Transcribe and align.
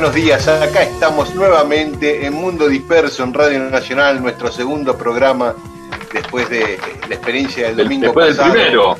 Buenos 0.00 0.14
días. 0.14 0.46
Acá 0.46 0.84
estamos 0.84 1.34
nuevamente 1.34 2.24
en 2.24 2.32
Mundo 2.32 2.68
Disperso 2.68 3.24
en 3.24 3.34
Radio 3.34 3.58
Nacional, 3.68 4.22
nuestro 4.22 4.46
segundo 4.52 4.96
programa 4.96 5.56
después 6.12 6.48
de 6.48 6.78
la 7.08 7.16
experiencia 7.16 7.66
del 7.66 7.78
domingo 7.78 8.04
Después 8.04 8.36
pasado. 8.36 8.54
del 8.54 8.62
primero, 8.62 8.96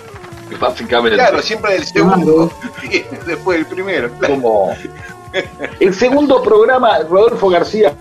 básicamente. 0.58 1.16
Claro, 1.16 1.40
siempre 1.40 1.74
del 1.74 1.84
segundo, 1.84 2.52
después 3.26 3.58
del 3.58 3.66
primero. 3.66 4.10
claro. 4.18 4.34
Como 4.34 4.74
el 5.78 5.94
segundo 5.94 6.42
programa, 6.42 6.98
Rodolfo 7.08 7.48
García, 7.48 7.94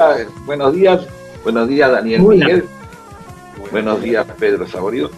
buenos 0.47 0.73
días, 0.73 1.05
buenos 1.43 1.67
días 1.67 1.91
Daniel. 1.91 2.23
Miguel, 2.23 2.65
buenos 3.69 4.01
días 4.01 4.25
Pedro 4.39 4.67
Saborido. 4.67 5.11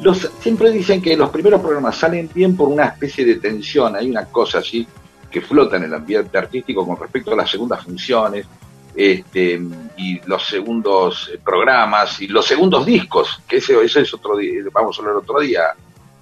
Los, 0.00 0.30
siempre 0.38 0.70
dicen 0.70 1.02
que 1.02 1.16
los 1.16 1.30
primeros 1.30 1.60
programas 1.60 1.96
salen 1.96 2.30
bien 2.32 2.56
por 2.56 2.68
una 2.68 2.84
especie 2.84 3.24
de 3.24 3.34
tensión, 3.40 3.96
hay 3.96 4.08
una 4.08 4.26
cosa 4.26 4.58
así 4.58 4.86
que 5.34 5.40
flota 5.40 5.76
en 5.78 5.82
el 5.82 5.94
ambiente 5.94 6.38
artístico 6.38 6.86
con 6.86 6.96
respecto 6.96 7.32
a 7.32 7.36
las 7.36 7.50
segundas 7.50 7.82
funciones 7.82 8.46
este, 8.94 9.60
y 9.96 10.20
los 10.26 10.46
segundos 10.46 11.28
eh, 11.34 11.40
programas 11.44 12.22
y 12.22 12.28
los 12.28 12.46
segundos 12.46 12.86
discos, 12.86 13.42
que 13.48 13.56
eso, 13.56 13.82
eso 13.82 13.98
es 13.98 14.14
otro 14.14 14.36
día, 14.36 14.62
vamos 14.72 14.96
a 14.96 15.02
hablar 15.02 15.16
otro 15.16 15.40
día, 15.40 15.62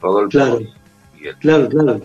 Rodolfo. 0.01 0.31
Claro. 0.31 0.61
Miguel. 1.15 1.37
Claro, 1.39 1.69
claro. 1.69 2.01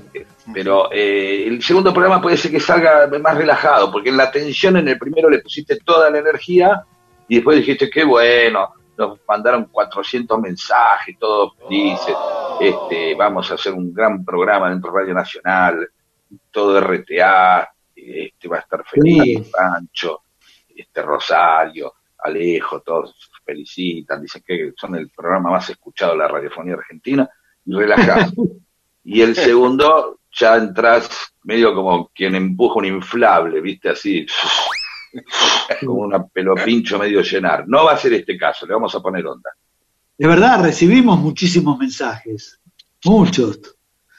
Pero 0.53 0.91
eh, 0.91 1.45
el 1.47 1.63
segundo 1.63 1.93
programa 1.93 2.21
puede 2.21 2.35
ser 2.35 2.51
que 2.51 2.59
salga 2.59 3.07
más 3.21 3.37
relajado, 3.37 3.89
porque 3.89 4.09
en 4.09 4.17
la 4.17 4.29
tensión 4.29 4.75
en 4.75 4.89
el 4.89 4.99
primero 4.99 5.29
le 5.29 5.39
pusiste 5.39 5.77
toda 5.77 6.09
la 6.09 6.19
energía 6.19 6.83
y 7.29 7.35
después 7.35 7.55
dijiste, 7.59 7.89
qué 7.89 8.03
bueno, 8.03 8.73
nos 8.97 9.17
mandaron 9.25 9.69
400 9.71 10.41
mensajes, 10.41 11.17
todos 11.17 11.53
felices, 11.57 12.15
este, 12.59 13.15
vamos 13.15 13.49
a 13.49 13.53
hacer 13.53 13.71
un 13.71 13.93
gran 13.93 14.25
programa 14.25 14.69
dentro 14.69 14.91
de 14.91 14.99
Radio 14.99 15.13
Nacional, 15.13 15.89
todo 16.51 16.79
RTA, 16.79 17.69
este, 17.95 18.47
va 18.47 18.57
a 18.57 18.61
estar 18.61 18.85
feliz, 18.85 19.45
Sí. 19.45 19.51
Pancho, 19.51 20.23
este, 20.75 21.01
Rosario, 21.01 21.93
Alejo, 22.19 22.81
todos 22.81 23.31
felicitan, 23.45 24.21
dicen 24.21 24.43
que 24.45 24.73
son 24.75 24.95
el 24.95 25.09
programa 25.09 25.51
más 25.51 25.69
escuchado 25.69 26.13
de 26.13 26.19
la 26.19 26.27
radiofonía 26.27 26.75
argentina, 26.75 27.29
y 27.65 27.73
relajado. 27.73 28.31
y 29.03 29.21
el 29.21 29.35
segundo 29.35 30.19
ya 30.31 30.55
entras 30.55 31.33
medio 31.43 31.73
como 31.73 32.09
quien 32.09 32.35
empuja 32.35 32.79
un 32.79 32.85
inflable, 32.85 33.61
viste, 33.61 33.89
así, 33.89 34.25
como 35.85 36.01
una 36.01 36.25
pelopincho 36.25 36.99
medio 36.99 37.21
llenar. 37.21 37.67
No 37.67 37.85
va 37.85 37.93
a 37.93 37.97
ser 37.97 38.13
este 38.13 38.37
caso, 38.37 38.65
le 38.65 38.73
vamos 38.73 38.93
a 38.93 39.01
poner 39.01 39.25
onda. 39.25 39.51
De 40.17 40.27
verdad, 40.27 40.63
recibimos 40.63 41.19
muchísimos 41.19 41.77
mensajes. 41.77 42.59
Muchos. 43.05 43.59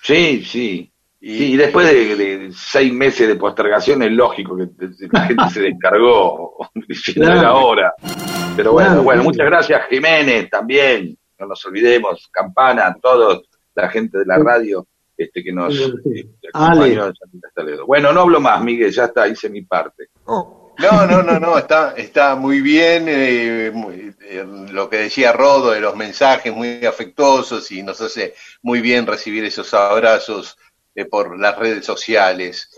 Sí, 0.02 0.44
sí. 0.44 0.92
Sí, 1.37 1.53
y 1.53 1.56
después 1.56 1.87
de, 1.87 2.16
de 2.16 2.53
seis 2.53 2.93
meses 2.93 3.28
de 3.28 3.37
postergación 3.37 4.03
es 4.03 4.12
lógico 4.12 4.56
que 4.56 4.69
la 5.12 5.27
gente 5.27 5.44
se 5.53 5.61
descargó 5.62 6.56
diciendo 6.89 7.25
Claro. 7.27 7.41
era 7.41 7.55
hora. 7.55 7.93
Pero 8.56 8.72
bueno, 8.72 8.89
Claro, 8.91 9.03
bueno, 9.03 9.22
muchas 9.25 9.47
gracias 9.47 9.83
Jiménez 9.88 10.49
también, 10.50 11.17
no 11.38 11.47
nos 11.47 11.65
olvidemos, 11.67 12.28
Campana, 12.33 12.97
todos, 13.00 13.43
la 13.75 13.88
gente 13.88 14.19
de 14.19 14.25
la 14.27 14.38
radio 14.38 14.87
este 15.17 15.43
que 15.43 15.53
nos 15.53 15.75
Sí, 15.77 15.83
este, 16.15 16.49
acompañó. 16.53 17.12
Bueno, 17.87 18.12
no 18.12 18.21
hablo 18.22 18.41
más, 18.41 18.62
Miguel, 18.62 18.91
ya 18.93 19.05
está, 19.06 19.27
hice 19.28 19.50
mi 19.50 19.62
parte. 19.62 20.09
No, 20.27 21.06
no, 21.06 21.22
no, 21.22 21.38
no, 21.41 21.59
está, 21.59 21.93
está 21.97 22.37
muy 22.37 22.61
bien 22.61 23.06
eh, 23.09 23.71
muy- 23.75 24.15
eh, 24.22 24.44
lo 24.71 24.88
que 24.88 24.97
decía 24.99 25.33
Rodo 25.33 25.72
de 25.72 25.81
los 25.81 25.97
mensajes 25.97 26.55
muy 26.55 26.84
afectuosos 26.87 27.71
y 27.72 27.83
nos 27.83 28.00
hace 28.00 28.34
muy 28.62 28.81
bien 28.81 29.06
recibir 29.06 29.44
esos 29.44 29.75
abrazos 29.75 30.56
eh, 30.98 31.04
por 31.04 31.38
las 31.38 31.56
redes 31.56 31.86
sociales. 31.86 32.69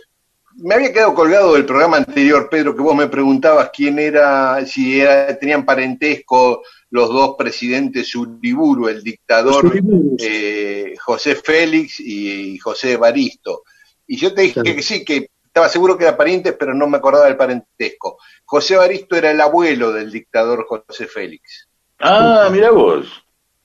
Me 0.56 0.74
había 0.74 0.92
quedado 0.92 1.14
colgado 1.14 1.54
del 1.54 1.64
programa 1.64 1.96
anterior, 1.96 2.48
Pedro, 2.50 2.76
que 2.76 2.82
vos 2.82 2.94
me 2.94 3.06
preguntabas 3.06 3.70
quién 3.74 3.98
era, 3.98 4.66
si 4.66 5.00
era, 5.00 5.38
tenían 5.38 5.64
parentesco 5.64 6.62
los 6.90 7.08
dos 7.08 7.36
presidentes 7.38 8.14
Uriburu, 8.14 8.88
el 8.88 9.02
dictador 9.02 9.72
eh, 10.18 10.94
José 11.00 11.36
Félix 11.36 12.00
y 12.00 12.58
José 12.58 12.96
Baristo. 12.98 13.62
Y 14.06 14.16
yo 14.18 14.34
te 14.34 14.42
dije 14.42 14.60
Claro. 14.60 14.76
que 14.76 14.82
sí, 14.82 15.02
que 15.04 15.30
estaba 15.46 15.68
seguro 15.70 15.96
que 15.96 16.04
eran 16.04 16.16
parientes, 16.18 16.54
pero 16.58 16.74
no 16.74 16.86
me 16.88 16.98
acordaba 16.98 17.24
del 17.26 17.36
parentesco. 17.38 18.18
José 18.44 18.76
Baristo 18.76 19.16
era 19.16 19.30
el 19.30 19.40
abuelo 19.40 19.92
del 19.92 20.10
dictador 20.10 20.66
José 20.66 21.06
Félix. 21.06 21.68
Ah, 22.00 22.50
mira 22.52 22.70
vos. 22.70 23.06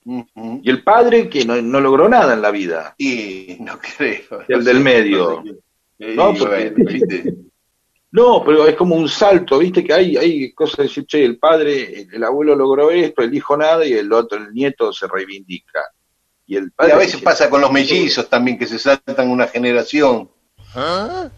Y 0.06 0.70
el 0.70 0.84
padre 0.84 1.28
que 1.30 1.46
no, 1.46 1.60
no 1.62 1.80
logró 1.82 2.08
nada 2.08 2.34
en 2.36 2.42
la 2.42 2.52
vida. 2.52 2.94
Y 2.98 3.58
no 3.60 3.80
creo. 3.80 4.44
Y 4.48 4.54
el 4.54 4.64
del 4.64 4.80
medio. 4.80 5.44
Y 5.98 6.16
No, 6.16 6.34
porque- 6.36 6.74
¿viste? 6.76 7.36
No, 8.12 8.42
pero 8.46 8.66
es 8.66 8.76
como 8.76 8.96
un 8.96 9.10
salto, 9.10 9.58
viste 9.60 9.84
que 9.84 9.92
hay, 9.92 10.16
hay 10.16 10.54
cosas 10.54 10.78
de 10.78 10.84
decir, 10.84 11.06
che, 11.06 11.26
el 11.26 11.38
padre, 11.38 12.04
el, 12.04 12.14
el 12.14 12.24
abuelo 12.24 12.56
logró 12.56 12.90
esto, 12.90 13.22
el 13.22 13.34
hijo 13.36 13.58
nada 13.58 13.86
y 13.86 13.92
el 13.92 14.14
otro, 14.14 14.38
el 14.38 14.54
nieto 14.54 14.94
se 14.94 15.06
reivindica. 15.06 15.82
Y 16.48 16.56
el 16.56 16.68
Y 16.68 16.70
padre 16.70 16.94
a 16.94 16.98
veces 16.98 17.14
dice, 17.16 17.26
pasa 17.26 17.50
con 17.50 17.60
los 17.60 17.74
mellizos 17.74 18.30
también, 18.30 18.58
que 18.58 18.68
se 18.68 18.80
saltan 18.80 19.30
una 19.30 19.48
generación. 19.48 20.30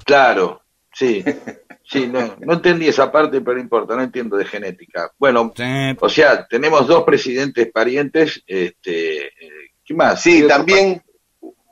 Claro, 0.06 0.62
sí, 0.94 1.24
sí, 1.90 2.08
no, 2.08 2.36
no 2.40 2.54
entendí 2.54 2.88
esa 2.88 3.12
parte, 3.12 3.42
pero 3.42 3.56
no 3.58 3.62
importa, 3.64 3.96
no 3.96 4.04
entiendo 4.04 4.38
de 4.38 4.46
genética. 4.46 5.12
Bueno, 5.18 5.54
o 6.00 6.10
sea, 6.10 6.46
tenemos 6.48 6.88
dos 6.88 7.04
presidentes 7.04 7.72
parientes, 7.72 8.44
este, 8.46 9.28
eh, 9.28 9.32
¿qué 9.86 9.94
más? 9.94 10.22
Sí, 10.22 10.40
¿Qué 10.40 10.46
otro 10.46 10.58
también 10.58 11.02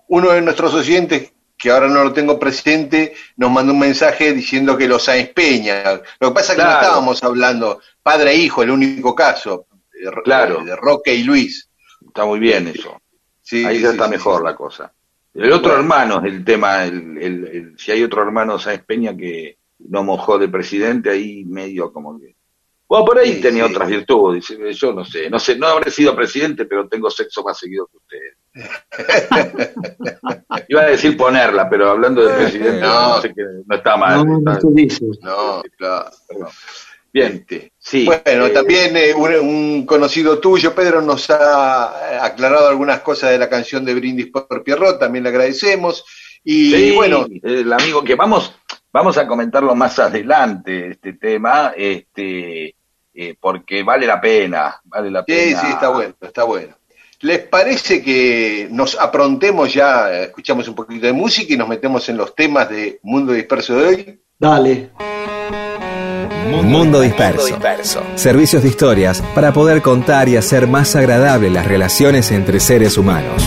uno 0.08 0.31
de 0.31 0.42
nuestros 0.42 0.74
oyentes, 0.74 1.31
que 1.58 1.72
ahora 1.72 1.88
no 1.88 2.03
lo 2.03 2.14
tengo 2.14 2.38
presente, 2.38 3.14
nos 3.38 3.50
mandó 3.52 3.74
un 3.74 3.80
mensaje 3.80 4.34
diciendo 4.34 4.78
que 4.78 4.88
los 4.88 5.03
Sáenz 5.03 5.30
Peña. 5.34 6.02
Lo 6.20 6.30
que 6.30 6.34
pasa 6.36 6.52
es 6.53 6.59
que 6.59 6.64
no 6.66 6.72
estábamos 6.72 7.24
hablando 7.24 7.79
padre 8.03 8.32
e 8.32 8.35
hijo, 8.38 8.61
el 8.61 8.72
único 8.72 9.16
caso, 9.16 9.68
de, 9.91 10.11
Claro. 10.23 10.64
de 10.64 10.76
Roque 10.76 11.16
y 11.16 11.23
Luis. 11.23 11.70
Está 12.06 12.26
muy 12.26 12.40
bien 12.40 12.68
eso. 12.68 13.02
Sí, 13.41 13.64
Ahí 13.66 13.78
sí, 13.78 13.84
ya 13.84 13.90
sí, 13.90 13.94
está 13.96 14.06
sí, 14.06 14.11
mejor 14.11 14.40
sí. 14.40 14.46
la 14.46 14.56
cosa. 14.56 14.94
El 15.34 15.52
otro 15.52 15.70
Bueno. 15.72 15.79
hermano 15.84 16.26
es 16.26 16.34
el 16.34 16.46
tema, 16.46 16.84
el, 16.85 17.18
el- 17.18 17.47
el- 17.47 17.79
si 17.79 17.91
hay 17.91 18.03
otro 18.03 18.22
hermano 18.22 18.59
Sáenz 18.59 18.84
Peña 18.85 19.16
que 19.16 19.58
no 19.79 20.03
mojó 20.03 20.37
de 20.37 20.47
presidente, 20.49 21.09
ahí 21.09 21.43
medio 21.45 21.91
como 21.91 22.19
que... 22.19 22.35
Bueno, 22.87 23.05
por 23.05 23.17
ahí 23.17 23.33
Sí, 23.35 23.41
tenía 23.41 23.66
sí. 23.66 23.72
otras 23.73 23.89
virtudes, 23.89 24.47
dice, 24.47 24.73
yo 24.73 24.93
no 24.93 25.03
sé, 25.03 25.27
no 25.29 25.39
sé, 25.39 25.57
no 25.57 25.66
habré 25.67 25.89
sido 25.89 26.16
presidente, 26.16 26.66
pero 26.66 26.87
tengo 26.87 27.09
sexo 27.09 27.43
más 27.43 27.57
seguido 27.57 27.87
que 27.87 27.97
usted. 27.97 28.19
Iba 30.69 30.81
a 30.81 30.87
decir 30.87 31.17
ponerla, 31.17 31.69
pero 31.69 31.89
hablando 31.89 32.23
de 32.25 32.33
presidente, 32.35 32.81
no, 32.81 33.16
No. 33.16 33.22
sé 33.22 33.29
que 33.33 33.41
no 33.66 33.75
está 33.75 33.97
mal. 33.97 34.25
No, 34.25 34.39
no 34.39 34.51
está-. 34.53 34.69
No, 35.22 35.63
claro. 35.77 36.09
Bien, 37.11 37.33
Este, 37.49 37.72
sí. 37.77 38.05
Bueno, 38.05 38.45
eh, 38.47 38.49
también 38.49 38.95
eh, 38.97 39.13
un, 39.13 39.33
un 39.33 39.85
conocido 39.85 40.37
tuyo, 40.39 40.75
Pedro, 40.75 41.01
nos 41.01 41.29
ha 41.29 41.93
eh, 42.11 42.17
aclarado 42.22 42.67
algunas 42.67 42.99
cosas 42.99 43.31
de 43.31 43.37
la 43.37 43.49
canción 43.49 43.85
de 43.85 43.93
Brindis 43.95 44.27
por 44.27 44.63
Pierrot, 44.63 44.99
también 44.99 45.23
le 45.23 45.29
agradecemos. 45.29 46.03
Y 46.43 46.72
Sí, 46.72 46.91
bueno, 46.91 47.25
el 47.41 47.72
amigo 47.72 48.03
que 48.03 48.16
vamos, 48.16 48.53
vamos 48.96 49.18
a 49.18 49.28
comentarlo 49.28 49.76
más 49.76 50.00
adelante, 50.00 50.92
este 50.92 51.12
tema, 51.12 51.74
este, 51.76 52.74
eh, 53.14 53.36
porque 53.38 53.84
vale 53.84 54.08
la 54.08 54.22
pena, 54.22 54.80
vale 54.86 55.12
la 55.12 55.26
pena. 55.26 55.59
Sí, 55.59 55.68
sí, 55.68 55.74
está 55.74 55.90
bueno, 55.90 56.16
está 56.22 56.46
bueno. 56.46 56.76
¿Les 57.20 57.40
parece 57.40 58.02
que 58.02 58.70
nos 58.72 58.97
aprontemos 58.97 59.74
ya, 59.74 60.14
escuchamos 60.22 60.70
un 60.70 60.76
poquito 60.76 61.08
de 61.08 61.12
música 61.12 61.53
y 61.53 61.58
nos 61.58 61.68
metemos 61.68 62.08
en 62.08 62.16
los 62.16 62.34
temas 62.34 62.70
de 62.70 63.00
Mundo 63.03 63.34
Disperso 63.34 63.76
de 63.76 63.86
hoy? 63.86 64.20
Dale. 64.40 64.92
Mundo 66.64 67.02
disperso. 67.02 68.02
Servicios 68.16 68.64
de 68.64 68.70
historias 68.70 69.22
para 69.34 69.52
poder 69.52 69.82
contar 69.82 70.30
y 70.30 70.38
hacer 70.38 70.68
más 70.68 70.96
agradables 70.96 71.52
las 71.52 71.68
relaciones 71.68 72.32
entre 72.32 72.62
seres 72.62 72.97
humanos. 72.97 73.44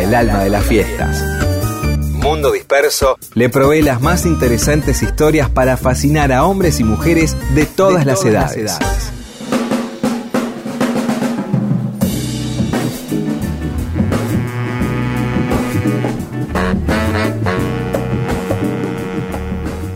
El 0.00 0.14
alma 0.14 0.44
de 0.44 0.50
las 0.50 0.64
fiestas. 0.64 1.22
Mundo 2.12 2.52
Disperso 2.52 3.16
le 3.34 3.48
provee 3.48 3.80
las 3.80 4.02
más 4.02 4.26
interesantes 4.26 5.02
historias 5.02 5.48
para 5.48 5.78
fascinar 5.78 6.32
a 6.32 6.44
hombres 6.44 6.80
y 6.80 6.84
mujeres 6.84 7.34
de 7.54 7.64
todas, 7.64 8.04
las, 8.04 8.22
edades. 8.24 8.78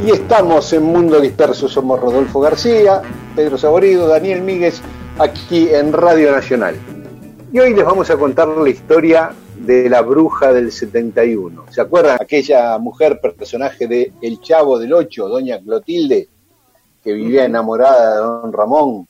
Y 0.06 0.10
estamos 0.10 0.72
en 0.72 0.82
Mundo 0.84 1.20
Disperso, 1.20 1.68
somos 1.68 2.00
Rodolfo 2.00 2.40
García, 2.40 3.02
Pedro 3.36 3.58
Saborido, 3.58 4.08
Daniel 4.08 4.40
Míguez, 4.40 4.80
aquí 5.18 5.68
en 5.68 5.92
Radio 5.92 6.32
Nacional. 6.32 6.76
Y 7.52 7.58
hoy 7.58 7.74
les 7.74 7.84
vamos 7.84 8.08
a 8.08 8.16
contar 8.16 8.48
la 8.48 8.70
historia 8.70 9.32
de 9.66 9.88
la 9.90 10.00
bruja 10.02 10.52
del 10.52 10.72
71. 10.72 11.66
¿Se 11.70 11.80
acuerdan? 11.80 12.16
Aquella 12.20 12.78
mujer, 12.78 13.20
personaje 13.20 13.86
de 13.86 14.12
El 14.22 14.40
Chavo 14.40 14.78
del 14.78 14.92
Ocho, 14.92 15.28
doña 15.28 15.58
Clotilde, 15.60 16.28
que 17.02 17.12
vivía 17.12 17.44
enamorada 17.44 18.12
de 18.14 18.16
don 18.20 18.52
Ramón. 18.52 19.06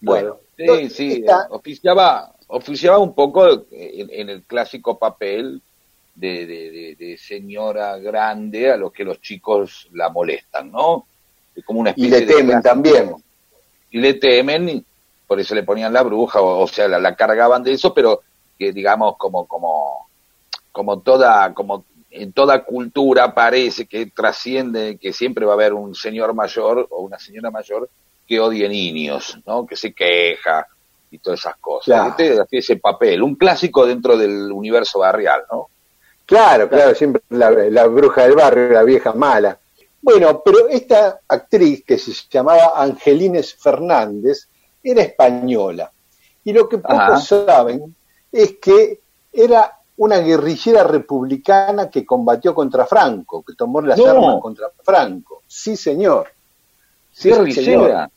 Bueno, 0.00 0.38
Sí, 0.56 0.90
sí, 0.90 1.12
esta- 1.20 1.48
oficiaba, 1.50 2.32
oficiaba 2.48 2.98
un 2.98 3.14
poco 3.14 3.48
en, 3.70 4.08
en 4.10 4.28
el 4.28 4.42
clásico 4.42 4.98
papel 4.98 5.60
de, 6.14 6.46
de- 6.46 6.70
de- 6.70 6.96
de 6.96 7.16
señora 7.16 7.96
grande 7.98 8.70
a 8.70 8.76
los 8.76 8.92
que 8.92 9.02
los 9.04 9.20
chicos 9.20 9.88
la 9.92 10.10
molestan, 10.10 10.70
¿no? 10.70 11.06
Como 11.64 11.80
una 11.80 11.92
y 11.96 12.08
le 12.08 12.22
temen 12.22 12.60
también. 12.62 13.12
Y 13.90 13.98
le 13.98 14.14
temen, 14.14 14.68
y 14.68 14.84
por 15.26 15.40
eso 15.40 15.54
le 15.54 15.62
ponían 15.64 15.92
la 15.92 16.02
bruja, 16.02 16.40
o, 16.40 16.60
o 16.60 16.68
sea, 16.68 16.86
la, 16.86 17.00
la 17.00 17.16
cargaban 17.16 17.62
de 17.62 17.72
eso, 17.72 17.92
pero 17.94 18.20
que 18.62 18.72
digamos 18.72 19.16
como, 19.16 19.46
como, 19.46 20.06
como 20.70 21.00
toda, 21.00 21.52
como 21.52 21.84
en 22.10 22.32
toda 22.32 22.64
cultura 22.64 23.34
parece 23.34 23.86
que 23.86 24.06
trasciende, 24.06 24.98
que 24.98 25.12
siempre 25.12 25.44
va 25.44 25.52
a 25.52 25.54
haber 25.54 25.72
un 25.72 25.96
señor 25.96 26.32
mayor 26.32 26.86
o 26.90 27.02
una 27.02 27.18
señora 27.18 27.50
mayor 27.50 27.90
que 28.24 28.38
odie 28.38 28.68
niños, 28.68 29.36
¿no? 29.44 29.66
Que 29.66 29.74
se 29.74 29.92
queja 29.92 30.64
y 31.10 31.18
todas 31.18 31.40
esas 31.40 31.56
cosas. 31.56 31.86
Claro. 31.86 32.10
Este 32.10 32.40
hacía 32.40 32.60
ese 32.60 32.76
papel, 32.76 33.20
un 33.20 33.34
clásico 33.34 33.84
dentro 33.84 34.16
del 34.16 34.52
universo 34.52 35.00
barrial, 35.00 35.42
¿no? 35.50 35.68
Claro, 36.24 36.68
claro, 36.68 36.94
siempre 36.94 37.22
la, 37.30 37.50
la 37.50 37.86
bruja 37.88 38.22
del 38.22 38.36
barrio, 38.36 38.68
la 38.68 38.84
vieja 38.84 39.12
mala. 39.12 39.58
Bueno, 40.00 40.40
pero 40.44 40.68
esta 40.68 41.20
actriz 41.26 41.84
que 41.84 41.98
se 41.98 42.12
llamaba 42.30 42.74
Angelines 42.76 43.54
Fernández 43.54 44.46
era 44.82 45.02
española. 45.02 45.90
Y 46.44 46.52
lo 46.52 46.68
que 46.68 46.78
pocos 46.78 46.96
Ajá. 46.96 47.20
saben 47.20 47.94
es 48.32 48.56
que 48.60 49.00
era 49.32 49.78
una 49.98 50.18
guerrillera 50.18 50.82
republicana 50.84 51.88
que 51.90 52.04
combatió 52.04 52.54
contra 52.54 52.86
Franco, 52.86 53.42
que 53.42 53.54
tomó 53.54 53.80
las 53.82 53.98
No. 53.98 54.06
armas 54.06 54.40
contra 54.40 54.68
Franco. 54.82 55.42
Sí, 55.46 55.76
señor. 55.76 56.28
Sí, 57.12 57.28
Guerrillera. 57.28 57.64
señor. 57.64 58.10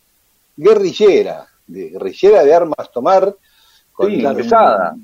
Guerrillera, 0.57 1.47
de, 1.67 1.89
guerrillera 1.89 2.43
de 2.43 2.53
armas 2.53 2.91
tomar. 2.91 3.35
Sí, 3.99 4.23
pesada. 4.35 4.95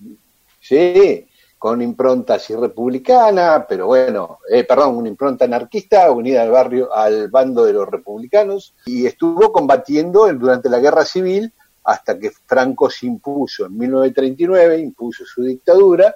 Sí, 0.59 1.27
con 1.57 1.81
impronta 1.81 2.35
así 2.35 2.55
republicana, 2.55 3.65
pero 3.67 3.87
bueno, 3.87 4.39
eh, 4.49 4.63
perdón, 4.63 4.95
una 4.97 5.09
impronta 5.09 5.45
anarquista 5.45 6.09
unida 6.11 6.41
al 6.41 6.51
barrio, 6.51 6.93
al 6.93 7.29
bando 7.29 7.65
de 7.65 7.73
los 7.73 7.87
republicanos, 7.87 8.73
y 8.85 9.05
estuvo 9.05 9.51
combatiendo 9.51 10.27
en- 10.27 10.39
durante 10.39 10.69
la 10.69 10.79
guerra 10.79 11.05
civil 11.05 11.53
hasta 11.83 12.17
que 12.19 12.31
Franco 12.31 12.89
se 12.89 13.07
impuso 13.07 13.65
en 13.65 13.77
1939, 13.77 14.79
impuso 14.79 15.25
su 15.25 15.43
dictadura 15.43 16.13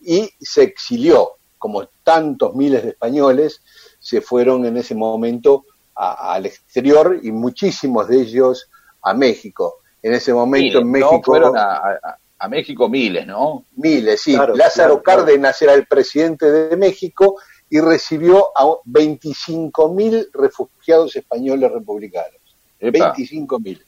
y 0.00 0.28
se 0.40 0.62
exilió, 0.62 1.32
como 1.58 1.86
tantos 2.02 2.54
miles 2.54 2.82
de 2.82 2.90
españoles 2.90 3.62
se 3.98 4.20
fueron 4.20 4.66
en 4.66 4.76
ese 4.76 4.94
momento 4.94 5.64
a- 5.96 6.34
al 6.34 6.46
exterior 6.46 7.18
y 7.22 7.30
muchísimos 7.32 8.08
de 8.08 8.20
ellos 8.20 8.68
a 9.02 9.14
México. 9.14 9.76
En 10.02 10.12
ese 10.14 10.34
momento 10.34 10.64
Miles, 10.64 10.80
en 10.82 10.86
¿no? 10.86 10.92
México 10.92 11.22
Fueron 11.24 11.56
a, 11.56 11.76
a- 11.76 12.18
a 12.36 12.48
México 12.48 12.88
miles, 12.88 13.26
¿no? 13.26 13.64
Miles, 13.76 14.20
sí. 14.20 14.34
Claro, 14.34 14.54
Lázaro 14.54 15.00
claro, 15.00 15.02
claro. 15.02 15.24
Cárdenas 15.24 15.62
era 15.62 15.72
el 15.72 15.86
presidente 15.86 16.50
de 16.50 16.76
México 16.76 17.36
y 17.70 17.80
recibió 17.80 18.46
a 18.54 18.64
25.000 18.84 20.28
refugiados 20.32 21.16
españoles 21.16 21.70
republicanos. 21.72 22.40
Epa. 22.78 23.14
25.000 23.16 23.82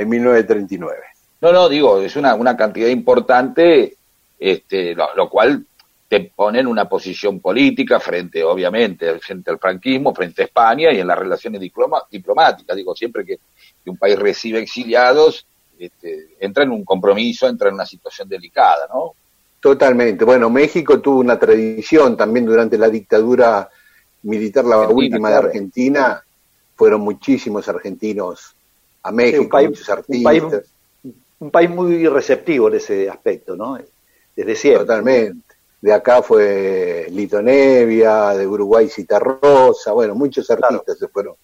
en 0.00 0.08
1939. 0.08 0.96
No, 1.42 1.52
no, 1.52 1.68
digo, 1.68 2.00
es 2.00 2.16
una, 2.16 2.34
una 2.34 2.56
cantidad 2.56 2.88
importante, 2.88 3.96
este, 4.38 4.94
lo, 4.94 5.14
lo 5.14 5.28
cual 5.28 5.64
te 6.08 6.32
pone 6.34 6.60
en 6.60 6.66
una 6.66 6.88
posición 6.88 7.40
política 7.40 8.00
frente, 8.00 8.42
obviamente, 8.42 9.18
frente 9.20 9.50
al 9.50 9.58
franquismo, 9.58 10.14
frente 10.14 10.42
a 10.42 10.44
España 10.46 10.92
y 10.92 10.98
en 11.00 11.06
las 11.06 11.18
relaciones 11.18 11.60
diploma- 11.60 12.02
diplomáticas. 12.10 12.76
Digo, 12.76 12.94
siempre 12.96 13.24
que, 13.24 13.38
que 13.84 13.90
un 13.90 13.96
país 13.96 14.18
recibe 14.18 14.58
exiliados, 14.58 15.46
este, 15.78 16.30
entra 16.40 16.64
en 16.64 16.70
un 16.72 16.84
compromiso, 16.84 17.46
entra 17.48 17.68
en 17.68 17.74
una 17.74 17.86
situación 17.86 18.28
delicada, 18.28 18.88
¿no? 18.92 19.12
Totalmente. 19.60 20.24
Bueno, 20.24 20.50
México 20.50 21.00
tuvo 21.00 21.20
una 21.20 21.38
tradición 21.38 22.16
también 22.16 22.44
durante 22.46 22.76
la 22.76 22.88
dictadura 22.88 23.68
militar, 24.22 24.64
la 24.64 24.76
Argentina, 24.76 24.96
última 24.98 25.30
de. 25.30 25.36
Argentina, 25.36 26.22
fueron 26.74 27.02
muchísimos 27.02 27.68
argentinos 27.68 28.54
a 29.02 29.10
México, 29.12 29.38
Sí, 29.38 29.44
un 29.44 29.48
país- 29.50 29.68
muchos 29.70 29.88
un 29.88 29.94
artistas. 29.94 30.22
país- 30.24 30.64
Un 31.40 31.50
país 31.50 31.70
muy 31.70 32.06
receptivo 32.06 32.68
en 32.68 32.74
ese 32.74 33.08
aspecto, 33.08 33.56
¿no? 33.56 33.78
Desde 34.36 34.54
siempre. 34.54 34.84
Totalmente. 34.84 35.54
De 35.80 35.90
acá 35.92 36.20
fue 36.22 37.06
Lito 37.10 37.40
Nevia, 37.40 38.34
de 38.34 38.46
Uruguay 38.46 38.88
Citarrosa, 38.90 39.92
bueno, 39.92 40.14
muchos 40.14 40.50
artistas 40.50 40.98
se 40.98 41.08
fueron 41.08 41.34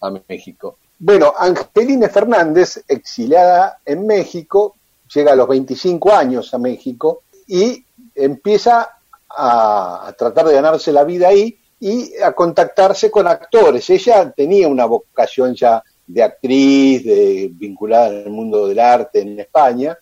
a 0.00 0.10
México. 0.28 0.78
Bueno, 0.98 1.32
Angelina 1.38 2.08
Fernández, 2.08 2.82
exiliada 2.88 3.78
en 3.84 4.04
México, 4.04 4.74
llega 5.14 5.32
a 5.32 5.36
los 5.36 5.46
25 5.46 6.12
años 6.12 6.52
a 6.52 6.58
México 6.58 7.22
y 7.46 7.84
empieza 8.16 8.96
a, 9.28 10.08
a 10.08 10.12
tratar 10.14 10.46
de 10.46 10.54
ganarse 10.54 10.90
la 10.90 11.04
vida 11.04 11.28
ahí 11.28 11.56
y 11.78 12.16
a 12.20 12.32
contactarse 12.32 13.12
con 13.12 13.28
actores. 13.28 13.88
Ella 13.90 14.32
tenía 14.32 14.66
una 14.66 14.86
vocación 14.86 15.54
ya 15.54 15.80
de 16.06 16.22
actriz, 16.22 17.04
de 17.04 17.50
vinculada 17.52 18.06
al 18.06 18.30
mundo 18.30 18.66
del 18.66 18.78
arte 18.78 19.20
en 19.20 19.40
España, 19.40 19.96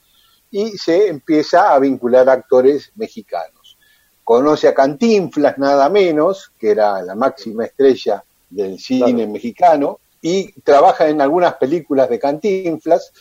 y 0.51 0.71
se 0.73 1.09
empieza 1.09 1.73
a 1.73 1.79
vincular 1.79 2.29
a 2.29 2.33
actores 2.33 2.93
mexicanos. 2.97 3.79
Conoce 4.25 4.69
a 4.69 4.75
Cantinflas, 4.75 5.59
nada 5.59 5.89
menos, 5.89 6.53
que 6.59 6.71
era 6.71 7.03
la 7.03 7.15
máxima 7.15 7.65
estrella 7.65 8.23
del 8.51 8.79
cine 8.79 9.13
Claro. 9.15 9.33
mexicano, 9.33 9.99
y 10.21 10.53
trabaja 10.61 11.09
en 11.09 11.21
algunas 11.21 11.55
películas 11.55 12.09
de 12.09 12.19
Cantinflas, 12.19 13.13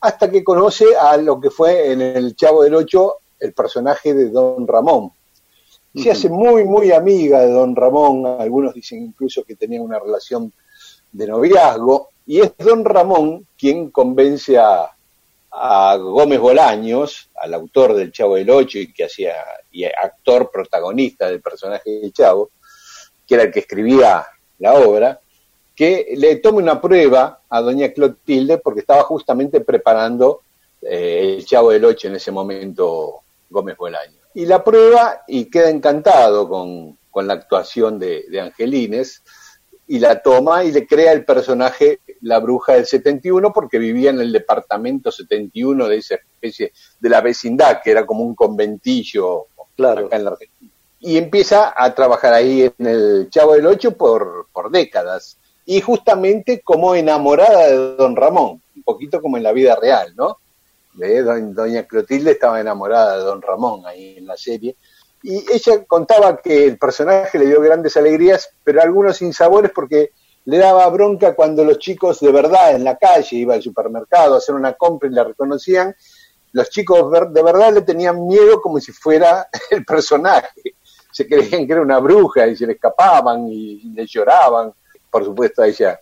hasta 0.00 0.30
que 0.30 0.42
conoce 0.42 0.86
a 0.96 1.16
lo 1.16 1.40
que 1.40 1.50
fue 1.50 1.92
en 1.92 2.00
El 2.00 2.34
Chavo 2.34 2.62
del 2.62 2.74
Ocho 2.74 3.16
el 3.38 3.52
personaje 3.52 4.12
de 4.14 4.30
Don 4.30 4.66
Ramón. 4.66 5.12
Se 5.94 6.10
hace 6.10 6.28
muy, 6.28 6.64
muy 6.64 6.92
amiga 6.92 7.40
de 7.40 7.50
Don 7.50 7.74
Ramón, 7.74 8.24
algunos 8.38 8.74
dicen 8.74 9.02
incluso 9.02 9.42
que 9.44 9.56
tenía 9.56 9.82
una 9.82 9.98
relación 9.98 10.52
de 11.10 11.26
noviazgo, 11.26 12.10
y 12.30 12.40
es 12.40 12.52
Don 12.58 12.84
Ramón 12.84 13.44
quien 13.58 13.90
convence 13.90 14.56
a, 14.56 14.88
a 15.50 15.96
Gómez 15.96 16.38
Bolaños, 16.38 17.28
al 17.34 17.54
autor 17.54 17.92
del 17.94 18.12
Chavo 18.12 18.36
del 18.36 18.50
Ocho 18.50 18.78
y 18.78 18.92
que 18.92 19.06
hacía 19.06 19.34
y 19.72 19.82
actor 19.82 20.48
protagonista 20.48 21.28
del 21.28 21.40
personaje 21.40 21.90
del 21.90 22.12
Chavo, 22.12 22.50
que 23.26 23.34
era 23.34 23.42
el 23.42 23.50
que 23.50 23.58
escribía 23.58 24.24
la 24.60 24.74
obra, 24.74 25.18
que 25.74 26.14
le 26.16 26.36
tome 26.36 26.58
una 26.58 26.80
prueba 26.80 27.40
a 27.48 27.60
doña 27.62 27.88
Clotilde 27.88 28.58
porque 28.58 28.78
estaba 28.78 29.02
justamente 29.02 29.62
preparando 29.62 30.42
eh, 30.82 31.34
el 31.36 31.44
Chavo 31.44 31.72
del 31.72 31.84
Ocho 31.84 32.06
en 32.06 32.14
ese 32.14 32.30
momento 32.30 33.22
Gómez 33.50 33.76
Bolaños. 33.76 34.22
Y 34.34 34.46
la 34.46 34.62
prueba 34.62 35.22
y 35.26 35.46
queda 35.46 35.68
encantado 35.68 36.48
con, 36.48 36.96
con 37.10 37.26
la 37.26 37.34
actuación 37.34 37.98
de, 37.98 38.26
de 38.30 38.40
Angelines 38.40 39.20
y 39.92 39.98
la 39.98 40.22
toma 40.22 40.62
y 40.62 40.70
le 40.70 40.86
crea 40.86 41.10
el 41.12 41.24
personaje 41.24 41.98
la 42.20 42.38
bruja 42.38 42.74
del 42.74 42.86
71 42.86 43.52
porque 43.52 43.78
vivía 43.78 44.10
en 44.10 44.20
el 44.20 44.30
departamento 44.32 45.10
71 45.10 45.88
de 45.88 45.96
esa 45.96 46.14
especie 46.14 46.72
de 47.00 47.08
la 47.08 47.20
vecindad 47.20 47.80
que 47.82 47.90
era 47.90 48.06
como 48.06 48.22
un 48.22 48.34
conventillo 48.36 49.46
Claro. 49.76 50.06
acá 50.06 50.16
en 50.16 50.24
la 50.24 50.30
Argentina. 50.30 50.70
Y 51.00 51.16
empieza 51.16 51.72
a 51.76 51.94
trabajar 51.94 52.34
ahí 52.34 52.70
en 52.78 52.86
el 52.86 53.30
Chavo 53.30 53.54
del 53.54 53.66
Ocho 53.66 53.92
por, 53.96 54.46
por 54.52 54.70
décadas. 54.70 55.38
Y 55.64 55.80
justamente 55.80 56.60
como 56.60 56.94
enamorada 56.94 57.68
de 57.68 57.96
Don 57.96 58.14
Ramón, 58.14 58.62
un 58.76 58.82
poquito 58.82 59.20
como 59.22 59.38
en 59.38 59.42
la 59.42 59.52
vida 59.52 59.74
real, 59.80 60.12
¿no? 60.16 60.36
Do- 60.94 61.52
Doña 61.54 61.84
Clotilde 61.84 62.32
estaba 62.32 62.60
enamorada 62.60 63.16
de 63.16 63.24
Don 63.24 63.40
Ramón 63.40 63.86
ahí 63.86 64.16
en 64.18 64.26
la 64.26 64.36
serie. 64.36 64.76
Y 65.22 65.44
ella 65.52 65.84
contaba 65.84 66.38
que 66.38 66.64
el 66.66 66.78
personaje 66.78 67.38
le 67.38 67.46
dio 67.46 67.60
grandes 67.60 67.96
alegrías, 67.96 68.50
pero 68.64 68.80
algunos 68.80 69.18
sinsabores 69.18 69.70
porque 69.74 70.12
le 70.46 70.58
daba 70.58 70.88
bronca 70.88 71.34
cuando 71.34 71.64
los 71.64 71.78
chicos 71.78 72.20
de 72.20 72.32
verdad 72.32 72.74
en 72.74 72.84
la 72.84 72.96
calle, 72.96 73.36
iba 73.36 73.54
al 73.54 73.62
supermercado 73.62 74.34
a 74.34 74.38
hacer 74.38 74.54
una 74.54 74.72
compra 74.72 75.08
y 75.08 75.12
la 75.12 75.24
reconocían, 75.24 75.94
los 76.52 76.70
chicos 76.70 77.10
de 77.32 77.42
verdad 77.42 77.72
le 77.72 77.82
tenían 77.82 78.26
miedo 78.26 78.60
como 78.60 78.80
si 78.80 78.92
fuera 78.92 79.48
el 79.70 79.84
personaje. 79.84 80.74
Se 81.12 81.26
creían 81.26 81.66
que 81.66 81.72
era 81.72 81.82
una 81.82 81.98
bruja 81.98 82.46
y 82.46 82.56
se 82.56 82.66
le 82.66 82.74
escapaban 82.74 83.48
y 83.48 83.92
le 83.94 84.06
lloraban. 84.06 84.72
Por 85.10 85.24
supuesto 85.24 85.62
a 85.62 85.68
ella 85.68 86.00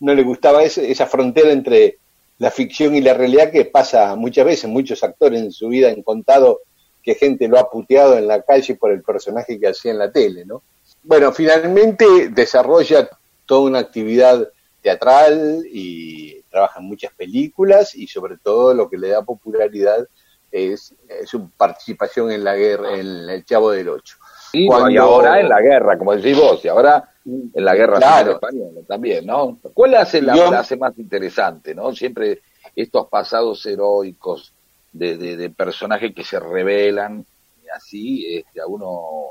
no 0.00 0.14
le 0.14 0.22
gustaba 0.22 0.62
esa 0.62 1.06
frontera 1.06 1.50
entre 1.50 1.98
la 2.38 2.50
ficción 2.50 2.94
y 2.94 3.00
la 3.00 3.14
realidad 3.14 3.50
que 3.50 3.64
pasa 3.64 4.14
muchas 4.14 4.44
veces. 4.44 4.70
Muchos 4.70 5.02
actores 5.02 5.40
en 5.40 5.52
su 5.52 5.68
vida 5.68 5.88
han 5.88 6.02
contado 6.02 6.60
que 7.02 7.14
gente 7.14 7.48
lo 7.48 7.58
ha 7.58 7.70
puteado 7.70 8.16
en 8.18 8.26
la 8.26 8.42
calle 8.42 8.74
por 8.76 8.90
el 8.92 9.02
personaje 9.02 9.58
que 9.58 9.68
hacía 9.68 9.92
en 9.92 9.98
la 9.98 10.10
tele, 10.12 10.44
¿no? 10.44 10.62
Bueno, 11.02 11.32
finalmente 11.32 12.28
desarrolla 12.30 13.08
toda 13.46 13.62
una 13.62 13.78
actividad 13.78 14.48
teatral 14.82 15.64
y 15.70 16.40
trabaja 16.50 16.80
en 16.80 16.86
muchas 16.86 17.12
películas 17.14 17.94
y 17.94 18.06
sobre 18.06 18.36
todo 18.38 18.74
lo 18.74 18.88
que 18.88 18.98
le 18.98 19.08
da 19.08 19.22
popularidad 19.22 20.06
es, 20.50 20.94
su 21.26 21.50
participación 21.50 22.30
en 22.32 22.42
la 22.44 22.54
guerra, 22.56 22.94
en 22.94 23.28
el 23.28 23.44
Chavo 23.44 23.70
del 23.70 23.88
Ocho. 23.90 24.16
Y, 24.52 24.66
Cuando- 24.66 24.90
y 24.90 24.96
ahora 24.96 25.40
en 25.40 25.48
la 25.48 25.60
guerra, 25.60 25.98
como 25.98 26.14
decís 26.16 26.36
vos, 26.38 26.64
y 26.64 26.68
ahora 26.68 27.10
en 27.26 27.64
la 27.64 27.74
guerra 27.74 27.98
Claro. 27.98 28.32
española 28.32 28.80
también, 28.86 29.26
¿no? 29.26 29.58
¿Cuál 29.74 29.94
hace 29.96 30.22
la, 30.22 30.34
Yo- 30.34 30.50
más 30.78 30.98
interesante, 30.98 31.74
no? 31.74 31.94
Siempre 31.94 32.40
estos 32.74 33.08
pasados 33.08 33.64
heroicos 33.66 34.54
de, 34.92 35.16
de, 35.16 35.36
de 35.36 35.50
personajes 35.50 36.14
que 36.14 36.24
se 36.24 36.38
revelan 36.40 37.24
y 37.64 37.68
así 37.68 38.36
este, 38.36 38.60
a 38.60 38.66
uno 38.66 39.26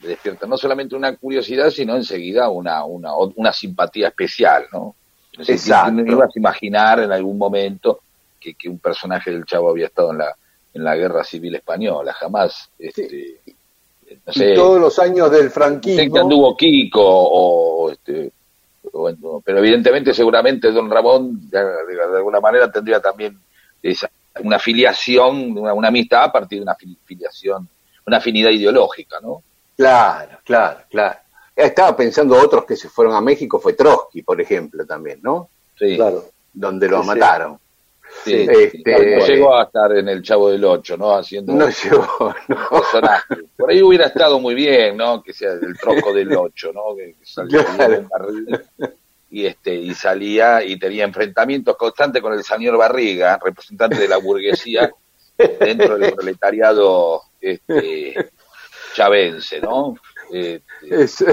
le 0.00 0.08
despierta 0.08 0.46
no 0.46 0.56
solamente 0.56 0.96
una 0.96 1.16
curiosidad, 1.16 1.70
sino 1.70 1.96
enseguida 1.96 2.48
una, 2.48 2.84
una, 2.84 3.14
una 3.16 3.52
simpatía 3.52 4.08
especial, 4.08 4.66
¿no? 4.72 4.94
Exacto. 5.38 5.94
¿quién 5.94 6.08
ibas 6.08 6.28
a 6.34 6.38
imaginar 6.38 7.00
en 7.00 7.12
algún 7.12 7.38
momento 7.38 8.00
que, 8.40 8.54
que 8.54 8.68
un 8.68 8.78
personaje 8.78 9.30
del 9.30 9.44
Chavo 9.46 9.70
había 9.70 9.86
estado 9.86 10.10
en 10.12 10.18
la, 10.18 10.34
en 10.74 10.84
la 10.84 10.96
guerra 10.96 11.22
civil 11.24 11.54
española? 11.54 12.12
Jamás, 12.12 12.68
este, 12.78 13.38
no 14.26 14.32
sé, 14.32 14.52
y 14.52 14.54
todos 14.54 14.78
los 14.80 14.98
años 14.98 15.30
del 15.30 15.42
sé 15.42 15.46
que 15.46 15.50
franquismo, 15.54 16.18
anduvo 16.18 16.56
Kiko 16.56 17.00
o, 17.02 17.90
este 17.92 18.30
o- 18.92 19.40
pero 19.44 19.58
evidentemente 19.60 20.12
seguramente 20.12 20.70
don 20.72 20.90
Ramón 20.90 21.48
de, 21.48 21.58
de- 21.64 21.94
de 22.10 22.16
alguna 22.18 22.40
manera 22.40 22.70
tendría 22.70 23.00
también 23.00 23.38
esa 23.82 24.10
una 24.40 24.58
filiación 24.58 25.56
una, 25.58 25.74
una 25.74 25.88
amistad 25.88 26.24
a 26.24 26.32
partir 26.32 26.58
de 26.58 26.62
una 26.64 26.74
fili- 26.74 26.96
filiación 27.04 27.68
una 28.06 28.16
afinidad 28.16 28.50
ideológica 28.50 29.18
no 29.20 29.42
claro, 29.76 30.38
claro, 30.44 30.80
claro. 30.90 31.18
Estaba 31.54 31.94
pensando 31.94 32.34
otros 32.36 32.64
que 32.64 32.76
se 32.76 32.88
fueron 32.88 33.14
a 33.14 33.20
México, 33.20 33.60
fue 33.60 33.74
Trotsky, 33.74 34.22
por 34.22 34.40
ejemplo, 34.40 34.86
también, 34.86 35.20
¿no? 35.22 35.48
sí, 35.78 35.96
Claro. 35.96 36.24
Donde 36.52 36.88
lo 36.88 37.02
Sí, 37.02 37.06
mataron. 37.08 37.58
sí. 38.24 38.46
Este- 38.48 39.18
no 39.18 39.26
llegó 39.26 39.54
a 39.56 39.64
estar 39.64 39.96
en 39.96 40.08
el 40.08 40.22
Chavo 40.22 40.50
del 40.50 40.64
Ocho 40.64 40.96
no 40.96 41.14
haciendo 41.14 41.52
No 41.52 41.68
llegó, 41.68 42.34
no. 42.48 42.68
personaje 42.70 43.34
por 43.56 43.70
ahí 43.70 43.82
hubiera 43.82 44.06
estado 44.06 44.38
muy 44.40 44.54
bien 44.54 44.96
no 44.96 45.22
que 45.22 45.32
sea 45.34 45.52
el 45.52 45.76
troco 45.78 46.12
del 46.14 46.34
Ocho 46.36 46.72
no 46.72 46.94
que, 46.96 47.14
que 47.18 47.26
salía 47.26 47.64
Claro. 47.64 48.08
Y 49.32 49.46
este 49.46 49.74
y 49.74 49.94
salía 49.94 50.62
y 50.62 50.78
tenía 50.78 51.04
enfrentamientos 51.04 51.76
constantes 51.76 52.20
con 52.20 52.34
el 52.34 52.44
señor 52.44 52.76
Barriga, 52.76 53.40
representante 53.42 53.96
de 53.98 54.06
la 54.06 54.18
burguesía 54.18 54.92
dentro 55.58 55.96
del 55.98 56.12
proletariado 56.12 57.22
este, 57.40 58.30
chavense, 58.94 59.60
¿no? 59.60 59.96
Este, 60.30 60.62
Es- 60.90 61.24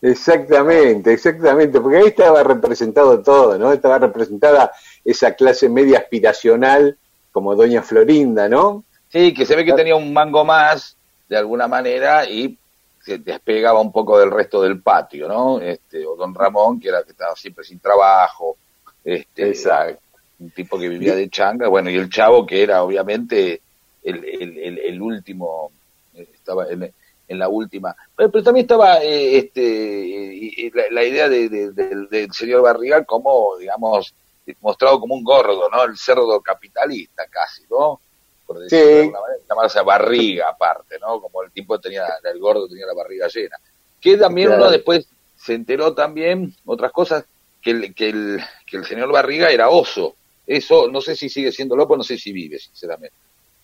exactamente, 0.00 1.12
exactamente, 1.12 1.80
porque 1.80 1.98
ahí 1.98 2.06
estaba 2.06 2.42
representado 2.42 3.22
todo, 3.22 3.58
¿no? 3.58 3.72
Estaba 3.72 3.98
representada 3.98 4.72
esa 5.04 5.34
clase 5.34 5.68
media 5.68 5.98
aspiracional 5.98 6.96
como 7.32 7.54
Doña 7.54 7.82
Florinda, 7.82 8.48
¿no? 8.48 8.82
sí, 9.08 9.32
que 9.32 9.46
se 9.46 9.54
ve 9.56 9.64
que 9.64 9.72
tenía 9.74 9.94
un 9.94 10.12
mango 10.12 10.44
más 10.44 10.96
de 11.28 11.36
alguna 11.36 11.68
manera 11.68 12.28
y 12.28 12.58
se 13.06 13.18
despegaba 13.18 13.80
un 13.80 13.92
poco 13.92 14.18
del 14.18 14.30
resto 14.32 14.60
del 14.60 14.82
patio, 14.82 15.28
¿no? 15.28 15.60
Este, 15.60 16.04
o 16.04 16.16
don 16.16 16.34
Ramón, 16.34 16.80
que 16.80 16.88
era 16.88 17.04
que 17.04 17.12
estaba 17.12 17.36
siempre 17.36 17.64
sin 17.64 17.78
trabajo, 17.78 18.56
este, 19.04 19.48
Exacto. 19.50 20.00
un 20.40 20.50
tipo 20.50 20.76
que 20.78 20.88
vivía 20.88 21.14
de 21.14 21.30
changa, 21.30 21.68
bueno, 21.68 21.88
y 21.88 21.94
el 21.96 22.10
chavo 22.10 22.44
que 22.44 22.62
era 22.62 22.82
obviamente 22.82 23.62
el, 24.02 24.24
el, 24.24 24.58
el, 24.58 24.78
el 24.80 25.00
último, 25.00 25.70
estaba 26.14 26.68
en, 26.68 26.92
en 27.28 27.38
la 27.38 27.48
última, 27.48 27.94
pero, 28.16 28.30
pero 28.30 28.42
también 28.44 28.64
estaba 28.64 29.02
eh, 29.02 29.38
este 29.38 30.70
la, 30.74 30.84
la 30.90 31.04
idea 31.04 31.28
de, 31.28 31.48
de- 31.48 31.70
del- 31.72 32.08
del 32.08 32.32
señor 32.32 32.62
Barriga 32.62 33.04
como, 33.04 33.56
digamos, 33.58 34.12
mostrado 34.60 34.98
como 35.00 35.14
un 35.14 35.22
gordo, 35.24 35.68
¿no? 35.70 35.84
El 35.84 35.96
cerdo 35.96 36.40
capitalista 36.40 37.24
casi, 37.30 37.62
¿no? 37.70 38.00
Por 38.46 38.58
decirlo 38.60 38.84
Sí. 38.84 38.92
de 38.94 39.00
alguna 39.00 39.20
manera, 39.20 39.40
llamarse 39.48 39.82
barriga 39.82 40.48
aparte, 40.50 40.98
¿no? 41.00 41.20
Como 41.20 41.42
el 41.42 41.50
tipo 41.50 41.78
tenía, 41.80 42.04
el 42.22 42.38
gordo 42.38 42.68
tenía 42.68 42.86
la 42.86 42.94
barriga 42.94 43.26
llena. 43.28 43.56
Que 44.00 44.16
también 44.16 44.48
Claro. 44.48 44.62
uno 44.62 44.70
después 44.70 45.06
se 45.36 45.54
enteró 45.54 45.94
también, 45.94 46.54
otras 46.64 46.92
cosas, 46.92 47.24
que 47.60 47.70
el, 47.72 47.94
que 47.94 48.08
el, 48.10 48.40
que 48.66 48.76
el 48.76 48.84
señor 48.84 49.10
Barriga 49.10 49.50
era 49.50 49.68
oso. 49.68 50.14
Eso, 50.46 50.88
no 50.88 51.00
sé 51.00 51.16
si 51.16 51.28
sigue 51.28 51.50
siendo 51.50 51.74
loco, 51.74 51.96
no 51.96 52.04
sé 52.04 52.16
si 52.16 52.32
vive, 52.32 52.58
sinceramente. 52.60 53.14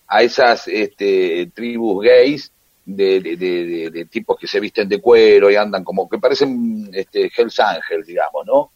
A 0.08 0.22
esas 0.22 0.66
este, 0.66 1.50
tribus 1.54 2.04
gays 2.04 2.50
de, 2.84 3.20
de, 3.20 3.36
de- 3.36 3.64
de- 3.66 3.90
de 3.90 4.04
tipos 4.06 4.36
que 4.36 4.48
se 4.48 4.58
visten 4.58 4.88
de 4.88 5.00
cuero 5.00 5.48
y 5.50 5.54
andan 5.56 5.84
como 5.84 6.08
que 6.08 6.18
parecen 6.18 6.90
este, 6.92 7.30
Hells 7.36 7.60
Angels, 7.60 8.06
digamos, 8.06 8.44
¿no? 8.44 8.70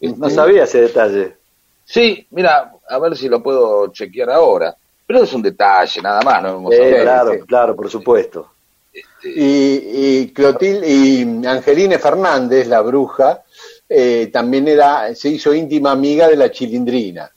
No 0.00 0.26
Este, 0.26 0.30
sabía 0.30 0.64
ese 0.64 0.80
detalle. 0.82 1.36
Sí, 1.84 2.26
mira, 2.30 2.72
a 2.88 2.98
ver 2.98 3.16
si 3.16 3.28
lo 3.28 3.40
puedo 3.42 3.86
chequear 3.92 4.30
ahora. 4.30 4.74
Pero 5.12 5.24
es 5.24 5.32
un 5.34 5.42
detalle, 5.42 6.00
nada 6.00 6.22
más, 6.22 6.42
no 6.42 6.54
vamos 6.54 6.72
a 6.72 6.76
Eh, 6.76 6.90
ver, 6.90 7.02
claro, 7.02 7.32
este, 7.32 7.44
claro, 7.44 7.76
por 7.76 7.90
supuesto. 7.90 8.50
este, 8.94 9.28
Y, 9.28 10.20
y 10.22 10.32
Clotilde 10.32 10.88
y 10.88 11.46
Angeline 11.46 11.98
Fernández, 11.98 12.66
la 12.66 12.80
bruja, 12.80 13.42
eh, 13.86 14.30
también 14.32 14.68
era, 14.68 15.14
se 15.14 15.28
hizo 15.28 15.52
íntima 15.52 15.90
amiga 15.90 16.28
de 16.28 16.36
la 16.36 16.50
chilindrina. 16.50 17.30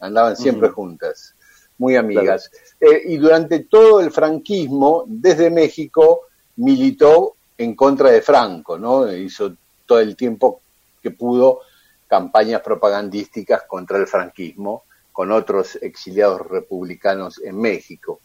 Andaban 0.00 0.38
siempre 0.38 0.70
juntas, 0.70 1.34
muy 1.76 1.96
amigas. 1.96 2.50
Eh, 2.80 3.02
y 3.08 3.18
durante 3.18 3.58
todo 3.64 4.00
el 4.00 4.10
franquismo, 4.10 5.04
desde 5.06 5.50
México, 5.50 6.28
militó 6.56 7.34
en 7.58 7.74
contra 7.76 8.10
de 8.10 8.22
Franco, 8.22 8.78
¿no? 8.78 9.12
Hizo 9.12 9.52
todo 9.84 10.00
el 10.00 10.16
tiempo 10.16 10.62
que 11.02 11.10
pudo 11.10 11.60
campañas 12.06 12.62
propagandísticas 12.62 13.64
contra 13.64 13.98
el 13.98 14.06
franquismo 14.06 14.84
con 15.18 15.32
otros 15.32 15.74
exiliados 15.82 16.46
republicanos 16.46 17.40
en 17.42 17.60
México. 17.60 18.20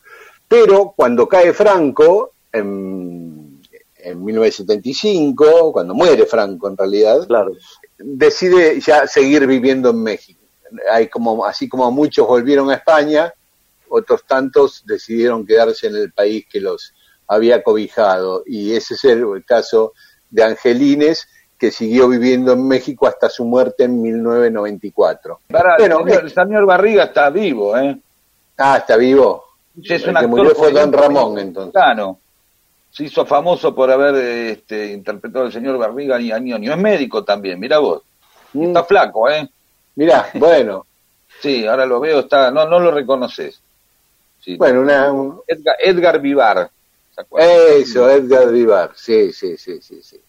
Pero 0.48 0.94
cuando 0.96 1.28
cae 1.28 1.52
Franco, 1.52 2.34
en, 2.52 3.60
en 3.98 4.24
1975, 4.24 5.74
cuando 5.74 5.96
muere 5.96 6.28
Franco 6.28 6.68
en 6.68 6.78
realidad, 6.78 7.26
Claro. 7.26 7.54
decide 7.98 8.80
ya 8.80 9.08
seguir 9.08 9.48
viviendo 9.48 9.90
en 9.90 10.04
México. 10.04 10.40
Hay 10.92 11.08
como, 11.08 11.44
así 11.48 11.68
como 11.68 11.90
muchos 11.90 12.28
volvieron 12.28 12.70
a 12.70 12.76
España, 12.76 13.34
otros 13.90 14.24
tantos 14.28 14.84
decidieron 14.86 15.48
quedarse 15.48 15.88
en 15.88 15.96
el 15.96 16.12
país 16.12 16.46
que 16.48 16.62
los 16.62 16.94
había 17.28 17.64
cobijado. 17.64 18.44
Y 18.46 18.74
ese 18.76 18.94
es 18.94 19.04
el, 19.06 19.26
el 19.36 19.44
caso 19.44 19.94
de 20.30 20.44
Angelines, 20.44 21.28
que 21.63 21.72
siguió 21.72 22.10
viviendo 22.10 22.51
en 22.51 22.67
México 22.67 23.08
hasta 23.08 23.29
su 23.29 23.46
muerte 23.46 23.86
en 23.86 24.01
1994. 24.01 25.39
Pará, 25.50 25.77
Bueno, 25.79 26.00
el, 26.01 26.05
señor, 26.10 26.24
el 26.25 26.32
señor 26.34 26.65
Barriga 26.65 27.03
está 27.05 27.29
vivo, 27.29 27.77
¿eh? 27.77 27.98
Ah, 28.58 28.79
está 28.79 28.98
vivo. 28.98 29.46
Sí, 29.82 29.93
es 29.93 30.03
El 30.03 30.10
un 30.10 30.13
que 30.15 30.20
actor 30.25 30.29
murió 30.29 30.55
fue 30.55 30.72
Don 30.74 30.91
Ramón, 30.91 31.39
entonces. 31.39 31.74
mexicano. 31.74 32.20
Se 32.91 33.05
hizo 33.05 33.25
famoso 33.25 33.74
por 33.74 33.89
haber 33.89 34.13
este, 34.50 34.91
interpretado 34.91 35.46
al 35.46 35.53
señor 35.53 35.77
Barriga 35.77 36.20
y 36.20 36.34
a 36.34 36.38
Ñoño. 36.39 36.74
Es 36.74 36.77
médico 36.77 37.24
también, 37.24 37.58
mira 37.62 37.79
vos. 37.79 38.01
Mm, 38.51 38.65
Está 38.67 38.84
flaco, 38.84 39.29
¿eh? 39.29 39.50
Mirá, 39.96 40.29
bueno, 40.34 40.86
Sí, 41.41 41.65
ahora 41.65 41.86
lo 41.86 42.01
veo, 42.01 42.20
está, 42.20 42.51
no, 42.51 42.67
no 42.67 42.77
lo 42.79 42.91
reconoces. 42.91 43.62
Sí. 44.41 44.58
bueno, 44.58 44.82
una, 44.82 45.12
un- 45.13 45.39
Edgar, 45.48 45.75
Edgar 45.79 46.20
Vivar. 46.20 46.70
Eso, 47.38 48.10
Edgar 48.10 48.51
Vivar, 48.51 48.91
sí, 48.96 49.32
sí, 49.32 49.55
sí, 49.58 49.79
sí, 49.82 50.01
sí. 50.03 50.20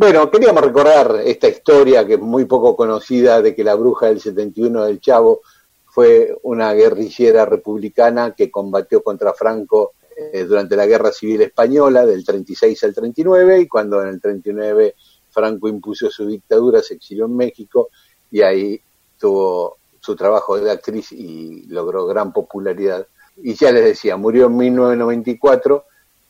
Bueno, 0.00 0.30
queríamos 0.30 0.64
recordar 0.64 1.20
esta 1.26 1.46
historia 1.46 2.06
que 2.06 2.14
es 2.14 2.20
muy 2.20 2.46
poco 2.46 2.74
conocida 2.74 3.42
de 3.42 3.54
que 3.54 3.62
la 3.62 3.74
bruja 3.74 4.06
del 4.06 4.18
71 4.18 4.86
del 4.86 4.98
Chavo 4.98 5.42
fue 5.84 6.34
una 6.42 6.72
guerrillera 6.72 7.44
republicana 7.44 8.32
que 8.34 8.50
combatió 8.50 9.02
contra 9.02 9.34
Franco 9.34 9.92
eh, 10.16 10.44
durante 10.44 10.74
la 10.74 10.86
Guerra 10.86 11.12
Civil 11.12 11.42
Española 11.42 12.06
del 12.06 12.24
36 12.24 12.82
al 12.84 12.94
39 12.94 13.60
y 13.60 13.68
cuando 13.68 14.00
en 14.00 14.08
el 14.08 14.22
39 14.22 14.94
Franco 15.28 15.68
impuso 15.68 16.08
su 16.08 16.26
dictadura 16.26 16.80
se 16.82 16.94
exilió 16.94 17.26
en 17.26 17.36
México 17.36 17.90
y 18.30 18.40
ahí 18.40 18.80
tuvo 19.18 19.76
su 20.00 20.16
trabajo 20.16 20.58
de 20.58 20.70
actriz 20.70 21.12
y 21.12 21.66
logró 21.66 22.06
gran 22.06 22.32
popularidad. 22.32 23.06
Y 23.36 23.52
ya 23.52 23.70
les 23.70 23.84
decía, 23.84 24.16
murió 24.16 24.46
en 24.46 24.56
1994 24.56 25.84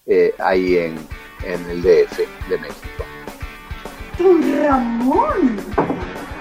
eh, 0.06 0.34
ahí 0.38 0.76
en, 0.76 0.98
en 1.44 1.70
el 1.70 1.82
DF 1.82 2.18
de 2.48 2.58
México. 2.58 3.19
Don 4.22 4.42
Ramón, 4.62 5.56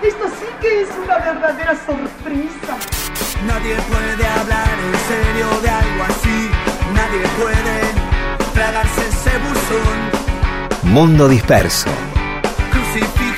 esto 0.04 0.26
sí 0.38 0.46
que 0.60 0.82
es 0.82 0.90
una 1.02 1.18
verdadera 1.18 1.74
sorpresa. 1.86 2.76
Nadie 3.48 3.78
puede 3.88 4.28
hablar 4.28 4.68
en 4.86 4.96
serio 5.08 5.62
de 5.62 5.70
algo 5.70 6.04
así. 6.04 6.50
Nadie 6.94 7.22
puede 7.40 8.54
tragarse 8.54 9.08
ese 9.08 9.32
buzón. 9.38 10.92
Mundo 10.92 11.30
Disperso. 11.30 11.90
Crucifijo, 12.70 13.29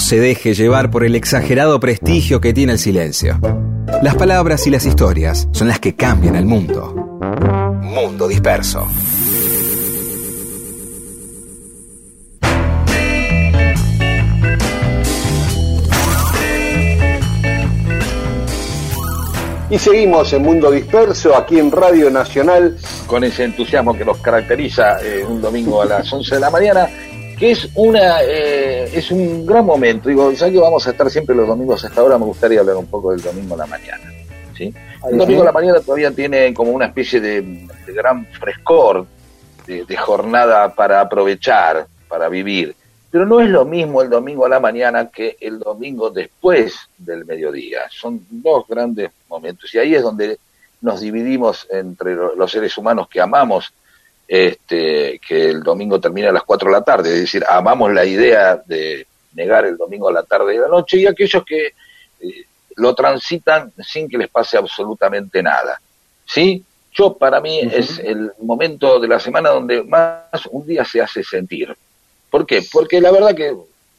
Se 0.00 0.18
deje 0.18 0.54
llevar 0.54 0.90
por 0.90 1.04
el 1.04 1.16
exagerado 1.16 1.80
prestigio 1.80 2.40
que 2.40 2.54
tiene 2.54 2.72
el 2.72 2.78
silencio. 2.78 3.38
Las 4.00 4.14
palabras 4.14 4.66
y 4.66 4.70
las 4.70 4.86
historias 4.86 5.48
son 5.52 5.68
las 5.68 5.80
que 5.80 5.96
cambian 5.96 6.34
el 6.36 6.46
mundo. 6.46 6.94
Mundo 7.82 8.26
Disperso. 8.26 8.86
Y 19.68 19.78
seguimos 19.78 20.32
en 20.32 20.42
Mundo 20.42 20.70
Disperso 20.70 21.36
aquí 21.36 21.58
en 21.58 21.70
Radio 21.70 22.08
Nacional. 22.08 22.78
con 23.06 23.24
ese 23.24 23.44
entusiasmo 23.44 23.96
que 23.96 24.04
nos 24.04 24.18
caracteriza 24.18 25.00
eh, 25.02 25.24
un 25.26 25.42
domingo 25.42 25.82
a 25.82 25.86
las 25.86 26.10
11 26.10 26.34
de 26.34 26.40
la 26.40 26.50
mañana, 26.50 26.88
que 27.38 27.50
es 27.52 27.68
una 27.74 28.22
eh, 28.22 28.57
es 28.94 29.10
un 29.10 29.46
gran 29.46 29.64
momento. 29.64 30.08
Digo, 30.08 30.30
ya 30.32 30.50
que 30.50 30.58
vamos 30.58 30.86
a 30.86 30.90
estar 30.90 31.10
siempre 31.10 31.34
los 31.34 31.46
domingos 31.46 31.84
hasta 31.84 32.00
ahora, 32.00 32.18
me 32.18 32.24
gustaría 32.24 32.60
hablar 32.60 32.76
un 32.76 32.86
poco 32.86 33.12
del 33.12 33.20
domingo 33.22 33.54
a 33.54 33.58
la 33.58 33.66
mañana. 33.66 34.12
¿sí? 34.56 34.72
El 35.10 35.18
domingo 35.18 35.42
a 35.42 35.46
la 35.46 35.52
mañana 35.52 35.80
todavía 35.80 36.10
tiene 36.10 36.52
como 36.54 36.72
una 36.72 36.86
especie 36.86 37.20
de, 37.20 37.42
de 37.42 37.92
gran 37.92 38.26
frescor, 38.26 39.06
de, 39.66 39.84
de 39.84 39.96
jornada 39.96 40.74
para 40.74 41.00
aprovechar, 41.00 41.86
para 42.08 42.28
vivir. 42.28 42.74
Pero 43.10 43.24
no 43.24 43.40
es 43.40 43.48
lo 43.48 43.64
mismo 43.64 44.02
el 44.02 44.10
domingo 44.10 44.44
a 44.44 44.48
la 44.50 44.60
mañana 44.60 45.08
que 45.08 45.36
el 45.40 45.58
domingo 45.60 46.10
después 46.10 46.74
del 46.98 47.24
mediodía. 47.24 47.80
Son 47.90 48.20
dos 48.30 48.66
grandes 48.68 49.10
momentos. 49.28 49.72
Y 49.74 49.78
ahí 49.78 49.94
es 49.94 50.02
donde 50.02 50.38
nos 50.80 51.00
dividimos 51.00 51.66
entre 51.70 52.14
lo- 52.14 52.34
los 52.34 52.50
seres 52.50 52.76
humanos 52.76 53.08
que 53.08 53.20
amamos 53.20 53.72
este, 54.28 55.18
que 55.26 55.50
el 55.50 55.62
domingo 55.62 55.98
termina 55.98 56.28
a 56.28 56.32
las 56.32 56.44
4 56.44 56.68
de 56.68 56.72
la 56.72 56.84
tarde, 56.84 57.08
es 57.08 57.20
decir, 57.22 57.42
amamos 57.48 57.92
la 57.92 58.04
idea 58.04 58.62
de 58.64 59.06
negar 59.32 59.64
el 59.64 59.76
domingo 59.76 60.08
a 60.08 60.12
la 60.12 60.22
tarde 60.22 60.54
y 60.54 60.58
a 60.58 60.62
la 60.62 60.68
noche, 60.68 60.98
y 60.98 61.06
aquellos 61.06 61.42
que 61.44 61.72
eh, 62.20 62.44
lo 62.76 62.94
transitan 62.94 63.72
sin 63.82 64.08
que 64.08 64.18
les 64.18 64.28
pase 64.28 64.58
absolutamente 64.58 65.42
nada. 65.42 65.80
¿Sí? 66.26 66.62
Yo, 66.92 67.16
para 67.16 67.40
mí, 67.40 67.60
es 67.60 67.98
el 67.98 68.32
momento 68.40 69.00
de 69.00 69.08
la 69.08 69.18
semana 69.18 69.50
donde 69.50 69.82
más 69.82 70.46
un 70.50 70.66
día 70.66 70.84
se 70.84 71.00
hace 71.00 71.24
sentir. 71.24 71.74
¿Por 72.30 72.44
qué? 72.44 72.62
Porque 72.70 73.00
la 73.00 73.10
verdad 73.10 73.34
que 73.34 73.48
es 73.48 73.56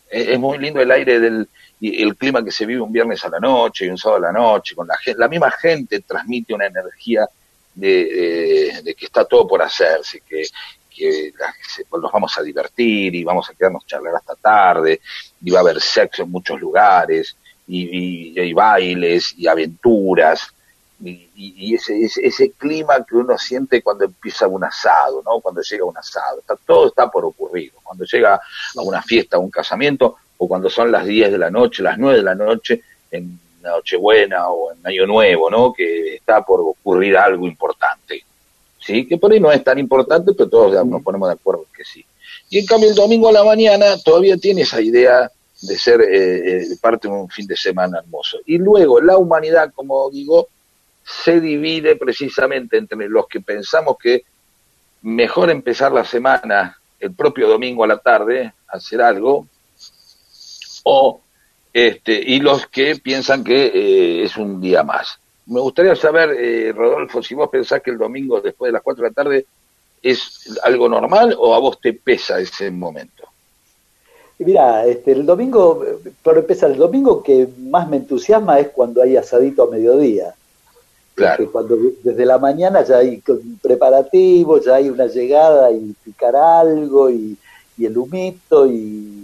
es 0.10 0.40
muy 0.40 0.58
lindo 0.58 0.82
el 0.82 0.92
aire 0.92 1.20
del 1.20 1.48
y 1.82 2.04
el 2.04 2.18
clima 2.18 2.44
que 2.44 2.52
se 2.52 2.66
vive 2.66 2.82
un 2.82 2.92
viernes 2.92 3.24
a 3.24 3.30
la 3.30 3.40
noche 3.40 3.86
y 3.86 3.90
un 3.90 3.98
sábado 3.98 4.26
a 4.26 4.32
la 4.32 4.38
noche, 4.38 4.76
con 4.76 4.86
la 4.86 4.98
gente, 4.98 5.18
la 5.18 5.30
misma 5.30 5.50
gente 5.50 6.02
transmite 6.02 6.54
una 6.54 6.66
energía 6.66 7.26
de, 7.80 8.82
de- 8.84 8.96
que 8.96 9.06
está 9.06 9.26
todo 9.26 9.48
por 9.48 9.62
hacerse, 9.62 10.22
que, 10.28 10.44
que 10.90 11.32
nos 11.92 12.12
vamos 12.12 12.38
a 12.38 12.42
divertir 12.44 13.16
y 13.16 13.24
vamos 13.24 13.50
a 13.50 13.54
quedarnos 13.54 13.86
charlar 13.86 14.16
hasta 14.16 14.36
tarde, 14.36 15.02
y 15.44 15.52
va 15.52 15.60
a 15.60 15.62
haber 15.62 15.80
sexo 15.82 16.24
en 16.24 16.32
muchos 16.32 16.60
lugares, 16.60 17.36
y, 17.68 18.40
y- 18.42 18.54
bailes 18.54 19.34
y 19.38 19.48
aventuras, 19.48 20.48
y, 21.02 21.10
y- 21.36 21.54
y 21.70 21.76
ese, 21.76 21.98
ese, 22.04 22.26
ese 22.28 22.52
clima 22.52 23.06
que 23.08 23.16
uno 23.16 23.38
siente 23.38 23.82
cuando 23.82 24.06
empieza 24.06 24.48
un 24.48 24.64
asado, 24.64 25.22
¿no? 25.26 25.40
Cuando 25.40 25.62
llega 25.62 25.86
un 25.86 25.98
asado, 25.98 26.40
está, 26.40 26.56
todo 26.66 26.88
está 26.88 27.10
por 27.10 27.24
ocurrir. 27.26 27.72
Cuando 27.84 28.04
llega 28.06 28.36
a 28.36 28.82
una 28.82 29.02
fiesta, 29.02 29.38
a 29.38 29.40
un 29.40 29.50
casamiento, 29.50 30.18
o 30.38 30.48
cuando 30.48 30.70
son 30.70 30.92
las 30.92 31.06
10 31.06 31.32
de 31.32 31.38
la 31.38 31.50
noche, 31.50 31.84
las 31.84 31.98
9 31.98 32.18
de 32.18 32.24
la 32.24 32.36
noche, 32.36 32.82
en 33.12 33.40
Nochebuena 33.70 34.50
o 34.50 34.72
en 34.74 34.86
Año 34.86 35.06
Nuevo, 35.06 35.50
¿no? 35.50 35.74
Que 35.74 36.16
está 36.16 36.44
por 36.44 36.62
ocurrir 36.62 37.18
algo 37.18 37.48
importante. 37.48 38.24
¿Sí? 38.80 39.08
Que 39.08 39.18
por 39.18 39.32
ahí 39.32 39.40
no 39.40 39.52
es 39.52 39.64
tan 39.64 39.78
importante, 39.78 40.34
pero 40.34 40.50
todos 40.50 40.86
nos 40.86 41.04
ponemos 41.04 41.30
de 41.30 41.34
acuerdo 41.34 41.66
que 41.76 41.84
sí. 41.84 42.04
Y 42.50 42.60
en 42.60 42.66
cambio 42.66 42.90
el 42.90 42.96
domingo 42.96 43.30
a 43.30 43.34
la 43.34 43.44
mañana 43.44 43.98
todavía 44.04 44.38
tiene 44.38 44.62
esa 44.62 44.82
idea 44.82 45.30
de 45.62 45.78
ser 45.78 46.02
eh, 46.02 46.62
eh, 46.62 46.78
parte 46.82 47.08
de 47.08 47.14
un 47.14 47.30
fin 47.30 47.46
de 47.46 47.58
semana 47.58 48.00
hermoso. 48.00 48.40
Y 48.46 48.58
luego 48.58 49.02
la 49.02 49.18
humanidad, 49.18 49.72
como 49.74 50.10
digo, 50.10 50.48
se 51.04 51.40
divide 51.42 51.96
precisamente 51.96 52.78
entre 52.78 53.10
los 53.10 53.28
que 53.28 53.42
pensamos 53.42 53.98
que 54.02 54.24
mejor 55.02 55.50
empezar 55.50 55.92
la 55.92 56.06
semana 56.06 56.78
el 57.00 57.14
propio 57.14 57.48
domingo 57.48 57.84
a 57.84 57.88
la 57.88 57.98
tarde, 57.98 58.54
hacer 58.68 59.02
algo, 59.02 59.48
o 60.84 61.22
este, 61.88 62.14
y 62.14 62.40
los 62.40 62.68
que 62.68 62.98
piensan 62.98 63.44
que 63.44 63.68
eh, 63.68 64.24
es 64.24 64.36
un 64.36 64.60
día 64.60 64.84
más. 64.84 65.18
Me 65.46 65.60
gustaría 65.62 65.96
saber, 65.96 66.32
eh, 66.32 66.74
Rodolfo, 66.74 67.24
si 67.24 67.36
vos 67.36 67.50
pensás 67.50 67.82
que 67.82 67.92
el 67.92 67.98
domingo 67.98 68.42
después 68.42 68.70
de 68.70 68.74
las 68.74 68.82
4 68.82 69.04
de 69.04 69.10
la 69.10 69.14
tarde 69.14 69.46
es 70.02 70.60
algo 70.64 70.90
normal 70.90 71.36
o 71.38 71.56
a 71.56 71.60
vos 71.60 71.80
te 71.80 71.94
pesa 71.94 72.40
ese 72.40 72.70
momento. 72.70 73.24
Mira, 74.40 74.86
este, 74.86 75.14
el 75.14 75.26
domingo, 75.26 75.86
por 76.22 76.38
empezar, 76.38 76.72
el 76.72 76.78
domingo 76.78 77.24
que 77.24 77.48
más 77.58 77.90
me 77.90 77.98
entusiasma 77.98 78.60
es 78.60 78.70
cuando 78.70 79.02
hay 79.02 79.18
asadito 79.18 79.64
a 79.64 79.72
mediodía. 79.72 80.34
Claro. 81.16 81.44
Este, 81.44 81.52
cuando 81.52 81.78
desde 82.04 82.26
la 82.26 82.38
mañana 82.38 82.84
ya 82.84 82.98
hay 82.98 83.22
preparativos, 83.62 84.66
ya 84.66 84.76
hay 84.76 84.90
una 84.90 85.08
llegada 85.08 85.72
y 85.72 85.94
picar 86.04 86.36
algo 86.36 87.10
y, 87.10 87.38
y 87.78 87.86
el 87.86 87.98
humito 87.98 88.68
y, 88.68 89.19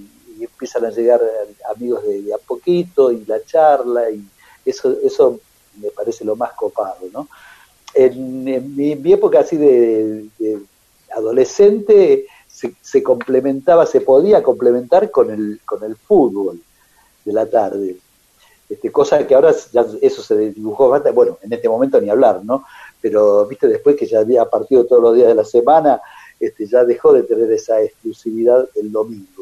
empiezan 0.45 0.85
a 0.85 0.89
llegar 0.89 1.21
eh, 1.21 1.55
amigos 1.73 2.03
de, 2.03 2.33
a 2.33 2.37
poquito 2.37 3.11
y 3.11 3.25
la 3.25 3.43
charla 3.43 4.09
y 4.09 4.23
eso, 4.65 4.95
eso 5.03 5.39
me 5.81 5.89
parece 5.91 6.23
lo 6.25 6.35
más 6.35 6.53
copado, 6.53 7.07
¿no? 7.11 7.27
En, 7.93 8.47
en 8.47 8.75
mi, 8.75 8.95
mi 8.95 9.13
época 9.13 9.39
así 9.39 9.57
de, 9.57 10.25
de 10.39 10.59
adolescente 11.15 12.25
se, 12.47 12.73
se 12.81 13.03
complementaba, 13.03 13.85
se 13.85 14.01
podía 14.01 14.41
complementar 14.41 15.11
con 15.11 15.29
el, 15.29 15.59
con 15.65 15.83
el 15.83 15.95
fútbol 15.95 16.59
de 17.23 17.33
la 17.33 17.45
tarde. 17.45 17.97
Este, 18.67 18.91
cosa 18.91 19.25
que 19.27 19.35
ahora 19.35 19.53
ya 19.71 19.85
eso 20.01 20.23
se 20.23 20.35
dibujó 20.51 20.89
bastante, 20.89 21.15
bueno, 21.15 21.37
en 21.41 21.53
este 21.53 21.69
momento 21.69 22.01
ni 22.01 22.09
hablar, 22.09 22.43
¿no? 22.43 22.65
Pero, 22.99 23.45
viste, 23.45 23.67
después 23.67 23.95
que 23.95 24.07
ya 24.07 24.19
había 24.19 24.45
partido 24.45 24.85
todos 24.85 25.01
los 25.01 25.15
días 25.15 25.27
de 25.27 25.35
la 25.35 25.45
semana, 25.45 26.01
este, 26.39 26.65
ya 26.65 26.83
dejó 26.83 27.13
de 27.13 27.23
tener 27.23 27.51
esa 27.51 27.81
exclusividad 27.81 28.67
el 28.75 28.91
domingo. 28.91 29.34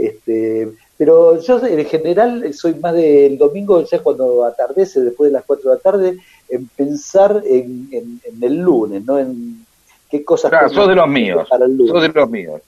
Este, 0.00 0.68
pero 0.96 1.40
yo 1.40 1.64
en 1.66 1.84
general 1.86 2.52
soy 2.54 2.74
más 2.74 2.94
del 2.94 3.36
domingo, 3.38 3.82
ya 3.84 3.98
cuando 4.02 4.44
atardece, 4.44 5.00
después 5.00 5.30
de 5.30 5.34
las 5.34 5.44
4 5.44 5.70
de 5.70 5.76
la 5.76 5.80
tarde, 5.82 6.18
en 6.48 6.66
pensar 6.68 7.42
en, 7.46 7.88
en- 7.92 8.20
en 8.24 8.42
el 8.42 8.56
lunes, 8.58 9.04
¿no? 9.04 9.18
En 9.18 9.64
qué 10.10 10.24
cosas 10.24 10.50
Claro, 10.50 10.68
sos 10.70 10.88
de 10.88 10.94
los 10.94 11.08
míos, 11.08 11.46
para 11.48 11.66
el 11.66 11.76
lunes 11.76 11.92
sos 11.92 12.02
de 12.02 12.08
los 12.08 12.30
míos. 12.30 12.60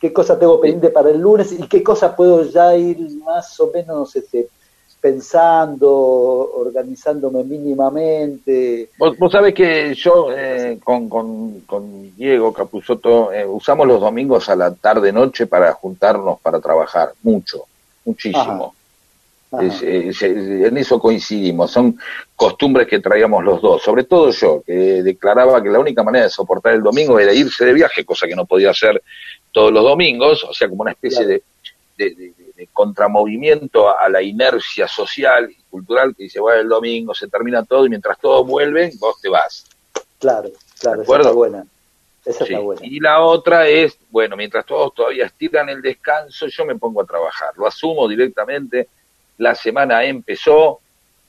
qué 0.00 0.12
cosas 0.12 0.38
tengo 0.38 0.60
pendiente 0.60 0.90
para 0.90 1.10
el 1.10 1.18
lunes 1.20 1.52
y 1.52 1.66
qué 1.68 1.82
cosas 1.82 2.14
puedo 2.16 2.42
ya 2.44 2.76
ir 2.76 2.98
más 3.24 3.58
o 3.60 3.70
menos 3.72 4.14
este, 4.16 4.48
pensando, 5.02 5.90
organizándome 6.54 7.42
mínimamente. 7.44 8.88
Vos, 8.98 9.18
vos 9.18 9.32
sabés 9.32 9.52
que 9.52 9.92
yo 9.94 10.28
eh, 10.32 10.78
con, 10.82 11.08
con, 11.08 11.60
con 11.62 12.14
Diego 12.16 12.52
Capuzotto 12.52 13.32
eh, 13.32 13.44
usamos 13.44 13.86
los 13.88 14.00
domingos 14.00 14.48
a 14.48 14.54
la 14.56 14.72
tarde-noche 14.72 15.46
para 15.48 15.72
juntarnos 15.72 16.40
para 16.40 16.60
trabajar, 16.60 17.12
mucho, 17.22 17.64
muchísimo. 18.04 18.74
Ajá. 19.50 19.64
Es- 19.66 19.82
es- 19.82 20.22
es- 20.22 20.22
en 20.66 20.76
eso 20.78 20.98
coincidimos, 20.98 21.70
son 21.70 21.98
costumbres 22.34 22.86
que 22.88 23.00
traíamos 23.00 23.44
los 23.44 23.60
dos, 23.60 23.82
sobre 23.82 24.04
todo 24.04 24.30
yo, 24.30 24.62
que 24.64 25.02
declaraba 25.02 25.62
que 25.62 25.68
la 25.68 25.78
única 25.78 26.02
manera 26.02 26.24
de 26.24 26.30
soportar 26.30 26.72
el 26.74 26.82
domingo 26.82 27.18
era 27.18 27.34
irse 27.34 27.66
de 27.66 27.74
viaje, 27.74 28.02
cosa 28.04 28.26
que 28.26 28.34
no 28.34 28.46
podía 28.46 28.70
hacer 28.70 29.02
todos 29.50 29.70
los 29.70 29.84
domingos, 29.84 30.42
o 30.48 30.54
sea, 30.54 30.70
como 30.70 30.80
una 30.82 30.92
especie 30.92 31.18
Claro. 31.26 31.28
de, 31.98 32.04
de- 32.04 32.14
de- 32.14 32.32
de 32.38 32.41
contramovimiento 32.72 33.96
a 33.98 34.08
la 34.08 34.22
inercia 34.22 34.86
social 34.88 35.50
y 35.50 35.62
cultural 35.70 36.14
que 36.16 36.24
dice, 36.24 36.40
bueno, 36.40 36.60
el 36.60 36.68
domingo 36.68 37.14
se 37.14 37.28
termina 37.28 37.64
todo 37.64 37.86
y 37.86 37.88
mientras 37.88 38.18
todos 38.18 38.46
vuelven, 38.46 38.90
vos 38.98 39.20
te 39.20 39.28
vas. 39.28 39.66
Claro, 40.18 40.50
claro, 40.78 40.98
¿De 40.98 41.02
esa 41.04 41.16
está 41.16 41.32
buena. 41.32 41.64
Esa 42.24 42.44
Sí. 42.46 42.52
está 42.52 42.64
buena. 42.64 42.80
Y 42.84 43.00
la 43.00 43.20
otra 43.20 43.66
es, 43.68 43.98
bueno, 44.10 44.36
mientras 44.36 44.64
todos 44.66 44.94
todavía 44.94 45.26
estiran 45.26 45.68
el 45.68 45.82
descanso, 45.82 46.46
yo 46.46 46.64
me 46.64 46.76
pongo 46.76 47.00
a 47.02 47.06
trabajar. 47.06 47.50
Lo 47.56 47.66
asumo 47.66 48.06
directamente, 48.06 48.88
la 49.38 49.54
semana 49.54 50.04
empezó 50.04 50.78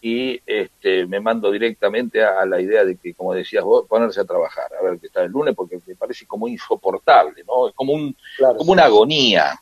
y 0.02 0.39
este, 0.46 1.06
me 1.08 1.22
mando 1.22 1.50
directamente 1.50 2.22
a, 2.22 2.41
a 2.41 2.46
la 2.46 2.60
idea 2.60 2.84
de 2.84 2.98
que, 2.98 3.13
como 3.13 3.34
decías 3.34 3.63
vos, 3.63 3.88
ponerse 3.88 4.19
a 4.19 4.26
trabajar, 4.26 4.69
a 4.78 4.84
ver 4.84 5.00
qué 5.00 5.08
está 5.08 5.24
el 5.24 5.32
lunes, 5.32 5.56
porque 5.56 5.80
me 5.88 5.96
parece 5.96 6.28
como 6.28 6.48
insoportable, 6.50 7.41
¿no? 7.48 7.69
Es 7.69 7.74
como, 7.74 7.93
un, 7.93 8.15
Claro. 8.38 8.58
como 8.58 8.74
una 8.74 8.84
agonía. 8.84 9.58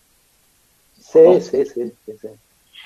Sí, 1.12 1.20
¿no? 1.20 1.42
sí, 1.42 1.66
sí, 1.66 1.92
sí, 2.06 2.14
sí. 2.22 2.28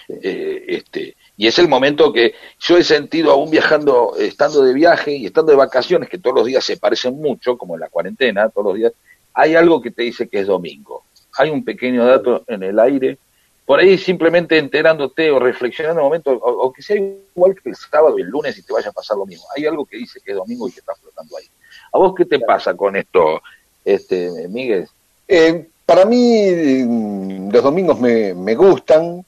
eh, 0.09 0.65
este, 0.67 1.15
y 1.37 1.47
es 1.47 1.59
el 1.59 1.67
momento 1.67 2.11
que 2.13 2.33
yo 2.59 2.77
he 2.77 2.83
sentido 2.83 3.31
aún 3.31 3.49
viajando, 3.51 4.15
estando 4.17 4.63
de 4.63 4.73
viaje 4.73 5.15
y 5.15 5.25
estando 5.25 5.51
de 5.51 5.57
vacaciones, 5.57 6.09
que 6.09 6.17
todos 6.17 6.35
los 6.37 6.45
días 6.45 6.63
se 6.63 6.77
parecen 6.77 7.15
mucho, 7.15 7.57
como 7.57 7.75
en 7.75 7.81
la 7.81 7.89
cuarentena, 7.89 8.49
todos 8.49 8.67
los 8.67 8.75
días, 8.75 8.93
hay 9.33 9.55
algo 9.55 9.81
que 9.81 9.91
te 9.91 10.03
dice 10.03 10.27
que 10.27 10.39
es 10.39 10.47
domingo. 10.47 11.03
Hay 11.37 11.49
un 11.49 11.63
pequeño 11.65 12.05
dato 12.05 12.43
en 12.47 12.63
el 12.63 12.79
aire, 12.79 13.17
por 13.65 13.79
ahí 13.79 13.97
simplemente 13.97 14.57
enterándote 14.57 15.29
o 15.31 15.39
reflexionando 15.39 16.01
un 16.01 16.07
momento, 16.07 16.31
o, 16.31 16.67
o 16.67 16.71
que 16.71 16.81
sea 16.81 16.95
igual 16.95 17.55
que 17.61 17.69
el 17.69 17.75
sábado 17.75 18.17
y 18.17 18.21
el 18.21 18.29
lunes 18.29 18.57
y 18.57 18.63
te 18.63 18.71
vaya 18.71 18.89
a 18.89 18.93
pasar 18.93 19.17
lo 19.17 19.25
mismo. 19.25 19.45
Hay 19.55 19.65
algo 19.65 19.85
que 19.85 19.97
dice 19.97 20.19
que 20.23 20.31
es 20.31 20.37
domingo 20.37 20.67
y 20.69 20.71
que 20.71 20.79
está 20.79 20.95
flotando 20.95 21.37
ahí. 21.37 21.45
¿A 21.91 21.97
vos 21.97 22.13
qué 22.15 22.25
te 22.25 22.39
pasa 22.39 22.75
con 22.75 22.95
esto, 22.95 23.41
este 23.83 24.47
Miguel? 24.47 24.87
Eh, 25.27 25.67
para 25.85 26.05
mí 26.05 26.47
mm, 26.47 27.49
los 27.51 27.63
domingos 27.63 27.99
me, 27.99 28.33
me 28.33 28.55
gustan, 28.55 29.23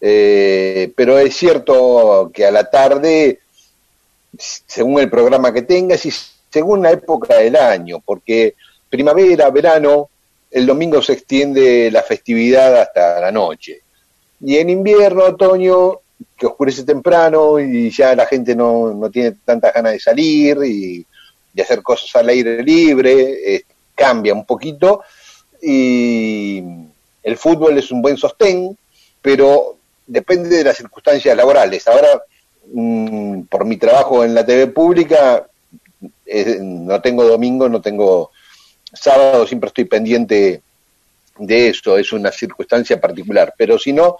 eh, 0.00 0.92
pero 0.96 1.18
es 1.18 1.36
cierto 1.36 2.30
que 2.32 2.46
a 2.46 2.50
la 2.50 2.68
tarde, 2.68 3.40
según 4.36 5.00
el 5.00 5.10
programa 5.10 5.52
que 5.52 5.62
tengas 5.62 6.04
y 6.06 6.12
según 6.50 6.82
la 6.82 6.90
época 6.90 7.36
del 7.36 7.56
año, 7.56 8.00
porque 8.04 8.54
primavera, 8.88 9.50
verano, 9.50 10.08
el 10.50 10.66
domingo 10.66 11.00
se 11.00 11.12
extiende 11.12 11.90
la 11.90 12.02
festividad 12.02 12.80
hasta 12.80 13.20
la 13.20 13.30
noche. 13.30 13.82
Y 14.40 14.56
en 14.56 14.70
invierno, 14.70 15.24
otoño, 15.24 16.00
que 16.36 16.46
oscurece 16.46 16.82
temprano 16.82 17.60
y 17.60 17.90
ya 17.90 18.16
la 18.16 18.26
gente 18.26 18.56
no, 18.56 18.92
no 18.92 19.10
tiene 19.10 19.36
tantas 19.44 19.72
ganas 19.72 19.92
de 19.92 20.00
salir 20.00 20.58
y 20.64 21.06
de 21.52 21.62
hacer 21.62 21.82
cosas 21.82 22.14
al 22.16 22.30
aire 22.30 22.62
libre, 22.62 23.54
eh, 23.54 23.64
cambia 23.94 24.32
un 24.32 24.46
poquito 24.46 25.02
y 25.62 26.62
el 27.22 27.36
fútbol 27.36 27.78
es 27.78 27.90
un 27.90 28.02
buen 28.02 28.16
sostén, 28.16 28.76
pero 29.20 29.76
depende 30.06 30.48
de 30.56 30.64
las 30.64 30.76
circunstancias 30.76 31.36
laborales. 31.36 31.86
Ahora, 31.86 32.22
mm, 32.72 33.42
por 33.42 33.64
mi 33.64 33.76
trabajo 33.76 34.24
en 34.24 34.34
la 34.34 34.44
TV 34.44 34.68
pública, 34.68 35.46
no 36.60 37.00
tengo 37.00 37.24
domingo, 37.24 37.68
no 37.68 37.80
tengo 37.80 38.30
sábado, 38.92 39.46
siempre 39.46 39.68
estoy 39.68 39.84
pendiente 39.84 40.62
de 41.38 41.68
eso, 41.68 41.96
es 41.96 42.12
una 42.12 42.30
circunstancia 42.30 43.00
particular, 43.00 43.54
pero 43.56 43.78
si 43.78 43.92
no, 43.92 44.18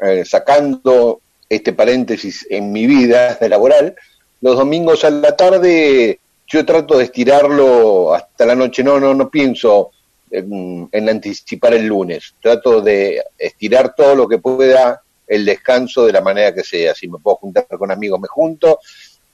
eh, 0.00 0.24
sacando 0.24 1.20
este 1.48 1.72
paréntesis 1.72 2.46
en 2.50 2.72
mi 2.72 2.86
vida 2.86 3.38
laboral, 3.48 3.96
los 4.40 4.56
domingos 4.56 5.04
a 5.04 5.10
la 5.10 5.36
tarde 5.36 6.20
yo 6.46 6.64
trato 6.64 6.96
de 6.96 7.04
estirarlo 7.04 8.14
hasta 8.14 8.46
la 8.46 8.54
noche, 8.54 8.82
no, 8.82 8.98
no, 8.98 9.14
no 9.14 9.28
pienso 9.28 9.90
en, 10.30 10.88
en 10.92 11.08
anticipar 11.08 11.74
el 11.74 11.86
lunes, 11.86 12.34
trato 12.40 12.80
de 12.80 13.22
estirar 13.36 13.94
todo 13.94 14.14
lo 14.14 14.28
que 14.28 14.38
pueda 14.38 15.02
el 15.26 15.44
descanso 15.44 16.06
de 16.06 16.12
la 16.12 16.22
manera 16.22 16.54
que 16.54 16.64
sea, 16.64 16.94
si 16.94 17.06
me 17.08 17.18
puedo 17.18 17.36
juntar 17.36 17.66
con 17.68 17.90
amigos 17.90 18.18
me 18.20 18.28
junto, 18.28 18.78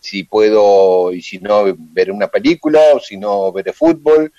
si 0.00 0.24
puedo 0.24 1.12
y 1.12 1.22
si 1.22 1.38
no 1.38 1.64
ver 1.78 2.10
una 2.10 2.28
película 2.28 2.80
o 2.94 3.00
si 3.00 3.16
no 3.16 3.52
ver 3.52 3.72
fútbol, 3.72 4.32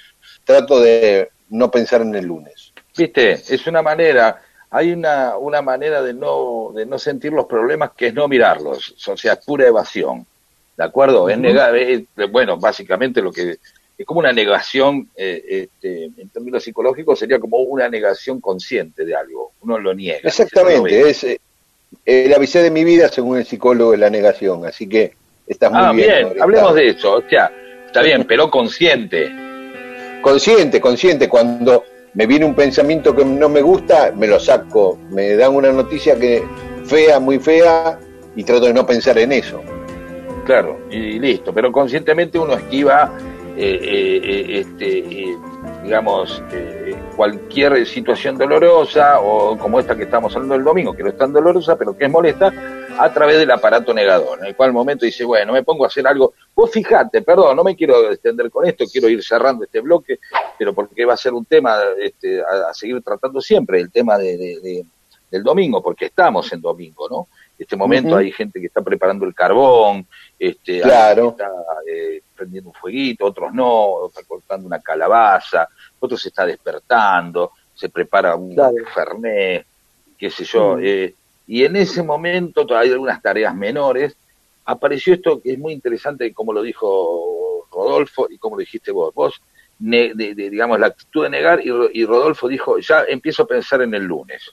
trato 0.43 0.79
de 0.79 1.29
no 1.49 1.71
pensar 1.71 2.01
en 2.01 2.13
el 2.15 2.25
lunes. 2.25 2.73
Viste, 2.95 3.31
es 3.31 3.67
una 3.67 3.81
manera, 3.81 4.41
hay 4.69 4.91
una, 4.91 5.37
una 5.37 5.61
manera 5.61 6.01
de 6.01 6.13
no, 6.13 6.71
de 6.75 6.85
no 6.85 6.99
sentir 6.99 7.31
los 7.33 7.45
problemas 7.45 7.91
que 7.95 8.07
es 8.07 8.13
no 8.13 8.27
mirarlos, 8.27 8.95
o 9.07 9.17
sea, 9.17 9.33
es 9.33 9.45
pura 9.45 9.65
evasión, 9.67 10.25
¿de 10.77 10.83
acuerdo? 10.83 11.29
Es 11.29 11.37
negar, 11.37 11.75
es- 11.75 12.03
bueno, 12.31 12.57
básicamente 12.57 13.21
lo 13.21 13.31
que 13.31 13.57
es 13.97 14.05
como 14.05 14.19
una 14.19 14.33
negación, 14.33 15.09
eh, 15.15 15.43
este, 15.47 16.05
en 16.05 16.29
términos 16.29 16.63
psicológicos 16.63 17.17
sería 17.19 17.39
como 17.39 17.57
una 17.59 17.87
negación 17.89 18.41
consciente 18.41 19.05
de 19.05 19.15
algo, 19.15 19.51
uno 19.61 19.79
lo 19.79 19.93
niega. 19.93 20.19
lo 20.23 20.29
Exactamente, 20.29 21.09
es 21.09 21.23
eh, 21.23 21.39
el 22.05 22.33
ABC 22.33 22.53
de 22.55 22.71
mi 22.71 22.83
vida 22.83 23.07
según 23.07 23.37
el 23.37 23.45
psicólogo 23.45 23.91
de 23.91 23.97
la 23.97 24.09
negación, 24.09 24.65
así 24.65 24.87
que 24.89 25.13
estás 25.47 25.71
muy 25.71 25.81
Ah, 25.81 25.91
bien. 25.93 26.09
bien, 26.29 26.41
hablemos 26.41 26.75
de 26.75 26.89
eso, 26.89 27.13
o 27.15 27.23
sea, 27.29 27.51
está 27.85 28.01
bien, 28.01 28.25
pero 28.27 28.49
consciente. 28.51 29.31
Consciente, 30.21 30.81
consciente, 30.81 31.29
cuando 31.29 31.83
me 32.15 32.25
viene 32.25 32.45
un 32.45 32.55
pensamiento 32.55 33.15
que 33.15 33.23
no 33.23 33.47
me 33.47 33.61
gusta, 33.61 34.11
me 34.15 34.27
lo 34.27 34.39
saco, 34.39 34.97
me 35.11 35.35
dan 35.35 35.53
una 35.53 35.71
noticia 35.71 36.17
que 36.17 36.43
fea, 36.85 37.19
muy 37.19 37.39
fea, 37.39 37.99
y 38.35 38.43
trato 38.43 38.65
de 38.65 38.73
no 38.73 38.85
pensar 38.85 39.17
en 39.19 39.31
eso. 39.31 39.61
Claro, 40.45 40.79
y 40.91 41.19
listo, 41.19 41.53
pero 41.53 41.71
conscientemente 41.71 42.37
uno 42.37 42.53
esquiva, 42.53 43.11
este, 43.57 44.97
eh, 44.99 45.37
digamos, 45.83 46.43
eh, 46.51 46.95
cualquier 47.15 47.85
situación 47.85 48.37
dolorosa 48.37 49.19
o 49.21 49.57
como 49.57 49.79
esta 49.79 49.95
que 49.95 50.03
estamos 50.03 50.33
hablando 50.35 50.55
el 50.55 50.63
domingo, 50.63 50.93
que 50.93 51.03
no 51.03 51.09
es 51.09 51.17
tan 51.17 51.31
dolorosa, 51.33 51.77
pero 51.77 51.97
que 51.97 52.05
es 52.05 52.11
molesta, 52.11 52.51
a 52.97 53.13
través 53.13 53.37
del 53.37 53.51
aparato 53.51 53.93
negador, 53.93 54.39
en 54.39 54.45
el 54.45 54.55
cual 54.55 54.71
momento 54.71 55.05
dice, 55.05 55.25
bueno, 55.25 55.51
me 55.53 55.63
pongo 55.63 55.83
a 55.83 55.87
hacer 55.87 56.07
algo, 56.07 56.33
vos 56.55 56.71
fijate, 56.71 57.21
perdón, 57.21 57.57
no 57.57 57.63
me 57.63 57.75
quiero 57.75 58.09
extender 58.11 58.49
con 58.49 58.65
esto, 58.65 58.85
quiero 58.91 59.09
ir 59.09 59.21
cerrando 59.23 59.65
este 59.65 59.81
bloque, 59.81 60.19
pero 60.57 60.73
porque 60.73 61.03
va 61.05 61.13
a 61.13 61.17
ser 61.17 61.33
un 61.33 61.45
tema 61.45 61.77
este, 61.99 62.41
a, 62.41 62.73
seguir 62.73 63.01
tratando 63.01 63.41
siempre, 63.41 63.79
el 63.81 63.91
tema 63.91 64.17
de- 64.17 64.85
del 65.29 65.43
domingo, 65.43 65.81
porque 65.81 66.05
estamos 66.05 66.51
en 66.53 66.61
domingo, 66.61 67.09
¿no? 67.09 67.27
En 67.57 67.63
este 67.63 67.75
momento 67.77 68.17
hay 68.17 68.31
gente 68.31 68.59
que 68.59 68.67
está 68.67 68.81
preparando 68.81 69.25
el 69.25 69.33
carbón, 69.33 70.05
este, 70.37 70.81
Claro. 70.81 71.29
está 71.29 71.49
eh, 71.89 72.21
prendiendo 72.35 72.69
un 72.69 72.75
fueguito, 72.75 73.25
otros 73.25 73.53
no, 73.53 74.07
está 74.07 74.23
cortando 74.27 74.67
una 74.67 74.79
calabaza, 74.81 75.67
otros 75.99 76.21
se 76.21 76.29
está 76.29 76.45
despertando, 76.45 77.51
se 77.73 77.87
prepara 77.89 78.35
un 78.35 78.53
Claro. 78.55 78.73
fernet, 78.93 79.65
qué 80.17 80.29
sé 80.29 80.43
yo, 80.43 80.75
Mm. 80.75 80.81
eh, 80.83 81.13
y 81.47 81.63
en 81.63 81.75
ese 81.77 82.03
momento 82.03 82.65
todavía 82.65 82.89
hay 82.89 82.93
algunas 82.93 83.21
tareas 83.21 83.55
menores, 83.55 84.15
apareció 84.65 85.13
esto 85.13 85.41
que 85.41 85.53
es 85.53 85.59
muy 85.59 85.71
interesante, 85.73 86.33
como 86.33 86.51
lo 86.51 86.61
dijo 86.61 87.67
Rodolfo 87.71 88.27
y 88.29 88.37
como 88.37 88.55
lo 88.57 88.61
dijiste 88.61 88.91
vos, 88.91 89.13
vos, 89.13 89.41
ne- 89.79 90.13
de- 90.13 90.33
de, 90.35 90.49
digamos, 90.49 90.77
la 90.79 90.87
actitud 90.87 91.23
de 91.23 91.29
negar 91.29 91.61
y, 91.65 91.69
y 91.93 92.05
Rodolfo 92.05 92.47
dijo, 92.49 92.79
ya 92.79 93.03
empiezo 93.07 93.43
a 93.43 93.47
pensar 93.47 93.81
en 93.81 93.93
el 93.93 94.03
lunes, 94.03 94.51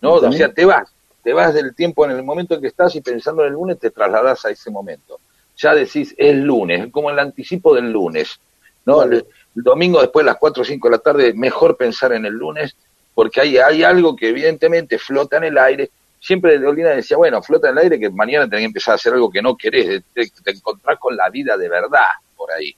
¿no? 0.00 0.14
O 0.14 0.32
sea, 0.32 0.52
te 0.52 0.64
vas, 0.64 0.92
te 1.22 1.32
vas 1.32 1.54
del 1.54 1.74
tiempo 1.74 2.04
en 2.04 2.12
el 2.12 2.22
momento 2.22 2.54
en 2.54 2.60
que 2.60 2.68
estás 2.68 2.94
y 2.96 3.00
pensando 3.00 3.42
en 3.42 3.48
el 3.48 3.54
lunes 3.54 3.78
te 3.78 3.90
trasladas 3.90 4.44
a 4.44 4.50
ese 4.50 4.70
momento. 4.70 5.20
Ya 5.56 5.74
decís, 5.74 6.14
es 6.16 6.36
lunes, 6.36 6.86
es 6.86 6.92
como 6.92 7.10
el 7.10 7.18
anticipo 7.18 7.74
del 7.74 7.92
lunes, 7.92 8.40
¿no? 8.84 9.02
El, 9.02 9.24
el 9.54 9.62
domingo 9.62 10.00
después 10.00 10.24
de 10.24 10.30
las 10.30 10.38
4 10.38 10.62
o 10.62 10.64
5 10.64 10.88
de 10.88 10.92
la 10.92 10.98
tarde, 10.98 11.34
mejor 11.34 11.76
pensar 11.76 12.12
en 12.12 12.24
el 12.24 12.32
lunes, 12.32 12.74
porque 13.14 13.40
hay, 13.40 13.58
hay 13.58 13.82
algo 13.82 14.16
que 14.16 14.30
evidentemente 14.30 14.98
flota 14.98 15.36
en 15.36 15.44
el 15.44 15.58
aire. 15.58 15.90
Siempre 16.18 16.58
Dolina 16.58 16.90
decía, 16.90 17.16
bueno, 17.16 17.42
flota 17.42 17.68
en 17.68 17.78
el 17.78 17.84
aire 17.84 18.00
que 18.00 18.10
mañana 18.10 18.46
tenés 18.46 18.62
que 18.62 18.66
empezar 18.66 18.92
a 18.92 18.94
hacer 18.94 19.12
algo 19.12 19.30
que 19.30 19.42
no 19.42 19.56
querés, 19.56 20.02
te, 20.14 20.30
te 20.42 20.50
encontrás 20.50 20.98
con 20.98 21.16
la 21.16 21.28
vida 21.28 21.56
de 21.56 21.68
verdad 21.68 22.06
por 22.36 22.50
ahí, 22.50 22.74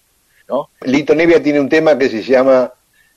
¿no? 0.48 0.70
Lito 0.82 1.14
Nevia 1.14 1.42
tiene 1.42 1.60
un 1.60 1.68
tema 1.68 1.96
que 1.96 2.08
se 2.08 2.22
llama 2.22 2.72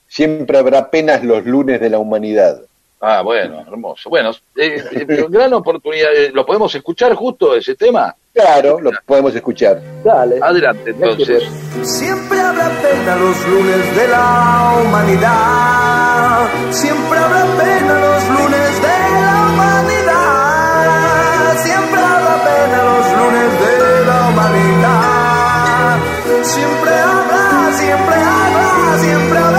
Siempre 0.06 0.56
habrá 0.56 0.90
penas 0.90 1.22
los 1.24 1.44
lunes 1.44 1.80
de 1.80 1.90
la 1.90 1.98
humanidad. 1.98 2.62
Ah, 3.00 3.22
bueno, 3.22 3.60
hermoso. 3.60 4.10
Bueno, 4.10 4.30
eh, 4.56 4.82
eh, 4.90 5.26
gran 5.28 5.52
oportunidad. 5.54 6.08
eh, 6.14 6.30
¿Lo 6.34 6.44
podemos 6.44 6.74
escuchar 6.74 7.14
justo 7.14 7.54
ese 7.54 7.76
tema? 7.76 8.12
Claro, 8.34 8.80
lo 8.80 8.90
podemos 9.06 9.32
escuchar. 9.34 9.80
Dale. 10.04 10.38
Adelante, 10.42 10.90
entonces. 10.90 11.44
Siempre 11.82 12.40
habrá 12.40 12.68
pena 12.82 13.16
los 13.16 13.46
lunes 13.48 13.96
de 13.96 14.08
la 14.08 14.74
humanidad. 14.82 16.48
Siempre 16.70 17.18
habrá 17.18 17.44
pena 17.44 18.00
los 18.00 18.28
lunes 18.40 18.82
de 18.82 18.98
la 19.20 19.48
humanidad. 19.52 21.56
Siempre 21.62 22.00
habrá 22.00 22.36
pena 22.44 22.82
los 22.84 23.06
lunes 23.18 23.60
de 23.60 24.04
la 24.06 24.28
humanidad. 24.28 25.98
Siempre 26.42 26.90
habrá, 26.94 27.72
siempre 27.72 28.14
habrá, 28.14 28.98
siempre 28.98 29.38
habrá 29.38 29.57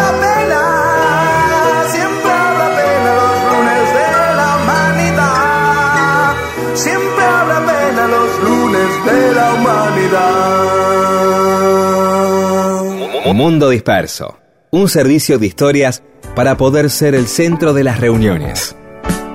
Mundo 13.40 13.70
Disperso. 13.70 14.38
Un 14.70 14.90
servicio 14.90 15.40
de 15.40 15.48
historias 15.48 16.04
para 16.36 16.58
poder 16.58 16.90
ser 16.90 17.16
el 17.16 17.26
centro 17.26 17.72
de 17.72 17.86
las 17.86 18.02
reuniones. 18.02 18.76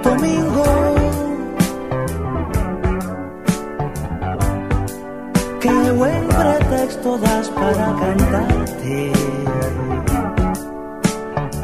domingo. 0.03 0.63
Qué 5.59 5.91
buen 5.93 6.29
pretexto 6.29 7.17
das 7.17 7.49
para 7.49 7.97
cantarte. 8.03 9.13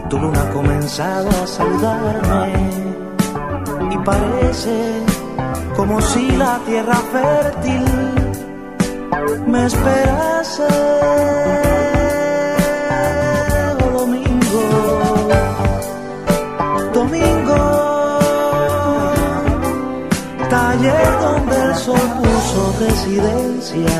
Tu 0.09 0.19
luna 0.19 0.41
ha 0.41 0.51
comenzado 0.51 1.29
a 1.29 1.47
saludarme 1.47 2.53
y 3.91 3.99
parece 3.99 5.03
como 5.77 6.01
si 6.01 6.31
la 6.39 6.59
tierra 6.65 7.03
fértil 7.13 7.85
me 9.47 9.67
esperase. 9.67 11.70
Sol 21.91 22.09
puso 22.19 22.63
residencia. 22.87 23.97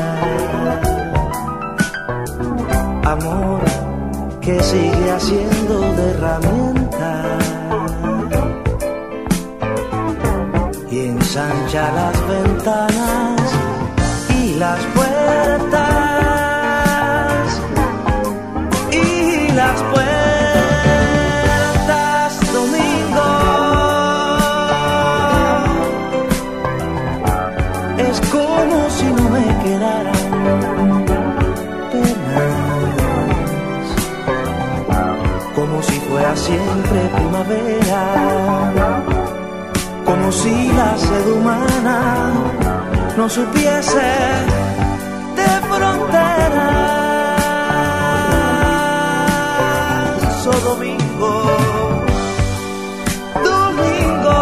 Amor 3.15 3.61
que 4.39 4.55
sigue 4.63 5.11
haciendo 5.17 5.75
de 5.97 6.03
herramienta 6.11 7.11
y 10.89 10.99
ensancha 11.07 11.83
las 11.99 12.17
ventanas 12.33 13.41
y 14.41 14.41
las 14.55 14.79
puertas. 14.95 15.81
Y 18.91 19.51
las 19.53 19.81
puertas 19.91 20.20
siempre 36.51 36.99
primavera. 37.17 38.03
Como 40.05 40.31
si 40.31 40.55
la 40.79 40.97
sed 40.97 41.25
humana 41.35 41.99
no 43.17 43.29
supiese 43.29 44.11
de 45.37 45.49
fronteras. 45.69 46.91
Oh, 50.53 50.59
domingo, 50.69 51.33
domingo, 53.51 54.39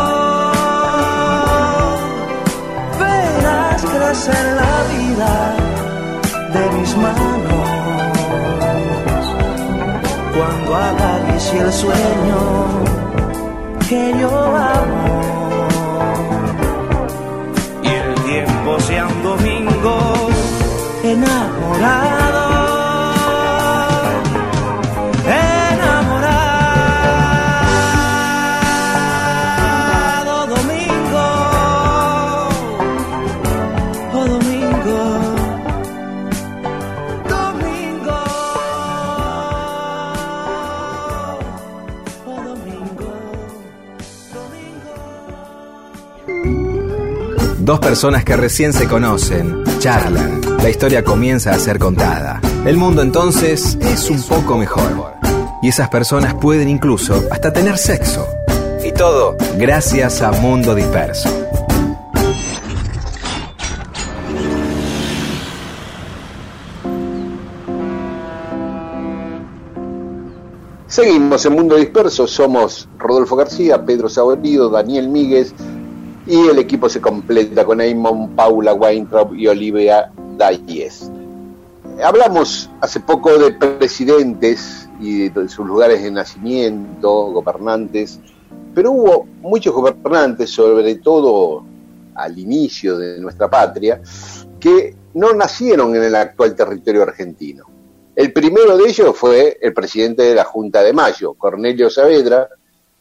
verás 3.00 3.82
crecer 3.94 4.46
la 4.62 4.76
vida 4.94 5.32
de 6.56 6.64
mis 6.78 6.92
manos 6.98 7.39
cuando 10.70 11.04
acaricie 11.04 11.60
el 11.60 11.74
sueño 11.74 12.40
que 13.90 14.14
yo 14.20 14.30
amo. 14.56 15.20
Y 17.82 17.88
el 17.88 18.14
tiempo 18.24 18.80
sea 18.80 19.08
un 19.08 19.24
domingo 19.24 20.30
enamorado 21.04 22.19
Dos 47.70 47.80
personas 47.80 48.26
que 48.26 48.36
recién 48.36 48.74
se 48.74 48.88
conocen, 48.88 49.64
charlan, 49.78 50.42
la 50.58 50.72
historia 50.72 51.04
comienza 51.04 51.52
a 51.52 51.60
ser 51.60 51.78
contada. 51.78 52.42
El 52.66 52.78
mundo 52.78 53.04
entonces 53.04 53.78
es 53.80 54.10
un 54.10 54.24
poco 54.24 54.58
mejor. 54.58 55.14
Y 55.62 55.68
esas 55.68 55.88
personas 55.88 56.34
pueden 56.34 56.68
incluso 56.68 57.22
hasta 57.30 57.54
tener 57.54 57.78
sexo. 57.78 58.26
Y 58.84 58.92
todo 58.92 59.38
gracias 59.60 60.24
a 60.24 60.32
Mundo 60.32 60.74
Disperso. 60.74 61.30
Seguimos 70.88 71.46
en 71.46 71.54
Mundo 71.54 71.76
Disperso, 71.76 72.26
somos 72.26 72.90
Rodolfo 72.98 73.36
García, 73.36 73.86
Pedro 73.86 74.10
Saborido, 74.10 74.72
Daniel 74.72 75.08
Míguez 75.08 75.54
y 76.30 76.48
el 76.48 76.60
equipo 76.60 76.88
se 76.88 77.02
completa 77.02 77.66
con 77.66 77.82
Eamon, 77.82 78.36
Paula 78.36 78.76
Weintraub 78.76 79.34
y 79.34 79.48
Olivia 79.48 80.12
Dayes. 80.38 81.12
Hablamos 82.04 82.70
hace 82.82 83.00
poco 83.00 83.36
de 83.36 83.54
presidentes 83.54 84.88
y 85.00 85.30
de 85.30 85.50
sus 85.50 85.66
lugares 85.66 86.04
de 86.04 86.12
nacimiento, 86.12 87.32
gobernantes, 87.32 88.20
pero 88.76 88.92
hubo 88.92 89.28
muchos 89.42 89.74
gobernantes, 89.74 90.52
sobre 90.52 90.96
todo 90.98 91.66
al 92.14 92.38
inicio 92.38 93.00
de 93.00 93.20
nuestra 93.20 93.50
patria, 93.50 94.00
que 94.60 94.96
no 95.16 95.34
nacieron 95.34 95.96
en 95.96 96.04
el 96.04 96.14
actual 96.14 96.54
territorio 96.54 97.02
argentino. 97.02 97.66
El 98.16 98.32
primero 98.32 98.78
de 98.78 98.88
ellos 98.88 99.18
fue 99.18 99.58
el 99.60 99.74
presidente 99.74 100.22
de 100.22 100.36
la 100.36 100.44
Junta 100.44 100.84
de 100.84 100.94
Mayo, 100.94 101.34
Cornelio 101.34 101.90
Saavedra, 101.90 102.50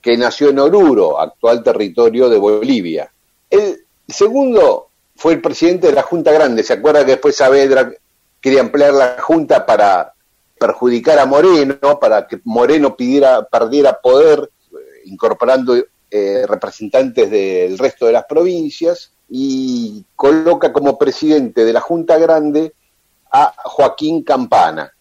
que 0.01 0.17
nació 0.17 0.49
en 0.49 0.61
Oruro, 0.61 1.21
actual 1.21 1.63
territorio 1.63 2.31
de 2.31 2.39
Bolivia. 2.39 3.13
El 3.51 3.85
segundo 4.07 4.89
fue 5.17 5.35
el 5.35 5.41
presidente 5.41 5.89
de 5.89 5.95
la 5.95 6.03
Junta 6.03 6.33
Grande. 6.33 6.63
¿Se 6.63 6.75
acuerda 6.75 7.05
que 7.05 7.13
después 7.13 7.37
Saavedra 7.37 7.93
quería 8.41 8.61
emplear 8.61 8.93
la 8.95 9.17
Junta 9.21 9.67
para 9.67 10.13
perjudicar 10.59 11.19
a 11.19 11.27
Moreno, 11.27 11.99
para 12.01 12.27
que 12.27 12.41
Moreno 12.45 12.97
pidiera, 12.97 13.45
perdiera 13.45 14.01
poder, 14.01 14.51
eh, 14.73 14.77
incorporando 15.05 15.77
eh, 16.11 16.45
representantes 16.47 17.31
del 17.31 17.79
resto 17.79 18.07
de 18.07 18.13
las 18.13 18.25
provincias, 18.25 19.13
y 19.29 20.05
coloca 20.17 20.73
como 20.73 20.99
presidente 20.99 21.65
de 21.65 21.73
la 21.73 21.81
Junta 21.81 22.19
Grande 22.19 22.73
a 23.31 23.55
Joaquín 23.65 24.23
Campana, 24.23 24.93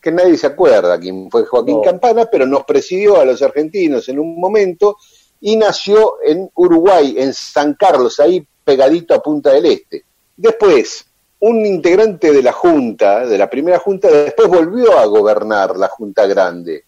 que 0.00 0.10
nadie 0.10 0.36
se 0.36 0.48
acuerda 0.48 0.98
quién 0.98 1.30
fue 1.30 1.44
Joaquín 1.44 1.76
No. 1.76 1.82
Campana, 1.82 2.26
pero 2.30 2.46
nos 2.46 2.64
presidió 2.64 3.20
a 3.20 3.24
los 3.24 3.40
argentinos 3.42 4.08
en 4.08 4.18
un 4.18 4.40
momento 4.40 4.96
y 5.40 5.56
nació 5.56 6.16
en 6.24 6.50
Uruguay, 6.54 7.14
en 7.18 7.32
San 7.34 7.74
Carlos, 7.74 8.18
ahí 8.20 8.46
pegadito 8.64 9.14
a 9.14 9.22
Punta 9.22 9.52
del 9.52 9.66
Este. 9.66 10.04
Después, 10.36 11.06
un 11.40 11.64
integrante 11.64 12.32
de 12.32 12.42
la 12.42 12.52
Junta, 12.52 13.26
de 13.26 13.38
la 13.38 13.48
primera 13.48 13.78
Junta, 13.78 14.08
después 14.08 14.48
volvió 14.48 14.98
a 14.98 15.04
gobernar 15.06 15.76
la 15.76 15.88
Junta 15.88 16.26
Grande. 16.26 16.84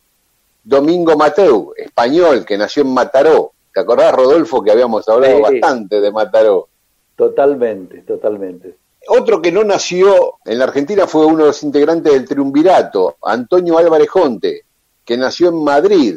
Domingo 0.64 1.16
Mateu, 1.16 1.72
español, 1.76 2.44
que 2.44 2.58
nació 2.58 2.82
en 2.82 2.92
Mataró. 2.92 3.52
¿Te 3.72 3.80
acordás, 3.80 4.12
Rodolfo, 4.12 4.62
que 4.62 4.70
habíamos 4.72 5.08
hablado 5.08 5.36
Sí. 5.36 5.42
bastante 5.60 6.00
de 6.00 6.10
Mataró? 6.10 6.68
Totalmente, 7.16 8.02
totalmente. 8.02 8.76
Otro 9.08 9.40
que 9.40 9.50
no 9.52 9.64
nació 9.64 10.34
en 10.44 10.58
la 10.58 10.64
Argentina 10.64 11.06
fue 11.06 11.24
uno 11.24 11.38
de 11.38 11.46
los 11.46 11.62
integrantes 11.62 12.12
del 12.12 12.26
triunvirato, 12.28 13.16
Antonio 13.22 13.78
Álvarez 13.78 14.08
Jonte, 14.08 14.62
que 15.04 15.16
nació 15.16 15.48
en 15.48 15.62
Madrid. 15.64 16.16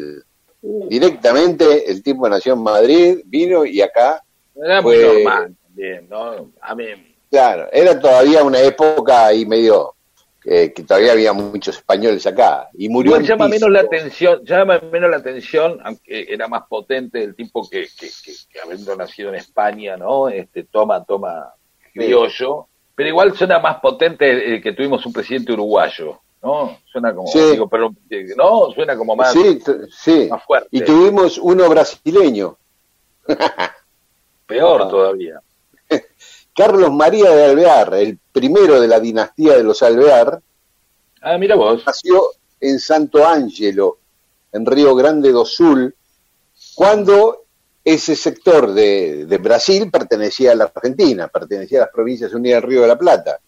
Directamente 0.62 1.89
el 1.91 2.04
tipo 2.04 2.30
nació 2.30 2.54
en 2.54 2.63
Madrid, 2.63 3.19
vino 3.26 3.65
y 3.65 3.82
acá, 3.82 4.24
Era 4.56 4.82
muy 4.82 4.97
normal 4.97 5.56
también, 5.63 6.08
¿no? 6.10 6.52
A 6.62 6.76
mí, 6.76 6.86
claro, 7.30 7.67
era 7.71 8.00
todavía 8.00 8.43
una 8.43 8.60
época 8.60 9.26
ahí 9.26 9.45
medio 9.45 9.95
que, 10.41 10.74
que 10.74 10.84
todavía 10.84 11.13
había 11.13 11.34
muchos 11.34 11.78
españoles 11.78 12.26
acá. 12.28 12.69
Y 12.74 12.89
murió 12.89 13.12
Igual 13.12 13.21
en 13.21 13.28
llama 13.28 13.47
menos 13.47 13.69
la 13.69 13.82
atención, 13.82 14.43
llama 14.43 14.80
menos 14.91 15.10
la 15.10 15.17
atención, 15.17 15.80
aunque 15.84 16.28
era 16.30 16.47
más 16.47 16.63
potente 16.67 17.24
el 17.24 17.36
tipo 17.36 17.67
que, 17.69 17.88
que, 17.97 18.10
que, 18.24 18.34
que 18.52 18.60
habiendo 18.60 18.95
nacido 18.95 19.30
en 19.30 19.36
España, 19.36 19.97
¿no? 19.97 20.30
Este 20.30 20.63
toma, 20.63 21.04
toma 21.04 21.54
criollo, 21.93 22.67
pero 22.95 23.10
igual 23.10 23.36
suena 23.36 23.60
más 23.60 23.80
potente 23.80 24.56
el 24.56 24.62
que 24.62 24.74
tuvimos 24.74 25.06
un 25.06 25.13
presidente 25.13 25.54
uruguayo, 25.54 26.21
¿no? 26.44 26.78
Suena 26.92 27.14
como, 27.14 27.28
Sí. 27.28 27.40
digo, 27.52 27.68
pero, 27.70 27.94
eh, 28.10 28.28
no, 28.36 28.72
suena 28.72 28.98
como 28.98 29.16
más, 29.16 29.32
Sí, 29.34 29.60
sí. 29.92 30.28
más 30.30 30.44
fuerte, 30.44 30.70
Y 30.72 30.84
tuvimos 30.84 31.38
uno 31.38 31.70
brasileño, 31.70 32.58
peor 34.46 34.82
Ah. 34.84 34.88
todavía. 34.90 35.42
Carlos 36.56 36.92
María 36.92 37.30
de 37.32 37.46
Alvear, 37.46 37.94
el 37.96 38.18
primero 38.32 38.80
de 38.80 38.88
la 38.88 39.00
dinastía 39.00 39.56
de 39.58 39.64
los 39.64 39.82
Alvear, 39.84 40.42
Ah, 41.24 41.38
mira 41.38 41.56
vos, 41.56 41.84
nació 41.86 42.24
en 42.60 42.80
Santo 42.80 43.26
Ángelo, 43.28 44.00
en 44.52 44.66
Río 44.66 44.96
Grande 44.96 45.32
do 45.32 45.46
Sul, 45.46 45.94
cuando 46.74 47.44
ese 47.84 48.16
sector 48.16 48.74
de, 48.74 49.26
de 49.28 49.38
Brasil 49.38 49.90
pertenecía 49.92 50.52
a 50.52 50.56
la 50.56 50.64
Argentina, 50.66 51.28
pertenecía 51.28 51.80
a 51.80 51.82
las 51.86 51.92
provincias 51.94 52.34
unidas 52.34 52.62
del 52.62 52.70
Río 52.72 52.82
de 52.82 52.88
la 52.88 52.98
Plata. 52.98 53.40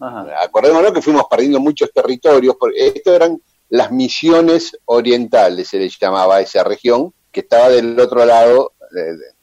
Ajá. 0.00 0.26
Acordémonos 0.42 0.92
que 0.92 1.02
fuimos 1.02 1.24
perdiendo 1.30 1.60
muchos 1.60 1.90
territorios, 1.92 2.56
porque 2.58 2.88
esto 2.88 3.14
eran 3.14 3.40
las 3.68 3.90
misiones 3.90 4.76
orientales, 4.84 5.68
se 5.68 5.78
les 5.78 5.98
llamaba 5.98 6.36
a 6.36 6.40
esa 6.40 6.62
región, 6.64 7.12
que 7.32 7.40
estaba 7.40 7.68
del 7.68 7.98
otro 7.98 8.24
lado, 8.24 8.72
de- 8.92 9.16
de- 9.16 9.34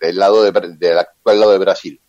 del 0.00 0.16
lado 0.18 0.42
de, 0.42 0.52
del 0.76 0.98
actual 0.98 1.40
lado 1.40 1.52
de 1.52 1.58
Brasil, 1.58 2.00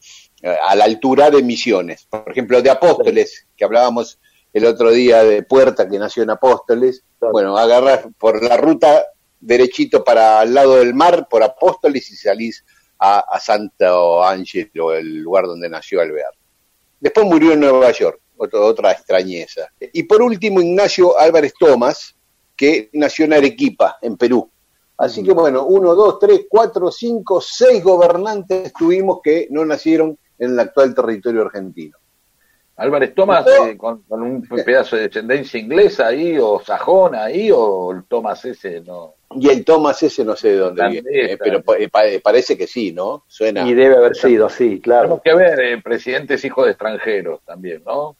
eh, 0.42 0.56
a 0.68 0.76
la 0.76 0.84
altura 0.86 1.30
de 1.32 1.42
Misiones. 1.42 2.06
Por 2.10 2.30
ejemplo, 2.30 2.62
de 2.62 2.70
Apóstoles, 2.70 3.48
que 3.56 3.66
hablábamos 3.66 4.20
el 4.54 4.66
otro 4.66 4.92
día 4.92 5.24
de 5.24 5.44
Puerta, 5.44 5.88
que 5.90 5.98
nació 6.00 6.24
en 6.24 6.30
Apóstoles. 6.32 7.04
Bueno, 7.32 7.58
agarras 7.58 8.06
por 8.18 8.44
la 8.44 8.58
ruta 8.58 9.06
derechito 9.40 10.04
para 10.04 10.40
al 10.42 10.54
lado 10.54 10.76
del 10.78 10.94
mar, 10.94 11.28
por 11.30 11.44
Apóstoles, 11.44 12.10
y 12.12 12.16
salís 12.16 12.64
a, 13.00 13.20
a 13.20 13.40
Santo 13.40 14.24
Ángelo, 14.24 14.94
el 14.94 15.18
lugar 15.20 15.46
donde 15.46 15.70
nació 15.70 16.02
Alvear. 16.02 16.32
Después 17.00 17.26
murió 17.26 17.54
en 17.54 17.62
Nueva 17.62 17.92
York, 17.92 18.20
otro- 18.38 18.66
otra 18.66 18.92
extrañeza. 18.92 19.70
Y 19.94 20.04
por 20.04 20.22
último, 20.22 20.62
Ignacio 20.62 21.18
Álvarez 21.18 21.54
Tomás, 21.60 22.16
que 22.56 22.90
nació 22.94 23.26
en 23.26 23.34
Arequipa, 23.34 23.98
en 24.02 24.18
Perú. 24.18 24.50
Así 24.98 25.24
que 25.24 25.32
bueno, 25.32 25.64
uno, 25.66 25.96
dos, 25.96 26.20
tres, 26.20 26.42
cuatro, 26.50 26.92
cinco, 26.92 27.40
seis 27.40 27.82
gobernantes 27.82 28.74
tuvimos 28.74 29.22
que 29.24 29.48
no 29.50 29.64
nacieron 29.66 30.18
en 30.38 30.52
el 30.52 30.60
actual 30.60 30.94
territorio 30.94 31.44
argentino. 31.44 31.98
Álvarez 32.76 33.14
Tomás 33.16 33.46
eh, 33.48 33.78
con, 33.78 34.04
con 34.04 34.22
un 34.24 34.42
pedazo 34.42 34.96
de 34.98 35.04
descendencia 35.04 35.60
inglesa 35.60 36.08
ahí, 36.08 36.38
o 36.38 36.62
sajona 36.62 37.26
ahí, 37.26 37.50
o 37.54 37.92
el 37.92 38.04
Tomás 38.06 38.44
ese, 38.46 38.82
no. 38.82 39.16
Y 39.36 39.48
el 39.50 39.64
Tomás 39.64 40.02
ese 40.02 40.26
no 40.26 40.36
sé 40.36 40.50
de 40.50 40.58
dónde 40.58 40.88
viene, 40.90 41.10
eh, 41.34 41.38
pero 41.38 41.62
eh, 41.78 41.88
pa- 41.90 42.04
parece 42.24 42.58
que 42.58 42.66
sí, 42.66 42.92
¿no? 42.92 43.26
Suena. 43.28 43.68
Y 43.68 43.74
debe 43.76 43.96
haber 43.98 44.16
sido 44.16 44.48
así, 44.48 44.80
Tenemos 44.80 44.82
claro. 44.82 45.22
que 45.24 45.36
ver, 45.36 45.60
eh, 45.60 45.82
presidentes 45.84 46.44
hijos 46.46 46.66
de 46.66 46.72
extranjeros 46.72 47.42
también, 47.46 47.84
¿no? 47.86 48.16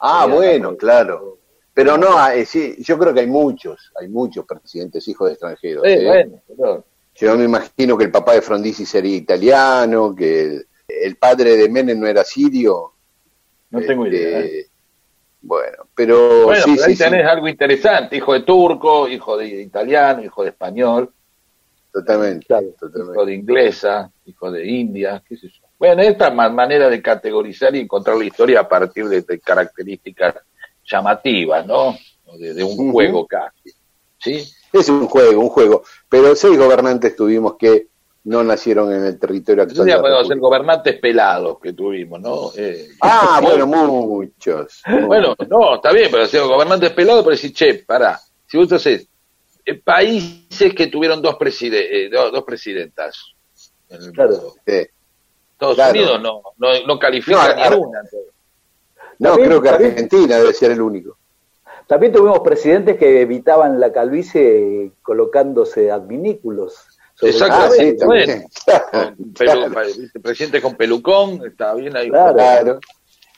Ah, 0.00 0.26
Sí, 0.28 0.32
bueno, 0.32 0.76
claro. 0.76 1.38
Pero 1.74 1.96
no, 1.98 2.28
eh, 2.30 2.44
sí, 2.46 2.76
yo 2.78 2.98
creo 2.98 3.12
que 3.12 3.20
hay 3.20 3.26
muchos, 3.26 3.92
hay 4.00 4.08
muchos 4.08 4.44
presidentes 4.46 5.06
hijos 5.08 5.26
de 5.28 5.32
extranjeros. 5.34 5.82
Sí, 5.84 5.92
¿eh? 5.92 6.04
bueno, 6.06 6.40
pero- 6.46 6.84
Yo 7.16 7.36
me 7.36 7.44
imagino 7.44 7.98
que 7.98 8.04
el 8.04 8.12
papá 8.12 8.34
de 8.34 8.42
Frondizi 8.42 8.86
sería 8.86 9.16
italiano, 9.16 10.14
que 10.14 10.40
el, 10.42 10.66
el 10.88 11.16
padre 11.16 11.56
de 11.56 11.68
Menem 11.68 11.98
no 11.98 12.06
era 12.06 12.22
sirio. 12.24 12.92
no 13.70 13.80
tengo 13.82 14.06
Este, 14.06 14.16
idea. 14.16 14.64
Bueno, 15.40 15.84
pero 15.94 16.44
Bueno, 16.46 16.62
sí, 16.64 16.70
pero 16.74 16.84
ahí 16.86 16.96
sí, 16.96 16.96
sí, 16.96 17.04
tenés 17.10 17.26
algo 17.26 17.48
interesante, 17.48 18.16
hijo 18.16 18.32
de 18.34 18.40
turco, 18.40 19.08
hijo 19.08 19.36
de 19.36 19.46
italiano, 19.62 20.22
hijo 20.22 20.42
de 20.42 20.50
español, 20.50 21.12
totalmente, 21.92 22.46
Claro. 22.46 22.66
totalmente. 22.78 23.12
hijo 23.14 23.26
de 23.26 23.34
inglesa, 23.34 24.10
hijo 24.26 24.50
de 24.50 24.66
india, 24.66 25.22
qué 25.26 25.36
sé 25.36 25.48
yo. 25.48 25.66
Bueno, 25.78 26.02
esta 26.02 26.30
ma- 26.30 26.48
manera 26.48 26.88
de 26.88 27.00
categorizar 27.00 27.74
y 27.76 27.80
encontrar 27.80 28.16
la 28.16 28.24
historia 28.24 28.60
a 28.60 28.68
partir 28.68 29.08
de, 29.08 29.22
de 29.22 29.38
características 29.38 30.34
llamativas, 30.84 31.64
¿no? 31.66 31.96
De, 32.38 32.52
de 32.54 32.64
un 32.64 32.92
juego 32.92 33.26
casi. 33.26 33.70
¿Sí? 34.18 34.44
Es 34.72 34.88
un 34.88 35.06
juego, 35.06 35.40
un 35.40 35.48
juego. 35.48 35.84
Pero 36.08 36.34
seis 36.34 36.58
gobernantes 36.58 37.14
tuvimos 37.14 37.56
que 37.56 37.86
no 38.28 38.44
nacieron 38.44 38.92
en 38.92 39.04
el 39.06 39.18
territorio 39.18 39.62
actual. 39.64 39.86
la 39.88 40.00
podemos 40.00 40.26
ser 40.26 40.36
República. 40.36 40.46
gobernantes 40.46 41.00
pelados 41.00 41.58
que 41.60 41.72
tuvimos, 41.72 42.20
¿no? 42.20 42.50
Eh, 42.56 42.88
Ah, 43.00 43.40
bueno, 43.42 43.66
muchos. 43.66 44.82
Bueno, 45.06 45.34
no, 45.48 45.76
está 45.76 45.92
bien, 45.92 46.08
pero 46.10 46.26
si 46.26 46.36
gobernantes 46.38 46.90
pelados, 46.92 47.22
pero 47.24 47.30
decir, 47.32 47.52
che, 47.54 47.84
pará, 47.86 48.20
si 48.46 48.56
vos 48.58 48.70
haces 48.72 49.06
eh, 49.64 49.74
países 49.82 50.74
que 50.74 50.86
tuvieron 50.88 51.22
dos, 51.22 51.36
preside 51.36 52.06
eh, 52.06 52.10
do- 52.10 52.30
dos 52.30 52.44
presidentas. 52.44 53.34
en 53.88 54.02
el 54.02 54.12
Claro. 54.12 54.30
mundo. 54.32 54.54
Sí. 54.66 54.86
Estados 55.52 55.74
Claro. 55.76 55.90
Unidos 55.98 56.20
no, 56.22 56.42
no, 56.58 56.68
no 56.86 56.98
califica 56.98 57.54
No, 57.54 57.70
ni 57.70 57.76
una. 57.82 58.00
No, 59.20 59.28
También- 59.30 59.48
creo 59.48 59.62
que 59.62 59.68
también- 59.70 59.90
Argentina 59.92 60.36
debe 60.36 60.52
ser 60.52 60.70
el 60.72 60.80
único. 60.82 61.16
También 61.86 62.12
tuvimos 62.12 62.40
presidentes 62.40 62.98
que 62.98 63.22
evitaban 63.22 63.80
la 63.80 63.90
calvicie 63.90 64.92
colocándose 65.02 65.90
adminículos. 65.90 66.74
Exacto, 67.20 67.70
sí. 67.72 67.96
Con 67.96 68.16
Claro. 69.34 69.70
¿viste? 69.96 70.20
presidente 70.20 70.60
con 70.62 70.76
pelucón, 70.76 71.44
está 71.46 71.74
bien 71.74 71.96
ahí. 71.96 72.08
Claro. 72.10 72.78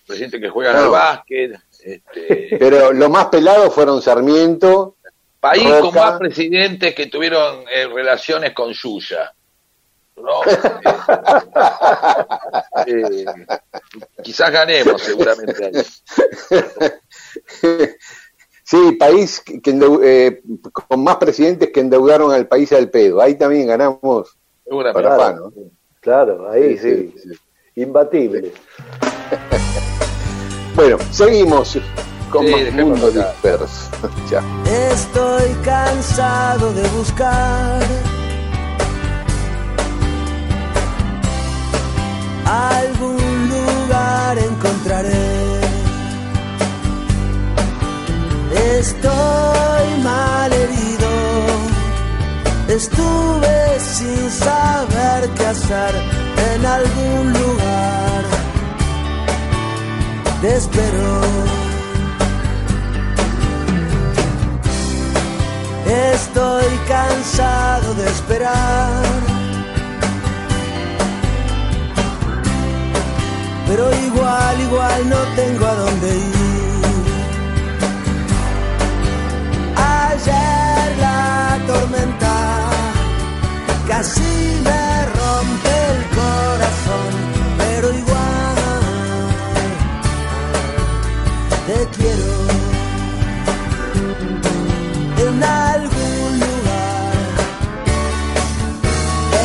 Presidente 0.06 0.40
que 0.40 0.48
juega 0.48 0.72
No. 0.72 0.78
al 0.80 0.88
básquet. 0.90 1.58
Este, 1.82 2.56
Pero 2.58 2.92
los 2.92 3.08
más 3.10 3.26
pelados 3.26 3.72
fueron 3.74 4.02
Sarmiento. 4.02 4.96
país 5.40 5.62
con 5.64 5.82
Roca. 5.94 6.00
más 6.10 6.18
presidentes 6.18 6.94
que 6.94 7.06
tuvieron 7.06 7.64
eh, 7.74 7.86
relaciones 7.86 8.52
con 8.52 8.72
Yuya. 8.72 9.32
¿no? 10.16 10.40
Eh, 12.86 13.02
eh, 13.10 13.24
quizás 14.22 14.50
ganemos 14.50 15.00
seguramente 15.02 15.64
ahí. 15.66 15.72
Sí, 18.70 18.92
país 18.92 19.40
que 19.40 19.74
endeu- 19.74 20.00
eh, 20.00 20.42
con 20.72 21.02
más 21.02 21.16
presidentes 21.16 21.70
que 21.72 21.80
endeudaron 21.80 22.30
al 22.32 22.46
país 22.46 22.70
al 22.72 22.88
pedo. 22.88 23.20
Ahí 23.20 23.34
también 23.34 23.66
ganamos 23.66 24.38
Seguramente. 24.64 25.02
para 25.08 25.16
Claro. 25.16 25.52
¿no? 25.56 25.62
Claro, 26.00 26.48
ahí 26.50 26.78
sí, 26.78 27.12
Sí, 27.16 27.30
sí. 27.32 27.80
imbatible. 27.82 28.52
Bueno, 30.76 30.98
seguimos 31.10 31.76
con 32.30 32.46
Sí, 32.46 32.52
más 32.52 32.72
mundo 32.74 33.10
disperso. 33.10 33.90
Ya. 34.30 34.40
Estoy 34.92 35.52
cansado 35.64 36.72
de 36.72 36.82
buscar 36.90 37.82
algún 42.46 43.48
lugar 43.48 44.38
encontraré. 44.38 45.49
Estoy 48.78 50.02
mal 50.02 50.52
herido, 50.52 51.10
estuve 52.68 53.80
sin 53.80 54.30
saber 54.30 55.28
qué 55.36 55.46
hacer 55.46 55.94
en 56.54 56.64
algún 56.64 57.32
lugar. 57.32 58.24
Espero. 60.42 61.20
Estoy 65.86 66.64
cansado 66.88 67.94
de 67.94 68.06
esperar. 68.06 69.02
Pero 73.66 73.92
igual, 74.06 74.60
igual 74.60 75.08
no 75.08 75.18
tengo 75.34 75.66
a 75.66 75.74
dónde 75.74 76.18
ir. 76.18 76.39
Casi 84.00 84.32
me 84.64 85.06
rompe 85.18 85.72
el 85.92 86.00
corazón, 86.20 87.12
pero 87.58 87.86
igual 88.02 88.56
te 91.66 91.78
quiero 91.96 92.32
en 95.26 95.44
algún 95.44 96.30
lugar. 96.44 97.12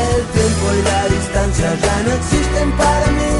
El 0.05 0.21
tiempo 0.35 0.65
y 0.77 0.81
la 0.91 1.01
distancia 1.15 1.67
ya 1.85 1.95
no 2.05 2.11
existen 2.19 2.71
para 2.83 3.07
mí. 3.17 3.33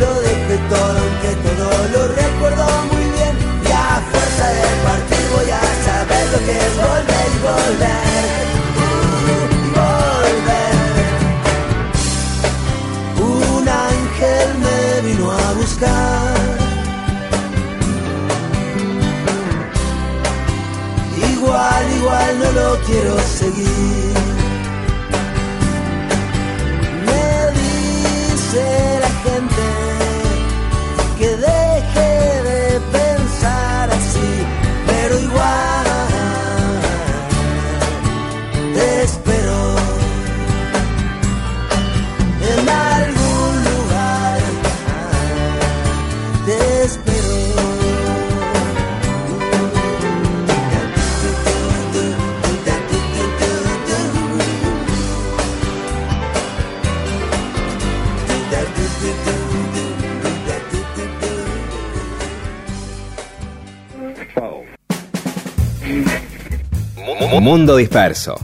Lo 0.00 0.10
dejé 0.28 0.56
todo, 0.72 0.98
aunque 1.04 1.32
todo 1.48 1.70
lo 1.94 2.02
recuerdo 2.22 2.64
muy 2.92 3.06
bien. 3.16 3.34
Y 3.68 3.72
a 3.72 4.02
fuerza 4.10 4.46
de 4.58 4.68
partir 4.86 5.24
voy 5.34 5.50
a 5.50 5.64
saber 5.86 6.24
lo 6.32 6.38
que 6.46 6.54
es 6.66 6.91
Igual, 21.90 22.38
no 22.38 22.52
lo 22.52 22.78
quiero 22.84 23.18
seguir. 23.20 24.21
Mundo 67.40 67.76
Disperso. 67.76 68.34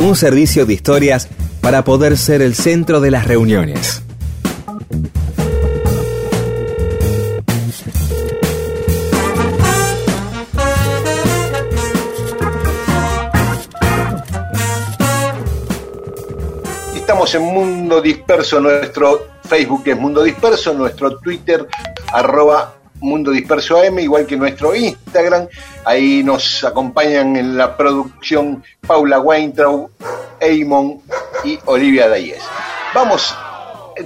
Un 0.00 0.14
servicio 0.14 0.66
de 0.66 0.74
historias 0.74 1.28
para 1.60 1.82
poder 1.82 2.18
ser 2.18 2.42
el 2.42 2.54
centro 2.54 3.00
de 3.00 3.10
las 3.10 3.26
reuniones. 3.26 4.02
Estamos 16.94 17.34
en 17.34 17.42
Mundo 17.42 18.02
Disperso, 18.02 18.60
nuestro 18.60 19.28
Facebook 19.48 19.82
es 19.86 19.96
Mundo 19.96 20.22
Disperso, 20.22 20.74
nuestro 20.74 21.18
Twitter 21.18 21.66
arroba 22.12 22.75
Mundo 23.00 23.30
Disperso 23.30 23.78
AM, 23.78 23.98
igual 23.98 24.26
que 24.26 24.36
nuestro 24.36 24.74
Instagram. 24.74 25.48
Ahí 25.84 26.22
nos 26.22 26.64
acompañan 26.64 27.36
en 27.36 27.56
la 27.56 27.76
producción 27.76 28.64
Paula 28.86 29.20
Weintraub, 29.20 29.90
Eamon 30.40 31.02
y 31.44 31.58
Olivia 31.66 32.08
Dayes. 32.08 32.42
Vamos, 32.94 33.34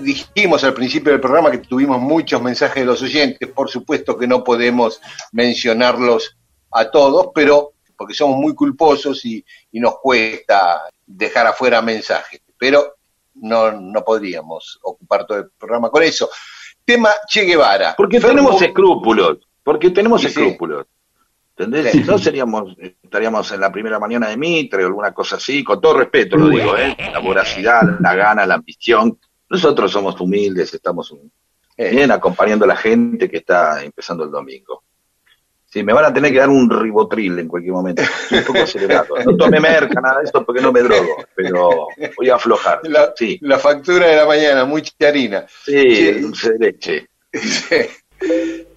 dijimos 0.00 0.64
al 0.64 0.74
principio 0.74 1.12
del 1.12 1.20
programa 1.20 1.50
que 1.50 1.58
tuvimos 1.58 2.00
muchos 2.00 2.42
mensajes 2.42 2.82
de 2.82 2.86
los 2.86 3.02
oyentes, 3.02 3.48
por 3.48 3.70
supuesto 3.70 4.18
que 4.18 4.26
no 4.26 4.42
podemos 4.42 5.00
mencionarlos 5.32 6.36
a 6.72 6.90
todos, 6.90 7.28
pero 7.34 7.72
porque 7.96 8.14
somos 8.14 8.38
muy 8.38 8.54
culposos 8.54 9.24
y, 9.24 9.44
nos 9.72 9.98
cuesta 9.98 10.84
dejar 11.06 11.46
afuera 11.46 11.82
mensajes, 11.82 12.40
pero 12.58 12.94
no, 13.34 13.72
no 13.72 14.04
podríamos 14.04 14.78
ocupar 14.82 15.26
todo 15.26 15.38
el 15.38 15.50
programa 15.50 15.90
con 15.90 16.02
eso. 16.02 16.28
Tema 16.90 17.10
Che 17.28 17.44
Guevara. 17.44 17.94
Porque 17.96 18.20
Fermo- 18.20 18.28
tenemos 18.36 18.62
escrúpulos, 18.62 19.38
porque 19.62 19.90
tenemos 19.90 20.20
Sí, 20.20 20.26
escrúpulos. 20.28 20.86
¿Entendés? 21.56 21.92
Si 21.92 22.00
no 22.04 22.18
seríamos, 22.18 22.74
estaríamos 23.02 23.52
en 23.52 23.60
la 23.60 23.70
primera 23.70 23.98
mañana 23.98 24.28
de 24.28 24.36
Mitre 24.36 24.82
o 24.82 24.86
alguna 24.86 25.12
cosa 25.12 25.36
así, 25.36 25.62
con 25.62 25.80
todo 25.80 25.98
respeto 25.98 26.36
lo 26.36 26.48
digo, 26.48 26.76
¿eh? 26.76 26.96
La 27.12 27.18
voracidad, 27.18 27.82
la 28.00 28.14
gana, 28.14 28.46
la 28.46 28.54
ambición. 28.54 29.18
Nosotros 29.48 29.92
somos 29.92 30.18
humildes, 30.20 30.72
estamos 30.74 31.14
Eh, 31.76 31.90
bien 31.90 32.10
acompañando 32.10 32.64
a 32.64 32.68
la 32.68 32.76
gente 32.76 33.28
que 33.30 33.38
está 33.38 33.82
empezando 33.84 34.24
el 34.24 34.30
domingo. 34.30 34.82
Sí, 35.72 35.84
me 35.84 35.92
van 35.92 36.04
a 36.04 36.12
tener 36.12 36.32
que 36.32 36.38
dar 36.38 36.48
un 36.48 36.68
ribotril 36.68 37.38
en 37.38 37.46
cualquier 37.46 37.72
momento. 37.74 38.02
Estoy 38.02 38.38
un 38.38 38.44
poco 38.44 38.58
acelerado. 38.58 39.14
No 39.24 39.36
tome 39.36 39.60
merca, 39.60 40.00
nada 40.00 40.18
de 40.18 40.24
esto 40.24 40.44
porque 40.44 40.60
no 40.60 40.72
me 40.72 40.82
drogo, 40.82 41.24
pero 41.34 41.86
voy 42.16 42.28
a 42.28 42.34
aflojar. 42.34 42.80
la, 42.84 43.12
Sí, 43.16 43.38
la 43.42 43.58
factura 43.58 44.08
de 44.08 44.16
la 44.16 44.26
mañana, 44.26 44.64
mucha 44.64 44.92
harina. 45.06 45.46
sí, 45.64 46.12
dulce 46.20 46.52
de 46.54 46.58
leche. 46.58 47.08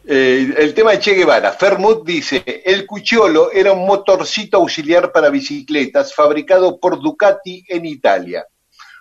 Eh, 0.05 0.53
el 0.57 0.73
tema 0.73 0.91
de 0.91 0.99
Che 0.99 1.13
Guevara. 1.13 1.51
Fermut 1.53 2.05
dice, 2.05 2.43
el 2.65 2.85
Cucciolo 2.85 3.51
era 3.51 3.71
un 3.71 3.85
motorcito 3.85 4.57
auxiliar 4.57 5.11
para 5.11 5.29
bicicletas 5.29 6.13
fabricado 6.13 6.79
por 6.79 7.01
Ducati 7.01 7.63
en 7.67 7.85
Italia. 7.85 8.45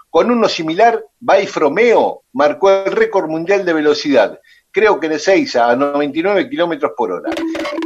Con 0.08 0.30
uno 0.30 0.48
similar, 0.48 1.04
Baifromeo 1.20 2.22
marcó 2.32 2.70
el 2.70 2.92
récord 2.92 3.28
mundial 3.28 3.64
de 3.64 3.72
velocidad, 3.72 4.38
creo 4.72 4.98
que 4.98 5.08
de 5.08 5.18
6 5.18 5.56
a 5.56 5.76
99 5.76 6.48
kilómetros 6.48 6.92
por 6.96 7.12
hora. 7.12 7.30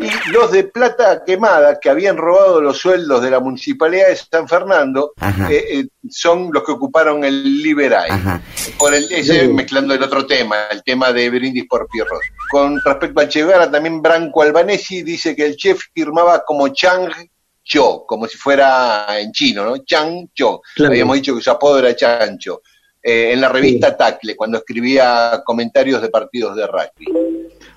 Y 0.00 0.30
los 0.30 0.52
de 0.52 0.64
Plata 0.64 1.24
Quemada, 1.24 1.78
que 1.80 1.90
habían 1.90 2.16
robado 2.16 2.60
los 2.60 2.78
sueldos 2.78 3.20
de 3.22 3.30
la 3.30 3.40
municipalidad 3.40 4.08
de 4.08 4.16
San 4.16 4.48
Fernando, 4.48 5.12
eh, 5.50 5.64
eh, 5.70 5.88
son 6.08 6.50
los 6.52 6.62
que 6.62 6.72
ocuparon 6.72 7.24
el 7.24 7.62
Liberay. 7.62 8.10
Ajá. 8.10 8.40
Por 8.78 8.94
el, 8.94 9.10
ese 9.10 9.48
mezclando 9.48 9.94
el 9.94 10.02
otro 10.02 10.26
tema, 10.26 10.66
el 10.70 10.82
tema 10.84 11.12
de 11.12 11.28
Brindis 11.28 11.66
por 11.68 11.88
Pierrot. 11.88 12.20
Con 12.50 12.80
respecto 12.84 13.20
a 13.20 13.28
Che 13.28 13.40
Guevara, 13.40 13.70
también 13.70 14.00
Branco 14.00 14.42
Albanesi 14.42 15.02
dice 15.02 15.34
que 15.34 15.44
el 15.44 15.56
chef 15.56 15.80
firmaba 15.92 16.44
como 16.44 16.68
Chang 16.68 17.10
Cho, 17.64 18.04
como 18.06 18.28
si 18.28 18.38
fuera 18.38 19.06
en 19.18 19.32
chino, 19.32 19.64
¿no? 19.64 19.78
Chang 19.78 20.28
Cho. 20.32 20.62
Claro. 20.76 20.92
Habíamos 20.92 21.16
dicho 21.16 21.34
que 21.34 21.42
su 21.42 21.50
apodo 21.50 21.80
era 21.80 21.96
Chancho. 21.96 22.62
Eh, 23.08 23.32
en 23.32 23.40
la 23.40 23.48
revista 23.48 23.96
Tacle, 23.96 24.34
cuando 24.34 24.58
escribía 24.58 25.40
comentarios 25.44 26.02
de 26.02 26.08
partidos 26.08 26.56
de 26.56 26.66
rugby. 26.66 27.06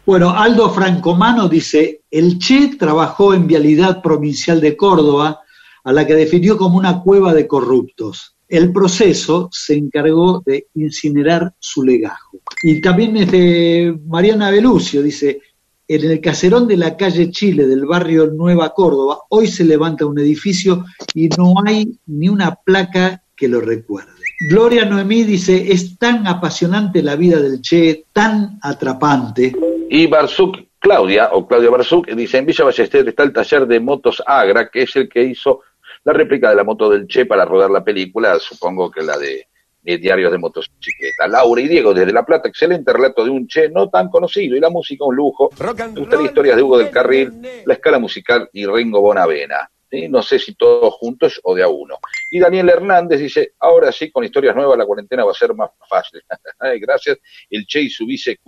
Bueno, 0.04 0.32
Aldo 0.32 0.72
Francomano 0.72 1.48
dice, 1.48 2.02
el 2.10 2.40
Che 2.40 2.78
trabajó 2.80 3.36
en 3.36 3.46
Vialidad 3.46 4.02
Provincial 4.02 4.60
de 4.60 4.76
Córdoba, 4.76 5.42
a 5.84 5.94
la 5.94 6.08
que 6.08 6.16
definió 6.16 6.58
como 6.58 6.80
una 6.80 7.04
cueva 7.04 7.36
de 7.36 7.46
corruptos. 7.46 8.38
El 8.48 8.74
proceso 8.74 9.50
se 9.52 9.76
encargó 9.76 10.42
de 10.44 10.66
incinerar 10.74 11.54
su 11.60 11.84
legajo. 11.84 12.40
Y 12.64 12.82
también 12.82 13.16
es 13.18 13.32
de 13.32 14.00
Mariana 14.08 14.50
Belucio, 14.50 15.04
dice, 15.04 15.42
en 15.88 16.10
el 16.10 16.22
caserón 16.22 16.68
de 16.68 16.78
la 16.78 16.98
calle 16.98 17.30
Chile 17.30 17.68
del 17.68 17.86
barrio 17.86 18.32
Nueva 18.32 18.74
Córdoba, 18.74 19.20
hoy 19.30 19.46
se 19.46 19.64
levanta 19.64 20.08
un 20.08 20.18
edificio 20.18 20.86
y 21.14 21.30
no 21.30 21.54
hay 21.68 22.00
ni 22.08 22.30
una 22.30 22.56
placa 22.56 23.22
que 23.36 23.48
lo 23.48 23.62
recuerde. 23.62 24.19
Gloria 24.40 24.86
Noemí 24.86 25.24
dice, 25.24 25.72
es 25.72 25.98
tan 25.98 26.26
apasionante 26.26 27.04
la 27.04 27.18
vida 27.18 27.42
del 27.42 27.62
Che, 27.62 28.06
tan 28.14 28.58
atrapante. 28.62 29.54
Y 29.90 30.08
Barzuk, 30.08 30.58
Claudia, 30.80 31.30
o 31.34 31.46
Claudia 31.46 31.70
Barzuk, 31.70 32.08
dice, 32.08 32.38
en 32.38 32.46
Villa 32.46 32.64
Ballester 32.64 33.08
está 33.08 33.24
el 33.24 33.34
taller 33.34 33.68
de 33.68 33.82
motos 33.82 34.24
Agra, 34.26 34.70
que 34.70 34.84
es 34.84 34.96
el 34.96 35.10
que 35.10 35.24
hizo 35.24 35.62
la 36.06 36.14
réplica 36.14 36.50
de 36.50 36.56
la 36.56 36.64
moto 36.64 36.90
del 36.90 37.06
Che 37.06 37.26
para 37.26 37.44
rodar 37.44 37.70
la 37.70 37.84
película, 37.84 38.40
supongo 38.40 38.90
que 38.90 39.04
la 39.04 39.18
de, 39.18 39.48
de 39.82 39.98
Diarios 39.98 40.32
de 40.32 40.38
Motocicleta. 40.38 41.28
Laura 41.28 41.62
y 41.62 41.68
Diego, 41.68 41.94
desde 41.94 42.14
La 42.14 42.26
Plata, 42.26 42.48
excelente 42.48 42.94
relato 42.94 43.26
de 43.26 43.32
un 43.32 43.46
Che 43.46 43.70
no 43.70 43.90
tan 43.90 44.10
conocido, 44.10 44.56
y 44.56 44.62
la 44.62 44.70
música 44.70 45.04
un 45.04 45.18
lujo. 45.18 45.50
Me 45.60 46.00
gustan 46.00 46.20
las 46.20 46.30
historias 46.30 46.56
de 46.56 46.64
Hugo 46.64 46.78
del 46.78 46.90
Carril, 46.90 47.42
la 47.66 47.74
escala 47.74 48.00
musical 48.00 48.50
y 48.54 48.66
Ringo 48.66 49.02
Bonavena. 49.02 49.70
No 50.10 50.22
sé 50.22 50.38
si 50.40 50.54
todos 50.56 50.94
juntos 50.96 51.40
o 51.44 51.56
de 51.56 51.64
a 51.64 51.68
uno. 51.68 51.98
Y 52.32 52.40
Daniel 52.40 52.70
Hernández 52.70 53.20
dice, 53.20 53.54
ahora 53.60 53.92
sí, 53.92 54.12
con 54.12 54.24
historias 54.24 54.56
nuevas 54.56 54.78
la 54.78 54.86
cuarentena 54.86 55.26
va 55.26 55.32
a 55.32 55.36
ser 55.36 55.54
más 55.56 55.72
fácil. 55.88 56.22
Gracias, 56.80 57.18
el 57.50 57.66
Che 57.66 57.82
y 57.82 57.90
su 57.90 58.06
vice 58.06 58.40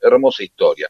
hermosa 0.00 0.42
historia. 0.42 0.88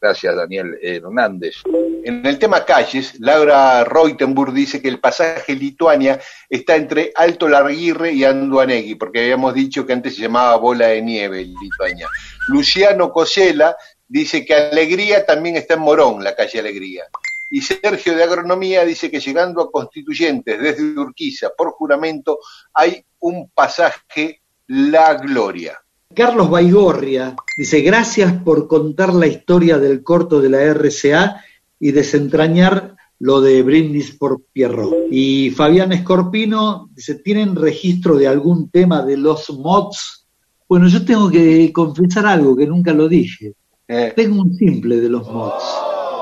Gracias, 0.00 0.36
Daniel 0.36 0.78
Hernández. 0.82 1.56
En 2.04 2.24
el 2.26 2.38
tema 2.38 2.64
calles, 2.66 3.18
Laura 3.18 3.82
Reutenburg 3.84 4.52
dice 4.52 4.82
que 4.82 4.88
el 4.88 5.00
pasaje 5.00 5.54
Lituania 5.54 6.20
está 6.50 6.76
entre 6.76 7.12
Alto 7.14 7.48
Larguirre 7.48 8.12
y 8.12 8.24
Anduanegui, 8.24 8.96
porque 8.96 9.20
habíamos 9.20 9.54
dicho 9.54 9.86
que 9.86 9.94
antes 9.94 10.16
se 10.16 10.22
llamaba 10.22 10.56
Bola 10.56 10.88
de 10.88 11.00
Nieve 11.00 11.44
Lituania. 11.44 12.08
Luciano 12.48 13.10
Cosela 13.10 13.74
dice 14.06 14.44
que 14.44 14.54
Alegría 14.54 15.24
también 15.24 15.56
está 15.56 15.74
en 15.74 15.80
Morón, 15.80 16.22
la 16.22 16.34
calle 16.34 16.58
Alegría. 16.58 17.04
Y 17.50 17.60
Sergio 17.60 18.14
de 18.14 18.22
Agronomía 18.22 18.84
dice 18.84 19.10
que 19.10 19.20
llegando 19.20 19.60
a 19.60 19.70
Constituyentes 19.70 20.60
desde 20.60 20.98
Urquiza 20.98 21.50
por 21.56 21.72
juramento 21.72 22.38
hay 22.72 23.04
un 23.20 23.50
pasaje 23.50 24.40
La 24.68 25.14
Gloria. 25.14 25.78
Carlos 26.14 26.50
Baigorria 26.50 27.36
dice, 27.56 27.80
gracias 27.80 28.32
por 28.42 28.66
contar 28.66 29.14
la 29.14 29.26
historia 29.26 29.78
del 29.78 30.02
corto 30.02 30.40
de 30.40 30.48
la 30.48 30.60
RCA 30.74 31.44
y 31.78 31.92
desentrañar 31.92 32.96
lo 33.20 33.40
de 33.40 33.62
Brindis 33.62 34.12
por 34.12 34.42
Pierrot. 34.52 35.06
Y 35.10 35.50
Fabián 35.50 35.92
Escorpino 35.92 36.88
dice, 36.92 37.16
¿tienen 37.16 37.54
registro 37.54 38.16
de 38.16 38.26
algún 38.26 38.70
tema 38.70 39.02
de 39.02 39.16
los 39.16 39.50
mods? 39.50 40.26
Bueno, 40.68 40.88
yo 40.88 41.04
tengo 41.04 41.30
que 41.30 41.72
confesar 41.72 42.26
algo 42.26 42.56
que 42.56 42.66
nunca 42.66 42.92
lo 42.92 43.08
dije. 43.08 43.54
Eh, 43.86 44.12
Tengo 44.14 44.42
un 44.42 44.54
simple 44.54 45.00
de 45.00 45.08
los 45.08 45.28
mods, 45.28 45.64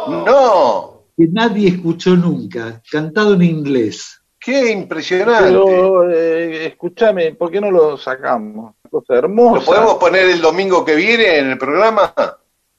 no, 0.09 0.88
que 1.19 1.27
nadie 1.33 1.69
escuchó 1.69 2.15
nunca, 2.17 2.81
cantado 2.91 3.35
en 3.35 3.43
inglés. 3.43 4.23
qué 4.39 4.71
impresionante. 4.71 5.49
Pero, 5.49 6.09
eh, 6.09 6.67
escúchame, 6.69 7.35
¿por 7.35 7.51
qué 7.51 7.61
no 7.61 7.73
lo 7.73 7.97
sacamos? 7.99 8.77
Cosa 8.89 9.17
hermosa. 9.17 9.59
¿Lo 9.59 9.65
podemos 9.67 9.95
poner 9.95 10.31
el 10.31 10.41
domingo 10.41 10.85
que 10.85 10.95
viene 10.95 11.39
en 11.41 11.51
el 11.51 11.59
programa? 11.59 12.15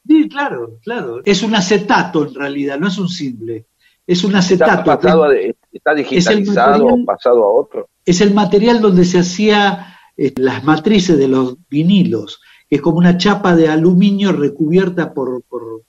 Sí, 0.07 0.29
claro, 0.29 0.77
claro. 0.81 1.21
Es 1.25 1.43
un 1.43 1.53
acetato 1.53 2.25
en 2.25 2.33
realidad, 2.33 2.79
no 2.79 2.87
es 2.87 2.97
un 2.97 3.09
simple. 3.09 3.65
Es 4.07 4.23
un 4.23 4.29
¿Está, 4.35 4.39
acetato. 4.39 4.83
pasado 4.85 5.23
a 5.25 5.35
¿Está 5.71 5.93
digitalizado 5.93 6.85
material- 6.85 7.01
o 7.03 7.05
pasado 7.05 7.43
a 7.43 7.53
otro? 7.53 7.89
es 8.05 8.21
el 8.21 8.33
material 8.33 8.81
donde 8.81 9.03
se 9.05 9.19
hacía 9.19 9.97
eh, 10.17 10.33
las 10.37 10.63
matrices 10.63 11.17
de 11.17 11.27
los 11.27 11.57
vinilos, 11.69 12.41
que 12.67 12.77
es 12.77 12.81
como 12.81 12.97
una 12.97 13.17
chapa 13.17 13.55
de 13.55 13.67
aluminio 13.67 14.31
recubierta 14.31 15.13
por, 15.13 15.43
por, 15.43 15.83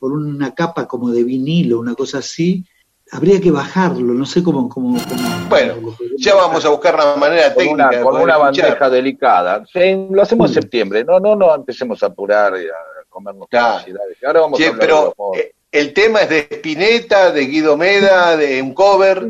por 0.00 0.12
una 0.12 0.52
capa 0.54 0.88
como 0.88 1.10
de 1.10 1.22
vinilo, 1.22 1.78
una 1.78 1.94
cosa 1.94 2.18
así. 2.18 2.64
Habría 3.12 3.40
que 3.40 3.50
bajarlo, 3.50 4.14
no 4.14 4.24
sé 4.24 4.42
cómo... 4.42 4.68
cómo, 4.68 4.96
cómo- 5.08 5.48
Bueno, 5.48 5.74
Ya 6.18 6.34
vamos 6.34 6.64
a 6.64 6.68
buscar 6.70 6.94
una 6.94 7.16
manera 7.16 7.52
Con 7.54 7.64
técnica 7.64 7.88
una, 7.88 8.02
con 8.02 8.22
una 8.22 8.32
escuchar. 8.34 8.64
bandeja 8.68 8.90
delicada. 8.90 9.64
Sí, 9.72 10.06
lo 10.10 10.22
hacemos 10.22 10.50
en 10.50 10.52
Mm. 10.52 10.60
septiembre. 10.62 11.04
No, 11.04 11.20
no, 11.20 11.36
no 11.36 11.54
empecemos 11.54 12.02
a 12.02 12.06
apurar 12.06 12.54
y 12.54 12.66
a 12.66 13.08
comernos 13.08 13.46
Claro. 13.48 13.84
Ahora 14.26 14.40
vamos 14.40 14.58
Sí, 14.58 14.64
a 14.64 14.70
de 14.72 14.78
pero 14.78 15.14
eh, 15.36 15.52
el 15.72 15.92
tema 15.92 16.20
es 16.22 16.30
de 16.30 16.38
Spinetta, 16.50 17.30
de 17.32 17.46
Guido 17.46 17.76
Meda, 17.76 18.36
de 18.36 18.62
un 18.62 18.72
cover. 18.74 19.28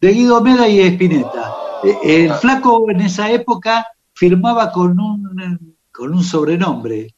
De 0.00 0.08
Guido 0.12 0.40
Meda 0.40 0.66
y 0.66 0.80
Espineta. 0.80 1.54
Eh, 1.84 2.24
El 2.24 2.32
Ah. 2.32 2.34
flaco 2.36 2.90
en 2.90 3.00
esa 3.02 3.30
época 3.30 3.86
firmaba 4.14 4.72
con 4.72 4.98
un, 4.98 5.76
con 5.92 6.14
un 6.14 6.22
sobrenombre, 6.24 7.14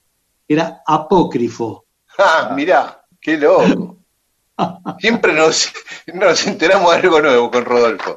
era 0.49 0.82
apócrifo. 0.84 1.84
Ah, 2.18 2.52
mirá, 2.54 3.04
qué 3.20 3.36
loco. 3.36 3.98
Siempre 4.98 5.32
nos, 5.32 5.72
nos 6.12 6.46
enteramos 6.46 6.92
de 6.92 6.98
algo 6.98 7.20
nuevo 7.20 7.50
con 7.50 7.64
Rodolfo. 7.64 8.16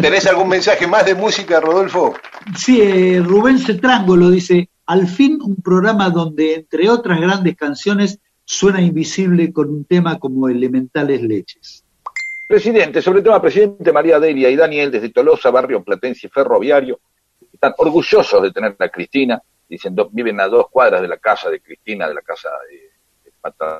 ¿Tenés 0.00 0.26
algún 0.26 0.48
mensaje 0.48 0.86
más 0.86 1.04
de 1.04 1.14
música, 1.14 1.60
Rodolfo? 1.60 2.14
Sí, 2.56 2.80
eh, 2.80 3.20
Rubén 3.22 3.58
Cetrángolo 3.58 4.30
dice, 4.30 4.70
al 4.86 5.06
fin 5.06 5.38
un 5.42 5.56
programa 5.56 6.10
donde, 6.10 6.54
entre 6.54 6.88
otras 6.88 7.20
grandes 7.20 7.56
canciones, 7.56 8.18
suena 8.44 8.80
invisible 8.80 9.52
con 9.52 9.70
un 9.70 9.84
tema 9.84 10.18
como 10.18 10.48
Elementales 10.48 11.22
Leches. 11.22 11.84
Presidente, 12.48 13.00
sobre 13.00 13.18
el 13.18 13.24
tema 13.24 13.40
presidente 13.40 13.92
María 13.92 14.20
Delia 14.20 14.50
y 14.50 14.56
Daniel 14.56 14.90
desde 14.90 15.10
Tolosa, 15.10 15.50
barrio 15.50 15.82
Platense 15.82 16.26
y 16.26 16.30
Ferroviario, 16.30 17.00
están 17.52 17.72
orgullosos 17.78 18.42
de 18.42 18.50
tener 18.50 18.76
a 18.78 18.88
Cristina, 18.88 19.40
dicen, 19.72 19.94
do- 19.94 20.08
viven 20.12 20.38
a 20.40 20.48
dos 20.48 20.68
cuadras 20.70 21.00
de 21.02 21.08
la 21.08 21.16
casa 21.16 21.50
de 21.50 21.60
Cristina, 21.60 22.06
de 22.08 22.14
la 22.14 22.22
casa 22.22 22.48
eh, 22.70 22.90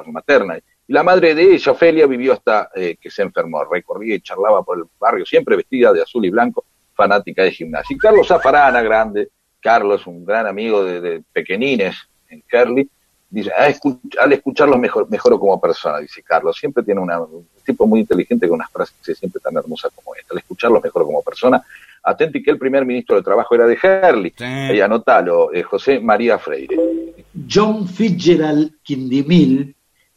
materna. 0.07 0.59
Y 0.87 0.93
la 0.93 1.03
madre 1.03 1.35
de 1.35 1.55
ella, 1.55 1.73
Ofelia, 1.73 2.07
vivió 2.07 2.33
hasta 2.33 2.71
eh, 2.75 2.97
que 3.01 3.11
se 3.11 3.23
enfermó, 3.23 3.65
recorría 3.65 4.15
y 4.17 4.21
charlaba 4.21 4.63
por 4.63 4.79
el 4.79 4.85
barrio, 4.99 5.25
siempre 5.25 5.57
vestida 5.57 5.93
de 5.93 6.03
azul 6.03 6.25
y 6.25 6.31
blanco, 6.31 6.65
fanática 6.95 7.43
de 7.43 7.53
gimnasia. 7.53 7.95
Y 7.95 7.99
Carlos 7.99 8.27
Zafarana, 8.29 8.83
grande, 8.83 9.29
Carlos, 9.61 10.07
un 10.07 10.25
gran 10.25 10.47
amigo 10.47 10.83
de, 10.85 11.23
pequeñines 11.33 11.97
en 12.29 12.43
Kerly, 12.49 12.89
dice, 13.31 13.51
"Ah, 13.57 13.69
al 14.21 14.33
escucharlos 14.33 14.79
mejor, 14.79 15.09
mejoro 15.09 15.39
como 15.39 15.61
persona, 15.61 15.99
dice 15.99 16.23
Carlos. 16.23 16.57
Siempre 16.59 16.83
tiene 16.83 17.01
una, 17.01 17.21
un 17.21 17.47
tipo 17.65 17.87
muy 17.87 18.01
inteligente 18.01 18.49
con 18.49 18.57
unas 18.57 18.71
frases 18.71 19.17
siempre 19.19 19.41
tan 19.41 19.57
hermosas 19.57 19.93
como 19.95 20.15
esta. 20.17 20.35
Al 20.35 20.39
escucharlos 20.39 20.83
mejoro 20.83 21.07
como 21.07 21.23
persona. 21.23 21.63
Atenti 22.03 22.43
que 22.43 22.51
el 22.51 22.59
primer 22.59 22.85
ministro 22.85 23.17
de 23.17 23.23
Trabajo 23.23 23.55
era 23.55 23.67
de 23.67 23.79
Herley. 23.81 24.35
Y 24.75 24.81
anotalo, 24.81 25.53
eh, 25.53 25.63
José 25.63 26.01
María 26.01 26.39
Freire. 26.39 26.77
John 27.49 27.87
Fitzgerald 27.87 28.73
Quindimil 28.83 29.75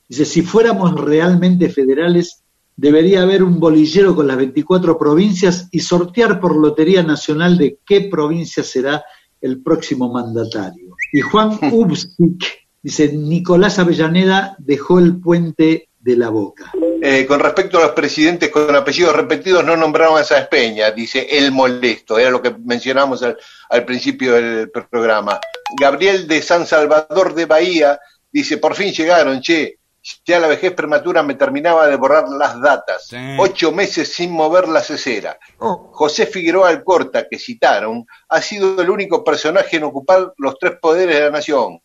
dice, 0.08 0.26
si 0.26 0.42
fuéramos 0.42 1.00
realmente 1.00 1.70
federales, 1.70 2.44
debería 2.76 3.22
haber 3.22 3.44
un 3.44 3.60
bolillero 3.60 4.16
con 4.16 4.28
las 4.28 4.38
24 4.38 4.98
provincias 4.98 5.70
y 5.72 5.80
sortear 5.80 6.40
por 6.40 6.56
Lotería 6.56 7.04
Nacional 7.04 7.58
de 7.58 7.80
qué 7.86 8.02
provincia 8.02 8.64
será 8.64 9.04
el 9.42 9.62
próximo 9.62 10.12
mandatario. 10.12 10.96
Y 11.14 11.22
Juan 11.22 11.58
Ubsik 11.72 12.68
dice, 12.82 13.14
Nicolás 13.14 13.80
Avellaneda 13.80 14.56
dejó 14.60 15.00
el 15.00 15.20
puente 15.20 15.90
de 16.06 16.16
la 16.16 16.30
boca. 16.30 16.72
Eh, 17.02 17.26
con 17.26 17.40
respecto 17.40 17.80
a 17.80 17.82
los 17.82 17.92
presidentes 17.92 18.50
con 18.50 18.76
apellidos 18.76 19.16
repetidos, 19.16 19.66
no 19.66 19.76
nombraron 19.76 20.18
a 20.18 20.24
Sáenz 20.24 20.48
Peña, 20.48 20.92
dice 20.92 21.28
el 21.32 21.52
molesto, 21.52 22.20
era 22.20 22.30
lo 22.30 22.42
que 22.42 22.56
mencionamos 22.64 23.24
al, 23.24 23.38
al 23.70 23.86
principio 23.86 24.34
del 24.34 24.70
programa. 24.70 25.40
Gabriel 25.80 26.28
de 26.28 26.42
San 26.42 26.66
Salvador 26.68 27.34
de 27.34 27.46
Bahía 27.46 28.00
Dice, 28.36 28.58
por 28.58 28.76
fin 28.76 28.92
llegaron, 28.92 29.40
che. 29.40 29.80
Ya 30.26 30.42
la 30.42 30.48
vejez 30.48 30.74
prematura 30.74 31.24
me 31.24 31.36
terminaba 31.36 31.88
de 31.88 31.96
borrar 31.96 32.28
las 32.28 32.62
datas. 32.62 33.08
Sí. 33.08 33.16
Ocho 33.40 33.72
meses 33.72 34.14
sin 34.14 34.30
mover 34.30 34.68
la 34.68 34.82
cesera. 34.82 35.40
Oh. 35.60 35.90
José 35.94 36.28
Figueroa 36.28 36.68
Alcorta, 36.68 37.28
que 37.30 37.40
citaron, 37.40 38.06
ha 38.28 38.42
sido 38.42 38.82
el 38.82 38.90
único 38.90 39.24
personaje 39.24 39.78
en 39.78 39.84
ocupar 39.86 40.34
los 40.38 40.60
tres 40.60 40.74
poderes 40.82 41.16
de 41.16 41.22
la 41.22 41.30
nación. 41.32 41.80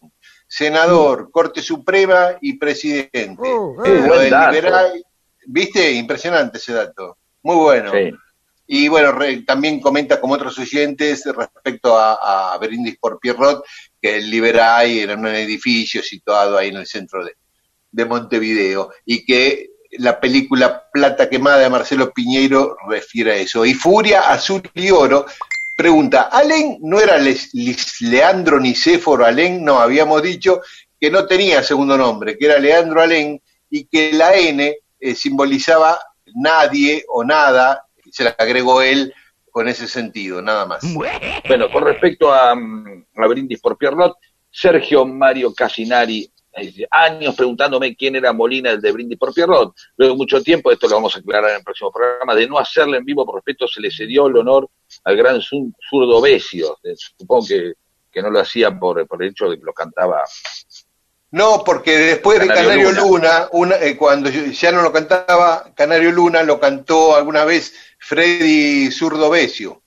Senador, 0.52 1.30
Corte 1.30 1.62
Suprema 1.62 2.36
y 2.40 2.54
presidente. 2.58 3.36
Oh, 3.38 3.76
eh. 3.84 4.02
Lo 4.06 4.18
del 4.18 4.30
dato. 4.30 4.52
liberal- 4.52 5.04
¿Viste? 5.46 5.92
Impresionante 5.92 6.58
ese 6.58 6.72
dato. 6.72 7.16
Muy 7.42 7.54
bueno. 7.56 7.92
Sí. 7.92 8.10
Y 8.66 8.88
bueno, 8.88 9.12
re- 9.12 9.42
también 9.42 9.80
comenta 9.80 10.20
como 10.20 10.34
otros 10.34 10.58
oyentes 10.58 11.24
respecto 11.24 11.96
a, 11.98 12.52
a 12.52 12.58
Brindis 12.58 12.98
por 12.98 13.18
Pierrot, 13.20 13.64
que 14.02 14.16
el 14.16 14.28
Liberay 14.30 14.98
era 15.00 15.14
un 15.14 15.26
edificio 15.28 16.02
situado 16.02 16.58
ahí 16.58 16.68
en 16.68 16.76
el 16.76 16.86
centro 16.86 17.24
de, 17.24 17.34
de 17.92 18.04
Montevideo 18.04 18.90
y 19.04 19.24
que 19.24 19.70
la 19.98 20.20
película 20.20 20.84
Plata 20.92 21.28
Quemada 21.28 21.58
de 21.58 21.70
Marcelo 21.70 22.12
Piñeiro 22.12 22.76
refiere 22.88 23.32
a 23.32 23.36
eso. 23.36 23.64
Y 23.64 23.74
Furia, 23.74 24.30
Azul 24.30 24.62
y 24.74 24.90
Oro 24.90 25.26
pregunta, 25.80 26.28
¿Alén 26.30 26.78
no 26.82 27.00
era 27.00 27.16
Les- 27.18 27.52
Lis- 27.54 28.00
Leandro 28.02 28.60
Nicéforo 28.60 29.24
Alén? 29.24 29.64
No, 29.64 29.78
habíamos 29.80 30.22
dicho 30.22 30.60
que 31.00 31.10
no 31.10 31.26
tenía 31.26 31.62
segundo 31.62 31.96
nombre, 31.96 32.36
que 32.36 32.44
era 32.46 32.58
Leandro 32.58 33.00
Alén 33.00 33.40
y 33.70 33.84
que 33.86 34.12
la 34.12 34.34
N 34.34 34.76
eh, 35.00 35.14
simbolizaba 35.14 35.98
nadie 36.34 37.04
o 37.08 37.24
nada, 37.24 37.84
se 38.12 38.24
la 38.24 38.36
agregó 38.38 38.82
él 38.82 39.12
con 39.50 39.66
ese 39.68 39.88
sentido, 39.88 40.42
nada 40.42 40.66
más. 40.66 40.80
Bueno, 40.92 41.70
con 41.72 41.84
respecto 41.84 42.32
a, 42.32 42.54
mm, 42.54 43.06
a 43.16 43.26
Brindis 43.26 43.60
por 43.60 43.76
Pierrot, 43.78 44.16
Sergio 44.50 45.04
Mario 45.06 45.54
Casinari, 45.54 46.30
años 46.90 47.34
preguntándome 47.34 47.94
quién 47.94 48.16
era 48.16 48.32
Molina, 48.32 48.70
el 48.70 48.80
de 48.80 48.92
Brindis 48.92 49.18
por 49.18 49.32
Pierrot. 49.32 49.74
Luego 49.96 50.16
mucho 50.16 50.42
tiempo, 50.42 50.70
esto 50.70 50.88
lo 50.88 50.96
vamos 50.96 51.14
a 51.16 51.20
aclarar 51.20 51.50
en 51.50 51.56
el 51.58 51.62
próximo 51.62 51.92
programa, 51.92 52.34
de 52.34 52.46
no 52.46 52.58
hacerle 52.58 52.98
en 52.98 53.04
vivo 53.04 53.24
por 53.24 53.36
respeto, 53.36 53.68
se 53.68 53.80
le 53.80 53.90
cedió 53.90 54.26
el 54.26 54.36
honor 54.36 54.68
al 55.04 55.16
gran 55.16 55.40
zu- 55.40 55.72
zurdo 55.88 56.20
Besio. 56.20 56.78
Eh, 56.82 56.94
Supongo 56.96 57.46
que, 57.46 57.72
que 58.10 58.22
no 58.22 58.30
lo 58.30 58.40
hacía 58.40 58.70
por, 58.78 59.06
por 59.06 59.22
el 59.22 59.30
hecho 59.30 59.48
de 59.48 59.58
que 59.58 59.64
lo 59.64 59.72
cantaba. 59.72 60.24
No, 61.32 61.62
porque 61.64 61.96
después 61.96 62.40
de 62.40 62.48
Canario 62.48 62.68
Canario 62.70 62.90
Luna. 62.90 63.00
Luna, 63.02 63.48
una, 63.52 63.76
eh, 63.76 63.96
cuando 63.96 64.28
ya 64.30 64.72
no 64.72 64.82
lo 64.82 64.92
cantaba 64.92 65.72
Canario 65.76 66.10
Luna, 66.10 66.42
lo 66.42 66.58
cantó 66.58 67.14
alguna 67.14 67.44
vez 67.44 67.72
Freddy 68.00 68.90
Zurdo 68.90 69.30
Besio. 69.30 69.82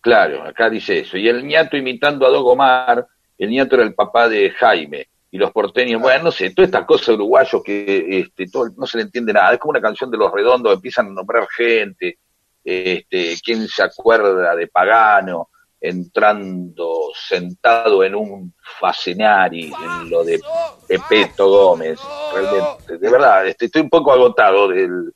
Claro, 0.00 0.44
acá 0.44 0.70
dice 0.70 1.00
eso. 1.00 1.16
Y 1.16 1.26
el 1.28 1.44
ñato 1.44 1.76
imitando 1.76 2.24
a 2.24 2.30
Dogomar, 2.30 3.06
el 3.36 3.50
ñato 3.50 3.74
era 3.74 3.84
el 3.84 3.94
papá 3.94 4.28
de 4.28 4.50
Jaime. 4.52 5.08
Y 5.34 5.36
los 5.36 5.50
porteños, 5.50 6.00
bueno, 6.00 6.26
no 6.26 6.30
sé, 6.30 6.50
todas 6.50 6.68
estas 6.68 6.86
cosas 6.86 7.08
uruguayos 7.08 7.60
que 7.64 8.20
este, 8.20 8.46
todo, 8.46 8.68
no 8.76 8.86
se 8.86 8.98
le 8.98 9.02
entiende 9.02 9.32
nada. 9.32 9.52
Es 9.52 9.58
como 9.58 9.70
una 9.70 9.80
canción 9.80 10.08
de 10.08 10.16
los 10.16 10.30
redondos, 10.30 10.72
empiezan 10.72 11.08
a 11.08 11.10
nombrar 11.10 11.48
gente. 11.48 12.20
Este, 12.62 13.34
¿Quién 13.44 13.66
se 13.66 13.82
acuerda 13.82 14.54
de 14.54 14.68
Pagano 14.68 15.48
entrando 15.80 17.10
sentado 17.16 18.04
en 18.04 18.14
un 18.14 18.54
Facenari, 18.78 19.72
en 19.72 20.08
lo 20.08 20.22
de 20.22 20.40
Pepeto 20.86 21.48
Gómez? 21.48 21.98
Realmente, 22.32 22.98
de 22.98 23.10
verdad, 23.10 23.44
este, 23.48 23.64
estoy 23.64 23.82
un 23.82 23.90
poco 23.90 24.12
agotado 24.12 24.68
del. 24.68 25.12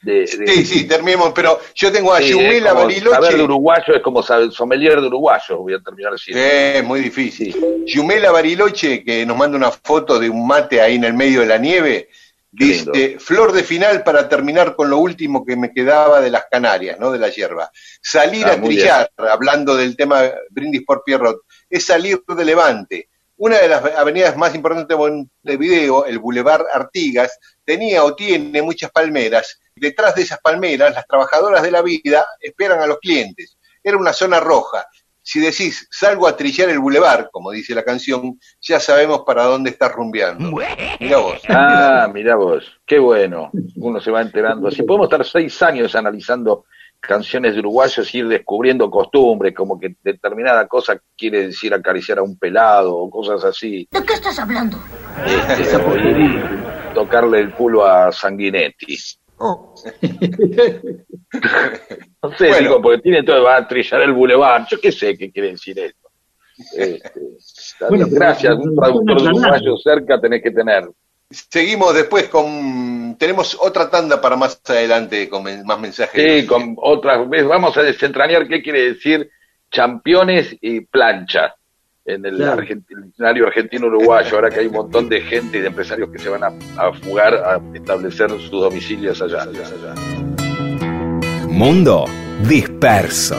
De, 0.00 0.20
de- 0.20 0.26
Sí, 0.26 0.64
sí, 0.64 0.84
terminemos, 0.86 1.32
pero 1.34 1.58
yo 1.74 1.90
tengo 1.90 2.12
a 2.14 2.18
Sí, 2.20 2.28
Yumela 2.30 2.70
es 2.70 2.74
como 2.74 2.90
Saber 2.90 2.92
de 3.00 3.10
Bariloche. 3.20 3.42
uruguayo 3.42 3.94
es 3.96 4.02
como 4.02 4.22
saber 4.22 4.52
sommelier 4.52 5.00
de 5.00 5.06
uruguayo, 5.08 5.56
voy 5.58 5.74
a 5.74 5.80
terminar 5.80 6.14
así. 6.14 6.30
Es 6.34 6.84
muy 6.84 7.00
difícil. 7.00 7.56
Yumela 7.86 8.30
Bariloche, 8.30 9.02
que 9.02 9.26
nos 9.26 9.36
manda 9.36 9.56
una 9.56 9.70
foto 9.72 10.18
de 10.20 10.30
un 10.30 10.46
mate 10.46 10.80
ahí 10.80 10.94
en 10.94 11.04
el 11.04 11.14
medio 11.14 11.40
de 11.40 11.46
la 11.46 11.58
nieve, 11.58 12.08
lindo. 12.52 12.92
dice, 12.92 13.18
flor 13.18 13.50
de 13.52 13.64
final 13.64 14.04
para 14.04 14.28
terminar 14.28 14.76
con 14.76 14.88
lo 14.88 14.98
último 14.98 15.44
que 15.44 15.56
me 15.56 15.72
quedaba 15.72 16.20
de 16.20 16.30
las 16.30 16.44
Canarias, 16.50 16.98
¿no? 17.00 17.10
De 17.10 17.18
la 17.18 17.28
hierba. 17.28 17.70
Salir 18.00 18.46
Ah, 18.46 18.52
a 18.52 18.60
trillar, 18.62 19.10
hablando 19.16 19.76
del 19.76 19.96
tema 19.96 20.22
Brindis 20.50 20.84
por 20.86 21.02
Pierrot, 21.04 21.40
es 21.68 21.84
salir 21.84 22.22
de 22.26 22.44
Levante. 22.44 23.08
Una 23.36 23.58
de 23.58 23.68
las 23.68 23.84
avenidas 23.96 24.36
más 24.36 24.52
importantes 24.54 24.88
de 24.88 24.96
Montevideo, 24.96 26.06
el 26.06 26.18
Boulevard 26.18 26.64
Artigas, 26.72 27.38
tenía 27.64 28.02
o 28.04 28.14
tiene 28.16 28.62
muchas 28.62 28.90
palmeras. 28.90 29.60
Detrás 29.78 30.14
de 30.14 30.22
esas 30.22 30.40
palmeras, 30.40 30.94
las 30.94 31.06
trabajadoras 31.06 31.62
de 31.62 31.70
la 31.70 31.82
vida 31.82 32.26
esperan 32.40 32.80
a 32.80 32.86
los 32.86 32.98
clientes. 32.98 33.58
Era 33.82 33.96
una 33.96 34.12
zona 34.12 34.40
roja. 34.40 34.86
Si 35.22 35.40
decís, 35.40 35.86
salgo 35.90 36.26
a 36.26 36.34
trillar 36.34 36.70
el 36.70 36.78
bulevar, 36.78 37.28
como 37.30 37.50
dice 37.50 37.74
la 37.74 37.84
canción, 37.84 38.38
ya 38.62 38.80
sabemos 38.80 39.24
para 39.26 39.44
dónde 39.44 39.70
estás 39.70 39.92
rumbeando. 39.92 40.52
Mira 40.98 41.18
vos. 41.18 41.42
Ah, 41.48 42.08
mirá 42.12 42.36
vos, 42.36 42.64
qué 42.86 42.98
bueno, 42.98 43.50
uno 43.76 44.00
se 44.00 44.10
va 44.10 44.22
enterando. 44.22 44.68
Así 44.68 44.82
podemos 44.84 45.06
estar 45.06 45.24
seis 45.26 45.60
años 45.62 45.94
analizando 45.94 46.64
canciones 47.00 47.54
de 47.54 47.60
uruguayos 47.60 48.14
y 48.14 48.18
ir 48.18 48.28
descubriendo 48.28 48.90
costumbres, 48.90 49.54
como 49.54 49.78
que 49.78 49.96
determinada 50.02 50.66
cosa 50.66 51.00
quiere 51.16 51.48
decir 51.48 51.72
acariciar 51.74 52.18
a 52.18 52.22
un 52.22 52.38
pelado 52.38 52.96
o 52.96 53.10
cosas 53.10 53.44
así. 53.44 53.88
¿De 53.90 54.04
qué 54.04 54.14
estás 54.14 54.38
hablando? 54.38 54.78
Este, 55.26 55.78
tocarle 56.94 57.40
el 57.40 57.52
culo 57.52 57.84
a 57.84 58.10
Sanguinetti. 58.12 58.96
Oh. 59.38 59.74
No 62.22 62.36
sé, 62.36 62.48
Bueno. 62.48 62.58
digo, 62.60 62.82
porque 62.82 63.02
tiene 63.02 63.22
todo, 63.22 63.44
va 63.44 63.56
a 63.58 63.68
trillar 63.68 64.00
el 64.02 64.12
bulevar, 64.12 64.66
yo 64.68 64.80
qué 64.80 64.90
sé 64.90 65.16
qué 65.16 65.30
quiere 65.30 65.50
decir 65.52 65.78
esto. 65.78 66.08
Este, 66.74 67.20
Bueno, 67.88 68.06
gracias, 68.10 68.54
un 68.56 68.74
traductor 68.74 69.16
Aclarar. 69.16 69.34
uruguayo 69.36 69.76
cerca 69.76 70.20
tenés 70.20 70.42
que 70.42 70.50
tener. 70.50 70.88
Seguimos 71.30 71.94
después 71.94 72.28
con... 72.28 73.16
Tenemos 73.18 73.56
otra 73.60 73.90
tanda 73.90 74.20
para 74.20 74.36
más 74.36 74.60
adelante 74.66 75.28
con 75.28 75.44
más 75.64 75.78
mensajes. 75.78 76.40
Sí, 76.42 76.46
con 76.46 76.74
otras 76.78 77.28
vamos 77.28 77.76
a 77.76 77.82
desentrañar 77.82 78.48
qué 78.48 78.62
quiere 78.62 78.94
decir 78.94 79.30
championes 79.70 80.56
y 80.60 80.80
plancha 80.80 81.54
en 82.08 82.24
el, 82.26 82.36
Claro. 82.36 82.62
argent- 82.62 82.84
el 82.88 83.04
diccionario 83.04 83.46
argentino-uruguayo, 83.46 84.34
ahora 84.36 84.50
que 84.50 84.60
hay 84.60 84.66
un 84.66 84.72
montón 84.72 85.08
de 85.08 85.20
gente 85.20 85.58
y 85.58 85.60
de 85.60 85.66
empresarios 85.68 86.10
que 86.10 86.18
se 86.18 86.28
van 86.28 86.42
a, 86.44 86.48
a 86.76 86.92
fugar 86.92 87.34
a 87.34 87.60
establecer 87.74 88.30
sus 88.30 88.50
domicilios 88.50 89.20
allá. 89.22 89.42
allá, 89.42 89.60
allá. 89.60 89.94
Mundo 91.48 92.06
disperso. 92.48 93.36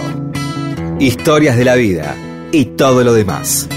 Historias 1.00 1.58
de 1.58 1.66
la 1.66 1.76
vida 1.76 2.16
y 2.52 2.66
todo 2.66 3.04
lo 3.04 3.14
demás. 3.14 3.68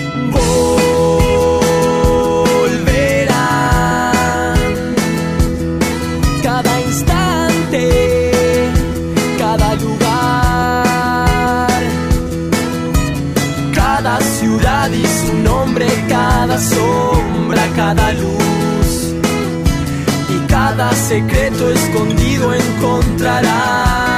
Cada 16.42 16.58
sombra, 16.58 17.68
cada 17.76 18.12
luz 18.14 19.14
y 20.28 20.46
cada 20.48 20.92
secreto 20.92 21.70
escondido 21.70 22.52
encontrarás. 22.52 24.11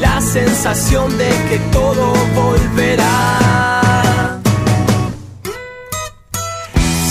La 0.00 0.20
sensación 0.20 1.16
de 1.16 1.28
que 1.48 1.58
todo 1.70 2.12
volverá. 2.34 4.40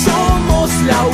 Somos 0.03 0.69
la 0.85 1.05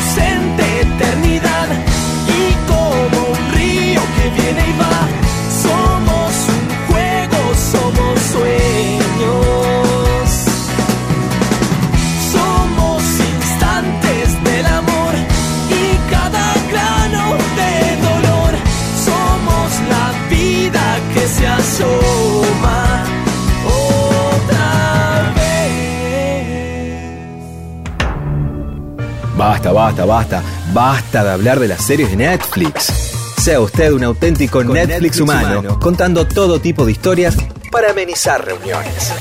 Basta, 29.43 29.73
basta, 29.73 30.05
basta, 30.05 30.43
basta 30.71 31.21
de 31.21 31.31
hablar 31.31 31.59
de 31.59 31.67
las 31.67 31.83
series 31.83 32.09
de 32.11 32.15
Netflix. 32.15 33.11
Sea 33.41 33.59
usted 33.59 33.91
un 33.91 34.01
auténtico 34.05 34.63
Netflix, 34.63 35.19
humano, 35.19 35.77
contando 35.81 36.25
todo 36.25 36.61
tipo 36.61 36.85
de 36.85 36.93
historias 36.93 37.35
para 37.69 37.91
amenizar 37.91 38.45
reuniones. 38.45 39.11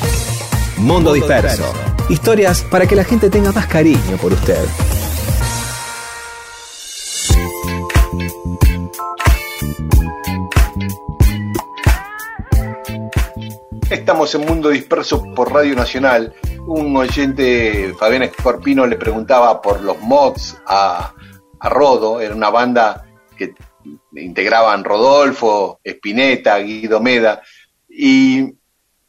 Mundo 0.76 1.12
Disperso. 1.12 1.64
Historias 2.08 2.62
para 2.62 2.86
que 2.86 2.94
la 2.94 3.02
gente 3.02 3.30
tenga 3.30 3.50
más 3.50 3.66
cariño 3.66 4.16
por 4.20 4.32
usted. 4.32 4.64
Estamos 13.92 14.34
en 14.34 14.46
Mundo 14.46 14.70
Disperso 14.70 15.34
por 15.34 15.52
Radio 15.52 15.74
Nacional. 15.74 16.32
Un 16.66 16.96
oyente, 16.96 17.92
Fabián 17.98 18.22
Escorpino, 18.22 18.86
le 18.86 18.96
preguntaba 18.96 19.60
por 19.60 19.82
los 19.82 20.00
mods 20.00 20.56
a, 20.66 21.12
a 21.60 21.68
Rodo. 21.68 22.18
Era 22.18 22.34
una 22.34 22.48
banda 22.48 23.06
que 23.36 23.54
integraban 24.16 24.82
Rodolfo, 24.82 25.78
Espineta, 25.84 26.56
Guido 26.56 27.00
Meda. 27.00 27.42
Y 27.86 28.54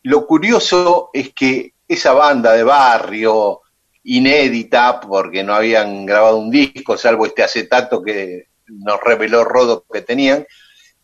lo 0.04 0.28
curioso 0.28 1.12
es 1.14 1.34
que 1.34 1.76
esa 1.88 2.12
banda 2.12 2.52
de 2.52 2.64
barrio, 2.64 3.62
inédita, 4.04 5.00
porque 5.00 5.46
no 5.46 5.54
habían 5.54 6.06
grabado 6.06 6.36
un 6.36 6.52
disco, 6.52 6.98
salvo 6.98 7.26
este 7.26 7.42
acetato 7.42 8.04
que 8.04 8.48
nos 8.68 9.00
reveló 9.02 9.46
Rodo 9.46 9.86
que 9.90 10.02
tenían, 10.02 10.46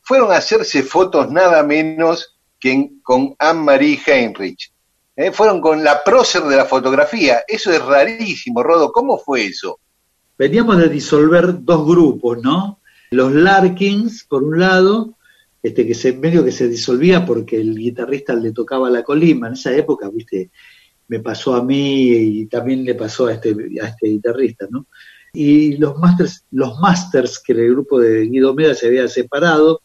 fueron 0.02 0.34
a 0.34 0.38
hacerse 0.38 0.84
fotos 0.84 1.32
nada 1.32 1.64
menos 1.64 2.39
que 2.60 2.72
en- 2.72 2.99
con 3.01 3.36
Anne-Marie 3.38 3.99
Heinrich. 4.05 4.72
Eh, 5.16 5.32
Fueron 5.32 5.60
con 5.62 5.84
la 5.84 6.03
prócer 6.03 6.43
de 6.43 6.55
la 6.55 6.66
fotografía. 6.66 7.41
Eso 7.47 7.72
es 7.72 7.84
rarísimo, 7.84 8.64
Rodo. 8.64 8.91
¿Cómo 8.91 9.18
fue 9.18 9.45
eso? 9.45 9.80
Veníamos 10.38 10.78
de 10.78 10.88
disolver 10.89 11.64
dos 11.64 11.86
grupos, 11.86 12.41
¿no? 12.41 12.80
Los 13.12 13.34
Larkins, 13.34 14.24
por 14.24 14.43
un 14.43 14.60
lado, 14.60 15.16
este 15.62 15.86
que 15.86 15.93
se 15.93 16.14
medio 16.14 16.45
que 16.45 16.51
se 16.53 16.70
disolvía 16.70 17.26
porque 17.26 17.57
el 17.60 17.76
guitarrista 17.76 18.34
le 18.34 18.53
tocaba 18.53 18.89
la 18.89 19.03
colima. 19.03 19.47
En 19.47 19.53
esa 19.53 19.76
época, 19.76 20.10
viste, 20.10 20.51
me 21.10 21.20
pasó 21.20 21.55
a 21.55 21.64
mí 21.64 22.12
y 22.12 22.45
también 22.45 22.86
le 22.86 22.95
pasó 22.95 23.28
a 23.28 23.34
este, 23.34 23.55
a 23.82 23.88
este 23.88 24.07
guitarrista, 24.07 24.68
¿no? 24.70 24.86
Y 25.34 25.76
los 25.78 25.97
Masters, 25.97 26.45
los 26.51 26.80
Masters, 26.80 27.39
que 27.39 27.51
el 27.53 27.72
grupo 27.72 27.99
de 27.99 28.22
Guido 28.28 28.53
Meda 28.53 28.74
se 28.74 28.88
había 28.88 29.07
separado, 29.07 29.82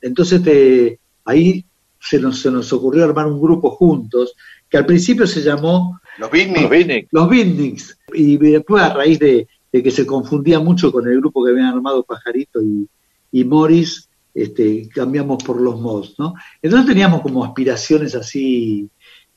entonces 0.00 0.38
este, 0.38 1.00
ahí 1.24 1.64
se 2.08 2.18
nos, 2.20 2.40
se 2.40 2.50
nos 2.50 2.72
ocurrió 2.72 3.04
armar 3.04 3.26
un 3.26 3.40
grupo 3.40 3.70
juntos, 3.70 4.34
que 4.68 4.76
al 4.76 4.86
principio 4.86 5.26
se 5.26 5.42
llamó 5.42 6.00
Los 6.18 6.30
Beatniks. 6.30 7.08
Los 7.12 7.28
Beatniks. 7.28 7.98
Y 8.14 8.36
después, 8.36 8.82
a 8.82 8.94
raíz 8.94 9.18
de, 9.18 9.48
de 9.72 9.82
que 9.82 9.90
se 9.90 10.06
confundía 10.06 10.60
mucho 10.60 10.92
con 10.92 11.06
el 11.06 11.18
grupo 11.18 11.44
que 11.44 11.50
habían 11.50 11.66
armado 11.74 12.02
Pajarito 12.04 12.62
y, 12.62 12.86
y 13.32 13.44
Morris, 13.44 14.08
este, 14.34 14.88
cambiamos 14.94 15.42
por 15.42 15.60
los 15.60 15.80
Mods, 15.80 16.14
¿no? 16.18 16.34
Entonces 16.60 16.88
teníamos 16.88 17.22
como 17.22 17.44
aspiraciones 17.44 18.14
así 18.14 18.88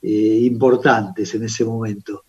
eh, 0.02 0.40
importantes 0.44 1.34
en 1.34 1.44
ese 1.44 1.64
momento. 1.64 2.24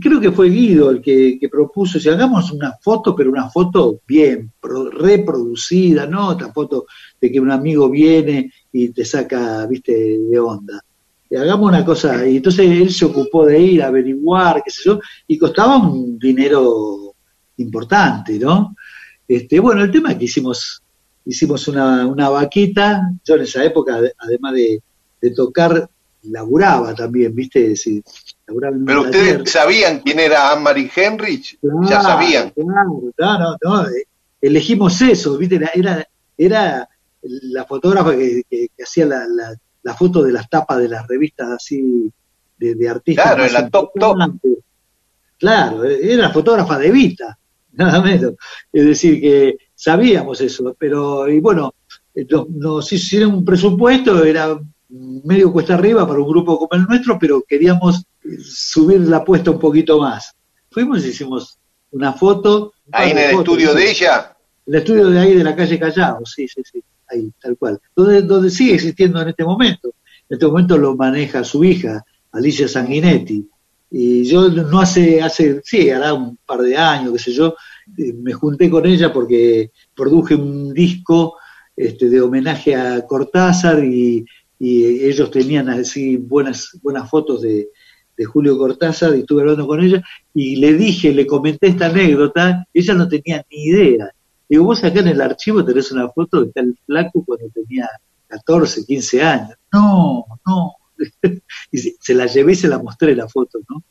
Creo 0.00 0.20
que 0.20 0.32
fue 0.32 0.50
Guido 0.50 0.90
el 0.90 1.00
que, 1.00 1.38
que 1.40 1.48
propuso, 1.48 1.98
si 1.98 2.08
hagamos 2.10 2.52
una 2.52 2.72
foto, 2.80 3.16
pero 3.16 3.30
una 3.30 3.48
foto 3.48 4.00
bien, 4.06 4.52
pro- 4.60 4.90
reproducida, 4.90 6.06
¿no? 6.06 6.28
Otra 6.28 6.52
foto 6.52 6.84
de 7.18 7.32
que 7.32 7.40
un 7.40 7.50
amigo 7.50 7.88
viene 7.88 8.52
y 8.72 8.88
te 8.90 9.04
saca, 9.04 9.66
viste, 9.66 9.92
de 10.18 10.38
onda 10.38 10.82
y 11.32 11.36
hagamos 11.36 11.68
una 11.68 11.82
cosa. 11.84 12.26
Y 12.26 12.36
entonces 12.36 12.68
él 12.68 12.90
se 12.92 13.06
ocupó 13.06 13.46
de 13.46 13.58
ir 13.58 13.82
a 13.82 13.86
averiguar, 13.86 14.62
qué 14.62 14.70
sé 14.70 14.82
yo, 14.84 15.00
y 15.26 15.38
costaba 15.38 15.78
un 15.78 16.18
dinero 16.18 17.14
importante, 17.56 18.38
¿no? 18.38 18.76
Este, 19.26 19.58
bueno, 19.58 19.82
el 19.82 19.90
tema 19.90 20.12
es 20.12 20.18
que 20.18 20.24
hicimos, 20.26 20.82
hicimos 21.24 21.66
una, 21.68 22.06
una 22.06 22.28
vaquita, 22.28 23.12
yo 23.24 23.36
en 23.36 23.42
esa 23.42 23.64
época, 23.64 23.98
ade- 23.98 24.12
además 24.18 24.52
de, 24.52 24.82
de 25.22 25.30
tocar, 25.30 25.88
laburaba 26.24 26.94
también, 26.94 27.34
¿viste? 27.34 27.74
Pero 28.84 29.02
ustedes 29.02 29.50
sabían 29.50 30.00
quién 30.00 30.18
era 30.18 30.52
Anne-Marie 30.52 30.90
Heinrich. 30.94 31.58
ya 31.88 32.02
sabían. 32.02 32.50
claro, 32.50 33.10
no, 33.18 33.38
no, 33.38 33.56
no, 33.62 33.88
eh, 33.88 34.04
elegimos 34.40 35.00
eso, 35.00 35.38
¿viste? 35.38 35.56
Era, 35.56 35.70
era, 35.74 36.08
era 36.36 36.88
la 37.22 37.64
fotógrafa 37.64 38.12
que, 38.16 38.42
que- 38.48 38.68
que 38.76 38.82
hacía 38.82 39.06
la, 39.06 39.26
la, 39.26 39.54
la 39.82 39.94
foto 39.94 40.22
de 40.22 40.32
las 40.32 40.48
tapas 40.48 40.78
de 40.78 40.88
las 40.88 41.06
revistas 41.06 41.48
así 41.50 42.10
de, 42.58 42.74
de 42.74 42.88
artistas. 42.88 43.24
Claro, 43.24 43.42
más 43.42 43.52
la 43.52 43.70
top, 43.70 43.90
top. 43.98 44.16
Claro, 45.38 45.84
era 45.84 46.30
fotógrafa 46.30 46.78
de 46.78 46.90
Vita, 46.90 47.38
nada 47.72 48.00
menos. 48.00 48.34
Es 48.72 48.84
decir, 48.86 49.20
que 49.20 49.56
sabíamos 49.74 50.40
eso, 50.40 50.74
pero, 50.78 51.28
y 51.28 51.40
bueno, 51.40 51.74
nos, 52.28 52.48
nos 52.50 52.92
hicieron 52.92 53.34
un 53.34 53.44
presupuesto, 53.44 54.24
era 54.24 54.58
medio 54.88 55.52
cuesta 55.52 55.74
arriba 55.74 56.06
para 56.06 56.20
un 56.20 56.28
grupo 56.28 56.58
como 56.58 56.80
el 56.80 56.86
nuestro, 56.86 57.18
pero 57.18 57.42
queríamos 57.42 58.04
subir 58.44 59.00
la 59.00 59.18
apuesta 59.18 59.50
un 59.50 59.58
poquito 59.58 59.98
más. 59.98 60.34
Fuimos 60.70 61.04
y 61.04 61.08
hicimos 61.08 61.58
una 61.90 62.12
foto. 62.12 62.72
Ahí 62.92 63.10
en 63.10 63.18
el 63.18 63.30
fotos, 63.32 63.54
estudio 63.58 63.74
de 63.74 63.90
ella. 63.90 64.36
El 64.66 64.74
estudio 64.76 65.08
de 65.08 65.18
ahí 65.18 65.34
de 65.34 65.42
la 65.44 65.56
calle 65.56 65.78
Callao, 65.78 66.24
sí, 66.24 66.46
sí, 66.46 66.62
sí, 66.70 66.82
ahí, 67.08 67.30
tal 67.40 67.56
cual. 67.56 67.80
Donde, 67.94 68.22
donde 68.22 68.50
sigue 68.50 68.74
existiendo 68.74 69.20
en 69.20 69.28
este 69.28 69.44
momento. 69.44 69.94
En 70.28 70.36
este 70.36 70.46
momento 70.46 70.78
lo 70.78 70.96
maneja 70.96 71.44
su 71.44 71.64
hija, 71.64 72.04
Alicia 72.32 72.68
Sanguinetti. 72.68 73.48
Y 73.90 74.24
yo 74.24 74.48
no 74.48 74.80
hace, 74.80 75.20
hace, 75.20 75.60
sí, 75.64 75.90
hará 75.90 76.14
un 76.14 76.38
par 76.46 76.60
de 76.62 76.76
años, 76.76 77.12
qué 77.12 77.18
sé 77.18 77.32
yo, 77.32 77.54
eh, 77.98 78.14
me 78.14 78.32
junté 78.32 78.70
con 78.70 78.86
ella 78.86 79.12
porque 79.12 79.70
produje 79.94 80.34
un 80.34 80.72
disco 80.72 81.36
este, 81.76 82.08
de 82.08 82.20
homenaje 82.22 82.74
a 82.74 83.06
Cortázar 83.06 83.84
y, 83.84 84.24
y 84.58 84.84
ellos 85.04 85.30
tenían 85.30 85.68
así 85.68 86.16
buenas, 86.16 86.78
buenas 86.82 87.10
fotos 87.10 87.42
de, 87.42 87.68
de 88.16 88.24
Julio 88.24 88.56
Cortázar 88.58 89.14
y 89.16 89.20
estuve 89.20 89.42
hablando 89.42 89.66
con 89.66 89.82
ella 89.82 90.02
y 90.34 90.56
le 90.56 90.74
dije, 90.74 91.12
le 91.12 91.26
comenté 91.26 91.68
esta 91.68 91.86
anécdota, 91.86 92.66
ella 92.72 92.94
no 92.94 93.08
tenía 93.08 93.44
ni 93.50 93.64
idea. 93.64 94.10
Digo, 94.52 94.64
vos 94.64 94.84
acá 94.84 95.00
en 95.00 95.08
el 95.08 95.20
archivo 95.22 95.64
tenés 95.64 95.90
una 95.92 96.10
foto 96.10 96.44
de 96.44 96.52
tal 96.52 96.76
flaco 96.84 97.24
cuando 97.24 97.48
tenía 97.54 97.88
14, 98.26 98.84
15 98.84 99.22
años. 99.22 99.56
No, 99.72 100.26
no. 100.46 100.74
y 101.72 101.78
se, 101.78 101.94
se 101.98 102.14
la 102.14 102.26
llevé 102.26 102.52
y 102.52 102.56
se 102.56 102.68
la 102.68 102.78
mostré 102.78 103.16
la 103.16 103.26
foto, 103.26 103.60
¿no? 103.66 103.82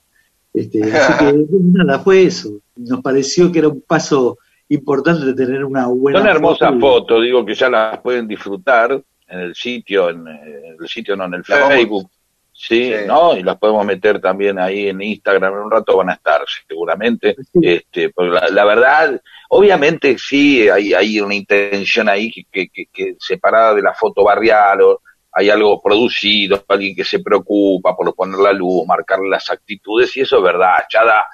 Este, 0.54 0.84
así 0.94 1.14
que 1.18 1.32
bueno, 1.32 1.84
nada, 1.84 1.98
fue 1.98 2.26
eso. 2.26 2.62
Nos 2.76 3.02
pareció 3.02 3.52
que 3.52 3.58
era 3.58 3.70
un 3.70 3.82
paso 3.82 4.38
importante 4.70 5.26
de 5.26 5.34
tener 5.34 5.66
una 5.66 5.88
buena 5.88 6.20
Son 6.20 6.28
hermosas 6.28 6.80
fotos, 6.80 7.24
digo 7.24 7.44
que 7.44 7.56
ya 7.56 7.68
las 7.68 7.98
pueden 7.98 8.28
disfrutar 8.28 9.02
en 9.30 9.40
el 9.40 9.56
sitio, 9.56 10.12
en, 10.12 10.28
el 10.28 10.88
sitio 10.88 11.16
no, 11.16 11.26
en 11.26 11.34
el 11.34 11.44
Facebook, 11.44 12.08
sí, 12.54 12.94
Sí. 12.94 12.94
¿no? 13.08 13.36
Y 13.36 13.42
las 13.42 13.58
podemos 13.58 13.84
meter 13.84 14.22
también 14.22 14.60
ahí 14.60 14.90
en 14.90 15.02
Instagram, 15.02 15.56
en 15.56 15.60
un 15.62 15.72
rato 15.72 15.98
van 15.98 16.12
a 16.12 16.14
estar 16.14 16.42
seguramente. 16.68 17.36
Sí. 17.52 17.60
Este, 17.64 18.12
porque 18.12 18.30
la, 18.30 18.48
la 18.50 18.66
verdad, 18.66 19.22
obviamente 19.54 20.18
sí, 20.18 20.70
hay, 20.70 20.94
hay 20.94 21.20
una 21.20 21.36
intención 21.36 22.08
ahí 22.08 22.32
que, 22.32 22.46
que, 22.52 22.70
que, 22.70 22.86
que 22.92 23.16
separada 23.20 23.74
de 23.76 23.82
la 23.82 23.94
foto 23.94 24.24
barrial 24.24 24.82
o 24.82 25.02
hay 25.34 25.50
algo 25.50 25.82
producido, 25.82 26.64
alguien 26.68 26.96
que 26.96 27.04
se 27.06 27.20
preocupa 27.20 27.96
por 27.96 28.14
poner 28.16 28.40
la 28.40 28.52
luz, 28.54 28.86
marcar 28.86 29.20
las 29.22 29.50
actitudes, 29.50 30.16
y 30.18 30.22
eso 30.22 30.38
es 30.38 30.44
verdad, 30.44 30.76
ya 30.92 31.06
da, 31.06 31.26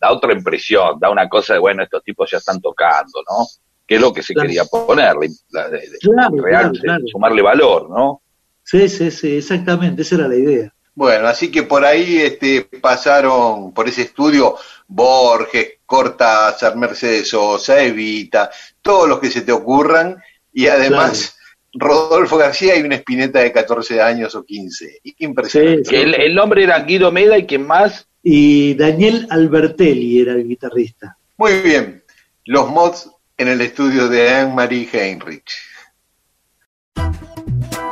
da 0.00 0.12
otra 0.12 0.32
impresión, 0.32 0.98
da 1.00 1.10
una 1.10 1.28
cosa 1.28 1.54
de, 1.54 1.58
bueno, 1.60 1.82
estos 1.82 2.02
tipos 2.04 2.30
ya 2.30 2.38
están 2.38 2.60
tocando, 2.60 3.22
¿no? 3.28 3.46
Que 3.86 3.96
es 3.96 4.00
lo 4.00 4.12
que 4.12 4.22
se 4.22 4.34
Claro. 4.34 4.46
quería 4.48 4.64
poner, 4.66 5.14
la- 5.50 5.68
de- 5.68 5.78
de- 5.80 5.98
Claro, 6.00 6.30
real, 6.42 6.60
claro, 6.62 6.72
de 6.72 6.78
claro. 6.80 7.04
sumarle 7.10 7.42
valor, 7.42 7.90
¿no? 7.90 8.22
Sí, 8.62 8.88
sí, 8.88 9.10
sí, 9.10 9.36
exactamente, 9.38 10.02
esa 10.02 10.14
era 10.16 10.28
la 10.28 10.36
idea. 10.36 10.74
Bueno, 10.94 11.26
así 11.26 11.50
que 11.50 11.62
por 11.64 11.84
ahí 11.84 12.18
este, 12.18 12.62
pasaron 12.80 13.72
por 13.72 13.88
ese 13.88 14.02
estudio 14.02 14.56
Borges, 14.86 15.78
Cortázar, 15.90 16.76
Mercedes 16.76 17.30
Sosa, 17.30 17.82
Evita, 17.82 18.48
todos 18.80 19.08
los 19.08 19.18
que 19.18 19.28
se 19.28 19.40
te 19.40 19.50
ocurran, 19.50 20.22
y 20.52 20.68
además 20.68 21.36
Rodolfo 21.72 22.36
García 22.36 22.76
y 22.76 22.82
una 22.82 22.94
espineta 22.94 23.40
de 23.40 23.50
14 23.50 24.00
años 24.00 24.36
o 24.36 24.44
15. 24.44 25.00
Impresionante. 25.18 25.90
Sí, 25.90 25.96
el, 25.96 26.14
el 26.14 26.32
nombre 26.32 26.62
era 26.62 26.78
Guido 26.84 27.10
Meda 27.10 27.36
y 27.36 27.44
que 27.44 27.58
más, 27.58 28.06
Y 28.22 28.74
Daniel 28.74 29.26
Albertelli 29.30 30.20
era 30.20 30.34
el 30.34 30.46
guitarrista. 30.46 31.16
Muy 31.36 31.54
bien, 31.54 32.04
los 32.44 32.70
mods 32.70 33.10
en 33.36 33.48
el 33.48 33.60
estudio 33.60 34.08
de 34.08 34.30
Anne-Marie 34.30 34.88
Heinrich. 34.92 35.50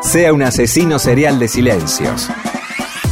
Sea 0.02 0.32
un 0.32 0.42
asesino 0.42 1.00
serial 1.00 1.40
de 1.40 1.48
silencios. 1.48 2.28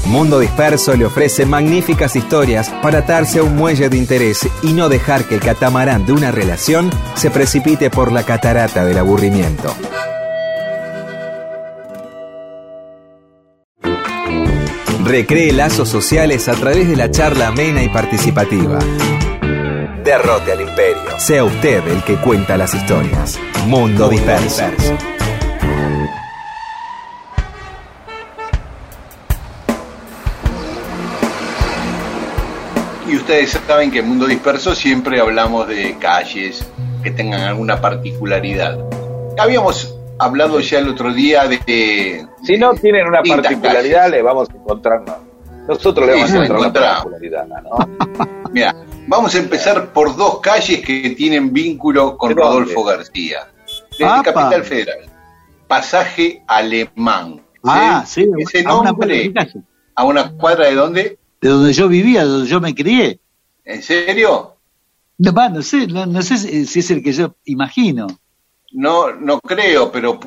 Mundo 0.06 0.38
Disperso 0.38 0.96
le 0.96 1.04
ofrece 1.04 1.44
magníficas 1.46 2.14
historias 2.14 2.70
para 2.82 2.98
atarse 2.98 3.40
a 3.40 3.42
un 3.42 3.56
muelle 3.56 3.88
de 3.88 3.96
interés 3.96 4.48
y 4.62 4.72
no 4.72 4.88
dejar 4.88 5.24
que 5.24 5.34
el 5.34 5.40
catamarán 5.40 6.06
de 6.06 6.12
una 6.12 6.30
relación 6.30 6.90
se 7.14 7.30
precipite 7.30 7.90
por 7.90 8.12
la 8.12 8.22
catarata 8.22 8.84
del 8.84 8.98
aburrimiento. 8.98 9.74
Recree 15.04 15.52
lazos 15.52 15.88
sociales 15.88 16.48
a 16.48 16.54
través 16.54 16.88
de 16.88 16.96
la 16.96 17.10
charla 17.10 17.48
amena 17.48 17.82
y 17.82 17.88
participativa. 17.88 18.78
derrote 20.04 20.52
al 20.52 20.60
imperio. 20.60 21.18
Sea 21.18 21.42
usted 21.44 21.86
el 21.88 22.02
que 22.04 22.14
cuenta 22.16 22.56
las 22.56 22.74
historias. 22.74 23.38
Mundo 23.66 24.08
Disperso. 24.08 24.62
Y 33.08 33.16
ustedes 33.16 33.50
saben 33.66 33.90
que 33.90 34.00
en 34.00 34.08
Mundo 34.08 34.26
Disperso 34.26 34.74
siempre 34.74 35.20
hablamos 35.20 35.68
de 35.68 35.96
calles 35.98 36.66
que 37.02 37.10
tengan 37.12 37.42
alguna 37.42 37.80
particularidad. 37.80 38.78
Habíamos 39.38 39.96
hablado 40.18 40.58
ya 40.60 40.80
el 40.80 40.88
otro 40.88 41.12
día 41.12 41.46
de... 41.46 42.26
Si 42.42 42.56
no 42.56 42.72
tienen 42.74 43.06
una 43.06 43.22
particularidad, 43.22 43.98
calles. 44.02 44.10
le 44.10 44.22
vamos 44.22 44.48
a 44.50 44.52
encontrar 44.54 45.00
una. 45.02 45.16
Nosotros 45.68 46.06
le 46.06 46.12
vamos 46.14 46.30
Sí, 46.30 46.36
a 46.36 46.44
encontrar 46.44 46.60
una 46.60 46.72
particularidad, 46.72 47.46
¿no? 47.46 48.28
Mira, 48.52 48.74
vamos 49.06 49.34
a 49.34 49.38
empezar 49.38 49.92
por 49.92 50.16
dos 50.16 50.40
calles 50.40 50.80
que 50.84 51.10
tienen 51.10 51.52
vínculo 51.52 52.16
con 52.16 52.30
¿De? 52.30 52.34
Rodolfo 52.40 52.82
García. 52.84 53.46
Desde 53.92 54.04
Apa. 54.04 54.22
Capital 54.32 54.64
Federal. 54.64 54.98
Pasaje 55.68 56.42
Alemán. 56.46 57.40
Ah, 57.64 58.04
sí, 58.06 58.26
Ese 58.38 58.64
a 58.66 58.74
una 58.76 58.90
de 58.92 58.96
nombre, 58.96 59.32
casa. 59.32 59.58
¿a 59.94 60.04
una 60.04 60.32
cuadra 60.32 60.66
de 60.66 60.74
dónde? 60.74 61.18
De 61.40 61.48
donde 61.48 61.72
yo 61.72 61.88
vivía, 61.88 62.24
de 62.24 62.30
donde 62.30 62.48
yo 62.48 62.60
me 62.60 62.74
crié. 62.74 63.20
¿En 63.64 63.82
serio? 63.82 64.52
No, 65.18 65.32
va, 65.32 65.48
no 65.48 65.62
sé, 65.62 65.86
no, 65.86 66.06
no 66.06 66.22
sé 66.22 66.36
si 66.66 66.78
es 66.78 66.90
el 66.90 67.02
que 67.02 67.12
yo 67.12 67.34
imagino. 67.44 68.06
No, 68.72 69.12
no 69.12 69.40
creo, 69.40 69.90
pero 69.90 70.18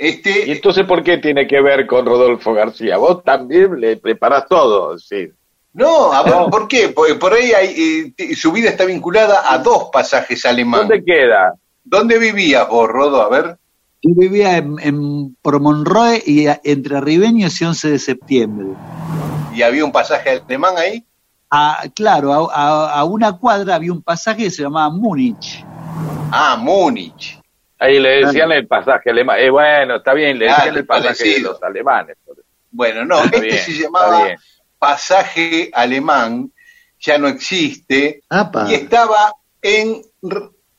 ¿Y 0.00 0.06
este 0.06 0.50
entonces 0.52 0.86
por 0.86 1.02
qué 1.02 1.18
tiene 1.18 1.46
que 1.46 1.60
ver 1.60 1.86
con 1.86 2.06
Rodolfo 2.06 2.52
García? 2.54 2.96
Vos 2.96 3.22
también 3.24 3.78
le 3.80 3.96
preparás 3.96 4.46
todo, 4.48 4.98
sí. 4.98 5.28
No, 5.72 6.12
a 6.12 6.22
ver, 6.22 6.34
No. 6.34 6.50
¿por 6.50 6.66
qué? 6.68 6.88
Porque 6.88 7.14
por 7.16 7.32
ahí 7.32 7.52
hay, 7.52 8.12
eh, 8.16 8.34
su 8.34 8.50
vida 8.52 8.70
está 8.70 8.84
vinculada 8.84 9.52
a 9.52 9.58
dos 9.58 9.88
pasajes 9.92 10.44
alemanes. 10.44 10.88
¿Dónde 10.88 11.04
queda? 11.04 11.54
¿Dónde 11.84 12.18
vivías 12.18 12.68
vos, 12.68 12.88
Rodo? 12.88 13.22
A 13.22 13.28
ver. 13.28 13.56
Yo 14.02 14.12
vivía 14.16 14.56
en, 14.56 14.76
en 14.80 15.36
por 15.42 15.60
Monroe 15.60 16.22
y 16.24 16.46
a- 16.46 16.60
entre 16.64 17.00
Ribeños 17.00 17.60
y 17.60 17.64
11 17.66 17.90
de 17.90 17.98
septiembre. 17.98 18.68
¿Y 19.54 19.62
había 19.62 19.84
un 19.84 19.92
pasaje 19.92 20.30
alemán 20.46 20.74
ahí? 20.78 21.04
Ah, 21.50 21.82
claro, 21.94 22.32
a, 22.50 22.54
a- 22.54 22.92
a 23.00 23.04
una 23.04 23.32
cuadra 23.36 23.74
había 23.74 23.92
un 23.92 24.02
pasaje 24.02 24.44
que 24.44 24.50
se 24.50 24.62
llamaba 24.62 24.90
Múnich. 24.90 25.64
Ah, 26.32 26.56
Múnich. 26.60 27.38
Ahí 27.78 27.98
le 27.98 28.24
decían 28.26 28.52
el 28.52 28.66
pasaje 28.68 29.10
alemán. 29.10 29.38
Eh, 29.40 29.50
bueno, 29.50 29.96
está 29.96 30.12
bien, 30.14 30.38
le 30.38 30.46
Claro, 30.46 30.58
decían 30.64 30.76
el 30.76 30.86
pasaje 30.86 31.24
de 31.34 31.40
los 31.40 31.62
alemanes. 31.62 32.16
Bueno, 32.70 33.04
no, 33.04 33.16
Está 33.24 33.36
este 33.36 33.40
bien, 33.40 33.58
se 33.64 33.72
llamaba 33.72 34.28
pasaje 34.78 35.70
alemán, 35.72 36.52
ya 37.00 37.18
no 37.18 37.26
existe, 37.28 38.22
Apa. 38.28 38.66
y 38.70 38.74
estaba 38.74 39.32
en, 39.60 40.02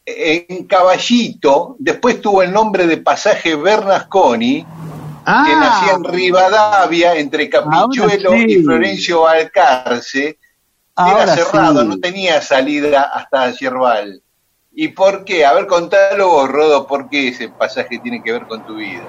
en 0.06 0.66
Caballito, 0.68 1.76
después 1.80 2.22
tuvo 2.22 2.44
el 2.44 2.52
nombre 2.52 2.88
de 2.88 2.98
pasaje 2.98 3.56
Bernasconi, 3.56 4.66
Ah, 5.26 5.46
que 5.48 5.56
nacía 5.56 5.94
en 5.94 6.04
Rivadavia, 6.04 7.16
entre 7.16 7.50
Capichuelo 7.50 8.32
sí. 8.32 8.46
y 8.48 8.64
Florencio 8.64 9.28
Alcarce, 9.28 10.40
ahora 10.96 11.24
era 11.24 11.36
cerrado, 11.36 11.82
sí. 11.82 11.88
no 11.88 12.00
tenía 12.00 12.42
salida 12.42 13.04
hasta 13.04 13.52
Yerbal. 13.52 14.22
¿Y 14.74 14.88
por 14.90 15.26
qué? 15.26 15.46
A 15.46 15.54
ver, 15.54 15.68
contalo 15.68 16.30
vos, 16.30 16.50
Rodo, 16.50 16.88
¿por 16.88 17.10
qué 17.10 17.28
ese 17.28 17.50
pasaje 17.50 18.00
tiene 18.00 18.24
que 18.24 18.32
ver 18.32 18.48
con 18.48 18.66
tu 18.66 18.76
vida? 18.76 19.04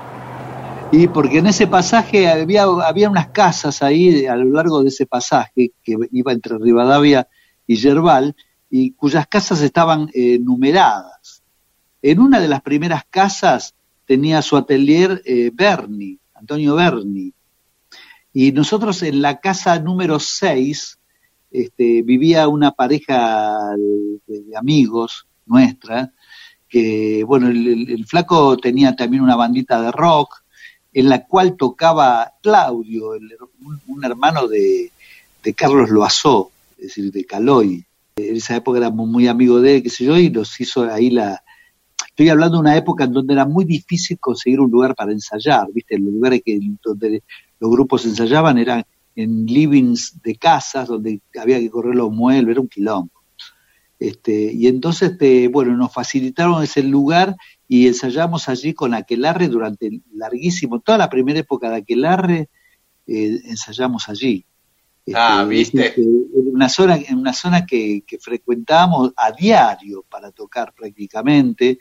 Y 0.91 1.07
porque 1.09 1.39
en 1.39 1.47
ese 1.47 1.67
pasaje 1.67 2.29
había, 2.29 2.65
había 2.65 3.09
unas 3.09 3.29
casas 3.29 3.83
ahí 3.83 4.27
a 4.27 4.37
lo 4.37 4.51
largo 4.51 4.83
de 4.83 4.89
ese 4.89 5.07
pasaje 5.07 5.73
que 5.83 5.97
iba 6.11 6.33
entre 6.33 6.59
Rivadavia 6.59 7.27
y 7.67 7.77
Yerbal 7.77 8.37
y 8.69 8.93
cuyas 8.93 9.27
casas 9.27 9.63
estaban 9.63 10.11
eh, 10.13 10.39
numeradas. 10.39 11.43
En 12.03 12.21
una 12.21 12.41
de 12.41 12.49
las 12.49 12.61
primeras 12.61 13.05
casas 13.09 13.75
tenía 14.07 14.43
su 14.43 14.57
atelier 14.57 15.23
eh, 15.25 15.51
Berni, 15.53 16.19
Antonio 16.35 16.75
Berni. 16.75 17.33
Y 18.33 18.53
nosotros 18.53 19.03
en 19.03 19.21
la 19.23 19.41
casa 19.41 19.79
número 19.79 20.19
6 20.19 20.99
este, 21.51 22.03
vivía 22.03 22.49
una 22.49 22.73
pareja 22.73 23.77
de, 23.77 24.57
amigos 24.57 25.27
nuestra, 25.47 26.13
que 26.69 27.25
bueno, 27.25 27.49
el, 27.49 28.07
flaco 28.07 28.57
tenía 28.57 28.97
también 28.97 29.23
una 29.23 29.37
bandita 29.37 29.83
de 29.83 29.93
rock, 29.93 30.43
en 30.95 31.09
la 31.09 31.27
cual 31.27 31.57
tocaba 31.57 32.33
Claudio, 32.43 33.11
un 33.87 34.05
hermano 34.05 34.49
de, 34.49 34.91
de 35.43 35.55
Carlos 35.55 35.91
Loazó, 35.91 36.51
es 36.77 36.85
decir, 36.89 37.13
de 37.13 37.25
Caloy. 37.25 37.85
En 38.17 38.37
esa 38.37 38.57
época 38.57 38.79
éramos 38.79 39.09
muy 39.09 39.27
amigos 39.27 39.63
de 39.63 39.77
él, 39.77 39.83
qué 39.83 39.91
sé 39.91 40.05
yo, 40.05 40.19
y 40.19 40.31
nos 40.31 40.61
hizo 40.61 40.91
ahí 40.91 41.11
la... 41.11 41.43
Estoy 42.09 42.29
hablando 42.29 42.57
de 42.57 42.61
una 42.61 42.77
época 42.77 43.05
en 43.05 43.13
donde 43.13 43.35
era 43.35 43.45
muy 43.45 43.65
difícil 43.65 44.19
conseguir 44.19 44.61
un 44.61 44.71
lugar 44.71 44.95
para 44.95 45.13
ensayar, 45.13 45.67
¿viste? 45.73 45.99
Los 45.99 46.13
lugares 46.13 46.43
que, 46.45 46.59
donde 46.83 47.23
los 47.59 47.71
grupos 47.71 48.05
ensayaban 48.05 48.59
eran 48.59 48.85
en 49.15 49.47
livings 49.47 50.21
de 50.23 50.37
casas, 50.37 50.89
donde 50.89 51.21
había 51.41 51.59
que 51.59 51.71
correr 51.71 51.95
los 51.95 52.11
muebles, 52.11 52.53
era 52.53 52.61
un 52.61 52.69
quilombo. 52.69 53.23
Este, 53.99 54.53
y 54.53 54.67
entonces, 54.67 55.13
este, 55.13 55.47
bueno, 55.49 55.77
nos 55.77 55.93
facilitaron 55.93 56.63
ese 56.63 56.83
lugar 56.83 57.37
y 57.69 57.87
ensayamos 57.87 58.49
allí 58.49 58.75
con 58.75 58.95
Aquelarre 58.95 59.49
durante 59.49 60.01
larguísimo, 60.13 60.81
toda 60.81 60.99
la 60.99 61.09
primera 61.09 61.39
época 61.39 61.71
de 61.71 61.77
Aquelarre, 61.77 62.49
eh, 63.07 63.41
ensayamos 63.45 64.09
allí. 64.09 64.45
Este, 65.05 65.19
Ah, 65.21 65.45
¿viste? 65.45 65.95
En 65.97 66.55
una 66.55 66.69
zona, 66.69 66.97
en 66.97 67.19
una 67.19 67.33
zona 67.33 67.67
que, 67.67 68.05
que 68.07 68.19
frecuentábamos 68.19 69.13
a 69.17 69.33
diario 69.33 70.05
para 70.09 70.31
tocar 70.31 70.73
prácticamente, 70.75 71.79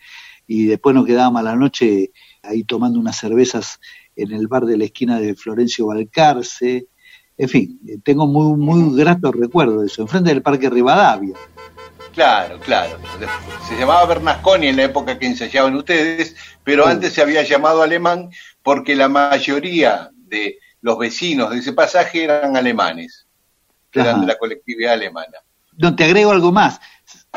y 0.48 0.66
después 0.66 0.96
nos 0.96 1.06
quedábamos 1.06 1.42
a 1.42 1.44
la 1.44 1.56
noche 1.56 2.12
ahí 2.42 2.64
tomando 2.64 3.00
unas 3.00 3.18
cervezas 3.18 3.80
en 4.16 4.32
el 4.32 4.48
bar 4.48 4.66
de 4.66 4.78
la 4.78 4.86
esquina 4.86 5.20
de 5.20 5.36
Florencio 5.36 5.86
Balcarce. 5.88 6.88
En 7.38 7.50
fin, 7.50 7.80
eh, 7.88 7.98
tengo 8.04 8.28
muy, 8.28 8.58
muy 8.58 8.98
grato 8.98 9.32
recuerdo 9.32 9.82
de 9.82 9.88
eso, 9.88 10.02
enfrente 10.02 10.30
del 10.32 10.42
Parque 10.42 10.70
Rivadavia. 10.70 11.36
Claro, 12.14 12.60
claro. 12.60 12.98
Se 13.70 13.78
llamaba 13.78 14.06
Bernasconi 14.06 14.68
en 14.68 14.76
la 14.78 14.84
época 14.84 15.18
que 15.18 15.28
ensayaban 15.28 15.76
ustedes, 15.76 16.36
pero 16.64 16.84
Sí. 16.86 16.90
antes 16.92 17.14
se 17.14 17.22
había 17.22 17.44
llamado 17.44 17.82
alemán 17.82 18.30
porque 18.64 18.96
la 18.96 19.08
mayoría 19.08 20.10
de 20.14 20.58
los 20.82 20.98
vecinos 20.98 21.52
de 21.52 21.60
ese 21.60 21.74
pasaje 21.74 22.24
eran 22.24 22.58
alemanes, 22.58 23.28
eran 23.94 24.22
de 24.22 24.28
la 24.28 24.38
colectividad 24.38 24.94
alemana. 24.94 25.38
No, 25.78 25.96
te 25.96 26.04
agrego 26.04 26.32
algo 26.32 26.52
más. 26.52 26.80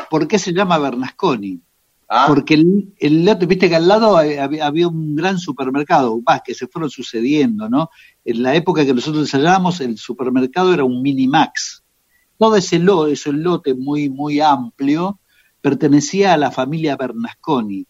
¿Por 0.09 0.27
qué 0.27 0.37
se 0.39 0.53
llama 0.53 0.77
Bernasconi? 0.77 1.61
¿Ah? 2.07 2.25
Porque 2.27 2.53
el, 2.53 2.93
el 2.99 3.35
viste 3.47 3.67
que 3.67 3.75
al 3.75 3.87
lado 3.87 4.17
había, 4.17 4.65
había 4.65 4.87
un 4.87 5.15
gran 5.15 5.39
supermercado, 5.39 6.19
más 6.25 6.41
que 6.43 6.53
se 6.53 6.67
fueron 6.67 6.89
sucediendo, 6.89 7.67
¿no? 7.69 7.89
En 8.23 8.43
la 8.43 8.53
época 8.53 8.85
que 8.85 8.93
nosotros 8.93 9.23
ensayábamos, 9.23 9.81
el 9.81 9.97
supermercado 9.97 10.73
era 10.73 10.83
un 10.83 11.01
Minimax. 11.01 11.83
Todo 12.37 12.57
ese, 12.57 12.79
lo, 12.79 13.07
ese 13.07 13.31
lote 13.31 13.73
muy, 13.73 14.09
muy 14.09 14.39
amplio 14.39 15.19
pertenecía 15.61 16.33
a 16.33 16.37
la 16.37 16.51
familia 16.51 16.95
Bernasconi. 16.95 17.87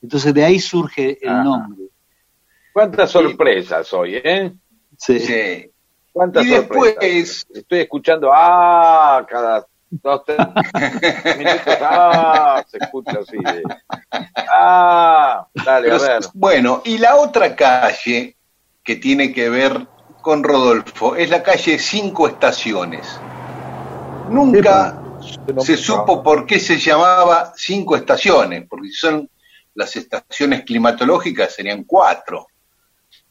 Entonces 0.00 0.32
de 0.32 0.44
ahí 0.44 0.58
surge 0.58 1.18
el 1.20 1.28
Ajá. 1.28 1.44
nombre. 1.44 1.82
¿Cuántas 2.72 3.10
sorpresas 3.10 3.92
hoy, 3.92 4.14
eh? 4.14 4.52
Sí. 5.04 5.18
Sí. 5.20 5.70
¿Cuántas 6.12 6.44
Y 6.44 6.50
sorpresas? 6.54 6.92
después- 7.00 7.46
Estoy 7.54 7.78
escuchando, 7.80 8.30
ah, 8.32 9.24
cada 9.28 9.66
dos, 9.90 10.22
tres 10.24 10.38
minutos, 11.38 11.76
ah, 11.80 12.64
se 12.70 12.78
escucha 12.78 13.18
así. 13.20 13.38
de- 13.38 13.62
ah, 14.52 15.46
dale, 15.64 15.90
a 15.90 15.98
ver. 15.98 16.20
bueno, 16.34 16.82
y 16.84 16.98
la 16.98 17.16
otra 17.16 17.56
calle 17.56 18.36
que 18.84 18.96
tiene 18.96 19.32
que 19.32 19.48
ver 19.48 19.86
con 20.20 20.44
Rodolfo 20.44 21.16
es 21.16 21.30
la 21.30 21.42
calle 21.42 21.78
Cinco 21.78 22.28
Estaciones. 22.28 23.18
Nunca 24.28 24.98
se 25.60 25.76
supo 25.76 26.22
por 26.22 26.46
qué 26.46 26.58
se 26.60 26.78
llamaba 26.78 27.52
Cinco 27.56 27.96
Estaciones, 27.96 28.66
porque 28.68 28.88
si 28.88 28.94
son 28.94 29.28
las 29.74 29.96
estaciones 29.96 30.62
climatológicas 30.64 31.54
serían 31.54 31.84
cuatro. 31.84 32.46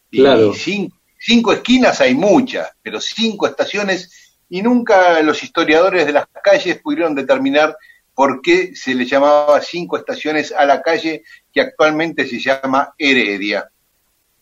Claro. 0.09 0.49
Y 0.51 0.53
cinco, 0.55 0.97
cinco 1.21 1.53
esquinas 1.53 2.01
hay 2.01 2.15
muchas, 2.15 2.69
pero 2.81 2.99
cinco 2.99 3.45
estaciones 3.45 4.33
y 4.49 4.61
nunca 4.61 5.21
los 5.21 5.43
historiadores 5.43 6.05
de 6.05 6.13
las 6.13 6.25
calles 6.43 6.81
pudieron 6.81 7.13
determinar 7.13 7.77
por 8.13 8.41
qué 8.41 8.71
se 8.75 8.95
le 8.95 9.05
llamaba 9.05 9.61
cinco 9.61 9.97
estaciones 9.97 10.51
a 10.51 10.65
la 10.65 10.81
calle 10.81 11.23
que 11.53 11.61
actualmente 11.61 12.27
se 12.27 12.39
llama 12.39 12.93
Heredia. 12.97 13.69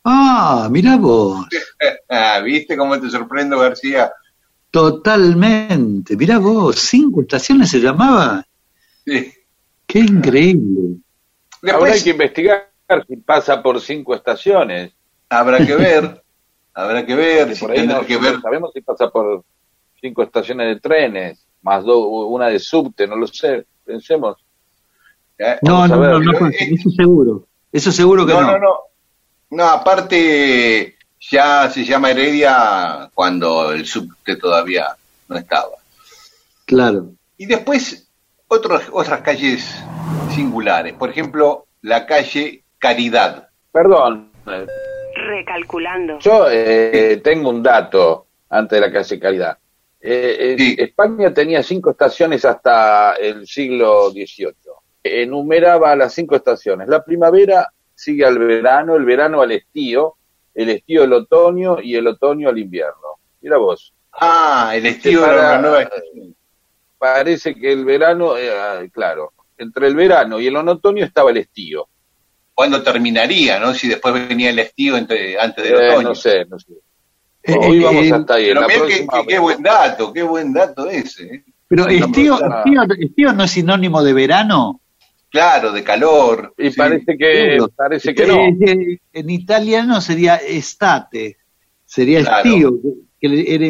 Ah, 0.05 0.69
mirá 0.71 0.95
vos. 0.95 1.45
¿Viste 2.43 2.77
cómo 2.77 2.99
te 2.99 3.09
sorprendo, 3.09 3.59
García? 3.59 4.11
Totalmente. 4.71 6.15
Mirá 6.15 6.38
vos, 6.38 6.77
cinco 6.77 7.21
estaciones 7.21 7.69
se 7.69 7.80
llamaba. 7.80 8.45
Sí. 9.05 9.34
Qué 9.86 9.99
increíble. 9.99 10.97
Ahora 11.73 11.91
hay 11.91 12.01
que 12.01 12.11
investigar 12.11 12.69
si 13.07 13.17
pasa 13.17 13.61
por 13.61 13.82
cinco 13.82 14.15
estaciones. 14.15 14.93
habrá 15.30 15.63
que 15.65 15.75
ver, 15.75 16.23
habrá 16.84 17.05
que 17.05 17.15
ver, 17.15 17.55
si 17.55 17.61
por 17.61 17.71
ahí 17.71 17.77
tendrá 17.80 17.99
no, 17.99 18.05
que 18.05 18.17
ver 18.17 18.41
sabemos 18.41 18.71
si 18.73 18.82
pasa 18.82 19.09
por 19.09 19.43
cinco 20.01 20.23
estaciones 20.23 20.67
de 20.75 20.80
trenes, 20.80 21.45
más 21.61 21.84
do- 21.84 22.07
una 22.27 22.47
de 22.47 22.59
subte, 22.59 23.05
no 23.07 23.15
lo 23.15 23.27
sé. 23.27 23.65
Pensemos. 23.86 24.38
¿eh? 25.38 25.57
No, 25.61 25.88
no, 25.88 25.99
ver, 25.99 26.11
no, 26.11 26.19
no, 26.19 26.47
eh, 26.47 26.55
eso 26.73 26.89
seguro. 26.91 27.45
Eso 27.71 27.91
seguro 27.91 28.25
que 28.25 28.34
No, 28.34 28.41
no. 28.41 28.51
no, 28.53 28.59
no. 28.59 28.73
No, 29.51 29.63
aparte 29.65 30.95
ya 31.19 31.69
se 31.69 31.84
llama 31.84 32.11
Heredia 32.11 33.09
cuando 33.13 33.71
el 33.71 33.86
subte 33.86 34.36
todavía 34.36 34.95
no 35.27 35.38
estaba. 35.38 35.71
Claro. 36.65 37.11
Y 37.38 37.45
después 37.47 38.07
otros, 38.47 38.84
otras 38.91 39.21
calles 39.21 39.84
singulares. 40.36 40.93
Por 40.93 41.09
ejemplo, 41.09 41.65
la 41.82 42.05
calle 42.05 42.63
Caridad. 42.77 43.49
Perdón, 43.71 44.32
eh, 44.47 44.67
Recalculando. 45.30 46.19
yo 46.19 46.47
eh, 46.49 47.21
tengo 47.23 47.49
un 47.49 47.61
dato 47.63 48.25
antes 48.49 48.80
de 48.80 48.88
la 48.88 48.91
calle 48.91 49.19
Caridad. 49.19 49.57
Eh, 50.01 50.36
eh, 50.39 50.55
Sí. 50.57 50.75
España 50.80 51.34
tenía 51.34 51.61
cinco 51.61 51.91
estaciones 51.91 52.43
hasta 52.45 53.13
el 53.13 53.45
siglo 53.47 54.09
XVIII. 54.11 54.53
Enumeraba 55.03 55.95
las 55.95 56.13
cinco 56.13 56.36
estaciones. 56.36 56.88
La 56.88 57.03
primavera 57.03 57.71
sigue 57.95 58.25
al 58.25 58.39
verano, 58.39 58.95
el 58.95 59.05
verano 59.05 59.41
al 59.41 59.51
estío, 59.51 60.15
el 60.55 60.69
estío 60.69 61.03
al 61.03 61.13
otoño 61.13 61.80
y 61.82 61.95
el 61.95 62.07
otoño 62.07 62.49
al 62.49 62.57
invierno. 62.57 63.19
Mira 63.41 63.57
vos, 63.57 63.93
Ah, 64.11 64.71
el 64.75 64.86
estilo 64.88 65.21
Para- 65.21 65.34
de 65.34 65.39
una 65.39 65.57
nueva 65.61 65.82
estación. 65.84 66.36
parece 66.97 67.55
que 67.55 67.71
el 67.71 67.86
verano, 67.86 68.36
eh, 68.38 68.49
ah, 68.51 68.82
claro, 68.91 69.34
entre 69.57 69.88
el 69.88 69.95
verano 69.95 70.39
y 70.39 70.47
el 70.47 70.55
otoño 70.57 71.05
estaba 71.05 71.30
el 71.32 71.38
estío. 71.38 71.88
¿Cuándo 72.60 72.84
terminaría, 72.84 73.57
no? 73.57 73.74
Si 73.74 73.88
después 73.88 74.14
venía 74.28 74.49
el 74.49 74.60
estío 74.60 74.97
entre, 74.97 75.39
antes 75.39 75.64
del 75.64 75.76
Eh, 75.82 75.89
otoño. 75.91 76.10
no 76.10 76.14
sé, 76.16 76.43
no 76.43 76.60
sé. 76.60 76.74
Eh, 77.43 77.55
Hoy 77.57 77.78
eh, 77.78 77.86
vamos 77.86 78.03
eh, 78.05 78.14
hasta 78.14 78.34
ahí. 78.34 78.47
Pero 78.47 78.68
próxima- 78.68 79.14
que- 79.22 79.28
qué 79.28 79.39
buen 79.39 79.64
dato, 79.64 80.12
qué 80.12 80.24
buen 80.24 80.51
dato 80.51 80.89
ese. 80.89 81.24
¿eh? 81.24 81.43
Pero 81.70 81.86
No, 81.86 81.89
estío, 81.89 82.34
estío, 82.36 82.82
estío 82.99 83.32
no 83.32 83.45
es 83.45 83.51
sinónimo 83.51 84.03
de 84.03 84.12
verano. 84.12 84.82
Claro, 85.30 85.72
de 85.72 85.86
calor. 85.86 86.53
Y 86.57 86.70
sí. 86.72 86.78
parece 86.78 87.18
que 87.18 87.60
parece 87.78 88.14
que 88.14 88.28
no. 88.28 88.39
En 89.14 89.30
italiano 89.30 90.01
sería 90.01 90.36
estate, 90.36 91.38
sería 91.86 92.20
Claro. 92.24 92.38
estío. 92.49 92.74
que 93.22 93.28
el, 93.28 93.47
el- 93.47 93.64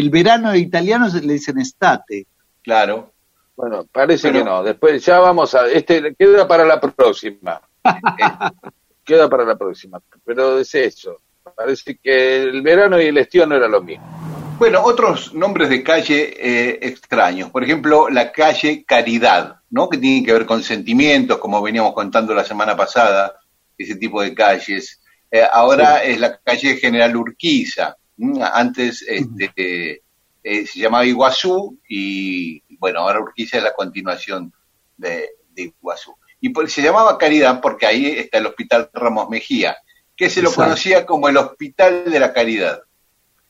el 0.00 0.10
verano 0.10 0.52
italiano 0.56 1.08
se 1.10 1.20
le 1.22 1.34
dicen 1.34 1.60
estate. 1.60 2.26
Claro. 2.64 3.12
Bueno, 3.54 3.86
parece 3.92 4.32
Pero- 4.32 4.40
que 4.44 4.50
no. 4.50 4.62
Después 4.64 5.04
ya 5.04 5.20
vamos 5.20 5.54
a 5.54 5.68
este 5.68 6.12
queda 6.18 6.48
para 6.48 6.64
la 6.64 6.80
próxima. 6.80 7.60
queda 9.04 9.28
para 9.28 9.44
la 9.44 9.56
próxima. 9.56 10.00
Pero 10.24 10.58
es 10.58 10.74
eso. 10.74 11.18
Parece 11.56 11.98
que 11.98 12.42
el 12.42 12.62
verano 12.62 13.00
y 13.00 13.06
el 13.06 13.18
estío 13.18 13.46
no 13.46 13.56
era 13.56 13.68
lo 13.68 13.82
mismo. 13.82 14.22
Bueno, 14.58 14.80
otros 14.84 15.34
nombres 15.34 15.70
de 15.70 15.82
calle 15.82 16.34
eh, 16.38 16.78
extraños. 16.82 17.50
Por 17.50 17.64
ejemplo, 17.64 18.08
la 18.08 18.30
calle 18.30 18.84
Caridad, 18.84 19.56
¿no? 19.70 19.88
Que 19.88 19.98
tiene 19.98 20.24
que 20.24 20.32
ver 20.32 20.46
con 20.46 20.62
sentimientos, 20.62 21.38
como 21.38 21.60
veníamos 21.60 21.94
contando 21.94 22.32
la 22.32 22.44
semana 22.44 22.76
pasada, 22.76 23.40
ese 23.76 23.96
tipo 23.96 24.22
de 24.22 24.34
calles. 24.34 25.02
Eh, 25.30 25.42
ahora 25.50 26.04
es 26.04 26.20
la 26.20 26.38
calle 26.38 26.76
General 26.76 27.16
Urquiza. 27.16 27.96
¿m? 28.16 28.40
Antes 28.40 29.04
este, 29.08 30.02
eh, 30.44 30.66
se 30.66 30.78
llamaba 30.78 31.06
Iguazú 31.06 31.80
y, 31.88 32.62
bueno, 32.76 33.00
ahora 33.00 33.20
Urquiza 33.20 33.56
es 33.56 33.64
la 33.64 33.74
continuación 33.74 34.52
de, 34.96 35.30
de 35.50 35.62
Iguazú. 35.62 36.14
Y 36.42 36.50
por- 36.50 36.68
se 36.70 36.82
llamaba 36.82 37.16
Caridad 37.16 37.60
porque 37.62 37.86
ahí 37.86 38.06
está 38.18 38.36
el 38.38 38.46
Hospital 38.46 38.90
Ramos 38.92 39.30
Mejía, 39.30 39.78
que 40.14 40.28
se 40.28 40.42
lo 40.42 40.48
Exacto. 40.50 40.64
conocía 40.64 41.06
como 41.06 41.28
el 41.30 41.38
Hospital 41.38 42.04
de 42.10 42.20
la 42.20 42.34
Caridad 42.34 42.80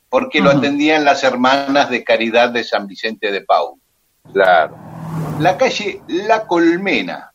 porque 0.09 0.43
lo 0.43 0.51
atendían 0.51 1.07
las 1.07 1.25
hermanas 1.25 1.89
de 1.89 2.05
caridad 2.05 2.51
de 2.51 2.63
San 2.65 2.87
Vicente 2.87 3.33
de 3.33 3.41
Paul. 3.41 3.81
Claro. 4.31 4.77
La 5.41 5.57
calle 5.57 6.03
La 6.07 6.47
Colmena, 6.47 7.33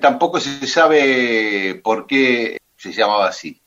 tampoco 0.00 0.40
se 0.40 0.66
sabe 0.66 1.78
por 1.84 2.06
qué 2.06 2.56
se 2.74 2.92
llamaba 2.94 3.28
así. 3.28 3.60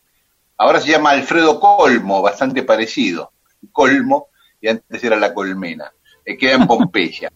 Ahora 0.57 0.81
se 0.81 0.89
llama 0.89 1.11
Alfredo 1.11 1.59
Colmo, 1.59 2.23
bastante 2.23 2.63
parecido. 2.63 3.33
Colmo, 3.71 4.29
y 4.59 4.67
antes 4.67 5.03
era 5.03 5.15
La 5.15 5.31
Colmena. 5.31 5.91
Eh, 6.25 6.35
queda 6.35 6.53
en 6.53 6.65
Pompeya. 6.67 7.31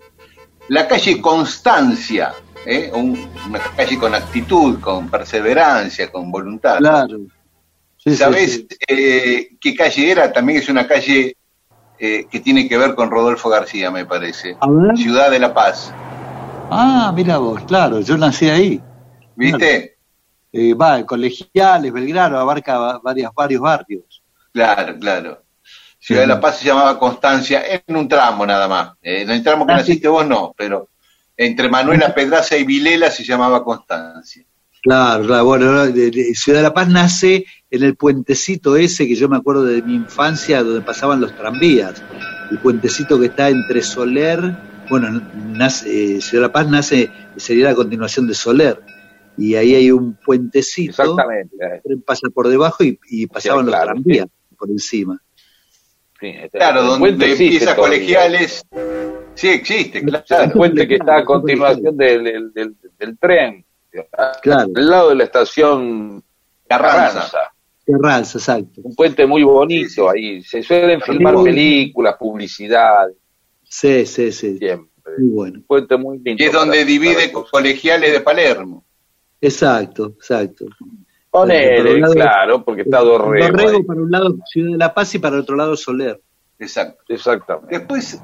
La 0.70 0.88
calle 0.88 1.22
Constancia, 1.22 2.34
¿eh? 2.66 2.92
Un- 2.94 3.30
una 3.50 3.60
calle 3.76 3.98
con 3.98 4.14
actitud, 4.16 4.80
con 4.80 5.10
perseverancia, 5.10 6.12
con 6.12 6.32
voluntad. 6.32 6.78
Claro. 6.78 7.18
Sí, 7.98 8.16
¿Sabés 8.16 8.54
sí. 8.56 8.68
eh, 8.88 9.50
qué 9.62 9.76
calle 9.76 10.12
era? 10.12 10.32
También 10.32 10.60
es 10.60 10.70
una 10.70 10.86
calle 10.88 11.38
eh, 12.00 12.26
que 12.30 12.40
tiene 12.42 12.68
que 12.68 12.78
ver 12.78 12.96
con 12.96 13.10
Rodolfo 13.10 13.50
García, 13.50 13.90
me 13.92 14.06
parece. 14.06 14.58
A 14.60 14.68
ver. 14.70 14.98
Ciudad 14.98 15.32
de 15.32 15.40
la 15.40 15.54
Paz. 15.54 15.94
Ah, 16.70 17.12
mira 17.16 17.38
vos, 17.38 17.64
claro, 17.66 18.02
yo 18.02 18.18
nací 18.18 18.50
ahí. 18.50 18.82
¿Viste? 19.36 19.98
Eh, 20.52 20.74
va, 20.74 21.04
colegiales, 21.06 21.92
Belgrano, 21.94 22.38
abarca 22.38 22.78
va- 22.78 23.00
varias, 23.00 23.32
varios 23.34 23.62
barrios. 23.62 24.22
Claro, 24.52 24.98
claro. 25.00 25.44
Ciudad 26.00 26.22
de 26.22 26.28
la 26.28 26.40
Paz 26.42 26.58
se 26.60 26.66
llamaba 26.66 27.00
Constancia 27.00 27.64
en 27.66 27.96
un 27.96 28.08
tramo 28.08 28.46
nada 28.46 28.68
más. 28.68 28.94
Eh, 29.02 29.22
en 29.22 29.32
el 29.32 29.42
tramo 29.44 29.66
que 29.66 29.72
Ah, 29.74 29.78
naciste 29.78 30.08
vos 30.10 30.28
no, 30.28 30.54
pero 30.58 30.90
entre 31.38 31.70
Manuela 31.70 32.14
Pedraza 32.14 32.58
y 32.58 32.64
Vilela 32.64 33.10
se 33.12 33.24
llamaba 33.24 33.64
Constancia. 33.64 34.44
Claro, 34.82 35.26
claro, 35.26 35.46
bueno, 35.46 35.72
no, 35.72 35.86
de- 35.86 36.12
de- 36.12 36.36
Ciudad 36.36 36.60
de 36.60 36.64
la 36.64 36.74
Paz 36.74 36.90
nace 36.90 37.46
en 37.72 37.84
el 37.84 37.96
puentecito 37.96 38.76
ese 38.76 39.08
que 39.08 39.16
yo 39.16 39.30
me 39.30 39.38
acuerdo 39.38 39.64
de 39.64 39.82
mi 39.82 39.96
infancia 39.96 40.62
donde 40.62 40.82
pasaban 40.82 41.22
los 41.22 41.36
tranvías. 41.38 42.04
El 42.52 42.58
puentecito 42.60 43.18
que 43.20 43.28
está 43.28 43.48
entre 43.50 43.82
Soler, 43.82 44.42
bueno, 44.90 45.22
nace, 45.48 46.18
eh, 46.18 46.22
Ciudad 46.22 46.44
de 46.44 46.48
la 46.50 46.52
Paz 46.54 46.68
nace, 46.70 47.10
sería 47.38 47.66
la 47.70 47.76
continuación 47.76 48.28
de 48.28 48.34
Soler. 48.34 48.82
Y 49.38 49.56
ahí 49.56 49.74
hay 49.74 49.90
un 49.90 50.16
puentecito, 50.24 51.02
Exactamente. 51.02 51.56
eh, 51.62 51.76
el 51.78 51.82
tren 51.82 52.02
pasa 52.02 52.28
por 52.34 52.50
debajo 52.50 52.84
y, 52.84 53.00
y 53.10 53.26
pasaban 53.28 53.66
los 53.66 53.74
claro, 53.74 53.94
tranvías 53.94 54.28
por 54.58 54.70
encima. 54.70 55.18
sí, 56.20 56.28
este- 56.28 56.58
Claro, 56.58 56.84
donde 56.84 57.10
empieza 57.10 57.74
todavía. 57.74 57.76
colegiales. 57.76 58.64
Sí, 59.36 59.50
existe, 59.50 60.00
El 60.00 60.24
claro. 60.24 60.52
puente 60.54 60.88
que 60.88 60.96
está 60.96 61.18
a 61.18 61.26
continuación 61.26 61.98
del, 61.98 62.24
del, 62.24 62.54
del- 62.54 62.76
del 62.98 63.18
tren. 63.18 63.66
Claro. 64.42 64.72
Al 64.76 64.88
lado 64.90 65.10
de 65.10 65.16
la 65.16 65.24
estación 65.26 66.24
Carranza. 66.68 67.52
Carranza. 67.86 68.38
Exacto. 68.38 68.82
Un 68.84 68.96
puente 68.96 69.26
muy 69.26 69.44
bonito 69.44 70.10
ahí. 70.10 70.42
Se 70.44 70.64
suelen 70.64 71.02
filmar 71.02 71.36
películas, 71.44 72.16
publicidad, 72.18 73.08
Sí, 73.64 74.06
sí, 74.06 74.32
sí. 74.32 74.58
siempre. 74.58 74.90
Muy 75.18 75.30
bueno. 75.32 75.58
Un 75.60 75.64
puente 75.66 75.98
muy 75.98 76.18
lindo. 76.20 76.38
Que 76.38 76.46
es 76.46 76.52
donde 76.54 76.86
divide 76.86 77.32
colegiales 77.32 78.14
de 78.14 78.22
Palermo. 78.22 78.86
Exacto, 79.42 80.14
exacto. 80.16 80.66
Ponele, 81.30 82.00
Por 82.00 82.14
claro, 82.14 82.64
porque 82.64 82.84
está 82.84 83.00
Dorrego. 83.00 83.48
Dorrego 83.48 83.78
ahí. 83.78 83.84
para 83.84 84.00
un 84.02 84.12
lado 84.12 84.36
Ciudad 84.46 84.72
de 84.72 84.78
la 84.78 84.94
Paz 84.94 85.14
y 85.16 85.20
para 85.20 85.36
el 85.36 85.42
otro 85.42 85.56
lado 85.56 85.76
Soler. 85.76 86.22
Exacto. 86.60 87.04
Exactamente. 87.10 87.78
Después 87.80 88.22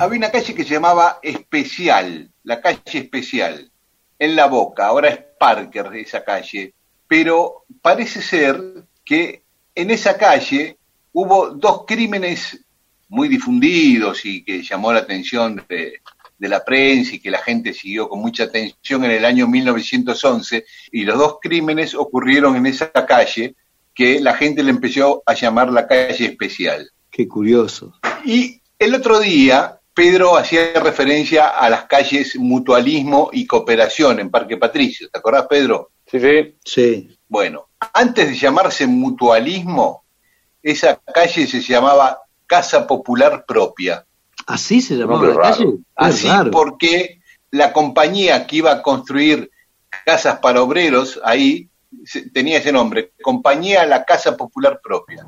había 0.00 0.18
una 0.18 0.30
calle 0.30 0.54
que 0.54 0.64
se 0.64 0.74
llamaba 0.74 1.18
Especial, 1.22 2.30
la 2.42 2.60
calle 2.60 2.80
Especial, 2.84 3.70
en 4.18 4.36
La 4.36 4.46
Boca, 4.46 4.86
ahora 4.86 5.08
es 5.08 5.18
Parker 5.38 5.90
esa 5.94 6.24
calle, 6.24 6.74
pero 7.06 7.64
parece 7.82 8.22
ser 8.22 8.60
que 9.04 9.42
en 9.74 9.90
esa 9.90 10.16
calle 10.16 10.78
hubo 11.12 11.50
dos 11.50 11.84
crímenes 11.86 12.64
muy 13.08 13.28
difundidos 13.28 14.24
y 14.24 14.42
que 14.44 14.62
llamó 14.62 14.92
la 14.92 15.00
atención 15.00 15.64
de, 15.68 16.00
de 16.38 16.48
la 16.48 16.64
prensa 16.64 17.14
y 17.14 17.20
que 17.20 17.30
la 17.30 17.38
gente 17.38 17.72
siguió 17.72 18.08
con 18.08 18.20
mucha 18.20 18.44
atención 18.44 19.04
en 19.04 19.12
el 19.12 19.24
año 19.24 19.46
1911, 19.46 20.64
y 20.92 21.04
los 21.04 21.18
dos 21.18 21.38
crímenes 21.40 21.94
ocurrieron 21.94 22.56
en 22.56 22.66
esa 22.66 22.90
calle 22.90 23.54
que 23.94 24.20
la 24.20 24.34
gente 24.34 24.62
le 24.62 24.70
empezó 24.70 25.22
a 25.24 25.34
llamar 25.34 25.70
la 25.70 25.86
calle 25.86 26.26
especial. 26.26 26.90
Qué 27.10 27.28
curioso. 27.28 27.94
Y 28.24 28.60
el 28.78 28.94
otro 28.94 29.20
día, 29.20 29.80
Pedro 29.94 30.36
hacía 30.36 30.72
referencia 30.80 31.48
a 31.48 31.70
las 31.70 31.84
calles 31.84 32.36
Mutualismo 32.36 33.30
y 33.32 33.46
Cooperación 33.46 34.18
en 34.20 34.30
Parque 34.30 34.56
Patricio. 34.56 35.08
¿Te 35.10 35.18
acordás, 35.18 35.46
Pedro? 35.48 35.90
Sí, 36.06 36.18
sí. 36.20 36.56
Sí. 36.64 37.18
Bueno, 37.28 37.68
antes 37.92 38.28
de 38.28 38.34
llamarse 38.36 38.86
Mutualismo, 38.86 40.04
esa 40.62 40.96
calle 40.96 41.46
se 41.46 41.60
llamaba 41.60 42.18
Casa 42.46 42.86
Popular 42.86 43.44
Propia. 43.46 44.04
¿Así 44.46 44.80
se 44.82 44.96
llamaba 44.96 45.28
la 45.28 45.34
raro. 45.34 45.42
calle? 45.56 45.72
Así 45.94 46.28
raro. 46.28 46.50
porque 46.50 47.20
la 47.50 47.72
compañía 47.72 48.46
que 48.46 48.56
iba 48.56 48.72
a 48.72 48.82
construir 48.82 49.50
casas 50.04 50.38
para 50.40 50.60
obreros 50.60 51.20
ahí 51.24 51.68
se- 52.04 52.28
tenía 52.30 52.58
ese 52.58 52.72
nombre, 52.72 53.12
Compañía 53.22 53.86
La 53.86 54.04
Casa 54.04 54.36
Popular 54.36 54.80
Propia. 54.82 55.24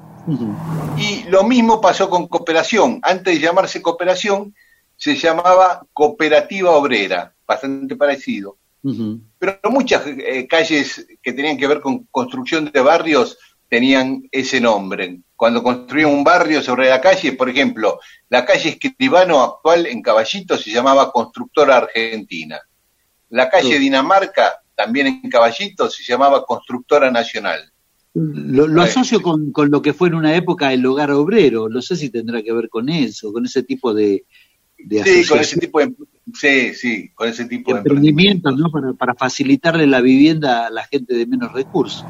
Y 0.98 1.24
lo 1.28 1.44
mismo 1.44 1.80
pasó 1.80 2.10
con 2.10 2.26
Cooperación. 2.26 3.00
Antes 3.02 3.34
de 3.34 3.40
llamarse 3.40 3.82
Cooperación, 3.82 4.54
se 4.96 5.14
llamaba 5.14 5.86
Cooperativa 5.92 6.70
Obrera, 6.70 7.34
bastante 7.46 7.96
parecido. 7.96 8.56
Pero 9.38 9.58
muchas 9.64 10.06
eh, 10.06 10.46
calles 10.48 11.06
que 11.20 11.32
tenían 11.32 11.56
que 11.56 11.66
ver 11.66 11.80
con 11.80 12.04
construcción 12.04 12.70
de 12.72 12.80
barrios 12.80 13.36
tenían 13.68 14.22
ese 14.30 14.60
nombre. 14.60 15.20
Cuando 15.34 15.62
construían 15.62 16.10
un 16.10 16.22
barrio 16.22 16.62
sobre 16.62 16.88
la 16.88 17.00
calle, 17.00 17.32
por 17.32 17.48
ejemplo, 17.48 17.98
la 18.28 18.44
calle 18.44 18.70
Escribano 18.70 19.42
actual 19.42 19.86
en 19.86 20.02
Caballito 20.02 20.56
se 20.56 20.70
llamaba 20.70 21.10
Constructora 21.10 21.78
Argentina. 21.78 22.60
la 23.30 23.50
calle 23.50 23.78
Dinamarca, 23.80 24.60
también 24.76 25.08
en 25.08 25.28
Caballito, 25.28 25.90
se 25.90 26.04
llamaba 26.04 26.44
Constructora 26.46 27.10
Nacional. 27.10 27.72
Lo, 28.18 28.66
lo 28.66 28.80
asocio 28.80 29.20
con, 29.20 29.52
con 29.52 29.70
lo 29.70 29.82
que 29.82 29.92
fue 29.92 30.08
en 30.08 30.14
una 30.14 30.34
época 30.34 30.72
el 30.72 30.86
hogar 30.86 31.10
obrero. 31.10 31.68
No 31.68 31.82
sé 31.82 31.96
si 31.96 32.08
tendrá 32.08 32.42
que 32.42 32.52
ver 32.52 32.70
con 32.70 32.88
eso, 32.88 33.30
con 33.32 33.44
ese 33.44 33.62
tipo 33.62 33.92
de, 33.92 34.24
de 34.78 35.02
Sí, 35.04 35.28
con 35.28 35.38
ese 35.38 35.58
tipo 35.60 35.80
de, 35.80 35.92
sí, 36.32 36.74
sí, 36.74 37.10
con 37.14 37.28
ese 37.28 37.44
tipo 37.44 37.72
de 37.72 37.78
emprendimientos, 37.78 38.56
¿no? 38.56 38.70
Para, 38.70 38.94
para 38.94 39.14
facilitarle 39.14 39.86
la 39.86 40.00
vivienda 40.00 40.66
a 40.66 40.70
la 40.70 40.84
gente 40.84 41.14
de 41.14 41.26
menos 41.26 41.52
recursos. 41.52 42.04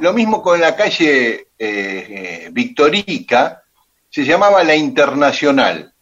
Lo 0.00 0.12
mismo 0.12 0.42
con 0.42 0.60
la 0.60 0.76
calle 0.76 1.32
eh, 1.32 1.46
eh, 1.58 2.50
Victorica, 2.52 3.62
se 4.08 4.24
llamaba 4.24 4.62
La 4.62 4.76
Internacional. 4.76 5.92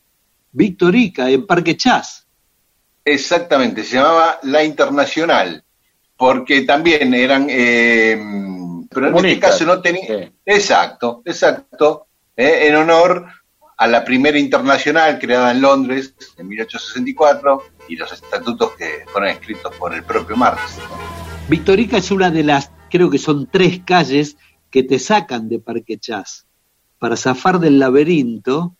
Victorica, 0.52 1.30
en 1.30 1.46
Parque 1.46 1.76
Chas. 1.76 2.26
Exactamente, 3.04 3.84
se 3.84 3.96
llamaba 3.96 4.38
La 4.42 4.62
Internacional, 4.64 5.64
porque 6.16 6.62
también 6.62 7.14
eran, 7.14 7.46
eh, 7.48 8.20
pero 8.90 9.08
en 9.08 9.16
este 9.16 9.38
caso 9.40 9.64
no 9.64 9.80
tenía, 9.80 10.06
sí. 10.06 10.32
exacto, 10.44 11.22
exacto, 11.24 12.06
eh, 12.36 12.66
en 12.68 12.76
honor 12.76 13.26
a 13.78 13.86
la 13.86 14.04
primera 14.04 14.38
internacional 14.38 15.18
creada 15.18 15.52
en 15.52 15.60
Londres 15.62 16.14
en 16.36 16.48
1864 16.48 17.62
y 17.88 17.96
los 17.96 18.12
estatutos 18.12 18.72
que 18.72 19.04
fueron 19.06 19.30
escritos 19.30 19.74
por 19.76 19.94
el 19.94 20.02
propio 20.02 20.36
Marx. 20.36 20.78
Victorica 21.48 21.96
es 21.96 22.10
una 22.10 22.30
de 22.30 22.42
las, 22.44 22.70
creo 22.90 23.08
que 23.08 23.18
son 23.18 23.48
tres 23.50 23.80
calles 23.84 24.36
que 24.70 24.82
te 24.82 24.98
sacan 24.98 25.48
de 25.48 25.58
Parque 25.60 25.98
Chas. 25.98 26.46
Para 26.98 27.16
zafar 27.16 27.58
del 27.58 27.78
laberinto, 27.78 28.76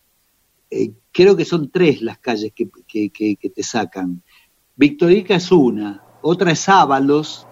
eh, 0.70 0.92
creo 1.12 1.36
que 1.36 1.44
son 1.44 1.70
tres 1.70 2.02
las 2.02 2.18
calles 2.18 2.52
que, 2.54 2.68
que- 2.86 3.10
que- 3.10 3.36
que 3.36 3.50
te 3.50 3.62
sacan. 3.62 4.22
Victorica 4.76 5.34
es 5.36 5.50
una, 5.50 6.02
otra 6.20 6.52
es 6.52 6.68
Ábalos, 6.68 7.46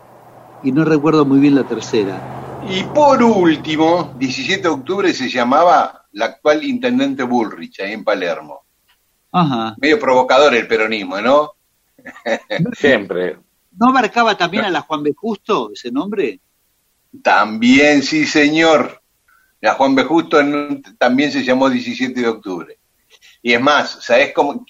y 0.63 0.73
no 0.73 0.85
recuerdo 0.85 1.25
muy 1.25 1.39
bien 1.41 1.55
la 1.55 1.65
tercera. 1.65 2.21
Y 2.71 2.83
por 2.95 3.23
último, 3.23 4.14
17 4.19 4.62
de 4.62 4.69
octubre 4.69 5.12
se 5.14 5.29
llamaba 5.29 6.07
la 6.12 6.27
actual 6.27 6.64
intendente 6.64 7.23
Bullrich, 7.23 7.81
ahí 7.81 7.93
en 7.93 8.05
Palermo. 8.05 8.62
Ajá. 9.33 9.75
Medio 9.79 9.99
provocador 9.99 10.55
el 10.55 10.66
peronismo, 10.69 11.21
¿no? 11.21 11.53
Siempre. 12.75 13.39
¿No 13.73 13.89
abarcaba 13.91 14.37
también 14.37 14.64
a 14.64 14.71
la 14.71 14.83
Juan 14.83 15.03
B. 15.03 15.12
Justo 15.16 15.71
ese 15.73 15.91
nombre? 15.91 16.41
También, 17.23 18.03
sí, 18.03 18.27
señor. 18.27 19.01
La 19.61 19.75
Juan 19.75 19.95
B. 19.95 20.05
Justo 20.05 20.41
en- 20.41 20.83
también 20.99 21.33
se 21.33 21.43
llamó 21.45 21.71
17 21.71 22.21
de 22.21 22.29
octubre. 22.29 22.79
Y 23.43 23.53
es 23.53 23.61
más, 23.61 23.99
¿sabés 24.05 24.33
cómo, 24.35 24.64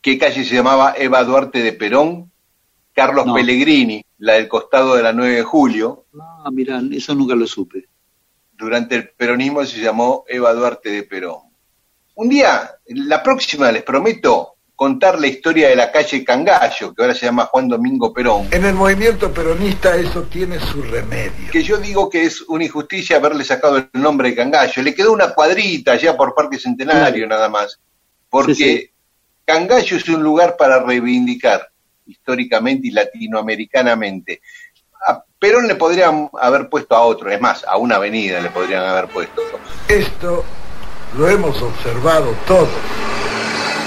qué 0.00 0.18
calle 0.18 0.44
se 0.44 0.54
llamaba 0.56 0.94
Eva 0.96 1.22
Duarte 1.24 1.62
de 1.62 1.72
Perón? 1.72 2.30
Carlos 2.94 3.26
No. 3.26 3.34
Pellegrini, 3.34 4.04
la 4.22 4.34
del 4.34 4.46
costado 4.46 4.94
de 4.94 5.02
la 5.02 5.12
9 5.12 5.34
de 5.34 5.42
julio. 5.42 6.06
Ah, 6.20 6.48
mira, 6.52 6.80
eso 6.92 7.12
nunca 7.12 7.34
lo 7.34 7.44
supe. 7.44 7.88
Durante 8.52 8.94
el 8.94 9.08
peronismo 9.08 9.64
se 9.66 9.80
llamó 9.80 10.24
Eva 10.28 10.52
Duarte 10.54 10.90
de 10.90 11.02
Perón. 11.02 11.40
Un 12.14 12.28
día, 12.28 12.70
la 12.86 13.20
próxima, 13.20 13.72
les 13.72 13.82
prometo, 13.82 14.54
contar 14.76 15.18
la 15.18 15.26
historia 15.26 15.68
de 15.70 15.74
la 15.74 15.90
calle 15.90 16.24
Cangallo, 16.24 16.94
que 16.94 17.02
ahora 17.02 17.16
se 17.16 17.26
llama 17.26 17.46
Juan 17.46 17.66
Domingo 17.66 18.12
Perón. 18.12 18.46
En 18.52 18.64
el 18.64 18.74
movimiento 18.74 19.34
peronista 19.34 19.96
eso 19.96 20.22
tiene 20.22 20.60
su 20.60 20.82
remedio. 20.82 21.50
que 21.50 21.64
yo 21.64 21.78
digo 21.78 22.08
que 22.08 22.22
es 22.22 22.42
una 22.42 22.64
injusticia 22.64 23.16
haberle 23.16 23.42
sacado 23.42 23.78
el 23.78 23.88
nombre 23.94 24.28
de 24.28 24.36
Cangallo. 24.36 24.82
Le 24.82 24.94
quedó 24.94 25.12
una 25.12 25.34
cuadrita 25.34 25.92
allá 25.92 26.16
por 26.16 26.32
Parque 26.32 26.60
Centenario 26.60 27.26
nada 27.26 27.48
más, 27.48 27.80
porque 28.30 28.54
Sí, 28.54 28.64
sí. 28.64 28.90
Cangallo 29.44 29.96
es 29.96 30.08
un 30.08 30.22
lugar 30.22 30.56
para 30.56 30.78
reivindicar 30.78 31.71
históricamente 32.06 32.88
y 32.88 32.90
latinoamericanamente. 32.90 34.40
A 35.06 35.24
Perón 35.38 35.66
le 35.66 35.74
podrían 35.74 36.30
haber 36.40 36.68
puesto 36.68 36.94
a 36.94 37.02
otro, 37.02 37.30
es 37.30 37.40
más, 37.40 37.64
a 37.64 37.76
una 37.76 37.96
avenida 37.96 38.40
le 38.40 38.50
podrían 38.50 38.84
haber 38.84 39.08
puesto. 39.08 39.42
Esto 39.88 40.44
lo 41.16 41.28
hemos 41.28 41.60
observado 41.60 42.34
todos. 42.46 42.68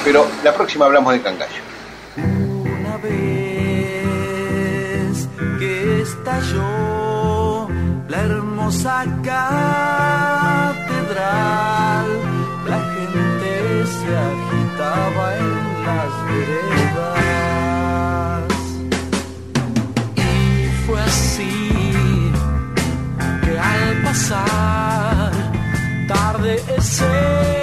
Pero 0.04 0.28
la 0.44 0.54
próxima 0.54 0.86
hablamos 0.86 1.14
de 1.14 1.22
Cangallo. 1.22 1.62
Una 2.18 2.98
vez 2.98 3.16
que 5.58 6.02
estalló 6.02 7.68
la 8.08 8.22
hermosa 8.22 9.04
catedral, 9.24 9.36
la 12.68 12.80
gente 12.94 13.86
se 13.88 14.16
agitaba 14.16 15.38
en 15.38 15.84
las 15.86 16.12
veredas. 16.28 16.75
Tarde 26.08 26.56
ese 26.78 27.55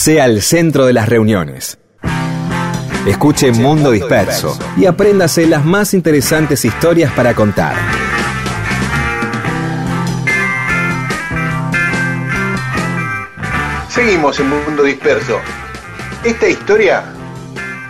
Sea 0.00 0.24
el 0.24 0.40
centro 0.40 0.86
de 0.86 0.94
las 0.94 1.10
reuniones. 1.10 1.78
Escuche 3.06 3.52
Mundo 3.52 3.90
Disperso 3.90 4.58
y 4.78 4.86
apréndase 4.86 5.46
las 5.46 5.62
más 5.66 5.92
interesantes 5.92 6.64
historias 6.64 7.12
para 7.12 7.34
contar. 7.34 7.74
Seguimos 13.90 14.40
en 14.40 14.48
Mundo 14.48 14.84
Disperso. 14.84 15.38
Esta 16.24 16.48
historia 16.48 17.04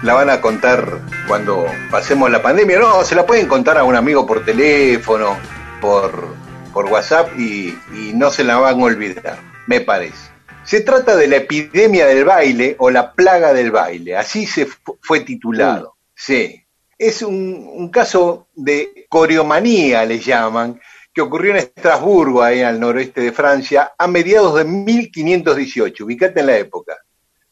la 0.03 0.15
van 0.15 0.31
a 0.31 0.41
contar 0.41 1.03
cuando 1.29 1.65
pasemos 1.93 2.29
la 2.29 2.43
pandemia. 2.43 2.81
No, 2.81 3.05
se 3.05 3.15
la 3.15 3.25
pueden 3.25 3.47
contar 3.47 3.79
a 3.79 3.85
un 3.85 3.95
amigo 3.95 4.27
por 4.27 4.45
teléfono, 4.45 5.37
por, 5.81 6.35
por 6.73 6.87
WhatsApp 6.87 7.39
y, 7.39 7.79
y 7.95 8.11
no 8.17 8.33
se 8.33 8.43
la 8.43 8.57
van 8.57 8.81
a 8.81 8.83
olvidar, 8.83 9.39
me 9.69 9.81
parece. 9.81 10.30
Se 10.65 10.83
trata 10.83 11.17
de 11.17 11.27
la 11.27 11.37
epidemia 11.37 12.07
del 12.07 12.25
baile 12.25 12.77
o 12.79 12.91
la 12.91 13.13
plaga 13.13 13.53
del 13.53 13.71
baile, 13.71 14.17
así 14.17 14.47
se 14.47 14.67
fu- 14.67 14.99
fue 15.01 15.21
titulado. 15.21 15.97
Sí. 16.15 16.63
es 16.99 17.23
un, 17.23 17.67
un 17.73 17.89
caso 17.89 18.49
de 18.55 19.07
coreomanía, 19.09 20.05
le 20.05 20.19
llaman, 20.19 20.79
que 21.15 21.23
ocurrió 21.23 21.53
en 21.53 21.57
Estrasburgo, 21.57 22.43
ahí 22.43 22.61
al 22.61 22.79
noroeste 22.79 23.23
de 23.23 23.33
Francia, 23.33 23.93
a 23.99 24.07
mediados 24.07 24.55
de 24.57 24.65
1518. 24.65 26.05
Ubicate 26.05 26.41
en 26.41 26.47
la 26.47 26.59
época. 26.59 26.97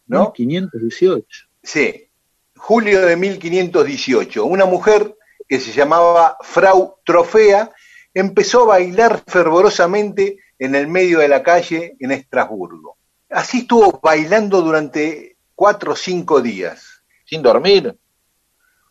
¿no? 0.07 0.33
1518. 0.37 1.47
Sí, 1.63 2.09
julio 2.57 3.01
de 3.07 3.17
1518. 3.17 4.45
Una 4.45 4.67
mujer 4.67 5.17
que 5.49 5.59
se 5.59 5.73
llamaba 5.73 6.37
Frau 6.43 6.97
Trofea 7.05 7.73
empezó 8.13 8.63
a 8.65 8.67
bailar 8.77 9.23
fervorosamente 9.27 10.39
en 10.59 10.75
el 10.75 10.89
medio 10.89 11.21
de 11.21 11.29
la 11.29 11.43
calle 11.43 11.97
en 12.01 12.13
Estrasburgo. 12.13 12.98
Así 13.31 13.59
estuvo 13.59 14.01
bailando 14.03 14.63
durante 14.63 15.37
cuatro 15.55 15.93
o 15.93 15.97
cinco 15.97 16.41
días. 16.41 17.03
¿Sin 17.25 17.43
dormir? 17.43 17.97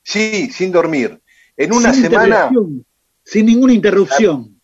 Sí, 0.04 0.50
sin 0.52 0.72
dormir. 0.72 1.22
En 1.56 1.74
una 1.74 1.94
Sin 1.94 2.04
semana. 2.04 2.52
Sin 3.24 3.46
ninguna 3.46 3.74
interrupción. 3.74 4.62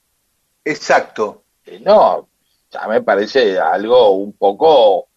Exacto. 0.63 1.43
Eh, 1.65 1.81
No, 1.83 2.29
ya 2.71 2.87
me 2.87 3.01
parece 3.01 3.59
algo 3.59 4.11
un 4.11 4.33
poco 4.33 5.07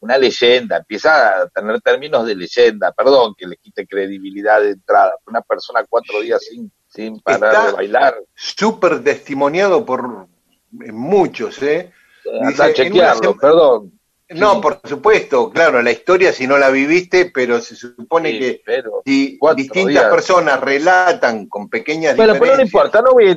una 0.00 0.18
leyenda, 0.18 0.78
empieza 0.78 1.42
a 1.42 1.48
tener 1.48 1.80
términos 1.80 2.26
de 2.26 2.34
leyenda, 2.34 2.90
perdón 2.90 3.34
que 3.38 3.46
le 3.46 3.56
quite 3.56 3.86
credibilidad 3.86 4.60
de 4.60 4.70
entrada, 4.70 5.12
una 5.28 5.42
persona 5.42 5.84
cuatro 5.88 6.20
días 6.20 6.44
sin, 6.44 6.72
sin 6.88 7.20
parar 7.20 7.52
Está- 7.52 7.66
de 7.66 7.72
bailar, 7.72 8.16
Súper 8.34 9.04
testimoniado 9.04 9.84
por 9.86 10.26
muchos, 10.72 11.62
¿eh? 11.62 11.92
anda 12.26 12.48
Dice, 12.48 12.62
a 12.62 12.66
en 12.68 12.74
chequearlo, 12.74 13.30
una 13.30 13.40
perdón. 13.40 14.00
No, 14.34 14.60
por 14.60 14.80
supuesto, 14.84 15.50
claro, 15.50 15.80
la 15.82 15.90
historia 15.90 16.32
si 16.32 16.46
no 16.46 16.58
la 16.58 16.70
viviste, 16.70 17.30
pero 17.32 17.60
se 17.60 17.76
supone 17.76 18.30
Sí, 18.32 18.38
que 18.38 18.62
si 19.04 19.38
distintas 19.56 19.88
días. 19.88 20.04
personas 20.10 20.60
relatan 20.60 21.46
con 21.48 21.68
pequeñas 21.68 22.16
Bueno, 22.16 22.32
pero 22.34 22.44
no 22.56 22.62
diferencias 22.62 22.72
importa, 22.72 23.02
no 23.02 23.12
voy 23.12 23.24
a 23.24 23.28
la 23.28 23.34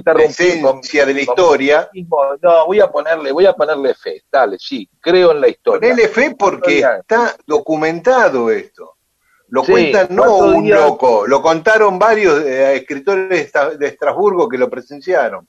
con- 0.63 0.81
de 1.07 1.13
la 1.13 1.26
con- 1.26 1.34
historia, 1.35 1.89
No, 2.41 2.65
voy 2.67 2.80
a 2.80 2.88
ponerle, 2.88 3.31
voy 3.31 3.45
a 3.45 3.53
ponerle 3.53 3.93
fe, 3.95 4.23
dale, 4.31 4.57
sí, 4.59 4.89
creo 4.99 5.31
en 5.31 5.41
la 5.41 5.47
historia. 5.49 5.80
ponele 5.89 6.07
fe 6.07 6.35
porque 6.38 6.80
está 6.80 7.35
documentado 7.45 8.49
esto. 8.51 8.91
Lo 9.49 9.63
Sí, 9.63 9.72
cuenta 9.72 10.07
no 10.09 10.38
un 10.38 10.63
días. 10.63 10.80
loco, 10.80 11.27
lo 11.27 11.41
contaron 11.41 11.99
varios 11.99 12.41
eh, 12.43 12.76
escritores 12.77 13.30
de, 13.30 13.39
Esta- 13.41 13.69
de 13.72 13.88
Estrasburgo 13.88 14.49
que 14.49 14.57
lo 14.57 14.69
presenciaron. 14.69 15.47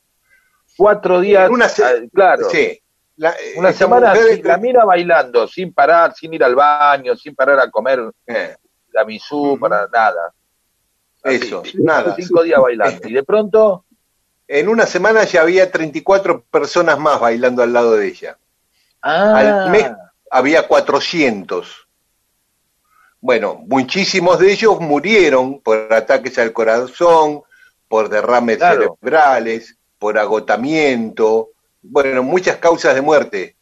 Cuatro 0.77 1.21
días, 1.21 1.49
Una 1.51 1.65
ah, 1.67 1.93
claro, 2.13 2.51
Sí. 2.51 2.79
La- 3.17 3.35
una 3.57 3.71
esta 3.71 3.85
semana 3.85 4.15
sin- 4.15 4.45
la 4.47 4.59
mira 4.59 4.85
bailando, 4.85 5.49
sin 5.49 5.73
parar, 5.73 6.15
sin 6.15 6.35
ir 6.35 6.45
al 6.45 6.55
baño, 6.55 7.17
sin 7.17 7.35
parar 7.35 7.59
a 7.61 7.71
comer 7.71 8.11
eh, 8.27 8.57
la 8.93 9.05
misú, 9.05 9.57
para 9.59 9.89
nada. 9.89 10.33
Así, 11.23 11.37
Eso, 11.37 11.63
nada. 11.75 12.15
Cinco 12.15 12.43
días 12.43 12.61
bailando. 12.61 13.01
Y 13.09 13.13
de 13.15 13.23
pronto, 13.25 13.85
En 14.49 14.69
una 14.69 14.87
semana 14.87 15.25
ya 15.25 15.41
había 15.43 15.71
34 15.73 16.43
personas 16.45 16.99
más 16.99 17.19
bailando 17.19 17.63
al 17.63 17.73
lado 17.73 17.97
de 17.97 18.07
ella. 18.07 18.39
ah, 19.03 19.33
Al 19.35 19.71
mes 19.71 19.91
había 20.31 20.69
400. 20.69 21.89
Bueno, 23.21 23.57
muchísimos 23.67 24.39
de 24.39 24.53
ellos 24.53 24.79
murieron 24.81 25.61
por 25.61 25.93
ataques 25.93 26.39
al 26.39 26.53
corazón, 26.53 27.43
por 27.89 28.09
derrames 28.09 28.59
Claro. 28.59 28.97
cerebrales, 29.01 29.77
por 29.99 30.19
agotamiento, 30.19 31.49
bueno, 31.91 32.23
muchas 32.23 32.57
causas 32.57 32.95
de 32.95 33.01
muerte. 33.01 33.57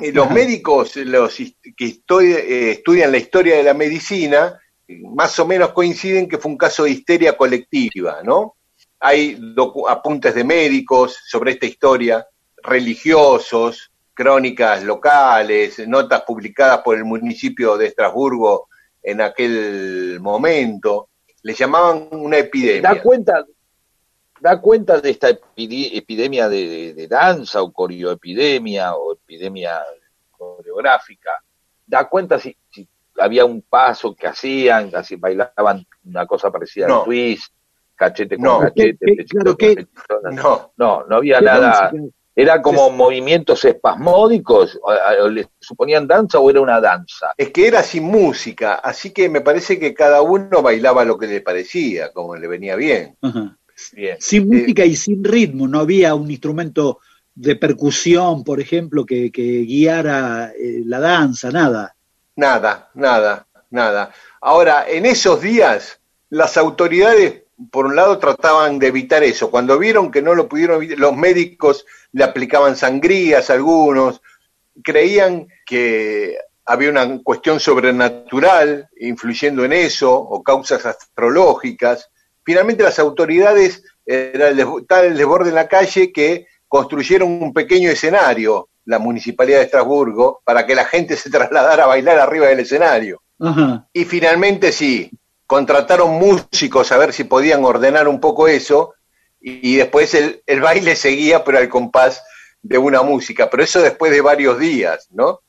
Y 0.00 0.12
los 0.12 0.26
Ajá. 0.26 0.34
médicos 0.34 0.96
los 0.96 1.36
que 1.36 1.84
estoy- 1.84 2.32
eh, 2.32 2.70
estudian 2.72 3.10
la 3.10 3.18
historia 3.18 3.56
de 3.56 3.62
la 3.64 3.74
medicina, 3.74 4.60
más 5.12 5.38
o 5.38 5.46
menos 5.46 5.72
coinciden 5.72 6.28
que 6.28 6.38
fue 6.38 6.50
un 6.52 6.58
caso 6.58 6.84
de 6.84 6.90
histeria 6.90 7.36
colectiva, 7.36 8.20
¿no? 8.22 8.54
Hay 9.00 9.38
apuntes 9.88 10.34
de 10.34 10.44
médicos 10.44 11.18
sobre 11.26 11.52
esta 11.52 11.66
historia, 11.66 12.26
religiosos, 12.62 13.92
crónicas 14.14 14.82
locales, 14.82 15.86
notas 15.86 16.22
publicadas 16.22 16.80
por 16.82 16.96
el 16.96 17.04
municipio 17.04 17.76
de 17.76 17.86
Estrasburgo 17.86 18.68
en 19.02 19.20
aquel 19.20 20.18
momento. 20.20 21.10
Le 21.42 21.54
llamaban 21.54 22.08
una 22.10 22.36
da 22.36 22.42
epidemia. 22.42 23.02
cuenta, 23.02 23.44
da 24.40 24.60
cuenta 24.60 25.00
de 25.00 25.10
esta 25.10 25.28
epide- 25.30 25.90
epidemia 25.96 26.48
de, 26.48 26.68
de- 26.68 26.94
de 26.94 27.06
danza 27.08 27.62
o 27.62 27.72
corioepidemia 27.72 28.94
o 28.94 29.12
epidemia 29.14 29.80
coreográfica. 30.30 31.30
Da 31.86 32.08
cuenta 32.08 32.38
si, 32.38 32.56
si 32.70 32.86
había 33.18 33.44
un 33.44 33.62
paso 33.62 34.14
que 34.14 34.26
hacían, 34.26 34.90
así 34.94 35.16
bailaban 35.16 35.86
una 36.04 36.26
cosa 36.26 36.50
parecida 36.50 36.86
No. 36.86 37.00
al 37.00 37.04
twist, 37.04 37.52
cachete 37.94 38.36
con 38.36 38.44
No. 38.44 38.60
cachete, 38.60 38.96
¿Qué- 39.00 39.16
qué- 39.16 39.24
claro, 39.24 39.56
con. 39.56 40.34
No, 40.36 40.72
No, 40.76 41.04
no 41.06 41.16
había 41.16 41.38
¿Qué 41.38 41.44
nada. 41.44 41.92
Era 42.36 42.62
como 42.62 42.88
movimientos 42.90 43.64
espasmódicos, 43.64 44.78
o, 44.80 44.92
o 45.24 45.28
le 45.28 45.48
suponían 45.58 46.06
danza 46.06 46.38
o 46.38 46.48
era 46.48 46.60
una 46.60 46.80
danza. 46.80 47.34
es 47.36 47.50
que 47.50 47.66
era 47.66 47.82
sin 47.82 48.04
música, 48.04 48.74
así 48.76 49.10
que 49.12 49.28
me 49.28 49.40
parece 49.40 49.80
que 49.80 49.92
cada 49.92 50.22
uno 50.22 50.62
bailaba 50.62 51.04
lo 51.04 51.18
que 51.18 51.26
le 51.26 51.40
parecía, 51.40 52.12
como 52.12 52.36
le 52.36 52.46
venía 52.46 52.76
bien. 52.76 53.16
Ajá. 53.22 53.56
Bien. 53.92 54.16
Sin 54.20 54.42
Eh, 54.42 54.60
música 54.60 54.84
y 54.84 54.96
sin 54.96 55.22
ritmo, 55.24 55.68
no 55.68 55.80
había 55.80 56.14
un 56.14 56.30
instrumento 56.30 57.00
de 57.34 57.56
percusión, 57.56 58.42
por 58.42 58.60
ejemplo, 58.60 59.06
que, 59.06 59.30
que 59.30 59.62
guiara 59.62 60.52
eh, 60.58 60.82
la 60.84 60.98
danza, 60.98 61.50
nada. 61.50 61.94
Nada, 62.34 62.90
nada, 62.94 63.46
nada. 63.70 64.12
Ahora, 64.40 64.86
en 64.88 65.06
esos 65.06 65.40
días, 65.40 66.00
las 66.30 66.56
autoridades, 66.56 67.42
por 67.70 67.86
un 67.86 67.96
lado, 67.96 68.18
trataban 68.18 68.78
de 68.78 68.88
evitar 68.88 69.22
eso. 69.22 69.50
Cuando 69.50 69.78
vieron 69.78 70.10
que 70.10 70.22
no 70.22 70.34
lo 70.34 70.48
pudieron 70.48 70.76
evitar, 70.76 70.98
los 70.98 71.16
médicos 71.16 71.84
le 72.12 72.24
aplicaban 72.24 72.76
sangrías 72.76 73.50
a 73.50 73.54
algunos, 73.54 74.20
creían 74.82 75.48
que 75.66 76.36
había 76.64 76.90
una 76.90 77.20
cuestión 77.22 77.60
sobrenatural 77.60 78.88
influyendo 79.00 79.64
en 79.64 79.72
eso, 79.72 80.12
o 80.12 80.42
causas 80.42 80.84
astrológicas. 80.86 82.10
Finalmente 82.48 82.82
las 82.82 82.98
autoridades, 82.98 83.82
era 84.06 84.48
el 84.48 84.64
tal 84.88 85.04
el 85.04 85.18
desborde 85.18 85.50
en 85.50 85.54
la 85.54 85.68
calle 85.68 86.10
que 86.10 86.46
construyeron 86.66 87.30
un 87.30 87.52
pequeño 87.52 87.90
escenario, 87.90 88.70
la 88.86 88.98
Municipalidad 88.98 89.58
de 89.58 89.64
Estrasburgo, 89.66 90.40
para 90.46 90.64
que 90.64 90.74
la 90.74 90.86
gente 90.86 91.14
se 91.14 91.28
trasladara 91.28 91.84
a 91.84 91.88
bailar 91.88 92.18
arriba 92.18 92.46
del 92.46 92.60
escenario. 92.60 93.20
Ajá. 93.38 93.86
Y 93.92 94.06
finalmente 94.06 94.72
sí, 94.72 95.10
contrataron 95.46 96.12
músicos 96.12 96.90
a 96.90 96.96
ver 96.96 97.12
si 97.12 97.24
podían 97.24 97.62
ordenar 97.66 98.08
un 98.08 98.18
poco 98.18 98.48
eso, 98.48 98.94
y, 99.42 99.74
y 99.74 99.76
después 99.76 100.14
el, 100.14 100.42
el 100.46 100.62
baile 100.62 100.96
seguía, 100.96 101.44
pero 101.44 101.58
al 101.58 101.68
compás 101.68 102.22
de 102.62 102.78
una 102.78 103.02
música, 103.02 103.50
pero 103.50 103.62
eso 103.62 103.82
después 103.82 104.10
de 104.10 104.22
varios 104.22 104.58
días, 104.58 105.08
¿no? 105.10 105.40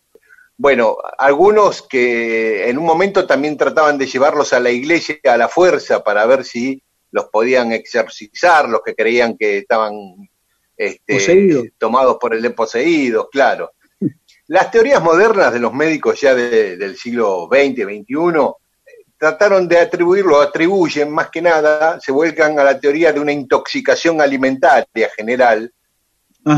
Bueno, 0.57 0.97
algunos 1.17 1.81
que 1.81 2.69
en 2.69 2.77
un 2.77 2.83
momento 2.83 3.25
también 3.25 3.55
trataban 3.55 3.97
de 3.97 4.05
llevarlos 4.05 4.51
a 4.51 4.59
la 4.59 4.69
iglesia 4.69 5.15
a 5.23 5.37
la 5.37 5.47
fuerza 5.47 6.03
para 6.03 6.25
ver 6.25 6.43
si 6.43 6.83
los 7.11 7.25
podían 7.25 7.71
exorcizar, 7.71 8.67
los 8.69 8.81
que 8.83 8.95
creían 8.95 9.37
que 9.37 9.59
estaban 9.59 9.93
este, 10.77 11.71
tomados 11.77 12.17
por 12.19 12.33
el 12.33 12.53
poseídos, 12.53 13.27
claro. 13.31 13.73
Las 14.47 14.71
teorías 14.71 15.01
modernas 15.03 15.53
de 15.53 15.59
los 15.59 15.73
médicos 15.73 16.19
ya 16.21 16.33
de- 16.33 16.77
del 16.77 16.95
siglo 16.97 17.47
XX, 17.51 17.83
XXI, 17.83 18.53
trataron 19.17 19.67
de 19.67 19.77
atribuirlo, 19.79 20.39
atribuyen 20.39 21.11
más 21.11 21.29
que 21.29 21.41
nada, 21.41 21.99
se 21.99 22.11
vuelcan 22.11 22.57
a 22.57 22.63
la 22.63 22.79
teoría 22.79 23.11
de 23.11 23.19
una 23.19 23.33
intoxicación 23.33 24.21
alimentaria 24.21 25.09
general 25.15 25.71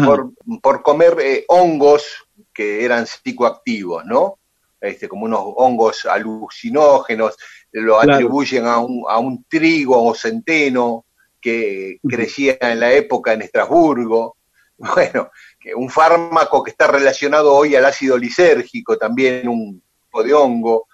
por, 0.05 0.31
por 0.61 0.83
comer 0.83 1.17
eh, 1.19 1.43
hongos 1.47 2.05
que 2.53 2.85
eran 2.85 3.07
psicoactivos, 3.07 4.05
¿no? 4.05 4.37
Este, 4.79 5.07
como 5.09 5.25
unos 5.25 5.41
hongos 5.43 6.05
alucinógenos, 6.05 7.35
lo 7.73 7.99
Claro. 7.99 8.13
atribuyen 8.13 8.65
a 8.65 8.79
un, 8.79 9.03
a 9.07 9.19
un 9.19 9.43
trigo 9.45 10.03
o 10.03 10.13
centeno 10.15 11.05
que 11.39 11.97
crecía 12.07 12.57
en 12.61 12.79
la 12.79 12.91
época 12.93 13.33
en 13.33 13.41
Estrasburgo. 13.43 14.35
Bueno, 14.77 15.29
que 15.59 15.75
un 15.75 15.91
fármaco 15.91 16.63
que 16.63 16.71
está 16.71 16.87
relacionado 16.87 17.53
hoy 17.53 17.75
al 17.75 17.85
ácido 17.85 18.17
lisérgico, 18.17 18.97
también 18.97 19.47
un 19.47 19.79
tipo 20.05 20.23
de 20.23 20.33
hongo. 20.33 20.87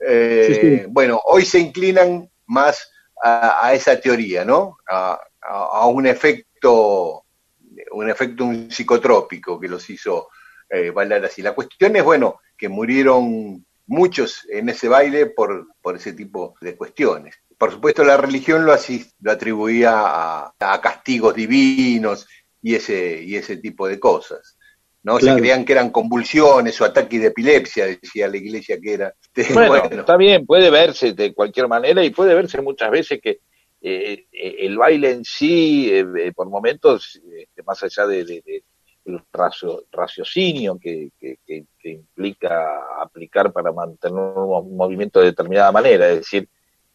Eh, 0.00 0.44
Sí, 0.48 0.54
sí. 0.78 0.82
Bueno, 0.88 1.20
hoy 1.26 1.44
se 1.44 1.58
inclinan 1.58 2.30
más 2.46 2.90
a, 3.22 3.66
a 3.66 3.74
esa 3.74 4.00
teoría, 4.00 4.42
¿no? 4.46 4.78
A, 4.90 5.18
a- 5.42 5.68
a 5.82 5.86
un 5.86 6.06
efecto, 6.06 7.24
un 7.92 8.08
efecto 8.08 8.44
un 8.46 8.70
psicotrópico 8.70 9.60
que 9.60 9.68
los 9.68 9.88
hizo 9.90 10.28
eh, 10.70 10.88
bailar 10.90 11.22
así. 11.26 11.42
La 11.42 11.54
cuestión 11.54 11.94
es, 11.96 12.02
bueno, 12.02 12.40
que 12.56 12.70
murieron 12.70 13.64
muchos 13.86 14.46
en 14.50 14.68
ese 14.68 14.88
baile 14.88 15.26
por, 15.26 15.66
por 15.82 15.96
ese 15.96 16.12
tipo 16.12 16.54
de 16.60 16.76
cuestiones. 16.76 17.34
Por 17.58 17.70
supuesto, 17.72 18.04
la 18.04 18.16
religión 18.16 18.64
lo, 18.64 18.72
así, 18.72 19.04
lo 19.20 19.30
atribuía 19.32 19.92
a, 19.94 20.54
a 20.58 20.80
castigos 20.80 21.34
divinos 21.34 22.26
y 22.62 22.74
ese, 22.74 23.22
y 23.22 23.36
ese 23.36 23.56
tipo 23.58 23.86
de 23.86 23.98
cosas. 24.00 24.58
¿no? 25.02 25.18
Claro. 25.18 25.36
Se 25.36 25.40
creían 25.40 25.64
que 25.64 25.72
eran 25.72 25.90
convulsiones 25.90 26.80
o 26.80 26.84
ataques 26.84 27.20
de 27.20 27.26
epilepsia, 27.28 27.86
decía 27.86 28.26
la 28.28 28.38
iglesia 28.38 28.78
que 28.80 28.94
era. 28.94 29.14
Bueno, 29.54 29.68
Bueno, 29.68 30.00
está 30.00 30.16
bien, 30.16 30.46
puede 30.46 30.70
verse 30.70 31.12
de 31.12 31.34
cualquier 31.34 31.68
manera 31.68 32.02
y 32.02 32.10
puede 32.10 32.34
verse 32.34 32.60
muchas 32.62 32.90
veces 32.90 33.20
que 33.22 33.40
eh, 33.82 34.24
eh, 34.32 34.56
el 34.60 34.78
baile 34.78 35.10
en 35.10 35.24
sí, 35.24 35.90
eh, 35.92 36.06
eh, 36.18 36.32
por 36.34 36.48
momentos, 36.48 37.20
este, 37.36 37.62
más 37.64 37.82
allá 37.82 38.06
de, 38.06 38.24
de- 38.24 38.42
de- 38.44 38.64
del 39.04 39.20
racio- 39.32 39.84
raciocinio 39.92 40.78
que, 40.78 41.10
que- 41.18 41.38
que- 41.46 41.64
que 41.78 41.90
implica 41.90 43.00
aplicar 43.02 43.52
para 43.52 43.70
mantener 43.72 44.18
un 44.18 44.48
mo- 44.48 44.62
movimiento 44.62 45.20
de 45.20 45.26
determinada 45.26 45.70
manera, 45.72 46.08
es 46.08 46.16
decir, 46.18 46.48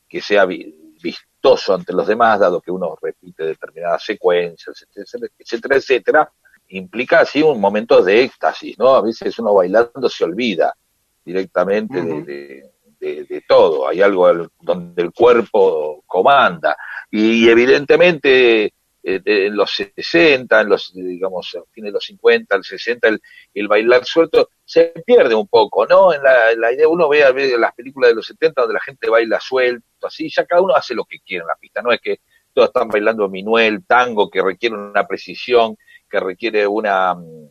que 0.07 0.19
sea 0.21 0.45
vi- 0.45 0.75
vistoso 1.01 1.73
ante 1.75 1.93
los 1.93 2.07
demás, 2.07 2.39
dado 2.39 2.59
que 2.61 2.71
uno 2.71 2.97
repite 3.01 3.45
determinadas 3.45 4.03
secuencias, 4.03 4.85
etcétera, 4.95 5.31
etcétera, 5.37 5.75
etcétera, 5.77 6.31
implica 6.69 7.19
así 7.21 7.41
un 7.41 7.59
momento 7.61 8.03
de 8.03 8.23
éxtasis, 8.23 8.77
¿no? 8.77 8.95
A 8.95 9.01
veces 9.01 9.37
uno 9.39 9.53
bailando 9.53 10.09
se 10.09 10.23
olvida 10.23 10.75
directamente 11.23 12.01
de- 12.03 12.23
de, 12.23 12.71
de- 12.99 13.23
de 13.23 13.41
todo, 13.47 13.87
hay 13.87 14.01
algo 14.01 14.25
al- 14.25 14.49
donde 14.59 15.01
el 15.03 15.11
cuerpo 15.13 16.03
comanda 16.07 16.75
y, 17.11 17.47
evidentemente 17.49 18.73
eh, 19.03 19.19
de- 19.23 19.47
en 19.47 19.55
los 19.55 19.71
60, 19.71 20.61
en 20.61 20.69
los, 20.69 20.93
digamos, 20.93 21.55
a 21.55 21.63
fines 21.71 21.89
de 21.89 21.93
los 21.93 22.05
50, 22.05 22.55
el 22.55 22.63
60, 22.63 23.07
el, 23.07 23.21
el 23.53 23.67
bailar 23.67 24.03
suelto 24.05 24.49
se 24.65 24.93
pierde 25.05 25.35
un 25.35 25.47
poco, 25.47 25.85
¿no? 25.87 26.13
En 26.13 26.21
la, 26.21 26.51
en 26.51 26.59
la 26.61 26.71
idea, 26.73 26.87
uno 26.87 27.07
ve 27.09 27.23
a 27.23 27.31
veces 27.31 27.57
las 27.59 27.73
películas 27.73 28.09
de 28.11 28.15
los 28.15 28.25
70 28.27 28.61
donde 28.61 28.73
la 28.75 28.81
gente 28.81 29.09
baila 29.09 29.39
suelto, 29.39 30.07
así, 30.07 30.29
ya 30.29 30.45
cada 30.45 30.61
uno 30.61 30.75
hace 30.75 30.93
lo 30.95 31.05
que 31.05 31.19
quiere 31.21 31.41
en 31.43 31.47
la 31.47 31.55
pista, 31.55 31.81
no 31.81 31.91
es 31.91 32.01
que 32.01 32.19
todos 32.53 32.69
están 32.69 32.89
bailando 32.89 33.29
minuel, 33.29 33.85
tango, 33.85 34.29
que 34.29 34.41
requiere 34.41 34.75
una 34.75 35.07
precisión, 35.07 35.77
que 36.09 36.19
requiere 36.19 36.67
una, 36.67 37.13
mm, 37.15 37.47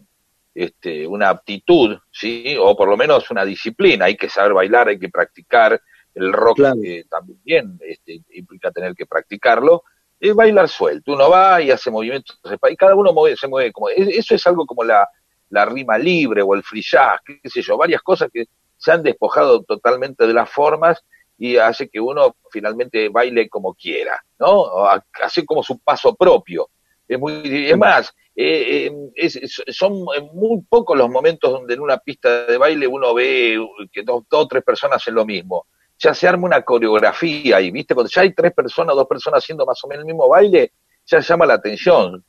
este, 0.54 1.06
una 1.06 1.28
aptitud, 1.30 1.96
¿sí? 2.10 2.56
O 2.60 2.76
por 2.76 2.88
lo 2.88 2.96
menos 2.96 3.30
una 3.30 3.44
disciplina, 3.44 4.06
hay 4.06 4.16
que 4.16 4.28
saber 4.28 4.52
bailar, 4.52 4.88
hay 4.88 4.98
que 4.98 5.08
practicar, 5.08 5.80
el 6.14 6.32
rock 6.32 6.56
Claro. 6.56 6.80
eh, 6.84 7.04
también 7.08 7.78
este, 7.86 8.20
implica 8.30 8.72
tener 8.72 8.94
que 8.94 9.06
practicarlo, 9.06 9.84
es 10.20 10.34
bailar 10.34 10.68
suelto, 10.68 11.12
uno 11.12 11.30
va 11.30 11.60
y 11.62 11.70
hace 11.70 11.90
movimientos, 11.90 12.38
y 12.70 12.76
cada 12.76 12.94
uno 12.94 13.12
mueve- 13.12 13.36
se 13.36 13.48
mueve 13.48 13.72
como, 13.72 13.88
es- 13.88 14.08
eso 14.08 14.34
es 14.34 14.46
algo 14.46 14.66
como 14.66 14.84
la, 14.84 15.08
la 15.50 15.64
rima 15.64 15.96
libre 15.98 16.42
o 16.42 16.54
el 16.54 16.62
free 16.62 16.82
jazz, 16.82 17.20
qué 17.24 17.40
sé 17.48 17.62
yo, 17.62 17.76
varias 17.76 18.02
cosas 18.02 18.28
que 18.32 18.44
se 18.76 18.92
han 18.92 19.02
despojado 19.02 19.62
totalmente 19.62 20.26
de 20.26 20.32
las 20.34 20.50
formas 20.50 21.02
y 21.38 21.56
hace 21.56 21.88
que 21.88 22.00
uno 22.00 22.36
finalmente 22.50 23.08
baile 23.08 23.48
como 23.48 23.74
quiera, 23.74 24.20
¿no? 24.38 24.84
Hace 25.22 25.44
como 25.46 25.62
su 25.62 25.78
paso 25.78 26.14
propio. 26.16 26.68
Es 27.06 27.18
muy, 27.18 27.40
es 27.70 27.76
más, 27.78 28.12
eh, 28.36 28.86
eh, 28.86 28.92
es- 29.14 29.62
son 29.68 30.04
muy 30.32 30.60
pocos 30.68 30.96
los 30.98 31.08
momentos 31.08 31.50
donde 31.50 31.74
en 31.74 31.80
una 31.80 31.98
pista 31.98 32.44
de 32.44 32.58
baile 32.58 32.86
uno 32.86 33.14
ve 33.14 33.58
que 33.92 34.02
dos 34.02 34.24
o 34.30 34.48
tres 34.48 34.62
personas 34.64 34.96
hacen 34.96 35.14
lo 35.14 35.24
mismo. 35.24 35.66
Ya 35.98 36.14
se 36.14 36.28
arma 36.28 36.46
una 36.46 36.62
coreografía 36.62 37.60
y, 37.60 37.70
¿viste? 37.70 37.94
Cuando 37.94 38.10
ya 38.10 38.22
hay 38.22 38.32
tres 38.32 38.52
personas, 38.52 38.94
dos 38.94 39.06
personas 39.06 39.42
haciendo 39.42 39.66
más 39.66 39.82
o 39.82 39.88
menos 39.88 40.02
el 40.02 40.06
mismo 40.06 40.28
baile, 40.28 40.72
ya 41.06 41.18
llama 41.20 41.46
la 41.46 41.54
atención. 41.54 42.24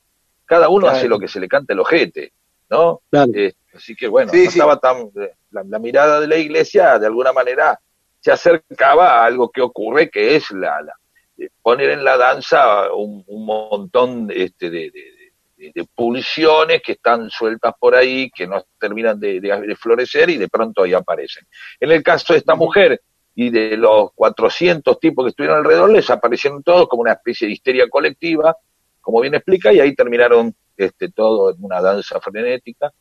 Cada 0.45 0.69
uno 0.69 0.81
Claro. 0.87 0.97
hace 0.97 1.07
lo 1.07 1.19
que 1.19 1.27
se 1.27 1.39
le 1.39 1.47
canta 1.47 1.73
el 1.73 1.79
ojete, 1.79 2.33
¿no? 2.69 3.01
Claro. 3.11 3.31
Eh, 3.35 3.53
así 3.75 3.95
que 3.95 4.07
bueno, 4.07 4.31
Sí, 4.31 4.45
no 4.45 4.51
sí. 4.51 4.57
estaba 4.59 4.79
tan. 4.79 5.09
La, 5.51 5.63
la 5.63 5.79
mirada 5.79 6.19
de 6.19 6.27
la 6.27 6.37
iglesia, 6.37 6.97
de 6.97 7.05
alguna 7.07 7.31
manera, 7.33 7.79
se 8.19 8.31
acercaba 8.31 9.19
a 9.21 9.25
algo 9.25 9.49
que 9.49 9.61
ocurre, 9.61 10.09
que 10.09 10.35
es 10.35 10.49
la, 10.51 10.81
la- 10.81 10.93
eh, 11.37 11.49
poner 11.61 11.91
en 11.91 12.03
la 12.03 12.17
danza 12.17 12.91
un, 12.93 13.23
un 13.27 13.45
montón 13.45 14.29
este, 14.33 14.69
de, 14.69 14.91
de- 14.91 15.13
de- 15.57 15.71
de 15.75 15.85
pulsiones 15.95 16.81
que 16.81 16.93
están 16.93 17.29
sueltas 17.29 17.73
por 17.79 17.93
ahí, 17.95 18.29
que 18.31 18.47
no 18.47 18.63
terminan 18.79 19.19
de, 19.19 19.39
de- 19.39 19.61
de 19.61 19.75
florecer 19.75 20.29
y 20.29 20.37
de 20.37 20.47
pronto 20.47 20.83
ahí 20.83 20.93
aparecen. 20.93 21.45
En 21.79 21.91
el 21.91 22.01
caso 22.01 22.33
de 22.33 22.39
esta 22.39 22.55
mujer 22.55 23.01
y 23.35 23.49
de 23.49 23.77
los 23.77 24.11
400 24.15 24.99
tipos 24.99 25.25
que 25.25 25.29
estuvieron 25.29 25.57
alrededor, 25.59 25.89
les 25.91 26.09
aparecieron 26.09 26.61
todos 26.63 26.87
como 26.87 27.01
una 27.03 27.13
especie 27.13 27.47
de 27.47 27.53
histeria 27.53 27.87
colectiva, 27.89 28.55
como 29.01 29.21
bien 29.21 29.35
explica, 29.35 29.71
y 29.71 29.79
ahí 29.79 29.95
terminaron 29.95 30.53
este, 30.75 31.09
todo 31.11 31.51
en 31.51 31.57
una 31.63 31.81
danza 31.81 32.19
frenética. 32.19 32.91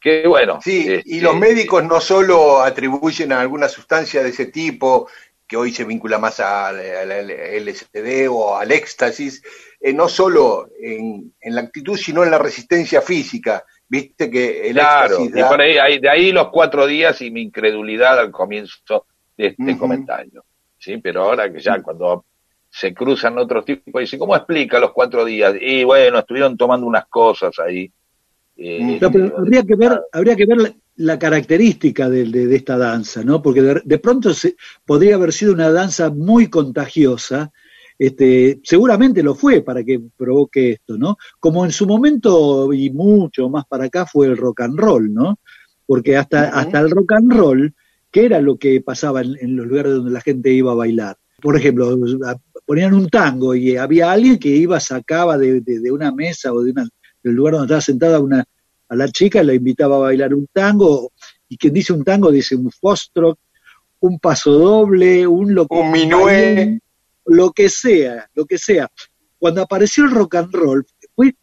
Que 0.00 0.26
bueno. 0.26 0.58
Sí, 0.62 0.84
y 0.88 0.92
este, 0.94 1.20
los 1.20 1.36
médicos 1.36 1.84
no 1.84 2.00
solo 2.00 2.60
atribuyen 2.62 3.32
a 3.32 3.40
alguna 3.40 3.68
sustancia 3.68 4.22
de 4.22 4.30
ese 4.30 4.46
tipo, 4.46 5.08
que 5.46 5.56
hoy 5.56 5.72
se 5.72 5.84
vincula 5.84 6.18
más 6.18 6.40
al, 6.40 6.80
LSD 6.80 8.28
o 8.30 8.56
al 8.56 8.72
éxtasis, 8.72 9.42
eh, 9.80 9.92
no 9.92 10.08
solo 10.08 10.68
en, 10.80 11.34
en 11.40 11.54
la 11.54 11.60
actitud, 11.62 11.96
sino 11.96 12.24
en 12.24 12.30
la 12.30 12.38
resistencia 12.38 13.02
física. 13.02 13.64
Viste 13.88 14.30
que 14.30 14.68
el 14.68 14.72
Claro, 14.74 15.16
éxtasis 15.18 15.36
y 15.36 15.42
por 15.42 15.60
ahí- 15.60 15.98
de 15.98 16.08
ahí 16.08 16.32
los 16.32 16.48
cuatro 16.50 16.86
días 16.86 17.20
y 17.20 17.30
mi 17.30 17.42
incredulidad 17.42 18.18
al 18.18 18.30
comienzo 18.30 19.06
este 19.46 19.70
Ujú. 19.72 19.78
comentario. 19.78 20.44
Sí, 20.78 20.98
pero 20.98 21.22
ahora 21.24 21.52
que 21.52 21.60
ya 21.60 21.80
cuando 21.82 22.24
se 22.70 22.92
cruzan 22.94 23.38
otros 23.38 23.64
tipos, 23.64 24.00
dice, 24.00 24.18
¿cómo 24.18 24.34
explica 24.34 24.78
los 24.80 24.92
cuatro 24.92 25.24
días? 25.24 25.54
Y 25.60 25.84
bueno, 25.84 26.18
estuvieron 26.18 26.56
tomando 26.56 26.86
unas 26.86 27.06
cosas 27.06 27.58
ahí. 27.58 27.90
eh, 28.56 28.98
No, 29.00 29.10
pero 29.10 29.38
habría 29.38 29.62
que 29.62 29.74
ver, 29.76 30.00
habría 30.12 30.36
que 30.36 30.46
ver 30.46 30.58
la, 30.58 30.74
la 30.96 31.18
característica 31.18 32.08
de, 32.08 32.24
de- 32.24 32.46
de 32.46 32.56
esta 32.56 32.76
danza, 32.78 33.22
¿no? 33.24 33.40
Porque 33.42 33.62
de, 33.62 33.82
de 33.84 33.98
pronto 33.98 34.32
se, 34.34 34.56
podría 34.84 35.16
haber 35.16 35.32
sido 35.32 35.52
una 35.52 35.70
danza 35.70 36.10
muy 36.10 36.48
contagiosa, 36.48 37.50
este, 37.98 38.60
seguramente 38.64 39.22
lo 39.22 39.34
fue 39.34 39.60
para 39.62 39.84
que 39.84 40.00
provoque 40.16 40.72
esto, 40.72 40.96
¿no? 40.98 41.16
Como 41.38 41.64
en 41.64 41.70
su 41.72 41.86
momento 41.86 42.72
y 42.72 42.90
mucho 42.90 43.48
más 43.48 43.64
para 43.66 43.84
acá 43.84 44.06
fue 44.06 44.26
el 44.26 44.36
rock 44.36 44.62
and 44.62 44.78
roll, 44.78 45.12
¿no? 45.12 45.38
Porque 45.86 46.16
hasta, 46.16 46.48
hasta 46.48 46.80
el 46.80 46.90
rock 46.90 47.12
and 47.12 47.32
roll, 47.32 47.74
¿qué 48.12 48.26
era 48.26 48.40
lo 48.40 48.56
que 48.58 48.80
pasaba 48.80 49.22
en, 49.22 49.36
en 49.40 49.56
los 49.56 49.66
lugares 49.66 49.92
donde 49.94 50.12
la 50.12 50.20
gente 50.20 50.52
iba 50.52 50.70
a 50.72 50.76
bailar? 50.76 51.16
Por 51.40 51.56
ejemplo, 51.56 51.98
ponían 52.64 52.94
un 52.94 53.08
tango 53.08 53.54
y 53.56 53.76
había 53.76 54.12
alguien 54.12 54.38
que 54.38 54.50
iba, 54.50 54.78
sacaba 54.78 55.36
de, 55.38 55.60
de- 55.60 55.80
de 55.80 55.90
una 55.90 56.12
mesa 56.12 56.52
o 56.52 56.62
de 56.62 56.70
una, 56.70 56.88
del 57.22 57.34
lugar 57.34 57.54
donde 57.54 57.66
estaba 57.66 57.80
sentada 57.80 58.20
una, 58.20 58.44
a 58.88 58.94
la 58.96 59.08
chica, 59.08 59.42
la 59.42 59.54
invitaba 59.54 59.96
a 59.96 60.00
bailar 60.00 60.34
un 60.34 60.46
tango, 60.52 61.10
y 61.48 61.56
quien 61.56 61.72
dice 61.74 61.92
un 61.92 62.04
tango 62.04 62.30
dice 62.30 62.54
un 62.54 62.70
foxtrot, 62.70 63.38
un 64.00 64.18
paso 64.20 64.52
doble, 64.52 65.26
un 65.26 65.54
lo 65.54 65.66
Un 65.70 65.90
minué. 65.92 66.80
lo 67.26 67.50
que 67.52 67.68
sea, 67.68 68.28
lo 68.34 68.44
que 68.46 68.58
sea. 68.58 68.88
Cuando 69.38 69.62
apareció 69.62 70.04
el 70.04 70.10
rock 70.12 70.34
and 70.36 70.52
roll 70.54 70.86
fue 71.16 71.34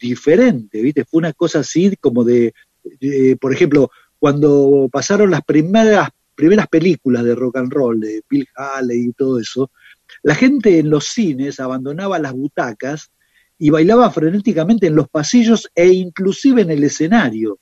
diferente, 0.00 0.80
¿viste? 0.82 1.04
Fue 1.04 1.18
una 1.18 1.32
cosa 1.32 1.60
así 1.60 1.94
como 2.00 2.24
de, 2.24 2.52
de- 3.00 3.36
por 3.40 3.52
ejemplo, 3.52 3.90
cuando 4.24 4.88
pasaron 4.90 5.30
las 5.30 5.42
primeras 5.42 6.08
primeras 6.34 6.66
películas 6.68 7.24
de 7.24 7.34
rock 7.34 7.58
and 7.58 7.70
roll 7.70 8.00
de 8.00 8.22
Bill 8.26 8.48
Haley 8.56 9.08
y 9.08 9.12
todo 9.12 9.38
eso, 9.38 9.70
la 10.22 10.34
gente 10.34 10.78
en 10.78 10.88
los 10.88 11.08
cines 11.08 11.60
abandonaba 11.60 12.18
las 12.18 12.32
butacas 12.32 13.10
y 13.58 13.68
bailaba 13.68 14.10
frenéticamente 14.10 14.86
en 14.86 14.94
los 14.94 15.10
pasillos 15.10 15.70
e 15.74 15.88
inclusive 15.88 16.62
en 16.62 16.70
el 16.70 16.84
escenario. 16.84 17.58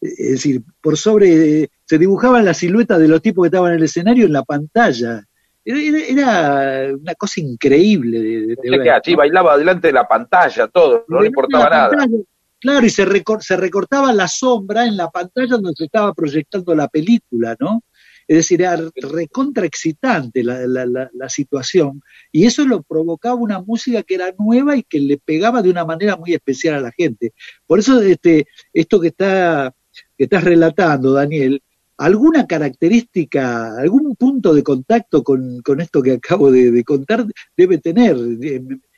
Es 0.00 0.30
decir, 0.30 0.62
por 0.80 0.96
sobre, 0.96 1.68
se 1.84 1.98
dibujaban 1.98 2.46
las 2.46 2.56
siluetas 2.56 2.98
de 2.98 3.08
los 3.08 3.20
tipos 3.20 3.44
que 3.44 3.48
estaban 3.48 3.72
en 3.72 3.78
el 3.80 3.84
escenario 3.84 4.24
en 4.24 4.32
la 4.32 4.42
pantalla. 4.42 5.22
Era, 5.66 6.94
una 6.98 7.14
cosa 7.14 7.42
increíble 7.42 8.20
de, 8.20 8.56
ver, 8.70 8.88
así 8.88 9.10
¿no? 9.10 9.18
bailaba 9.18 9.58
delante 9.58 9.88
de 9.88 9.92
la 9.92 10.08
pantalla, 10.08 10.66
todo, 10.66 11.04
no 11.08 11.20
le 11.20 11.26
importaba 11.26 11.64
La 11.64 11.70
nada. 11.70 11.90
pantalla, 11.90 12.24
Claro, 12.64 12.86
y 12.86 12.88
se, 12.88 13.04
recor- 13.04 13.42
se 13.42 13.58
recortaba 13.58 14.10
la 14.14 14.26
sombra 14.26 14.86
en 14.86 14.96
la 14.96 15.10
pantalla 15.10 15.48
donde 15.58 15.74
se 15.76 15.84
estaba 15.84 16.14
proyectando 16.14 16.74
la 16.74 16.88
película, 16.88 17.54
¿no? 17.60 17.82
Es 18.26 18.38
decir, 18.38 18.62
era 18.62 18.80
recontra 18.94 19.66
excitante 19.66 20.42
la, 20.42 20.66
la- 20.66 20.86
la- 20.86 21.10
la 21.12 21.28
situación, 21.28 22.00
y 22.32 22.46
eso 22.46 22.64
lo 22.64 22.82
provocaba 22.82 23.34
una 23.34 23.60
música 23.60 24.02
que 24.02 24.14
era 24.14 24.32
nueva 24.38 24.78
y 24.78 24.82
que 24.82 24.98
le 24.98 25.18
pegaba 25.18 25.60
de 25.60 25.68
una 25.68 25.84
manera 25.84 26.16
muy 26.16 26.32
especial 26.32 26.76
a 26.76 26.80
la 26.80 26.90
gente. 26.92 27.34
Por 27.66 27.80
eso, 27.80 28.00
este, 28.00 28.46
esto 28.72 28.98
que, 28.98 29.08
está, 29.08 29.74
que 30.16 30.24
estás 30.24 30.42
relatando, 30.42 31.12
Daniel, 31.12 31.62
alguna 31.98 32.46
característica, 32.46 33.76
algún 33.78 34.16
punto 34.16 34.54
de 34.54 34.62
contacto 34.62 35.22
con, 35.22 35.60
con 35.60 35.82
esto 35.82 36.00
que 36.00 36.12
acabo 36.12 36.50
de, 36.50 36.70
de 36.70 36.82
contar 36.82 37.26
debe 37.58 37.76
tener 37.76 38.16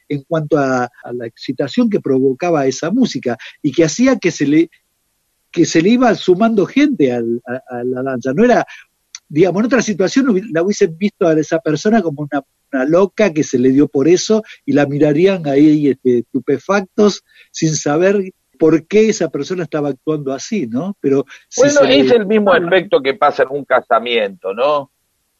en, 0.08 0.22
cuanto 0.22 0.58
a, 0.58 0.84
a 0.84 1.12
la 1.12 1.26
excitación 1.26 1.88
que 1.90 2.00
provocaba 2.00 2.66
esa 2.66 2.90
música 2.90 3.36
y 3.62 3.72
que 3.72 3.84
hacía 3.84 4.16
que 4.18 4.30
se 4.30 4.46
le 4.46 4.70
que 5.50 5.64
se 5.64 5.80
le 5.80 5.90
iba 5.90 6.14
sumando 6.14 6.66
gente 6.66 7.12
al- 7.12 7.40
a, 7.46 7.78
a 7.78 7.84
la 7.84 8.02
danza. 8.02 8.34
No 8.34 8.44
era, 8.44 8.66
digamos, 9.28 9.60
en 9.60 9.66
otra 9.66 9.80
situación 9.80 10.26
la 10.52 10.62
hubiesen 10.62 10.98
visto 10.98 11.26
a 11.26 11.32
esa 11.38 11.58
persona 11.60 12.02
como 12.02 12.28
una, 12.30 12.42
una 12.72 12.84
loca 12.84 13.32
que 13.32 13.42
se 13.42 13.58
le 13.58 13.70
dio 13.70 13.88
por 13.88 14.06
eso 14.06 14.42
y 14.66 14.72
la 14.72 14.84
mirarían 14.86 15.46
ahí 15.46 15.88
este, 15.88 16.18
estupefactos 16.18 17.24
sin 17.50 17.74
saber 17.74 18.32
por 18.58 18.86
qué 18.86 19.08
esa 19.08 19.30
persona 19.30 19.62
estaba 19.62 19.90
actuando 19.90 20.32
así, 20.32 20.66
¿no? 20.66 20.96
Pero 21.00 21.24
si 21.48 21.62
Bueno, 21.62 21.80
se 21.80 22.00
es 22.00 22.10
el 22.10 22.26
mismo 22.26 22.54
efecto 22.54 23.00
que 23.00 23.14
pasa 23.14 23.44
en 23.44 23.50
un 23.50 23.64
casamiento, 23.64 24.52
¿no? 24.52 24.90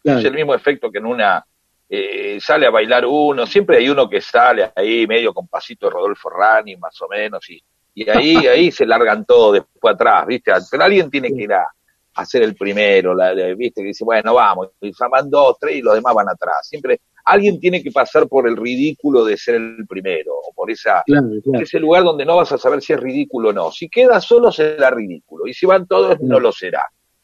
Claro. 0.02 0.18
Es 0.20 0.24
el 0.24 0.34
mismo 0.34 0.54
efecto 0.54 0.90
que 0.90 0.98
en 0.98 1.06
una 1.06 1.44
eh, 1.88 2.38
sale 2.40 2.66
a 2.66 2.70
bailar 2.70 3.04
uno, 3.06 3.46
siempre 3.46 3.78
hay 3.78 3.88
uno 3.88 4.08
que 4.08 4.20
sale 4.20 4.70
ahí 4.74 5.06
medio 5.06 5.32
con 5.32 5.46
pasito 5.48 5.86
de 5.86 5.92
Rodolfo 5.92 6.28
Rani, 6.30 6.76
más 6.76 7.00
o 7.02 7.08
menos, 7.08 7.48
y, 7.50 7.60
Y 7.94 8.08
ahí, 8.10 8.36
ahí 8.48 8.70
se 8.70 8.84
largan 8.86 9.24
todos 9.24 9.54
después 9.54 9.94
atrás, 9.94 10.26
¿viste? 10.26 10.52
Pero 10.70 10.82
alguien 10.84 11.10
tiene 11.10 11.28
que 11.32 11.42
ir 11.44 11.52
a, 11.52 11.66
a 12.14 12.24
ser 12.26 12.42
el 12.42 12.54
primero, 12.56 13.14
la, 13.14 13.32
la- 13.34 13.54
¿viste? 13.54 13.82
Que 13.82 13.88
dice, 13.88 14.04
bueno, 14.04 14.34
vamos, 14.34 14.70
y 14.80 14.90
van 15.10 15.30
dos, 15.30 15.56
tres 15.60 15.76
y 15.76 15.82
los 15.82 15.94
demás 15.94 16.14
van 16.14 16.28
atrás. 16.28 16.66
Siempre 16.68 17.00
alguien 17.24 17.58
tiene 17.58 17.82
que 17.82 17.90
pasar 17.90 18.28
por 18.28 18.46
el 18.48 18.56
ridículo 18.56 19.24
de 19.24 19.36
ser 19.36 19.54
el 19.56 19.86
primero, 19.88 20.32
o 20.34 20.52
por 20.54 20.70
esa, 20.70 21.02
Claro, 21.06 21.28
ese 21.60 21.78
lugar 21.80 22.02
donde 22.04 22.24
no 22.24 22.36
vas 22.36 22.52
a 22.52 22.58
saber 22.58 22.80
si 22.82 22.92
es 22.92 23.00
ridículo 23.00 23.48
o 23.50 23.52
no. 23.52 23.70
Si 23.70 23.88
queda 23.88 24.20
solo 24.20 24.50
será 24.52 24.90
ridículo, 24.90 25.46
y 25.46 25.54
si 25.54 25.66
van 25.66 25.86
todos 25.86 26.20
no 26.20 26.38
lo 26.40 26.50
será. 26.52 26.82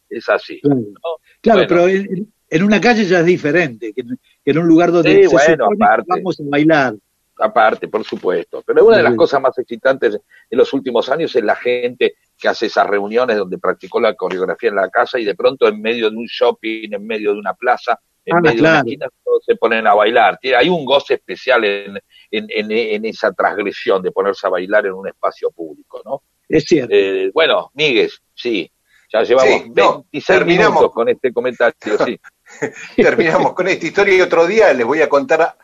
Es 0.08 0.28
así. 0.28 0.60
Claro, 0.60 0.80
¿no? 0.80 1.16
Claro, 1.40 1.58
Bueno. 1.60 1.68
pero 1.68 1.88
en, 1.88 2.32
en 2.52 2.62
una 2.62 2.80
calle 2.80 3.04
ya 3.06 3.20
es 3.20 3.26
diferente, 3.26 3.92
que, 3.92 4.02
en- 4.02 4.18
que 4.44 4.50
en 4.50 4.58
un 4.58 4.66
lugar 4.68 4.92
donde 4.92 5.10
Sí, 5.10 5.22
se 5.24 5.28
bueno, 5.28 5.64
supone 5.64 5.76
que 5.78 5.84
aparte. 5.84 6.04
vamos 6.08 6.40
a 6.40 6.42
bailar. 6.46 6.94
aparte, 7.38 7.88
por 7.88 8.04
supuesto. 8.04 8.62
Pero 8.64 8.84
una 8.86 8.98
de 8.98 9.02
las 9.02 9.12
Sí. 9.12 9.16
cosas 9.16 9.40
más 9.40 9.58
excitantes 9.58 10.14
en 10.50 10.58
los 10.58 10.72
últimos 10.74 11.08
años 11.08 11.34
es 11.34 11.42
la 11.42 11.56
gente 11.56 12.14
que 12.38 12.46
hace 12.46 12.66
esas 12.66 12.86
reuniones 12.86 13.36
donde 13.36 13.58
practicó 13.58 13.98
la 14.00 14.14
coreografía 14.14 14.68
en 14.68 14.76
la 14.76 14.88
casa 14.90 15.18
y 15.18 15.24
de 15.24 15.34
pronto 15.34 15.66
en 15.66 15.80
medio 15.80 16.08
de 16.10 16.16
un 16.16 16.26
shopping, 16.26 16.92
en 16.92 17.04
medio 17.04 17.32
de 17.32 17.38
una 17.40 17.54
plaza, 17.54 17.98
en 18.24 18.36
Ah, 18.36 18.40
medio 18.40 18.62
de 18.62 18.68
una 18.68 18.78
esquina, 18.78 19.08
todos 19.24 19.42
se 19.44 19.56
ponen 19.56 19.86
a 19.88 19.94
bailar. 19.94 20.38
Hay 20.56 20.68
un 20.68 20.84
goce 20.84 21.14
especial 21.14 21.64
en, 21.64 21.96
en, 22.30 22.46
en- 22.48 22.70
en 22.70 23.04
esa 23.06 23.32
transgresión 23.32 24.02
de 24.02 24.12
ponerse 24.12 24.46
a 24.46 24.50
bailar 24.50 24.86
en 24.86 24.92
un 24.92 25.08
espacio 25.08 25.50
público, 25.50 26.00
¿no? 26.04 26.22
Es 26.48 26.64
cierto. 26.64 26.94
Eh, 26.94 27.30
bueno, 27.34 27.70
Miguel, 27.74 28.10
sí, 28.34 28.70
ya 29.12 29.22
llevamos 29.24 29.52
Sí, 29.62 29.68
no, 29.74 30.04
26 30.12 30.26
terminamos. 30.26 30.74
minutos 30.74 30.92
con 30.94 31.08
este 31.08 31.32
comentario, 31.32 31.74
sí. 32.04 32.20
Terminamos 32.96 33.52
con 33.54 33.68
esta 33.68 33.86
historia 33.86 34.14
y 34.16 34.20
otro 34.20 34.46
día 34.46 34.72
les 34.72 34.86
voy 34.86 35.02
a 35.02 35.08
contar 35.08 35.56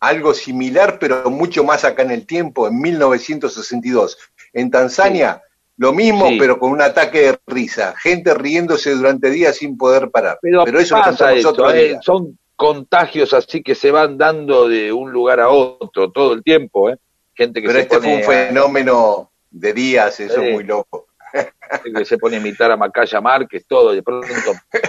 algo 0.00 0.34
similar, 0.34 0.98
pero 0.98 1.30
mucho 1.30 1.64
más 1.64 1.84
acá 1.84 2.02
en 2.02 2.10
el 2.10 2.26
tiempo, 2.26 2.68
en 2.68 2.80
1962. 2.80 4.18
En 4.52 4.70
Tanzania, 4.70 5.42
lo 5.76 5.92
mismo, 5.92 6.28
Sí. 6.28 6.38
pero 6.38 6.58
con 6.58 6.70
un 6.72 6.82
ataque 6.82 7.20
de 7.20 7.38
risa. 7.46 7.94
Gente 7.98 8.34
riéndose 8.34 8.92
durante 8.94 9.30
días 9.30 9.56
sin 9.56 9.76
poder 9.76 10.10
parar. 10.10 10.38
Pero, 10.40 10.62
eso 10.78 10.96
lo 10.96 11.02
pasa 11.02 11.26
contamos 11.26 11.44
otro 11.44 11.70
¿eh? 11.72 11.88
día. 11.88 12.00
son 12.02 12.38
contagios 12.56 13.34
así 13.34 13.62
que 13.62 13.74
se 13.74 13.90
van 13.90 14.16
dando 14.16 14.66
de 14.66 14.90
un 14.92 15.12
lugar 15.12 15.40
a 15.40 15.50
otro 15.50 16.10
todo 16.10 16.32
el 16.32 16.42
tiempo, 16.42 16.90
¿eh? 16.90 16.96
Gente 17.34 17.60
que 17.60 17.66
Pero 17.68 17.78
se 17.78 17.82
este 17.82 17.98
fue 18.00 18.16
un 18.16 18.22
fenómeno 18.22 19.30
de 19.50 19.72
días, 19.74 20.18
eso 20.20 20.40
es 20.40 20.52
muy 20.54 20.64
loco. 20.64 21.06
que 21.96 22.04
se 22.04 22.18
pone 22.18 22.36
a 22.36 22.40
imitar 22.40 22.70
a 22.70 22.76
Macaya 22.76 23.20
Márquez, 23.20 23.64
todo, 23.66 23.92
de 23.92 24.02
pronto 24.02 24.26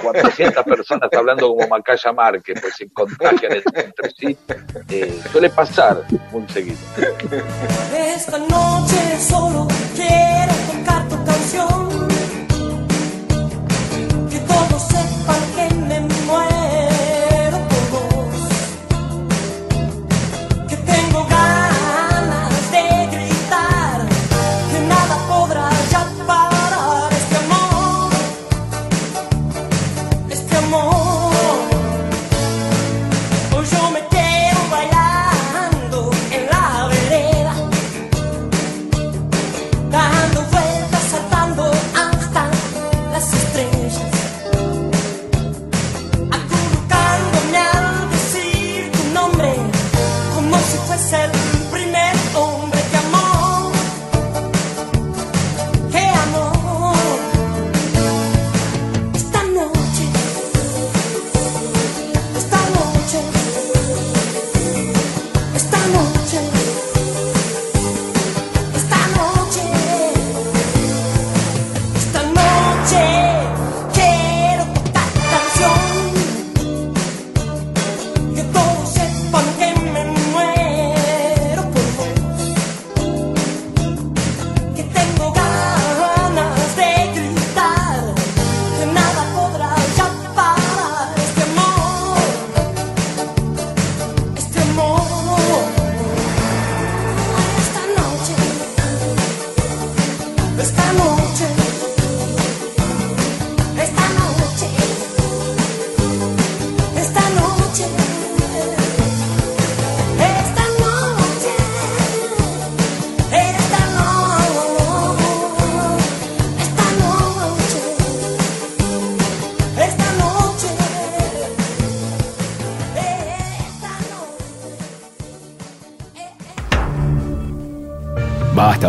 400 0.01 0.63
personas 0.63 1.09
hablando 1.13 1.49
como 1.49 1.67
Macaya 1.67 2.11
Márquez, 2.11 2.59
pues 2.61 2.75
se 2.75 2.89
contagian 2.91 3.53
entre 3.53 4.09
sí. 4.17 4.37
Eh, 4.89 5.21
suele 5.31 5.49
pasar 5.49 6.03
muy 6.31 6.47
seguido. 6.49 6.77
Esta 7.95 8.37
noche 8.37 9.19
solo 9.19 9.67
quiero 9.95 10.53
tocar 10.71 11.07
tu 11.07 11.25
canción. 11.25 11.86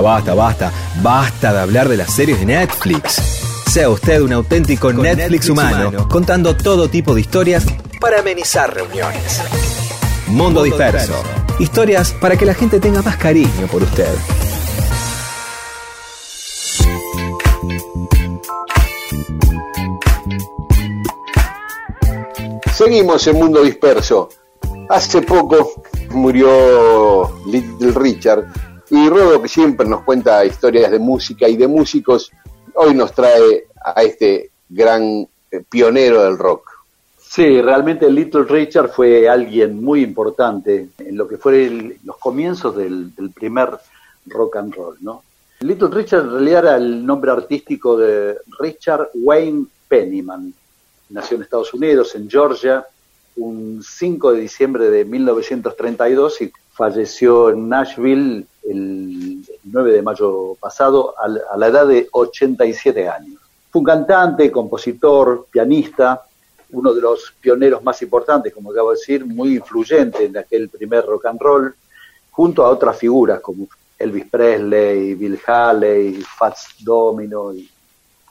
Basta, 0.08 0.32
basta, 0.32 0.34
basta. 0.34 0.72
Basta 1.02 1.52
de 1.52 1.60
hablar 1.60 1.86
de 1.86 1.98
las 1.98 2.14
series 2.14 2.40
de 2.40 2.46
Netflix. 2.46 3.16
Sea 3.70 3.90
usted 3.90 4.22
un 4.22 4.32
auténtico 4.32 4.90
Netflix, 4.90 5.50
humano, 5.50 6.08
contando 6.08 6.56
todo 6.56 6.88
tipo 6.88 7.14
de 7.14 7.20
historias 7.20 7.66
para 8.00 8.20
amenizar 8.20 8.72
reuniones. 8.74 9.42
Mundo 10.28 10.62
Disperso. 10.62 11.12
Historias 11.58 12.12
para 12.12 12.38
que 12.38 12.46
la 12.46 12.54
gente 12.54 12.80
tenga 12.80 13.02
más 13.02 13.18
cariño 13.18 13.66
por 13.70 13.82
usted. 13.82 14.08
Seguimos 22.72 23.26
en 23.26 23.38
Mundo 23.38 23.62
Disperso. 23.62 24.30
Hace 24.88 25.20
poco 25.20 25.82
murió 26.08 27.38
Little 27.44 27.92
Richard 27.92 28.46
y 28.90 29.08
Rodo, 29.08 29.42
que 29.42 29.48
siempre 29.48 29.86
nos 29.86 30.02
cuenta 30.02 30.44
historias 30.44 30.90
de 30.90 30.98
música 30.98 31.48
y 31.48 31.56
de 31.56 31.68
músicos, 31.68 32.30
hoy 32.74 32.94
nos 32.94 33.12
trae 33.12 33.64
a 33.84 34.02
este 34.02 34.50
gran 34.68 35.26
eh, 35.50 35.62
pionero 35.68 36.24
del 36.24 36.38
rock. 36.38 36.68
Sí, 37.18 37.60
realmente 37.60 38.10
Little 38.10 38.44
Richard 38.44 38.90
fue 38.90 39.28
alguien 39.28 39.82
muy 39.82 40.02
importante 40.02 40.88
en 40.98 41.16
lo 41.16 41.28
que 41.28 41.36
fue 41.36 41.66
el- 41.66 41.98
los 42.04 42.16
comienzos 42.18 42.74
del, 42.76 43.14
del 43.14 43.30
primer 43.30 43.70
rock 44.26 44.56
and 44.56 44.74
roll, 44.74 44.96
¿no? 45.00 45.22
Little 45.60 45.88
Richard 45.90 46.20
en 46.24 46.30
realidad 46.32 46.64
era 46.64 46.76
el 46.76 47.04
nombre 47.04 47.30
artístico 47.30 47.96
de 47.98 48.36
Richard 48.60 49.10
Wayne 49.14 49.66
Pennyman. 49.88 50.54
Nació 51.10 51.36
en 51.36 51.42
Estados 51.42 51.74
Unidos, 51.74 52.14
en 52.14 52.30
Georgia, 52.30 52.86
un 53.36 53.82
5 53.82 54.32
de 54.32 54.40
diciembre 54.40 54.88
de 54.90 55.04
1932 55.04 56.40
y 56.42 56.52
falleció 56.72 57.50
en 57.50 57.68
Nashville 57.68 58.46
el 58.70 59.38
9 59.64 59.92
de 59.92 60.02
mayo 60.02 60.54
pasado 60.60 61.14
a 61.18 61.28
la- 61.56 61.66
edad 61.68 61.86
de 61.86 62.08
87 62.12 63.08
años. 63.08 63.40
Fue 63.70 63.80
un 63.80 63.84
cantante, 63.84 64.50
compositor, 64.50 65.46
pianista, 65.50 66.22
uno 66.70 66.92
de 66.92 67.00
los 67.00 67.32
pioneros 67.40 67.82
más 67.82 68.00
importantes, 68.02 68.52
como 68.54 68.70
acabo 68.70 68.90
de 68.90 68.96
decir, 68.98 69.24
muy 69.24 69.56
influyente 69.56 70.24
en 70.26 70.36
aquel 70.36 70.68
primer 70.68 71.04
rock 71.06 71.26
and 71.26 71.40
roll, 71.40 71.74
junto 72.30 72.64
a 72.64 72.68
otras 72.70 72.96
figuras 72.96 73.40
como 73.40 73.66
Elvis 73.98 74.26
Presley, 74.30 75.14
Bill 75.14 75.40
Haley, 75.46 76.22
Fats 76.38 76.76
Domino. 76.80 77.52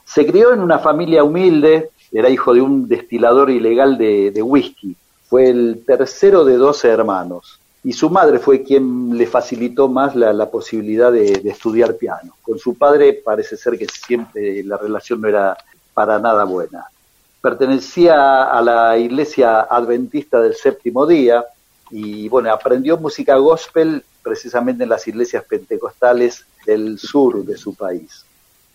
Se 0.04 0.24
crió 0.26 0.52
en 0.52 0.60
una 0.60 0.78
familia 0.78 1.22
humilde, 1.24 1.90
era 2.10 2.30
hijo 2.30 2.54
de 2.54 2.62
un 2.62 2.88
destilador 2.88 3.50
ilegal 3.50 3.98
de, 3.98 4.30
de 4.30 4.42
whisky. 4.42 4.96
Fue 5.28 5.50
el 5.50 5.82
tercero 5.86 6.42
de 6.44 6.56
12 6.56 6.88
hermanos. 6.88 7.57
Y 7.84 7.92
su 7.92 8.10
madre 8.10 8.38
fue 8.38 8.62
quien 8.62 9.16
le 9.16 9.26
facilitó 9.26 9.88
más 9.88 10.14
la, 10.16 10.50
posibilidad 10.50 11.12
de, 11.12 11.38
de 11.38 11.50
estudiar 11.50 11.94
piano. 11.94 12.34
Con 12.42 12.58
su 12.58 12.74
padre 12.74 13.12
parece 13.12 13.56
ser 13.56 13.78
que 13.78 13.86
siempre 13.86 14.62
la 14.64 14.76
relación 14.76 15.20
no 15.20 15.28
era 15.28 15.56
para 15.94 16.18
nada 16.18 16.44
buena. 16.44 16.86
Pertenecía 17.40 18.44
a 18.44 18.60
la 18.60 18.98
iglesia 18.98 19.60
adventista 19.60 20.40
del 20.40 20.54
séptimo 20.54 21.06
día 21.06 21.44
y 21.90 22.28
bueno, 22.28 22.52
aprendió 22.52 22.98
música 22.98 23.36
gospel 23.36 24.04
precisamente 24.22 24.82
en 24.82 24.90
las 24.90 25.06
iglesias 25.08 25.44
pentecostales 25.44 26.44
del 26.66 26.98
sur 26.98 27.44
de 27.44 27.56
su 27.56 27.74
país. 27.74 28.24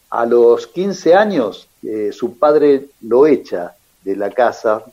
A 0.09 0.25
los 0.25 0.67
15 0.67 1.13
años, 1.15 1.67
eh, 1.83 2.11
su 2.11 2.37
padre 2.37 2.87
lo 3.01 3.27
echa 3.27 3.75
de 4.03 4.15
la 4.15 4.31
casa, 4.31 4.83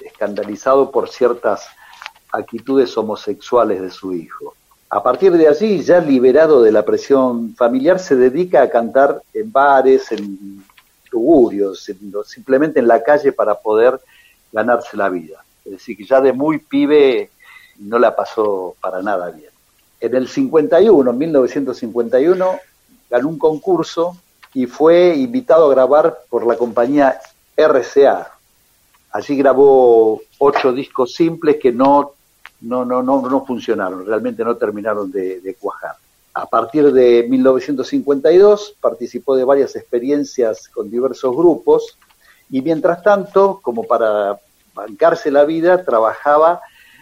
escandalizado 0.00 0.90
por 0.90 1.08
ciertas 1.08 1.66
actitudes 2.32 2.96
homosexuales 2.96 3.80
de 3.80 3.90
su 3.90 4.12
hijo. 4.14 4.54
A 4.90 5.02
partir 5.02 5.32
de 5.32 5.48
allí, 5.48 5.82
ya 5.82 6.00
liberado 6.00 6.62
de 6.62 6.72
la 6.72 6.84
presión 6.84 7.54
familiar, 7.54 7.98
se 7.98 8.16
dedica 8.16 8.62
a 8.62 8.70
cantar 8.70 9.22
en 9.32 9.50
bares, 9.52 10.10
en 10.12 10.62
tugurios, 11.10 11.88
en- 11.88 12.12
simplemente 12.26 12.80
en 12.80 12.88
la 12.88 13.02
calle 13.02 13.32
para 13.32 13.54
poder 13.54 14.00
ganarse 14.50 14.96
la 14.96 15.08
vida. 15.08 15.44
Es 15.64 15.72
decir, 15.72 15.96
que 15.96 16.04
ya 16.04 16.20
de 16.20 16.32
muy 16.32 16.58
pibe 16.58 17.30
no 17.78 17.98
la 17.98 18.14
pasó 18.14 18.74
para 18.80 19.00
nada 19.02 19.30
bien. 19.30 19.50
En 20.00 20.14
el 20.14 20.28
51, 20.28 21.10
en 21.10 21.18
1951, 21.18 22.58
ganó 23.08 23.28
un 23.28 23.38
concurso 23.38 24.16
y 24.54 24.66
fue 24.66 25.14
invitado 25.16 25.66
a 25.66 25.74
grabar 25.74 26.18
por 26.28 26.46
la 26.46 26.56
compañía 26.56 27.18
RCA. 27.56 28.32
Allí 29.12 29.36
grabó 29.36 30.20
ocho 30.38 30.72
discos 30.72 31.14
simples 31.14 31.56
que 31.60 31.72
no, 31.72 32.12
no, 32.62 32.84
no, 32.84 33.02
no, 33.02 33.44
funcionaron, 33.44 34.06
realmente 34.06 34.44
no 34.44 34.56
terminaron 34.56 35.10
de, 35.10 35.56
cuajar. 35.60 35.96
A 36.34 36.46
partir 36.46 36.92
de 36.92 37.26
1952 37.28 38.76
participó 38.80 39.36
de 39.36 39.44
varias 39.44 39.76
experiencias 39.76 40.68
con 40.68 40.90
diversos 40.90 41.36
grupos 41.36 41.98
y 42.50 42.62
mientras 42.62 43.02
tanto, 43.02 43.60
como 43.62 43.84
para 43.84 44.38
bancarse 44.74 45.30
la 45.30 45.44
vida, 45.44 45.84
trabajaba 45.84 46.60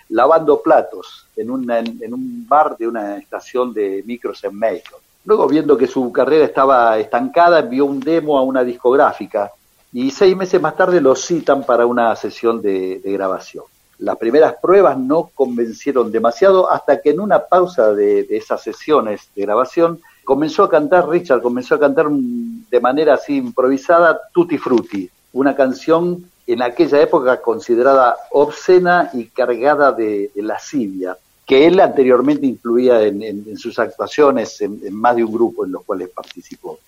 lavando 0.09 0.61
platos 0.61 1.27
en, 1.37 1.51
una- 1.51 1.78
un 1.78 2.47
bar 2.49 2.77
de 2.77 2.89
una 2.89 3.19
estación 3.19 3.73
de 3.73 4.03
micros 4.05 4.43
en 4.43 4.59
Macon. 4.59 4.99
Luego, 5.24 5.47
viendo 5.47 5.77
que 5.77 5.87
su 5.87 6.11
carrera 6.11 6.47
estaba 6.47 6.99
estancada, 6.99 7.61
envió 7.61 7.85
un 7.85 8.01
demo 8.01 8.39
a 8.39 8.43
una 8.43 8.65
discográfica 8.65 9.53
y 9.93 10.11
seis 10.11 10.37
meses 10.37 10.61
más 10.61 10.77
tarde 10.77 11.01
lo 11.01 11.15
citan 11.15 11.65
para 11.65 11.87
una 11.87 12.16
sesión 12.16 12.61
de 12.62 13.01
grabación. 13.05 13.65
Las 14.01 14.16
primeras 14.16 14.55
pruebas 14.60 14.97
no 14.98 15.31
convencieron 15.35 16.10
demasiado 16.10 16.70
hasta 16.70 17.01
que 17.01 17.10
en 17.10 17.20
una 17.20 17.40
pausa 17.40 17.93
de, 17.93 18.27
esas 18.31 18.62
sesiones 18.62 19.28
de 19.36 19.43
grabación 19.43 20.01
comenzó 20.24 20.64
a 20.64 20.70
cantar, 20.70 21.09
Richard 21.09 21.43
comenzó 21.43 21.74
a 21.74 21.81
cantar 21.81 22.09
de 22.10 22.81
manera 22.81 23.14
así 23.14 23.36
improvisada 23.36 24.18
Tutti 24.32 24.56
Frutti, 24.59 25.09
una 25.35 25.55
canción 25.55 26.24
en 26.47 26.62
aquella 26.62 27.01
época 27.01 27.40
considerada 27.43 28.16
obscena 28.31 29.10
y 29.12 29.27
cargada 29.27 29.93
de, 29.93 30.31
lascivia, 30.36 31.16
que 31.47 31.66
él 31.66 31.78
anteriormente 31.78 32.47
incluía 32.47 33.02
en, 33.02 33.22
en- 33.22 33.44
en 33.48 33.56
sus 33.59 33.78
actuaciones 33.78 34.60
en, 34.62 34.81
en 34.82 34.94
más 34.94 35.14
de 35.16 35.24
un 35.24 35.32
grupo 35.32 35.64
en 35.64 35.72
los 35.72 35.85
cuales 35.85 36.09
participó. 36.09 36.78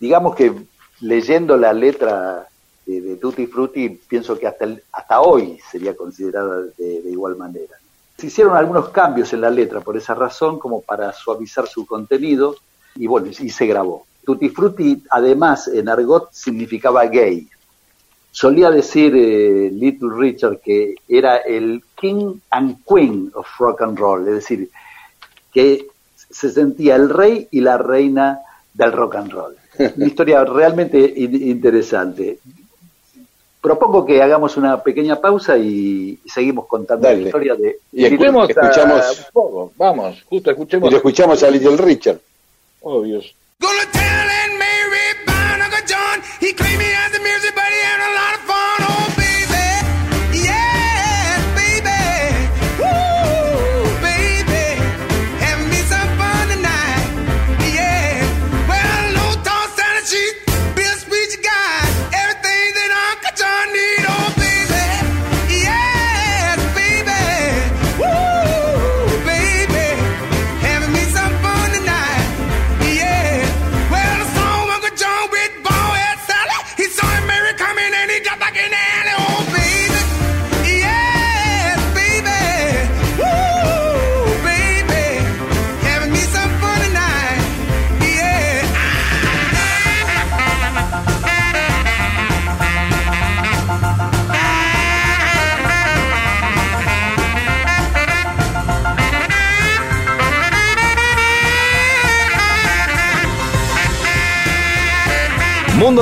Digamos 0.00 0.34
que 0.34 0.52
leyendo 1.00 1.56
la 1.56 1.72
letra 1.72 2.48
de, 2.86 3.00
de 3.00 3.16
Tutti 3.16 3.46
Frutti, 3.46 3.88
pienso 3.88 4.38
que 4.38 4.46
hasta, 4.46 4.64
el- 4.64 4.82
hasta 4.92 5.20
hoy 5.20 5.58
sería 5.70 5.94
considerada 5.96 6.62
de, 6.76 7.02
de 7.02 7.10
igual 7.10 7.36
manera. 7.36 7.76
Se 8.18 8.26
hicieron 8.26 8.56
algunos 8.56 8.90
cambios 8.90 9.32
en 9.32 9.40
la 9.40 9.50
letra 9.50 9.80
por 9.80 9.96
esa 9.96 10.14
razón, 10.14 10.58
como 10.58 10.80
para 10.82 11.12
suavizar 11.12 11.66
su 11.66 11.86
contenido, 11.86 12.56
y 12.96 13.06
bueno, 13.06 13.28
y 13.28 13.50
se 13.50 13.66
grabó. 13.66 14.06
Tutti 14.24 14.48
Frutti, 14.50 15.02
además, 15.10 15.66
en 15.68 15.88
argot 15.88 16.28
significaba 16.32 17.04
gay. 17.06 17.48
Solía 18.30 18.70
decir 18.70 19.12
eh, 19.16 19.70
Little 19.72 20.10
Richard 20.16 20.60
que 20.60 20.94
era 21.08 21.36
el 21.38 21.82
king 22.00 22.34
and 22.50 22.78
queen 22.86 23.30
of 23.34 23.46
rock 23.58 23.82
and 23.82 23.98
roll, 23.98 24.26
es 24.28 24.34
decir, 24.36 24.70
que 25.52 25.86
se 26.30 26.50
sentía 26.50 26.96
el 26.96 27.10
rey 27.10 27.48
y 27.50 27.60
la 27.60 27.76
reina 27.78 28.38
del 28.72 28.92
rock 28.92 29.16
and 29.16 29.32
roll. 29.32 29.56
Una 29.96 30.06
historia 30.06 30.44
realmente 30.44 30.98
in- 31.16 31.42
interesante. 31.48 32.38
Propongo 33.62 34.04
que 34.04 34.20
hagamos 34.20 34.56
una 34.56 34.82
pequeña 34.82 35.20
pausa 35.20 35.56
y 35.56 36.18
seguimos 36.26 36.66
contando 36.66 37.06
Dale. 37.06 37.20
la 37.20 37.26
historia 37.28 37.54
de 37.54 37.78
Y 37.92 38.02
escu- 38.02 38.12
Escuchemos, 38.12 38.48
a- 38.48 38.50
escuchamos- 38.52 39.18
un 39.20 39.24
poco, 39.32 39.72
vamos, 39.76 40.22
justo 40.28 40.50
Y 40.50 40.52
escuchemos. 40.52 40.90
lo 40.90 40.96
escuchamos 40.96 41.42
a 41.44 41.50
Little 41.50 41.76
Richard. 41.76 42.18
Obvios. 42.82 43.34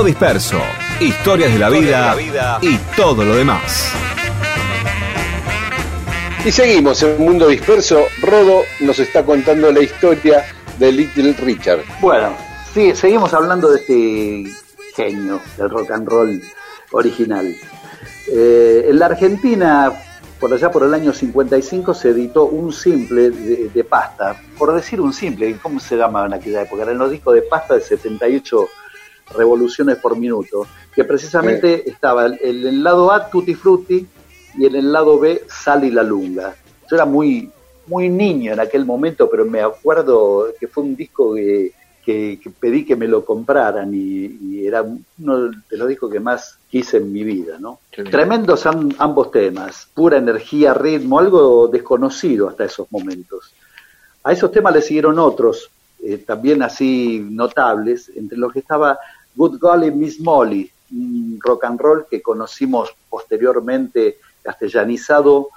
Mundo 0.01 0.17
Disperso, 0.17 0.57
historias 0.99 1.53
de 1.53 1.59
la 1.59 1.69
vida 1.69 2.15
y 2.59 2.75
todo 2.97 3.23
lo 3.23 3.35
demás. 3.35 3.93
Y 6.43 6.51
seguimos 6.51 7.03
en 7.03 7.23
Mundo 7.23 7.47
Disperso. 7.47 8.05
Rodo 8.19 8.63
nos 8.79 8.97
está 8.97 9.23
contando 9.23 9.71
la 9.71 9.79
historia 9.81 10.43
de 10.79 10.91
Little 10.91 11.33
Richard. 11.33 11.81
Bueno, 11.99 12.35
sí, 12.73 12.95
seguimos 12.95 13.31
hablando 13.35 13.69
de 13.69 13.77
este 13.77 14.43
genio 14.95 15.39
del 15.55 15.69
rock 15.69 15.91
and 15.91 16.09
roll 16.09 16.41
original. 16.93 17.55
Eh, 18.27 18.87
en 18.87 18.97
la 18.97 19.05
Argentina, 19.05 19.93
por 20.39 20.51
allá 20.51 20.71
por 20.71 20.81
el 20.81 20.95
año 20.95 21.13
55, 21.13 21.93
se 21.93 22.09
editó 22.09 22.45
un 22.45 22.73
simple 22.73 23.29
de, 23.29 23.69
de 23.69 23.83
pasta. 23.83 24.35
Por 24.57 24.73
decir 24.73 24.99
un 24.99 25.13
simple, 25.13 25.55
¿cómo 25.61 25.79
se 25.79 25.95
llama 25.95 26.25
en 26.25 26.33
aquella 26.33 26.63
época? 26.63 26.81
Eran 26.81 26.97
los 26.97 27.11
discos 27.11 27.35
de 27.35 27.43
pasta 27.43 27.75
de 27.75 27.81
78 27.81 28.67
revoluciones 29.35 29.97
por 29.97 30.17
minuto, 30.17 30.67
que 30.93 31.03
precisamente 31.03 31.89
estaba 31.89 32.25
en 32.27 32.37
el, 32.43 32.65
el 32.67 32.83
lado 32.83 33.11
A 33.11 33.29
Tutti 33.29 33.53
Frutti 33.55 34.05
y 34.57 34.65
en 34.65 34.75
el 34.75 34.91
lado 34.91 35.19
B 35.19 35.43
Sal 35.47 35.83
y 35.83 35.91
la 35.91 36.03
Lunga. 36.03 36.55
Yo 36.89 36.95
era 36.95 37.05
muy, 37.05 37.49
muy 37.87 38.09
niño 38.09 38.53
en 38.53 38.59
aquel 38.59 38.85
momento, 38.85 39.29
pero 39.29 39.45
me 39.45 39.61
acuerdo 39.61 40.47
que 40.59 40.67
fue 40.67 40.83
un 40.83 40.95
disco 40.95 41.33
que, 41.35 41.71
que- 42.03 42.39
que 42.41 42.49
pedí 42.49 42.83
que 42.83 42.95
me 42.95 43.07
lo 43.07 43.23
compraran 43.23 43.93
y, 43.93 44.25
y 44.41 44.65
era 44.67 44.81
uno 44.83 45.37
de 45.69 45.77
los 45.77 45.87
discos 45.87 46.11
que 46.11 46.19
más 46.19 46.57
quise 46.69 46.97
en 46.97 47.13
mi 47.13 47.23
vida, 47.23 47.57
¿no? 47.59 47.79
Qué. 47.91 48.03
Tremendos 48.03 48.65
am- 48.65 48.89
ambos 48.97 49.31
temas, 49.31 49.87
pura 49.93 50.17
energía, 50.17 50.73
ritmo, 50.73 51.19
algo 51.19 51.67
desconocido 51.67 52.49
hasta 52.49 52.65
esos 52.65 52.91
momentos. 52.91 53.53
A 54.23 54.31
esos 54.33 54.51
temas 54.51 54.73
le 54.73 54.81
siguieron 54.81 55.17
otros, 55.19 55.69
eh, 56.03 56.17
también 56.17 56.61
así 56.63 57.25
notables, 57.29 58.11
entre 58.15 58.37
los 58.37 58.51
que 58.51 58.59
estaba 58.59 58.97
Good 59.35 59.59
Golly 59.59 59.91
Miss 59.91 60.19
Molly, 60.19 60.69
un 60.91 61.39
rock 61.39 61.65
and 61.65 61.79
roll 61.79 62.05
que 62.09 62.21
conocimos 62.21 62.93
posteriormente 63.09 64.19
castellanizado 64.41 65.49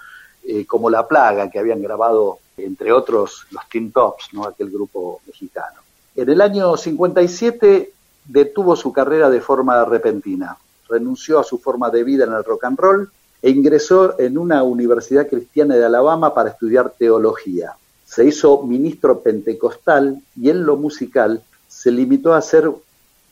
eh, 0.44 0.66
como 0.66 0.90
La 0.90 1.06
Plaga, 1.06 1.50
que 1.50 1.58
habían 1.58 1.82
grabado, 1.82 2.38
entre 2.56 2.92
otros, 2.92 3.46
los 3.50 3.68
Teen 3.68 3.90
Tops, 3.92 4.28
¿no? 4.32 4.44
aquel 4.44 4.70
grupo 4.70 5.20
mexicano. 5.26 5.80
En 6.14 6.28
el 6.28 6.40
año 6.40 6.76
57 6.76 7.92
detuvo 8.26 8.76
su 8.76 8.92
carrera 8.92 9.30
de 9.30 9.40
forma 9.40 9.84
repentina, 9.84 10.56
renunció 10.88 11.40
a 11.40 11.44
su 11.44 11.58
forma 11.58 11.90
de 11.90 12.04
vida 12.04 12.24
en 12.24 12.32
el 12.32 12.44
rock 12.44 12.64
and 12.64 12.78
roll 12.78 13.10
e 13.42 13.50
ingresó 13.50 14.18
en 14.18 14.38
una 14.38 14.62
universidad 14.62 15.28
cristiana 15.28 15.76
de 15.76 15.84
Alabama 15.84 16.32
para 16.32 16.50
estudiar 16.50 16.94
teología. 16.96 17.74
Se 18.06 18.24
hizo 18.24 18.62
ministro 18.62 19.20
pentecostal 19.20 20.22
y 20.40 20.50
en 20.50 20.64
lo 20.64 20.76
musical 20.76 21.42
se 21.66 21.90
limitó 21.90 22.32
a 22.32 22.38
hacer 22.38 22.70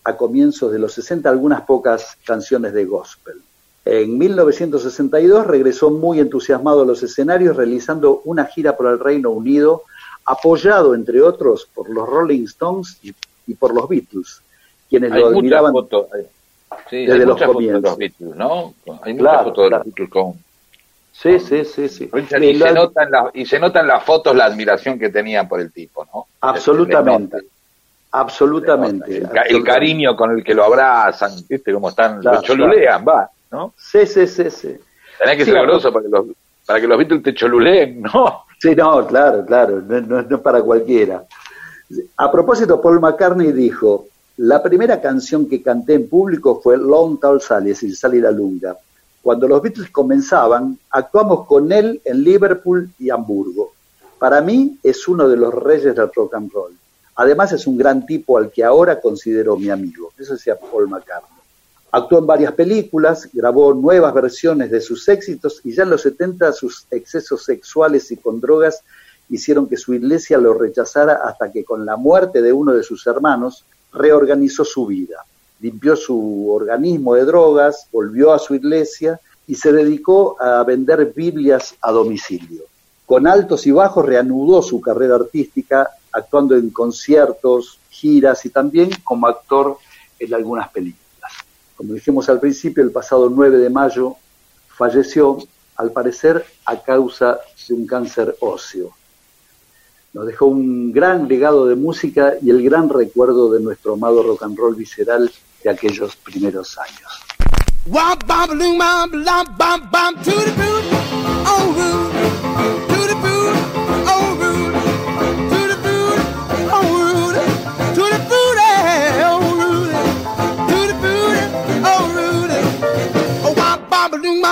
a 0.05 0.17
comienzos 0.17 0.73
de 0.73 0.79
los 0.79 0.93
60 0.95 1.29
algunas 1.29 1.63
pocas 1.63 2.17
canciones 2.25 2.73
de 2.73 2.85
gospel. 2.85 3.35
En 3.85 4.17
1962 4.19 5.47
regresó 5.47 5.91
muy 5.91 6.21
entusiasmado 6.21 6.83
a 6.83 6.87
los 6.87 7.03
escenarios 7.03 7.57
realizando 7.57 8.21
una 8.25 8.45
gira 8.47 8.77
por 8.77 8.87
el 8.87 8.99
Reino 8.99 9.31
Unido, 9.31 9.83
apoyado 10.25 10.95
entre 10.95 11.21
otros 11.21 11.69
por 11.75 11.91
los 11.91 12.09
Rolling 12.09 12.45
Stones 12.45 12.99
y, 13.03 13.13
y 13.47 13.55
por 13.55 13.75
los 13.75 13.89
Beatles, 13.89 14.41
quienes 14.89 15.11
Hay 15.13 15.21
lo 15.21 15.29
admiraban 15.29 15.73
fotos, 15.73 16.07
eh, 16.17 16.27
sí, 16.89 16.97
hay 16.97 17.07
desde 17.07 17.27
los 17.27 17.35
muchas 17.35 17.47
fotos 17.49 17.63
de 17.63 17.67
comienzos. 17.67 17.83
los 17.83 17.97
Beatles, 17.99 18.37
¿no? 18.37 18.75
Hay 19.03 19.15
muchas 19.15 19.17
Claro, 19.33 19.45
fotos 19.45 19.65
de 19.65 19.69
claro. 19.69 19.85
los 19.85 19.95
Beatles 19.95 20.11
con 20.11 20.35
Sí, 21.15 21.39
sí, 21.41 21.65
sí, 21.67 21.89
sí. 21.91 22.09
Richard, 22.11 22.43
Y 22.43 22.59
se 22.59 22.73
nota 22.73 23.03
en 23.03 23.11
la- 23.11 23.31
y 23.35 23.45
se 23.45 23.59
nota 23.59 23.81
en 23.81 23.87
las 23.89 24.03
fotos 24.03 24.35
la 24.35 24.47
admiración 24.47 24.99
que 24.99 25.11
tenían 25.11 25.47
por 25.49 25.61
el 25.61 25.71
tipo, 25.71 26.07
¿no? 26.07 26.27
Absolutamente. 26.41 27.39
Absolutamente. 28.13 29.17
El, 29.19 29.29
ca- 29.31 29.43
el 29.43 29.65
cariño 29.65 30.15
con 30.17 30.31
el 30.33 30.45
que 30.45 30.55
lo 30.55 30.65
abrazan, 30.65 31.33
¿viste 31.49 31.73
cómo 31.73 31.89
están? 31.89 32.21
Claro, 32.21 32.37
lo 32.39 32.43
cholulean, 32.43 33.05
va, 33.07 33.29
¿no? 33.51 33.75
Sí, 33.77 34.07
sí, 34.07 34.27
sí, 34.27 34.51
sí. 34.51 34.77
Tenés 35.19 35.37
que 35.39 35.45
Sí, 35.45 35.51
ser 35.51 35.63
groso 35.63 35.93
para 35.93 36.05
que 36.05 36.09
los, 36.11 36.27
para 36.67 36.81
que 36.81 36.87
los 36.87 36.99
Beatles 36.99 37.23
te 37.23 37.35
choluleen, 37.35 38.03
¿no? 38.03 38.45
Sí, 38.61 38.75
no, 38.77 39.07
claro, 39.07 39.45
claro, 39.45 39.81
no, 39.81 40.01
no- 40.01 40.23
no 40.23 40.37
es 40.37 40.43
para 40.43 40.63
cualquiera. 40.63 41.25
A 42.17 42.31
propósito, 42.31 42.81
Paul 42.81 43.01
McCartney 43.01 43.53
dijo, 43.53 44.07
la 44.39 44.63
primera 44.63 45.01
canción 45.01 45.49
que 45.49 45.63
canté 45.63 45.95
en 45.95 46.09
público 46.09 46.61
fue 46.63 46.77
Long 46.79 47.19
Tall 47.21 47.41
Sally, 47.41 47.71
es 47.73 47.81
decir, 47.81 47.97
Sally 47.97 48.21
la 48.21 48.31
Lunga. 48.31 48.77
Cuando 49.21 49.47
los 49.47 49.63
Beatles 49.63 49.91
comenzaban, 49.91 50.79
actuamos 50.91 51.47
con 51.47 51.71
él 51.71 52.01
en 52.05 52.23
Liverpool 52.25 52.91
y 52.99 53.11
Hamburgo. 53.11 53.73
Para 54.19 54.41
mí 54.41 54.79
es 54.83 55.07
uno 55.09 55.29
de 55.29 55.37
los 55.37 55.53
reyes 55.55 55.95
del 55.95 56.11
rock 56.15 56.35
and 56.35 56.51
roll. 56.53 56.73
Además 57.17 57.53
es 57.53 57.67
un 57.67 57.77
gran 57.77 58.07
tipo 58.07 58.39
al 58.39 58.51
que 58.51 58.65
ahora 58.65 59.01
considero 59.01 59.57
mi 59.57 59.71
amigo. 59.71 60.13
Eso 60.19 60.35
decía 60.35 60.57
Paul 60.59 60.89
McCartney. 60.89 61.43
Actuó 61.95 62.21
en 62.21 62.27
varias 62.27 62.53
películas, 62.53 63.29
grabó 63.35 63.75
nuevas 63.75 64.15
versiones 64.15 64.71
de 64.71 64.81
sus 64.81 65.07
éxitos 65.09 65.61
y 65.63 65.75
ya 65.75 65.83
en 65.83 65.91
los 65.91 66.01
70 66.03 66.53
sus 66.53 66.87
excesos 66.91 67.45
sexuales 67.45 68.11
y 68.11 68.17
con 68.17 68.41
drogas 68.41 68.83
hicieron 69.29 69.69
que 69.69 69.77
su 69.77 69.93
iglesia 69.93 70.39
lo 70.39 70.55
rechazara 70.55 71.21
hasta 71.25 71.53
que 71.53 71.65
con 71.65 71.85
la 71.85 71.97
muerte 71.97 72.41
de 72.41 72.53
uno 72.53 72.73
de 72.73 72.83
sus 72.83 73.07
hermanos 73.07 73.67
reorganizó 73.93 74.65
su 74.65 74.87
vida. 74.87 75.25
Limpió 75.61 75.95
su 75.95 76.51
organismo 76.51 77.15
de 77.15 77.27
drogas, 77.27 77.87
volvió 77.93 78.33
a 78.33 78.39
su 78.39 78.55
iglesia 78.55 79.21
y 79.47 79.55
se 79.55 79.71
dedicó 79.71 80.41
a 80.41 80.65
vender 80.65 81.13
Biblias 81.15 81.75
a 81.83 81.93
domicilio. 81.93 82.72
Con 83.07 83.27
altos 83.27 83.67
y 83.67 83.71
bajos 83.71 84.07
reanudó 84.07 84.63
su 84.63 84.81
carrera 84.81 85.17
artística, 85.17 85.91
actuando 86.13 86.57
en 86.57 86.71
conciertos, 86.71 87.79
giras 87.91 88.45
y 88.47 88.51
también 88.51 88.91
como 89.05 89.27
actor 89.27 89.77
en 90.19 90.35
algunas 90.35 90.69
películas. 90.71 91.33
Como 91.77 91.95
dijimos 91.95 92.29
al 92.29 92.41
principio, 92.41 92.83
el 92.83 92.91
pasado 92.91 93.29
9 93.29 93.59
de 93.59 93.71
mayo 93.71 94.17
falleció, 94.69 95.39
al 95.77 95.91
parecer, 95.91 96.45
a 96.65 96.81
causa 96.81 97.39
de 97.69 97.75
un 97.75 97.87
cáncer 97.87 98.37
óseo. 98.41 98.91
Nos 100.13 100.27
dejó 100.27 100.47
un 100.47 100.93
gran 100.93 101.27
legado 101.27 101.67
de 101.67 101.75
música 101.75 102.35
y 102.43 102.51
el 102.51 102.63
gran 102.63 102.89
recuerdo 102.89 103.51
de 103.51 103.61
nuestro 103.61 103.95
amado 103.95 104.23
rock 104.23 104.43
and 104.43 104.59
roll 104.59 104.75
visceral 104.75 105.31
de 105.65 105.71
aquellos 105.71 106.17
primeros 106.17 106.79
años. 106.79 107.11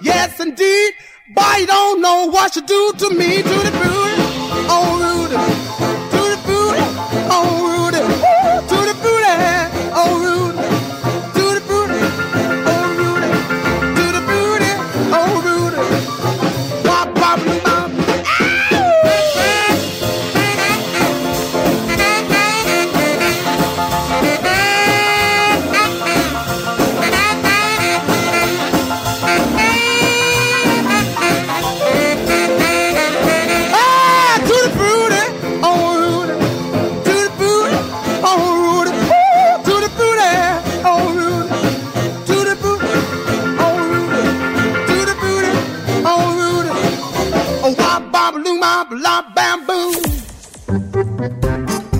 Yes 0.00 0.40
indeed. 0.40 0.92
Boy, 1.34 1.56
you 1.58 1.66
don't 1.66 2.00
know 2.00 2.26
what 2.26 2.56
you 2.56 2.62
do 2.62 2.92
to 2.98 3.10
me. 3.10 3.42
The 3.42 3.70
booty, 3.72 4.22
oh 4.68 4.98
Rudy. 5.02 6.01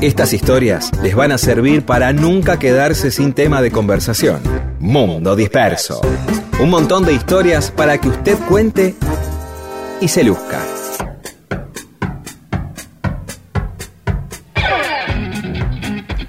Estas 0.02 0.32
historias 0.32 0.90
les 1.00 1.14
van 1.14 1.30
a 1.30 1.38
servir 1.38 1.86
para 1.86 2.12
nunca 2.12 2.58
quedarse 2.58 3.12
sin 3.12 3.32
tema 3.34 3.62
de 3.62 3.70
conversación. 3.70 4.42
Mundo 4.80 5.36
Disperso. 5.36 6.00
Un 6.60 6.70
montón 6.70 7.04
de 7.04 7.12
historias 7.12 7.70
para 7.70 7.98
que 7.98 8.08
usted 8.08 8.36
cuente 8.48 8.96
y 10.00 10.08
se 10.08 10.24
luzca. 10.24 10.60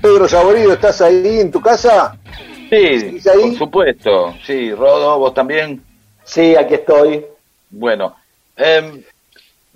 Pedro 0.04 0.28
Saborido, 0.30 0.74
¿estás 0.74 1.02
ahí 1.02 1.40
en 1.40 1.50
tu 1.50 1.60
casa? 1.60 2.16
Sí, 2.70 3.00
¿Seguís 3.00 3.26
ahí? 3.26 3.50
por 3.50 3.58
supuesto. 3.58 4.36
Sí, 4.45 4.72
Rodo, 4.72 5.18
vos 5.18 5.34
también. 5.34 5.82
Sí, 6.24 6.56
aquí 6.56 6.76
estoy. 6.76 7.26
Bueno, 7.72 8.16
eh, 8.56 9.04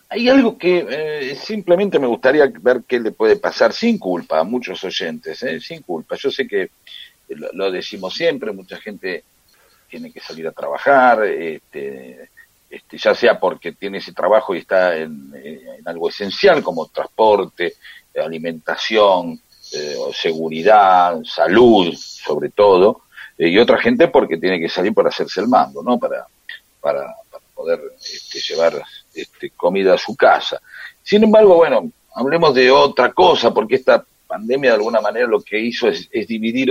hay 0.10 0.30
algo 0.30 0.58
que 0.58 0.86
eh, 0.90 1.36
simplemente 1.36 2.00
me 2.00 2.08
gustaría 2.08 2.52
ver 2.62 2.84
qué 2.88 3.00
le 3.00 3.12
puede 3.12 3.36
pasar 3.36 3.74
sin 3.74 3.98
culpa 3.98 4.40
a 4.40 4.44
muchos 4.44 4.84
oyentes, 4.84 5.44
¿eh? 5.44 5.60
sin 5.60 5.82
culpa. 5.82 6.16
Yo 6.16 6.32
sé 6.32 6.48
que 6.48 6.70
lo, 7.30 7.72
decimos 7.72 8.14
siempre, 8.14 8.52
mucha 8.52 8.78
gente 8.78 9.24
tiene 9.90 10.12
que 10.12 10.20
salir 10.20 10.48
a 10.48 10.52
trabajar, 10.52 11.26
este, 11.26 12.30
este, 12.70 12.98
ya 12.98 13.16
sea 13.16 13.40
porque 13.40 13.74
tiene 13.74 13.98
ese 13.98 14.14
trabajo 14.14 14.56
y 14.56 14.60
está 14.60 14.96
en, 14.96 15.32
en 15.34 15.88
algo 15.88 16.10
esencial 16.10 16.64
como 16.64 16.88
transporte, 16.88 17.76
alimentación, 18.18 19.40
eh, 19.74 19.98
seguridad, 20.14 21.22
salud, 21.24 21.94
sobre 21.96 22.50
todo, 22.50 23.02
eh, 23.38 23.50
y 23.50 23.58
otra 23.60 23.78
gente 23.80 24.08
porque 24.08 24.38
tiene 24.38 24.60
que 24.60 24.70
salir 24.70 24.94
para 24.94 25.10
hacerse 25.10 25.42
el 25.42 25.48
mando, 25.48 25.84
¿no? 25.84 26.00
Para, 26.00 26.26
para, 26.80 27.16
para 27.30 27.44
poder 27.54 27.82
este, 28.00 28.40
llevar 28.40 28.82
este, 29.18 29.52
comida 29.52 29.94
a 29.94 29.98
su 29.98 30.16
casa. 30.16 30.62
Sin 31.04 31.24
embargo, 31.24 31.56
bueno, 31.56 31.92
hablemos 32.16 32.54
de 32.54 32.72
otra 32.72 33.14
cosa, 33.14 33.54
porque 33.54 33.76
esta 33.76 34.04
pandemia 34.28 34.72
de 34.72 34.76
alguna 34.78 35.02
manera 35.02 35.28
lo 35.28 35.42
que 35.42 35.60
hizo 35.60 35.88
es, 35.88 36.10
dividir 36.28 36.70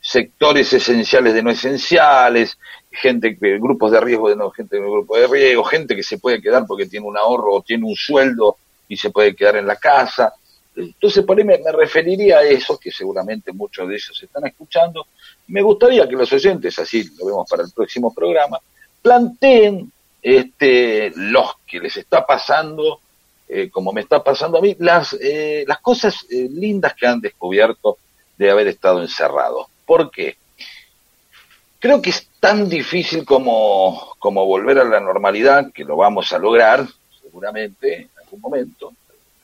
sectores 0.00 0.72
esenciales 0.72 1.34
de 1.34 1.42
no 1.42 1.50
esenciales, 1.50 2.58
gente 2.90 3.36
grupos 3.58 3.92
de 3.92 4.00
riesgo 4.00 4.28
de 4.28 4.36
no 4.36 4.50
gente 4.50 4.76
de 4.76 4.82
grupo 4.82 5.16
de 5.16 5.26
riesgo, 5.26 5.64
gente 5.64 5.94
que 5.94 6.02
se 6.02 6.18
puede 6.18 6.40
quedar 6.40 6.66
porque 6.66 6.86
tiene 6.86 7.06
un 7.06 7.16
ahorro 7.16 7.54
o 7.54 7.62
tiene 7.62 7.86
un 7.86 7.94
sueldo 7.94 8.56
y 8.88 8.96
se 8.96 9.10
puede 9.10 9.34
quedar 9.34 9.56
en 9.56 9.66
la 9.66 9.76
casa. 9.76 10.32
Entonces, 10.74 11.24
por 11.24 11.38
ahí 11.38 11.44
me, 11.44 11.58
me 11.58 11.72
referiría 11.72 12.38
a 12.38 12.42
eso, 12.42 12.78
que 12.78 12.90
seguramente 12.90 13.52
muchos 13.52 13.88
de 13.88 13.94
ellos 13.94 14.20
están 14.22 14.46
escuchando. 14.46 15.06
Me 15.48 15.62
gustaría 15.62 16.08
que 16.08 16.16
los 16.16 16.32
oyentes, 16.32 16.78
así 16.78 17.04
lo 17.18 17.26
vemos 17.26 17.48
para 17.48 17.62
el 17.62 17.70
próximo 17.72 18.12
programa, 18.14 18.58
planteen 19.02 19.92
este, 20.22 21.12
los 21.16 21.54
que 21.66 21.80
les 21.80 21.96
está 21.96 22.26
pasando, 22.26 23.00
eh, 23.48 23.70
como 23.70 23.92
me 23.92 24.02
está 24.02 24.22
pasando 24.22 24.58
a 24.58 24.60
mí, 24.60 24.76
las, 24.78 25.16
eh, 25.20 25.64
las 25.66 25.80
cosas 25.80 26.26
eh, 26.30 26.48
lindas 26.50 26.94
que 26.94 27.06
han 27.06 27.20
descubierto 27.20 27.98
de 28.36 28.50
haber 28.50 28.68
estado 28.68 29.02
encerrados. 29.02 29.66
¿Por 29.84 30.10
qué? 30.10 30.36
Creo 31.78 32.00
que 32.00 32.10
es 32.10 32.28
tan 32.38 32.68
difícil 32.68 33.24
como, 33.24 34.14
como 34.18 34.44
volver 34.44 34.78
a 34.78 34.84
la 34.84 35.00
normalidad, 35.00 35.72
que 35.72 35.84
lo 35.84 35.96
vamos 35.96 36.32
a 36.32 36.38
lograr, 36.38 36.86
seguramente, 37.22 38.02
en 38.02 38.10
algún 38.22 38.40
momento, 38.40 38.92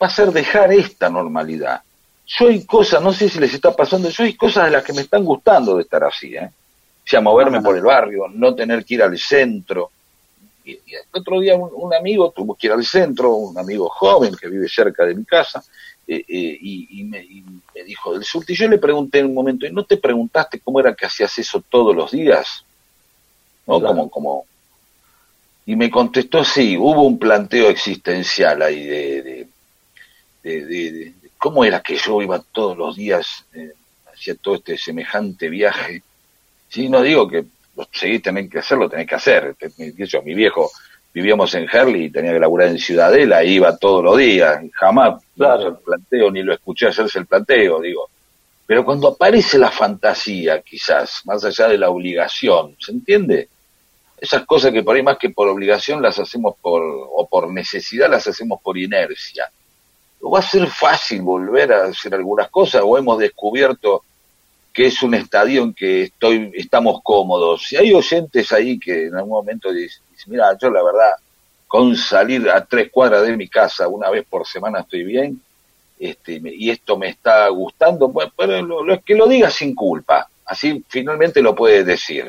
va 0.00 0.06
a 0.06 0.10
ser 0.10 0.30
dejar 0.30 0.72
esta 0.72 1.08
normalidad. 1.08 1.80
Yo 2.26 2.48
hay 2.48 2.64
cosas, 2.64 3.00
no 3.00 3.12
sé 3.12 3.28
si 3.28 3.38
les 3.38 3.54
está 3.54 3.74
pasando, 3.74 4.08
yo 4.10 4.24
hay 4.24 4.34
cosas 4.34 4.66
de 4.66 4.72
las 4.72 4.84
que 4.84 4.92
me 4.92 5.02
están 5.02 5.24
gustando 5.24 5.76
de 5.76 5.82
estar 5.82 6.02
así, 6.04 6.34
¿eh? 6.36 6.50
O 7.06 7.08
sea, 7.08 7.20
moverme 7.20 7.62
por 7.62 7.76
el 7.76 7.84
barrio, 7.84 8.26
no 8.28 8.52
tener 8.56 8.84
que 8.84 8.94
ir 8.94 9.02
al 9.02 9.16
centro. 9.16 9.92
Y, 10.66 10.72
y 10.84 10.94
el 10.94 11.02
otro 11.12 11.40
día 11.40 11.54
un, 11.56 11.70
un 11.72 11.94
amigo 11.94 12.30
tuvo 12.32 12.54
que 12.54 12.66
ir 12.66 12.72
al 12.72 12.84
centro, 12.84 13.32
un 13.34 13.56
amigo 13.58 13.88
joven 13.88 14.34
que 14.34 14.48
vive 14.48 14.68
cerca 14.68 15.04
de 15.06 15.14
mi 15.14 15.24
casa, 15.24 15.62
eh, 16.08 16.16
eh, 16.28 16.58
y, 16.60 17.00
y 17.00 17.04
me, 17.04 17.22
y 17.22 17.42
me 17.74 17.84
dijo 17.84 18.12
del 18.14 18.24
surte. 18.24 18.52
Y 18.52 18.56
yo 18.56 18.68
le 18.68 18.78
pregunté 18.78 19.20
en 19.20 19.26
un 19.26 19.34
momento, 19.34 19.64
¿y 19.66 19.72
no 19.72 19.84
te 19.84 19.96
preguntaste 19.96 20.60
cómo 20.60 20.80
era 20.80 20.94
que 20.94 21.06
hacías 21.06 21.38
eso 21.38 21.62
todos 21.70 21.94
los 21.94 22.10
días? 22.10 22.64
¿No? 23.66 23.78
Claro. 23.80 23.94
Como, 23.94 24.10
como... 24.10 24.44
Y 25.66 25.74
me 25.76 25.90
contestó, 25.90 26.44
sí, 26.44 26.76
hubo 26.76 27.02
un 27.02 27.18
planteo 27.18 27.68
existencial 27.70 28.62
ahí 28.62 28.84
de, 28.86 29.22
de, 29.22 29.48
de, 30.42 30.66
de- 30.66 30.92
de- 30.92 31.04
de 31.22 31.30
cómo 31.38 31.64
era 31.64 31.80
que 31.80 31.96
yo 31.96 32.22
iba 32.22 32.38
todos 32.40 32.76
los 32.78 32.96
días, 32.96 33.44
eh, 33.52 33.72
hacía 34.12 34.34
todo 34.36 34.56
este 34.56 34.78
semejante 34.78 35.48
viaje. 35.48 36.02
Sí, 36.68 36.88
no 36.88 37.02
digo 37.02 37.28
que 37.28 37.44
seguís 37.92 38.22
tenés 38.22 38.50
que 38.50 38.58
hacerlo, 38.58 38.88
tenés 38.88 39.06
que 39.06 39.14
hacer. 39.14 39.56
Yo, 39.98 40.22
mi 40.22 40.34
viejo, 40.34 40.70
vivíamos 41.12 41.54
en 41.54 41.68
Herley 41.70 42.04
y 42.04 42.10
tenía 42.10 42.32
que 42.32 42.40
laburar 42.40 42.68
en 42.68 42.78
Ciudadela, 42.78 43.42
iba 43.44 43.76
todos 43.76 44.04
los 44.04 44.18
días, 44.18 44.60
jamás 44.74 45.22
hizo 45.34 45.68
el 45.68 45.76
planteo, 45.76 46.30
ni 46.30 46.42
lo 46.42 46.52
escuché 46.52 46.88
hacerse 46.88 47.18
el 47.18 47.26
planteo, 47.26 47.80
digo. 47.80 48.10
Pero 48.66 48.84
cuando 48.84 49.08
aparece 49.08 49.58
la 49.58 49.70
fantasía, 49.70 50.60
quizás, 50.60 51.22
más 51.24 51.44
allá 51.44 51.68
de 51.68 51.78
la 51.78 51.88
obligación, 51.88 52.76
¿se 52.80 52.92
entiende? 52.92 53.48
Esas 54.18 54.44
cosas 54.44 54.72
que 54.72 54.82
por 54.82 54.96
ahí 54.96 55.02
más 55.02 55.18
que 55.18 55.30
por 55.30 55.48
obligación 55.48 56.02
las 56.02 56.18
hacemos 56.18 56.56
por, 56.60 56.82
o 56.82 57.26
por 57.30 57.52
necesidad 57.52 58.10
las 58.10 58.26
hacemos 58.26 58.60
por 58.60 58.76
inercia. 58.76 59.50
¿Va 60.22 60.38
a 60.40 60.42
ser 60.42 60.66
fácil 60.66 61.22
volver 61.22 61.72
a 61.72 61.84
hacer 61.84 62.14
algunas 62.14 62.50
cosas 62.50 62.82
o 62.84 62.98
hemos 62.98 63.18
descubierto 63.18 64.02
que 64.76 64.86
es 64.88 65.02
un 65.02 65.14
estadio 65.14 65.62
en 65.62 65.72
que 65.72 66.02
estoy, 66.02 66.50
estamos 66.54 67.00
cómodos? 67.02 67.66
Si 67.66 67.76
hay 67.78 67.94
oyentes 67.94 68.52
ahí 68.52 68.78
que 68.78 69.06
en 69.06 69.14
algún 69.16 69.30
momento 69.32 69.72
dicen, 69.72 70.02
mira, 70.26 70.54
yo 70.60 70.68
la 70.68 70.82
verdad, 70.82 71.12
con 71.66 71.96
salir 71.96 72.48
a 72.50 72.62
tres 72.62 72.90
cuadras 72.92 73.26
de 73.26 73.34
mi 73.38 73.48
casa 73.48 73.88
una 73.88 74.10
vez 74.10 74.26
por 74.28 74.46
semana 74.46 74.80
estoy 74.80 75.02
bien, 75.04 75.40
este, 75.98 76.42
y 76.44 76.68
esto 76.68 76.98
me 76.98 77.08
está 77.08 77.48
gustando, 77.48 78.12
pues, 78.12 78.28
pero 78.36 78.60
lo, 78.60 78.84
lo- 78.84 79.00
que 79.00 79.14
lo 79.14 79.26
diga 79.26 79.50
sin 79.50 79.74
culpa, 79.74 80.28
así 80.44 80.84
finalmente 80.88 81.40
lo 81.40 81.54
puedes 81.54 81.86
decir. 81.86 82.28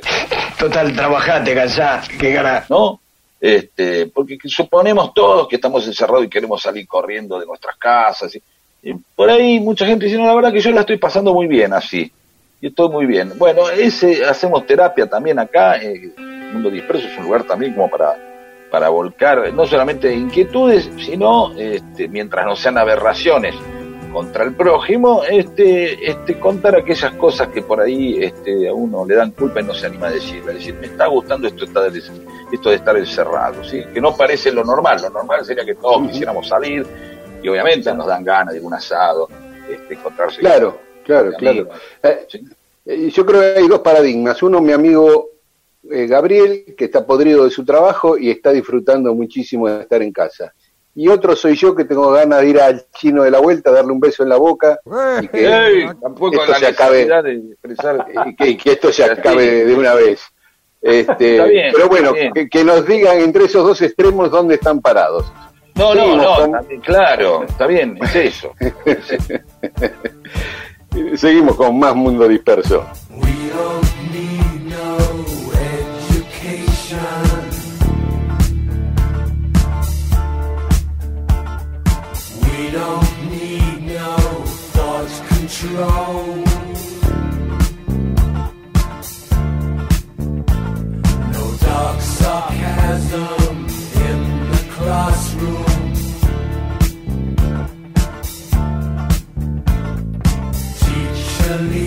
Total, 0.58 0.96
trabajate, 0.96 1.54
cansá, 1.54 2.02
qué 2.18 2.32
gana. 2.32 2.66
¿no? 2.70 3.02
Este, 3.42 4.08
porque 4.08 4.38
que 4.38 4.48
suponemos 4.48 5.14
todos 5.14 5.50
que 5.50 5.58
estamos 5.58 5.86
encerrados 5.86 6.24
y 6.26 6.30
queremos 6.30 6.62
salir 6.62 6.88
corriendo 6.88 7.38
de 7.40 7.46
nuestras 7.46 7.76
casas. 7.76 8.34
Y, 8.36 8.42
y 8.90 8.94
por 9.16 9.30
ahí 9.30 9.60
mucha 9.60 9.86
gente 9.86 10.06
dice, 10.06 10.18
no, 10.18 10.26
la 10.26 10.34
verdad 10.34 10.54
que 10.54 10.62
yo 10.62 10.72
la 10.72 10.80
estoy 10.82 10.98
pasando 10.98 11.34
muy 11.34 11.46
bien 11.48 11.74
así. 11.74 12.10
Y 12.60 12.68
estoy 12.68 12.90
muy 12.90 13.06
bien. 13.06 13.34
Bueno, 13.38 13.70
ese 13.70 14.26
hacemos 14.26 14.66
terapia 14.66 15.08
también 15.08 15.40
acá. 15.40 15.78
eh, 15.78 16.12
Mundo 16.54 16.70
Disperso 16.70 17.08
es 17.08 17.18
un 17.18 17.26
lugar 17.26 17.44
también 17.44 17.74
como 17.74 17.90
para, 17.90 18.16
para 18.72 18.90
volcar 18.90 19.54
no 19.54 19.66
solamente 19.66 20.14
inquietudes, 20.14 20.90
sino 20.98 21.54
este, 21.58 22.08
mientras 22.08 22.46
no 22.46 22.56
sean 22.56 22.78
aberraciones 22.78 23.56
contra 24.12 24.46
el 24.46 24.54
prójimo, 24.56 25.24
este, 25.30 26.10
este, 26.10 26.40
contar 26.40 26.76
aquellas 26.76 27.12
cosas 27.14 27.50
que 27.50 27.62
por 27.62 27.82
ahí 27.82 28.24
este, 28.24 28.68
a 28.68 28.74
uno 28.74 29.06
le 29.06 29.16
dan 29.16 29.32
culpa 29.32 29.60
y 29.60 29.64
no 29.64 29.74
se 29.74 29.86
anima 29.86 30.08
a 30.08 30.12
decir. 30.12 30.44
Decir, 30.44 30.76
me 30.76 30.88
está 30.88 31.08
gustando 31.08 31.48
esto, 31.48 31.66
esto 31.66 32.70
de 32.70 32.76
estar 32.76 32.98
encerrado, 32.98 33.64
¿sí? 33.64 33.84
que 33.94 34.02
no 34.02 34.16
parece 34.16 34.52
lo 34.52 34.64
normal. 34.64 35.00
Lo 35.02 35.10
normal 35.10 35.46
sería 35.46 35.66
que 35.66 35.76
todos 35.76 36.08
quisiéramos 36.08 36.48
salir 36.48 36.86
y 37.44 37.50
obviamente 37.50 37.94
nos 37.94 38.08
dan 38.08 38.24
ganas 38.24 38.54
de 38.54 38.62
un 38.62 38.74
asado, 38.74 39.28
este, 39.70 39.94
encontrarse. 39.94 40.40
Claro, 40.40 40.80
claro, 40.80 40.80
con 40.80 40.87
claro. 41.08 41.32
amigos. 41.38 41.78
Eh, 42.04 42.28
eh, 42.86 43.10
yo 43.10 43.26
creo 43.26 43.42
que 43.42 43.60
hay 43.60 43.68
dos 43.68 43.80
paradigmas. 43.80 44.42
Uno, 44.44 44.62
mi 44.62 44.72
amigo 44.74 45.30
eh, 45.90 46.08
Gabriel, 46.08 46.76
que 46.78 46.86
está 46.86 47.06
podrido 47.06 47.46
de 47.46 47.52
su 47.52 47.64
trabajo 47.64 48.18
y 48.18 48.30
está 48.30 48.52
disfrutando 48.52 49.14
muchísimo 49.14 49.70
de 49.70 49.82
estar 49.82 50.02
en 50.02 50.12
casa. 50.12 50.54
Y 50.96 51.08
otro 51.10 51.36
soy 51.36 51.56
yo 51.56 51.76
que 51.76 51.86
tengo 51.86 52.12
ganas 52.12 52.42
de 52.42 52.50
ir 52.50 52.60
al 52.60 52.88
chino 52.92 53.24
de 53.24 53.30
la 53.30 53.40
vuelta, 53.40 53.72
darle 53.72 53.92
un 53.92 54.00
beso 54.00 54.24
en 54.24 54.30
la 54.30 54.38
boca 54.38 54.80
y 55.22 55.28
que 55.28 55.46
Ey, 55.46 55.86
tampoco 56.02 56.42
esto 56.42 56.56
se 56.56 56.66
acabe 56.66 57.06
necesidad 57.06 57.24
de 57.24 57.34
expresar 57.36 58.08
y 58.26 58.36
que, 58.36 58.50
y 58.50 58.58
que 58.58 58.72
esto 58.72 58.92
se 58.92 59.04
acabe 59.12 59.66
de, 59.66 59.76
una 59.76 59.94
vez. 59.94 60.22
Este, 60.82 61.34
Está 61.34 61.46
bien, 61.46 61.72
pero 61.74 61.88
bueno, 61.88 62.14
que, 62.14 62.50
que 62.50 62.64
nos 62.64 62.86
digan 62.88 63.20
entre 63.20 63.46
esos 63.46 63.64
dos 63.64 63.82
extremos 63.82 64.32
dónde 64.32 64.56
están 64.56 64.82
parados. 64.82 65.32
No, 65.76 65.94
no, 65.94 66.18
no, 66.18 66.36
con- 66.36 66.82
claro, 66.82 67.44
está 67.44 67.68
bien, 67.68 67.98
es 68.02 68.16
eso. 68.16 68.54
Seguimos 71.16 71.56
con 71.56 71.78
más 71.80 71.96
mundo 71.96 72.28
disperso. 72.28 72.86
Control. 85.30 86.44
No 91.32 91.58
dark 91.62 92.02
sarcasm 92.02 93.66
in 94.06 94.52
the 94.52 94.66
classroom. 94.76 95.67
me. 101.56 101.87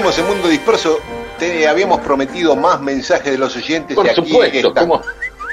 Seguimos 0.00 0.18
en 0.18 0.26
Mundo 0.26 0.48
Disperso. 0.48 0.98
Te 1.38 1.68
habíamos 1.68 2.00
prometido 2.00 2.56
más 2.56 2.80
mensajes 2.80 3.32
de 3.32 3.36
los 3.36 3.54
oyentes. 3.54 3.94
Por 3.94 4.06
y 4.06 4.08
aquí 4.08 4.22
supuesto. 4.24 4.72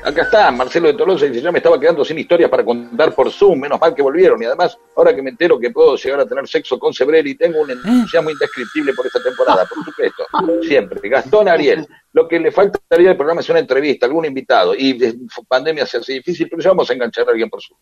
Acá 0.06 0.22
está, 0.22 0.52
Marcelo 0.52 0.88
de 0.88 0.94
Tolosa 0.94 1.26
dice, 1.26 1.42
ya 1.42 1.52
me 1.52 1.58
estaba 1.58 1.78
quedando 1.78 2.06
sin 2.06 2.18
historias 2.18 2.50
para 2.50 2.64
contar 2.64 3.14
por 3.14 3.30
Zoom, 3.30 3.60
menos 3.60 3.78
mal 3.82 3.94
que 3.94 4.02
volvieron. 4.02 4.42
Y 4.42 4.46
además, 4.46 4.78
ahora 4.96 5.14
que 5.14 5.22
me 5.22 5.32
entero 5.32 5.60
que 5.60 5.72
puedo 5.72 5.98
llegar 5.98 6.22
a 6.22 6.26
tener 6.26 6.48
sexo 6.48 6.80
con 6.80 6.94
Sebrelli, 6.94 7.36
tengo 7.36 7.60
un 7.60 7.72
entusiasmo 7.72 8.30
indescriptible 8.30 8.94
por 8.94 9.06
esta 9.06 9.22
temporada, 9.22 9.66
por 9.66 9.84
supuesto. 9.84 10.26
Siempre. 10.66 11.10
Gastón 11.10 11.50
Ariel, 11.50 11.86
lo 12.14 12.26
que 12.26 12.40
le 12.40 12.52
faltaría 12.52 13.10
al 13.10 13.18
programa 13.18 13.42
es 13.42 13.50
una 13.50 13.60
entrevista, 13.60 14.06
algún 14.06 14.24
invitado. 14.24 14.74
Y 14.76 14.94
de 14.94 15.14
pandemia 15.50 15.86
se 15.86 15.98
hace 15.98 16.14
difícil, 16.14 16.48
pero 16.50 16.62
ya 16.62 16.70
vamos 16.70 16.90
a 16.90 16.94
enganchar 16.94 17.28
a 17.28 17.32
alguien 17.32 17.50
por 17.50 17.62
Zoom. 17.62 17.78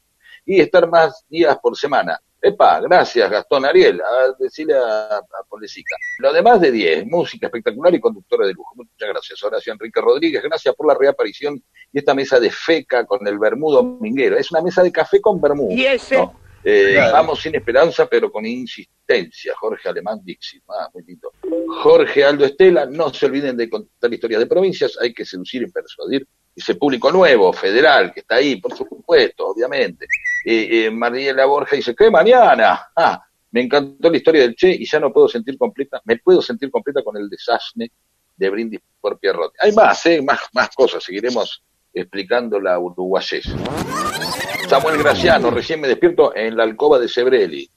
Y 0.48 0.62
estar 0.62 0.90
más 0.90 1.26
días 1.30 1.56
por 1.62 1.78
semana. 1.78 2.20
Epa, 2.48 2.80
gracias 2.80 3.28
Gastón 3.28 3.66
Ariel, 3.66 4.00
a 4.00 4.36
decirle 4.38 4.76
a, 4.76 5.18
a 5.18 5.44
Polesica. 5.50 5.96
Lo 6.20 6.32
demás 6.32 6.62
de 6.62 6.72
10, 6.72 7.08
música 7.08 7.48
espectacular 7.48 7.92
y 7.96 8.00
conductora 8.00 8.46
de 8.46 8.54
lujo. 8.54 8.72
Muchas 8.76 9.10
gracias, 9.10 9.44
Horacio 9.44 9.74
Enrique 9.74 10.00
Rodríguez, 10.00 10.44
gracias 10.44 10.76
por 10.76 10.86
la 10.86 10.94
reaparición 10.94 11.60
y 11.92 11.98
esta 11.98 12.14
mesa 12.14 12.40
de 12.40 12.52
feca 12.52 13.04
con 13.04 13.28
el 13.28 13.40
bermudo 13.40 13.82
minguero. 13.84 14.38
Es 14.38 14.52
una 14.52 14.62
mesa 14.62 14.84
de 14.84 14.92
café 14.92 15.20
con 15.20 15.42
bermudo. 15.42 15.72
¿Y 15.72 15.86
ese? 15.86 16.18
¿no? 16.18 16.40
Eh, 16.64 16.92
Claro. 16.94 17.14
Vamos 17.14 17.42
sin 17.42 17.56
esperanza, 17.56 18.06
pero 18.06 18.32
con 18.32 18.46
insistencia. 18.46 19.54
Jorge 19.56 19.90
Alemán 19.90 20.20
Dixit, 20.24 20.62
ah, 20.70 20.88
muy 20.94 21.04
lindo. 21.04 21.32
Jorge 21.82 22.24
Aldo 22.24 22.46
Estela, 22.46 22.86
no 22.86 23.12
se 23.12 23.26
olviden 23.26 23.58
de 23.58 23.68
contar 23.68 24.14
historias 24.14 24.42
de 24.42 24.46
provincias, 24.46 24.98
hay 25.02 25.16
que 25.16 25.26
seducir 25.26 25.64
y 25.64 25.72
persuadir. 25.72 26.28
Ese 26.56 26.76
público 26.76 27.12
nuevo, 27.12 27.52
federal, 27.52 28.14
que 28.14 28.22
está 28.22 28.36
ahí, 28.36 28.56
por 28.58 28.76
supuesto, 28.76 29.48
obviamente. 29.48 30.06
Eh, 30.46 30.86
eh, 30.86 30.92
Mariela 30.92 31.46
Borja 31.46 31.76
dice, 31.76 31.96
¿qué 31.96 32.10
mañana? 32.10 32.88
Ah, 32.96 33.22
me 33.52 33.62
encantó 33.62 34.10
la 34.10 34.18
historia 34.18 34.42
del 34.42 34.56
Che 34.56 34.70
y 34.70 34.86
ya 34.86 35.00
no 35.00 35.14
puedo 35.14 35.30
sentir 35.30 35.58
completa, 35.58 36.02
me 36.06 36.18
puedo 36.18 36.42
sentir 36.42 36.70
completa 36.70 37.02
con 37.04 37.16
el 37.16 37.30
desasne 37.30 37.92
de 38.36 38.50
Brindis 38.50 38.82
por 39.00 39.18
Pierrot. 39.18 39.54
Hay 39.62 39.72
más, 39.72 40.06
¿eh? 40.06 40.22
más, 40.22 40.40
más 40.54 40.70
cosas, 40.76 41.04
seguiremos 41.04 41.64
explicando 41.94 42.60
la 42.60 42.78
uruguayés. 42.78 43.46
Samuel 44.68 44.98
Graciano, 44.98 45.52
recién 45.52 45.80
me 45.80 45.88
despierto 45.88 46.36
en 46.36 46.58
la 46.58 46.64
alcoba 46.64 47.00
de 47.00 47.08
Sebrelli. 47.08 47.70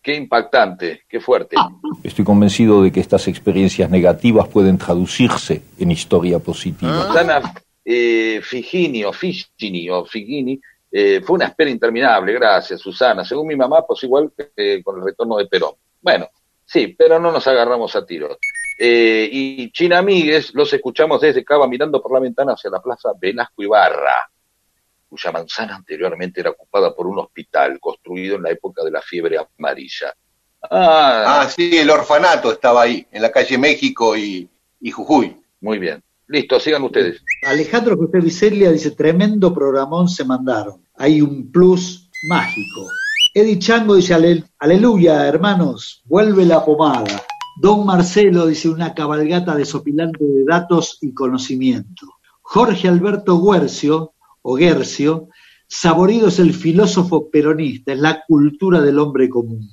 Qué 0.00 0.14
impactante, 0.14 1.02
qué 1.08 1.20
fuerte. 1.20 1.56
Estoy 2.02 2.24
convencido 2.24 2.82
de 2.82 2.90
que 2.92 3.00
estas 3.00 3.28
experiencias 3.28 3.90
negativas 3.90 4.48
pueden 4.48 4.78
traducirse 4.78 5.62
en 5.78 5.90
historia 5.90 6.38
positiva. 6.38 7.08
Susana 7.08 7.52
eh, 7.90 8.42
Figini 8.42 9.02
o 9.02 9.14
Figini 9.14 9.88
o 9.88 10.04
Figini 10.04 10.60
eh, 10.90 11.22
fue 11.24 11.36
una 11.36 11.46
espera 11.46 11.70
interminable, 11.70 12.34
gracias 12.34 12.82
Susana. 12.82 13.24
Según 13.24 13.46
mi 13.46 13.56
mamá, 13.56 13.86
pues 13.86 14.02
igual 14.02 14.30
que 14.36 14.82
con 14.82 14.98
el 14.98 15.06
retorno 15.06 15.38
de 15.38 15.46
Perón. 15.46 15.72
Bueno, 16.02 16.28
sí, 16.66 16.88
pero 16.88 17.18
no 17.18 17.32
nos 17.32 17.46
agarramos 17.46 17.96
a 17.96 18.04
tiros. 18.04 18.36
Eh, 18.78 19.26
y 19.32 19.72
China 19.72 19.98
Amigues 19.98 20.54
los 20.54 20.70
escuchamos 20.70 21.22
desde 21.22 21.42
Cava 21.42 21.66
mirando 21.66 22.02
por 22.02 22.12
la 22.12 22.20
ventana 22.20 22.52
hacia 22.52 22.70
la 22.70 22.82
plaza 22.82 23.12
Velasco 23.18 23.62
Ibarra, 23.62 24.30
cuya 25.08 25.32
manzana 25.32 25.76
anteriormente 25.76 26.40
era 26.40 26.50
ocupada 26.50 26.94
por 26.94 27.06
un 27.06 27.18
hospital 27.18 27.80
construido 27.80 28.36
en 28.36 28.42
la 28.42 28.50
época 28.50 28.84
de 28.84 28.90
la 28.90 29.00
fiebre 29.00 29.38
amarilla. 29.38 30.12
Ah, 30.70 31.40
Ah, 31.40 31.48
sí, 31.48 31.78
el 31.78 31.88
orfanato 31.88 32.52
estaba 32.52 32.82
ahí, 32.82 33.06
en 33.10 33.22
la 33.22 33.32
calle 33.32 33.56
México 33.56 34.14
y, 34.14 34.46
y 34.78 34.90
Jujuy. 34.90 35.40
Muy 35.60 35.78
bien. 35.78 36.02
Listo, 36.28 36.60
sigan 36.60 36.82
ustedes. 36.82 37.22
Alejandro 37.46 37.96
José 37.96 38.20
Vicelia 38.20 38.70
dice, 38.70 38.90
tremendo 38.90 39.52
programón 39.54 40.08
se 40.08 40.24
mandaron. 40.24 40.82
Hay 40.96 41.20
un 41.22 41.50
plus 41.50 42.10
mágico. 42.28 42.86
Eddie 43.34 43.58
Chango 43.58 43.94
dice, 43.94 44.14
"Ale- 44.14 44.44
aleluya, 44.58 45.26
hermanos, 45.26 46.02
vuelve 46.04 46.44
la 46.44 46.64
pomada. 46.64 47.22
Don 47.60 47.86
Marcelo 47.86 48.46
dice, 48.46 48.68
una 48.68 48.94
cabalgata 48.94 49.56
desopilante 49.56 50.24
de 50.24 50.44
datos 50.44 50.98
y 51.00 51.12
conocimiento. 51.14 52.06
Jorge 52.42 52.88
Alberto 52.88 53.40
Guercio, 53.40 54.12
o 54.42 54.54
Guercio, 54.54 55.28
saborido 55.66 56.28
es 56.28 56.38
el 56.38 56.52
filósofo 56.54 57.28
peronista, 57.30 57.92
es 57.92 57.98
la 58.00 58.22
cultura 58.26 58.80
del 58.80 58.98
hombre 58.98 59.28
común. 59.28 59.68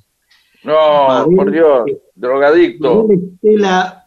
No, 0.64 1.08
Mabel- 1.08 1.36
por 1.36 1.50
Dios, 1.50 1.82
drogadicto. 2.14 3.02
Mabel 3.04 3.20
Estela, 3.34 4.04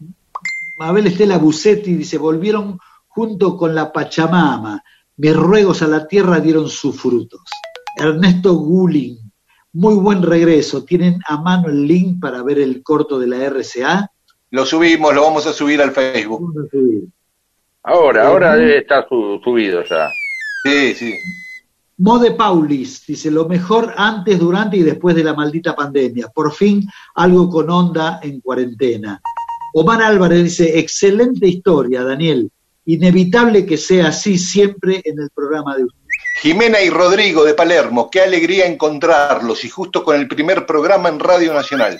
Mabel 0.79 1.07
Estela 1.07 1.37
Bucetti 1.37 1.93
dice, 1.93 2.17
volvieron 2.17 2.79
junto 3.07 3.57
con 3.57 3.75
la 3.75 3.91
Pachamama. 3.91 4.81
Mis 5.17 5.35
ruegos 5.35 5.81
a 5.81 5.87
la 5.87 6.07
tierra 6.07 6.39
dieron 6.39 6.69
sus 6.69 6.99
frutos. 6.99 7.41
Ernesto 7.97 8.53
Gullin, 8.53 9.17
muy 9.73 9.95
buen 9.95 10.23
regreso. 10.23 10.85
¿Tienen 10.85 11.19
a 11.27 11.41
mano 11.41 11.67
el 11.67 11.85
link 11.85 12.21
para 12.21 12.41
ver 12.43 12.59
el 12.59 12.81
corto 12.81 13.19
de 13.19 13.27
la 13.27 13.37
RCA? 13.49 14.09
Lo 14.51 14.65
subimos, 14.65 15.13
lo 15.13 15.23
vamos 15.23 15.45
a 15.47 15.51
subir 15.53 15.81
al 15.81 15.91
Facebook. 15.91 16.39
Vamos 16.41 16.65
a 16.65 16.69
subir. 16.71 17.03
Ahora, 17.83 18.27
ahora 18.27 18.55
debe 18.55 18.77
estar 18.79 19.05
su- 19.09 19.39
subido 19.43 19.83
ya. 19.83 20.09
Sí, 20.63 20.93
sí. 20.95 21.13
Mode 21.97 22.31
Paulis 22.31 23.05
dice, 23.05 23.29
lo 23.29 23.45
mejor 23.49 23.93
antes, 23.97 24.39
durante 24.39 24.77
y 24.77 24.83
después 24.83 25.13
de 25.17 25.23
la 25.25 25.33
maldita 25.33 25.75
pandemia. 25.75 26.29
Por 26.29 26.53
fin 26.53 26.87
algo 27.15 27.49
con 27.49 27.69
onda 27.69 28.21
en 28.23 28.39
cuarentena. 28.39 29.21
Omar 29.79 30.01
Álvarez 30.01 30.43
dice, 30.43 30.79
excelente 30.79 31.47
historia, 31.47 32.03
Daniel. 32.03 32.49
Inevitable 32.85 33.65
que 33.65 33.77
sea 33.77 34.07
así 34.07 34.37
siempre 34.37 35.01
en 35.05 35.19
el 35.19 35.29
programa 35.33 35.75
de 35.77 35.83
usted. 35.85 35.99
Jimena 36.41 36.81
y 36.81 36.89
Rodrigo 36.89 37.43
de 37.43 37.53
Palermo, 37.53 38.09
qué 38.09 38.21
alegría 38.21 38.65
encontrarlos 38.65 39.63
y 39.65 39.69
justo 39.69 40.03
con 40.03 40.15
el 40.15 40.27
primer 40.27 40.65
programa 40.65 41.09
en 41.09 41.19
Radio 41.19 41.53
Nacional. 41.53 41.99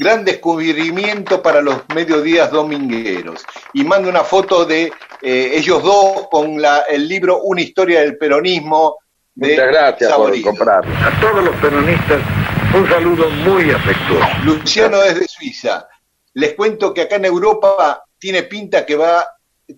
Gran 0.00 0.24
descubrimiento 0.24 1.42
para 1.42 1.60
los 1.60 1.76
mediodías 1.94 2.50
domingueros. 2.50 3.42
Y 3.74 3.84
manda 3.84 4.08
una 4.08 4.22
foto 4.22 4.64
de 4.64 4.92
eh, 5.22 5.50
ellos 5.54 5.82
dos 5.82 6.28
con 6.30 6.60
la- 6.62 6.84
el 6.88 7.06
libro 7.08 7.42
Una 7.42 7.60
historia 7.62 8.00
del 8.00 8.16
peronismo. 8.16 8.96
De 9.34 9.50
Muchas 9.50 9.66
gracias 9.68 10.12
por 10.12 10.42
comprarlo. 10.42 10.94
A 10.96 11.20
todos 11.20 11.44
los 11.44 11.56
peronistas, 11.56 12.20
un 12.74 12.88
saludo 12.88 13.28
muy 13.30 13.70
afectuoso. 13.70 14.26
Luciano 14.44 14.98
desde 15.00 15.26
Suiza. 15.28 15.86
Les 16.34 16.54
cuento 16.54 16.94
que 16.94 17.02
acá 17.02 17.16
en 17.16 17.24
Europa 17.24 18.04
tiene 18.18 18.44
pinta 18.44 18.86
que 18.86 18.96
va 18.96 19.26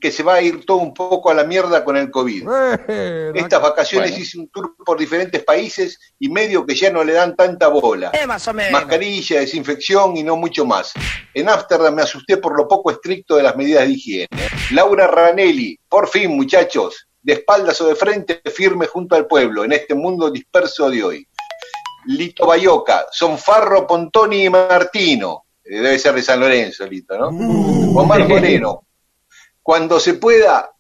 que 0.01 0.11
se 0.11 0.23
va 0.23 0.35
a 0.35 0.43
ir 0.43 0.65
todo 0.65 0.79
un 0.79 0.95
poco 0.95 1.31
a 1.31 1.35
la 1.35 1.45
mierda 1.45 1.85
con 1.85 1.97
el 1.97 2.11
COVID. 2.11 2.49
Estas 3.35 3.61
vacaciones 3.61 4.11
Bueno. 4.11 4.23
hice 4.23 4.39
un 4.39 4.49
tour 4.49 4.75
por 4.85 4.99
diferentes 4.99 5.43
países 5.45 5.99
y 6.19 6.29
medio 6.29 6.65
que 6.65 6.75
ya 6.75 6.91
no 6.91 7.05
le 7.05 7.13
dan 7.13 7.37
tanta 7.37 7.69
bola. 7.69 8.11
Eh, 8.15 8.27
más 8.27 8.47
o 8.49 8.55
menos. 8.55 8.73
Mascarilla, 8.73 9.41
desinfección 9.41 10.17
y 10.17 10.23
no 10.23 10.37
mucho 10.37 10.65
más. 10.65 10.93
En 11.35 11.49
Ámsterdam 11.49 11.95
me 11.95 12.03
asusté 12.03 12.37
por 12.39 12.57
lo 12.57 12.67
poco 12.69 12.91
estricto 12.91 13.37
de 13.37 13.43
las 13.43 13.57
medidas 13.57 13.87
de 13.87 13.93
higiene. 13.93 14.29
Laura 14.71 15.07
Ranelli, 15.07 15.79
por 15.89 16.09
fin 16.09 16.35
muchachos, 16.35 17.09
de 17.23 17.35
espaldas 17.35 17.81
o 17.81 17.87
de 17.87 17.95
frente, 17.95 18.41
firme 18.55 18.87
junto 18.87 19.15
al 19.15 19.27
pueblo 19.27 19.65
en 19.65 19.73
este 19.73 19.95
mundo 19.95 20.31
disperso 20.31 20.91
de 20.91 21.05
hoy. 21.05 21.29
Lito 22.07 22.47
Bayoca, 22.47 23.07
Sonfarro, 23.13 23.87
Pontoni 23.87 24.47
y 24.47 24.51
Martino. 24.51 25.45
Debe 25.81 25.99
ser 25.99 26.15
de 26.15 26.23
San 26.23 26.41
Lorenzo, 26.41 26.87
Lito, 26.87 27.17
¿no? 27.17 27.29
Omar 27.99 28.29
Moreno, 28.29 28.87
cuando 29.63 30.01
se 30.01 30.15
pueda, 30.15 30.71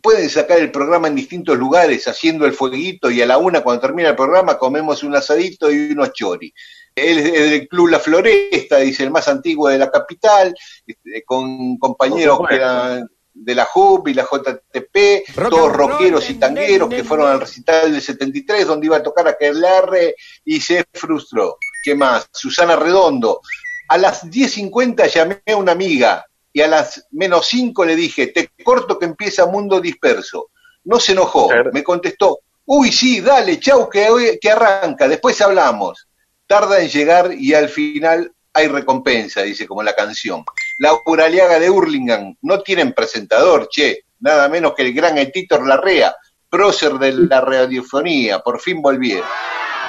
pueden 0.00 0.28
sacar 0.28 0.58
el 0.58 0.70
programa 0.70 1.08
en 1.08 1.14
distintos 1.14 1.58
lugares 1.58 2.06
haciendo 2.06 2.46
el 2.46 2.52
fueguito 2.52 3.10
y 3.10 3.22
a 3.22 3.26
la 3.26 3.38
una 3.38 3.62
cuando 3.62 3.80
termina 3.80 4.10
el 4.10 4.16
programa 4.16 4.58
comemos 4.58 5.02
un 5.02 5.16
asadito 5.16 5.70
y 5.70 5.92
unos 5.92 6.12
chori. 6.12 6.52
Él 6.94 7.18
es 7.18 7.50
del 7.50 7.68
Club 7.68 7.88
La 7.88 7.98
Floresta, 7.98 8.78
dice 8.78 9.02
el 9.02 9.10
más 9.10 9.28
antiguo 9.28 9.68
de 9.68 9.78
la 9.78 9.90
capital, 9.90 10.54
este, 10.86 11.24
con 11.24 11.76
compañeros 11.78 12.40
que 12.48 12.54
eran 12.54 13.08
de 13.34 13.54
la 13.54 13.66
JUP 13.66 14.08
y 14.08 14.14
la 14.14 14.24
JTP, 14.24 15.34
todos 15.50 15.72
rockeros 15.72 16.30
y 16.30 16.34
tangueros 16.34 16.88
que 16.88 17.04
fueron 17.04 17.28
al 17.28 17.40
recital 17.40 17.92
del 17.92 18.00
73 18.00 18.66
donde 18.66 18.86
iba 18.86 18.96
a 18.96 19.02
tocar 19.02 19.28
Aquelarre 19.28 20.14
y 20.44 20.60
se 20.60 20.84
frustró. 20.92 21.58
¿Qué 21.82 21.94
más? 21.94 22.28
Susana 22.32 22.76
Redondo. 22.76 23.40
A 23.88 23.98
las 23.98 24.24
10.50 24.24 25.08
llamé 25.08 25.42
a 25.46 25.56
una 25.56 25.72
amiga 25.72 26.26
y 26.52 26.60
a 26.60 26.68
las 26.68 27.06
menos 27.10 27.46
5 27.48 27.84
le 27.84 27.96
dije, 27.96 28.28
te 28.28 28.50
corto 28.64 28.98
que 28.98 29.04
empieza 29.04 29.46
Mundo 29.46 29.80
Disperso. 29.80 30.48
No 30.84 31.00
se 31.00 31.12
enojó, 31.12 31.50
me 31.72 31.82
contestó, 31.82 32.40
uy, 32.64 32.92
sí, 32.92 33.20
dale, 33.20 33.58
chau, 33.58 33.88
que, 33.88 34.38
que 34.40 34.50
arranca, 34.50 35.08
después 35.08 35.40
hablamos. 35.40 36.08
Tarda 36.46 36.80
en 36.80 36.88
llegar 36.88 37.32
y 37.32 37.54
al 37.54 37.68
final 37.68 38.32
hay 38.52 38.68
recompensa, 38.68 39.42
dice 39.42 39.66
como 39.66 39.82
la 39.82 39.94
canción. 39.94 40.44
Laura 40.78 41.26
Aliaga 41.26 41.58
de 41.58 41.68
Hurlingham, 41.68 42.36
no 42.42 42.62
tienen 42.62 42.92
presentador, 42.92 43.68
che, 43.68 44.04
nada 44.20 44.48
menos 44.48 44.74
que 44.74 44.82
el 44.82 44.94
gran 44.94 45.18
Etitor 45.18 45.66
Larrea, 45.66 46.14
prócer 46.48 46.94
de 46.94 47.12
la 47.12 47.40
radiofonía, 47.40 48.40
por 48.40 48.60
fin 48.60 48.80
volvieron. 48.80 49.28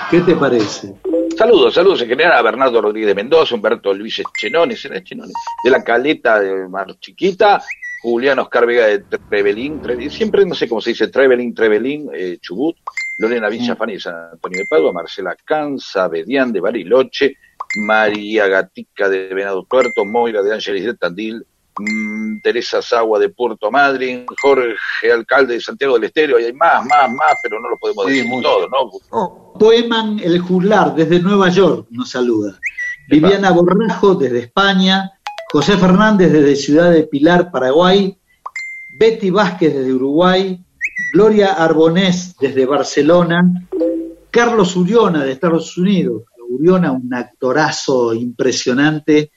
¿Qué 0.09 0.21
te 0.21 0.35
parece? 0.35 0.93
Saludos, 1.37 1.73
saludos 1.73 2.01
en 2.01 2.09
general 2.09 2.33
a 2.33 2.41
Bernardo 2.41 2.81
Rodríguez 2.81 3.09
de 3.09 3.15
Mendoza, 3.15 3.55
Humberto 3.55 3.93
Luis 3.93 4.21
Chenones, 4.39 4.83
¿era 4.85 5.03
Chenones? 5.03 5.33
de 5.63 5.69
la 5.69 5.83
Caleta 5.83 6.39
de 6.39 6.67
Mar 6.67 6.97
Chiquita, 6.99 7.61
Julián 8.01 8.39
Oscar 8.39 8.65
Vega 8.65 8.87
de 8.87 8.99
Trevelín, 9.29 9.81
Tre- 9.81 10.09
siempre 10.09 10.45
no 10.45 10.55
sé 10.55 10.67
cómo 10.67 10.81
se 10.81 10.91
dice, 10.91 11.09
Trevelín, 11.09 11.53
Trevelín, 11.53 12.09
eh, 12.13 12.37
Chubut, 12.39 12.77
Lorena 13.19 13.49
Villafani 13.49 13.93
de 13.93 13.99
San 13.99 14.15
Antonio 14.33 14.59
de 14.59 14.65
Padua, 14.69 14.93
Marcela 14.93 15.35
Canza, 15.43 16.07
Bedián 16.07 16.51
de 16.53 16.61
Bariloche, 16.61 17.35
María 17.75 18.47
Gatica 18.47 19.09
de 19.09 19.27
Venado 19.33 19.63
Tuerto, 19.69 20.05
Moira 20.05 20.41
de 20.41 20.53
Ángeles 20.53 20.85
de 20.85 20.93
Tandil, 20.95 21.45
mm, 21.79 22.39
Teresa 22.41 22.81
Sagua 22.81 23.19
de 23.19 23.29
Puerto 23.29 23.69
Madryn, 23.71 24.25
Jorge 24.41 25.11
Alcalde 25.11 25.55
de 25.55 25.61
Santiago 25.61 25.95
del 25.95 26.05
Estero, 26.05 26.39
y 26.39 26.45
hay 26.45 26.53
más, 26.53 26.85
más, 26.85 27.09
más, 27.11 27.33
pero 27.43 27.59
no 27.59 27.69
lo 27.69 27.77
podemos 27.77 28.05
Sí, 28.05 28.13
decir 28.13 28.29
mucho. 28.29 28.47
todo, 28.49 28.67
¿no? 29.11 29.53
Poeman 29.59 30.19
El 30.19 30.39
Juglar 30.39 30.95
desde 30.95 31.19
Nueva 31.19 31.49
York 31.49 31.87
nos 31.91 32.09
saluda. 32.11 32.59
Viviana 33.09 33.51
Borrajo 33.51 34.15
desde 34.15 34.39
España. 34.39 35.11
José 35.51 35.77
Fernández 35.77 36.31
desde 36.31 36.55
Ciudad 36.57 36.91
de 36.91 37.03
Pilar, 37.03 37.51
Paraguay. 37.51 38.17
Betty 38.99 39.29
Vázquez 39.29 39.73
desde 39.75 39.93
Uruguay. 39.93 40.59
Gloria 41.13 41.53
Arbonés 41.53 42.35
desde 42.37 42.65
Barcelona. 42.65 43.43
Carlos 44.29 44.75
Uriona 44.75 45.23
de 45.23 45.31
Estados 45.31 45.77
Unidos. 45.77 46.23
Uriona, 46.49 46.91
un 46.91 47.13
actorazo 47.13 48.13
impresionante 48.13 49.31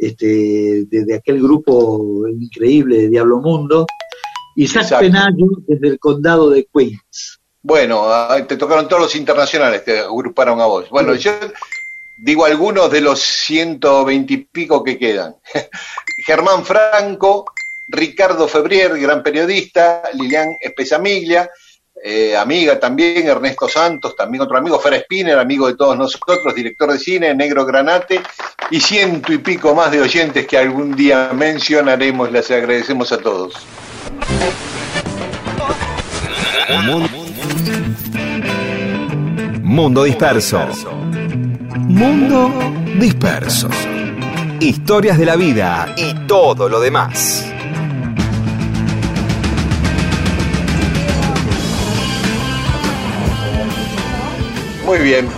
este, 0.00 0.86
de, 0.86 1.04
de 1.04 1.14
aquel 1.14 1.42
grupo 1.42 2.26
increíble 2.28 3.02
de 3.02 3.08
Diablo 3.08 3.40
Mundo. 3.40 3.86
Isaac 4.56 4.84
Exacto. 4.84 5.04
Penayo 5.04 5.46
desde 5.66 5.88
el 5.88 5.98
condado 5.98 6.50
de 6.50 6.66
Queens. 6.72 7.38
Bueno, 7.62 8.04
ah, 8.06 8.38
te 8.46 8.56
tocaron 8.56 8.88
todos 8.88 9.02
los 9.02 9.16
internacionales, 9.16 9.84
te 9.84 10.00
agruparon 10.00 10.60
a 10.60 10.66
vos. 10.66 10.88
Bueno, 10.88 11.14
yo 11.14 11.32
digo 12.16 12.46
algunos 12.46 12.90
de 12.90 13.02
los 13.02 13.20
120 13.20 14.32
y 14.32 14.36
pico 14.38 14.82
que 14.82 14.98
quedan. 14.98 15.36
Germán 16.26 16.64
Franco, 16.64 17.44
Ricardo 17.88 18.48
Febrier, 18.48 18.98
gran 18.98 19.22
periodista, 19.22 20.02
Lilian 20.14 20.48
Espezamiglia, 20.60 21.50
eh, 22.02 22.36
amiga 22.36 22.80
también, 22.80 23.26
Ernesto 23.26 23.68
Santos, 23.68 24.16
también 24.16 24.42
otro 24.42 24.56
amigo, 24.56 24.80
Fer 24.80 25.00
Spinner, 25.02 25.38
amigo 25.38 25.66
de 25.66 25.74
todos 25.74 25.98
nosotros, 25.98 26.54
director 26.54 26.90
de 26.90 26.98
cine, 26.98 27.34
Negro 27.34 27.66
Granate, 27.66 28.22
y 28.70 28.80
ciento 28.80 29.32
y 29.32 29.38
pico 29.38 29.74
más 29.74 29.90
de 29.90 30.00
oyentes 30.00 30.46
que 30.46 30.56
algún 30.56 30.96
día 30.96 31.30
mencionaremos, 31.34 32.32
les 32.32 32.50
agradecemos 32.50 33.12
a 33.12 33.18
todos. 33.18 33.54
Mundo 39.62 40.04
disperso. 40.04 40.66
Mundo 41.76 42.50
disperso. 42.98 43.68
Historias 44.60 45.18
de 45.18 45.26
la 45.26 45.36
vida 45.36 45.94
y 45.96 46.14
todo 46.26 46.68
lo 46.68 46.80
demás. 46.80 47.49
Muy 54.84 54.98
bien, 54.98 55.28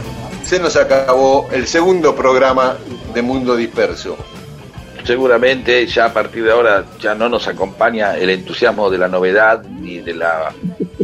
se 0.45 0.59
nos 0.59 0.77
acabó 0.77 1.49
el 1.53 1.67
segundo 1.67 2.15
programa 2.15 2.77
de 3.15 3.23
Mundo 3.23 3.57
Disperso. 3.57 4.17
seguramente 5.05 5.87
ya 5.87 6.07
a 6.07 6.13
partir 6.13 6.45
de 6.45 6.53
ahora 6.53 6.85
ya 7.01 7.15
no 7.15 7.29
nos 7.29 7.49
acompaña 7.49 8.17
el 8.17 8.31
entusiasmo 8.31 8.89
de 8.89 8.99
la 8.99 9.09
novedad 9.09 9.65
ni 9.65 9.99
de 9.99 10.15
la 10.15 10.53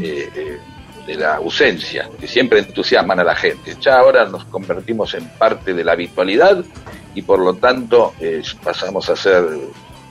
eh, 0.00 0.30
eh, 0.34 0.58
de 1.04 1.14
la 1.16 1.36
ausencia 1.36 2.08
que 2.20 2.28
siempre 2.28 2.60
entusiasman 2.60 3.18
a 3.18 3.24
la 3.24 3.34
gente 3.34 3.74
ya 3.80 3.98
ahora 3.98 4.24
nos 4.26 4.44
convertimos 4.44 5.14
en 5.14 5.28
parte 5.30 5.74
de 5.74 5.82
la 5.82 5.92
habitualidad 5.92 6.64
y 7.14 7.22
por 7.22 7.40
lo 7.40 7.54
tanto 7.54 8.14
eh, 8.20 8.42
pasamos 8.62 9.10
a 9.10 9.16
ser 9.16 9.44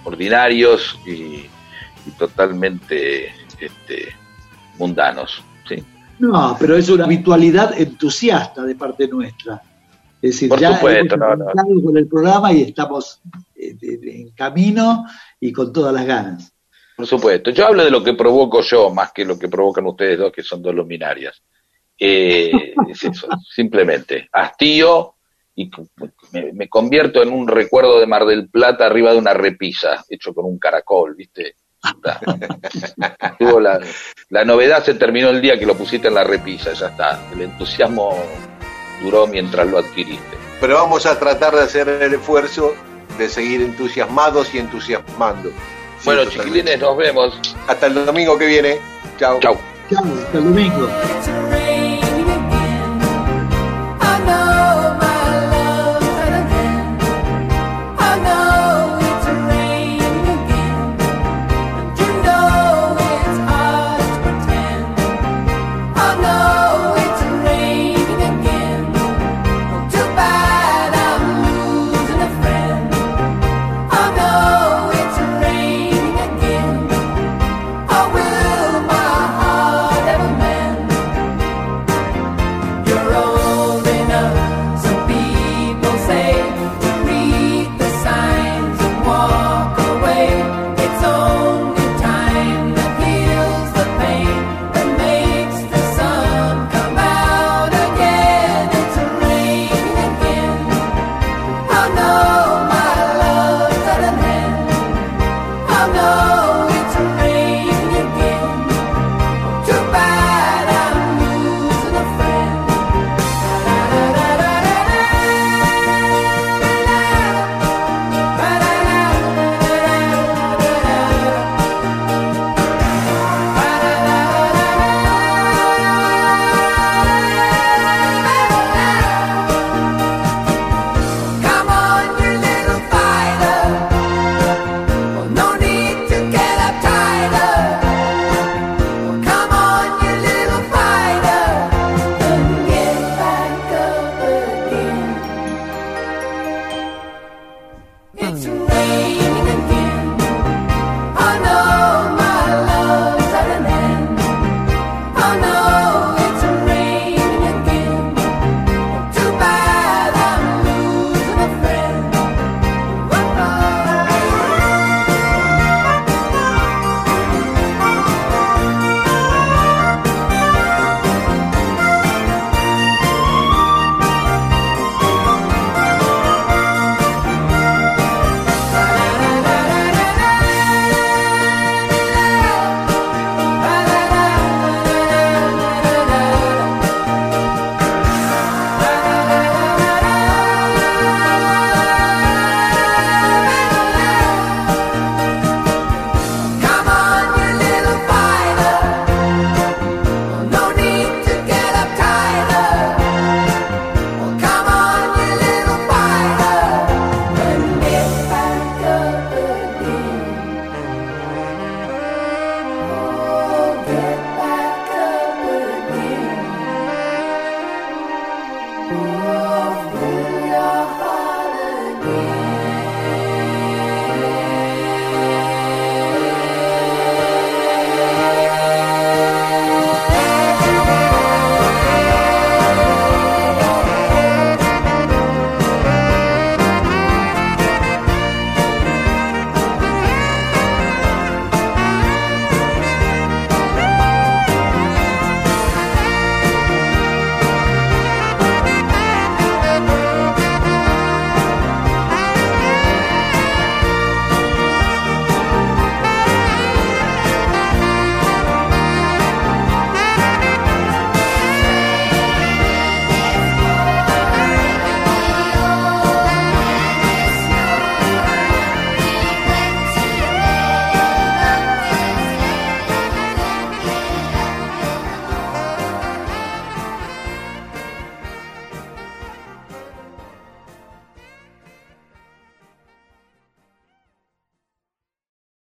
ordinarios 0.03 0.99
y, 1.05 1.45
totalmente 2.17 3.33
este, 3.59 4.15
mundanos. 4.77 5.43
No, 6.19 6.55
pero 6.59 6.75
es 6.75 6.89
una 6.89 7.05
habitualidad 7.05 7.79
entusiasta 7.79 8.63
de 8.63 8.75
parte 8.75 9.07
nuestra. 9.07 9.61
Es 10.21 10.31
decir, 10.31 10.49
Por 10.49 10.59
ya 10.59 10.75
supuesto, 10.75 11.15
hemos 11.15 11.17
no, 11.29 11.35
no. 11.35 11.43
arrancado 11.49 11.83
con 11.83 11.97
el 11.97 12.07
programa 12.07 12.51
y 12.51 12.61
estamos 12.63 13.21
de- 13.55 13.99
en 14.21 14.31
camino 14.31 15.05
y 15.39 15.51
con 15.51 15.71
todas 15.71 15.93
las 15.93 16.05
ganas. 16.05 16.51
Por 16.95 17.05
supuesto. 17.05 17.51
Yo 17.51 17.67
hablo 17.67 17.83
de 17.85 17.91
lo 17.91 18.03
que 18.03 18.13
provoco 18.13 18.61
yo 18.61 18.89
más 18.89 19.11
que 19.11 19.23
lo 19.23 19.37
que 19.37 19.47
provocan 19.47 19.85
ustedes 19.85 20.17
dos, 20.17 20.31
que 20.31 20.41
son 20.41 20.61
dos 20.63 20.73
luminarias. 20.73 21.39
Eh, 21.99 22.51
es 22.89 23.03
eso, 23.03 23.27
simplemente. 23.53 24.27
Hastío 24.31 25.13
y 25.55 25.69
me, 26.31 26.51
me 26.53 26.67
convierto 26.67 27.21
en 27.21 27.31
un 27.31 27.47
recuerdo 27.47 27.99
de 27.99 28.07
Mar 28.07 28.25
del 28.25 28.49
Plata 28.49 28.85
arriba 28.87 29.11
de 29.13 29.19
una 29.19 29.33
repisa, 29.33 30.03
hecho 30.09 30.33
con 30.33 30.45
un 30.45 30.57
caracol, 30.57 31.13
¿viste? 31.15 31.55
Ya 32.03 32.19
está. 32.97 33.35
Tuvo 33.37 33.59
la, 33.59 33.79
la 34.29 34.45
novedad 34.45 34.83
se 34.83 34.93
terminó 34.95 35.29
el 35.29 35.41
día 35.41 35.57
que 35.57 35.65
lo 35.65 35.75
pusiste 35.75 36.07
en 36.07 36.15
la 36.15 36.23
repisa, 36.23 36.73
ya 36.73 36.87
está. 36.87 37.19
El 37.33 37.41
entusiasmo 37.41 38.17
duró 39.01 39.27
mientras 39.27 39.67
lo 39.67 39.77
adquiriste. 39.77 40.37
Pero 40.59 40.75
vamos 40.75 41.05
a 41.05 41.17
tratar 41.19 41.55
de 41.55 41.61
hacer 41.61 41.87
el 41.87 42.13
esfuerzo 42.13 42.73
de 43.17 43.29
seguir 43.29 43.61
entusiasmados 43.61 44.53
y 44.53 44.59
entusiasmando. 44.59 45.51
Bueno, 46.05 46.23
Sí, 46.25 46.31
chiquilines, 46.37 46.79
nos 46.79 46.97
vemos. 46.97 47.39
Hasta 47.67 47.87
el 47.87 48.05
domingo 48.05 48.37
que 48.37 48.45
viene. 48.45 48.79
Chao. 49.17 49.39
Chao. 49.39 49.57
Chao, 49.89 50.03
hasta 50.03 50.37
el 50.37 50.43
domingo. 50.43 50.87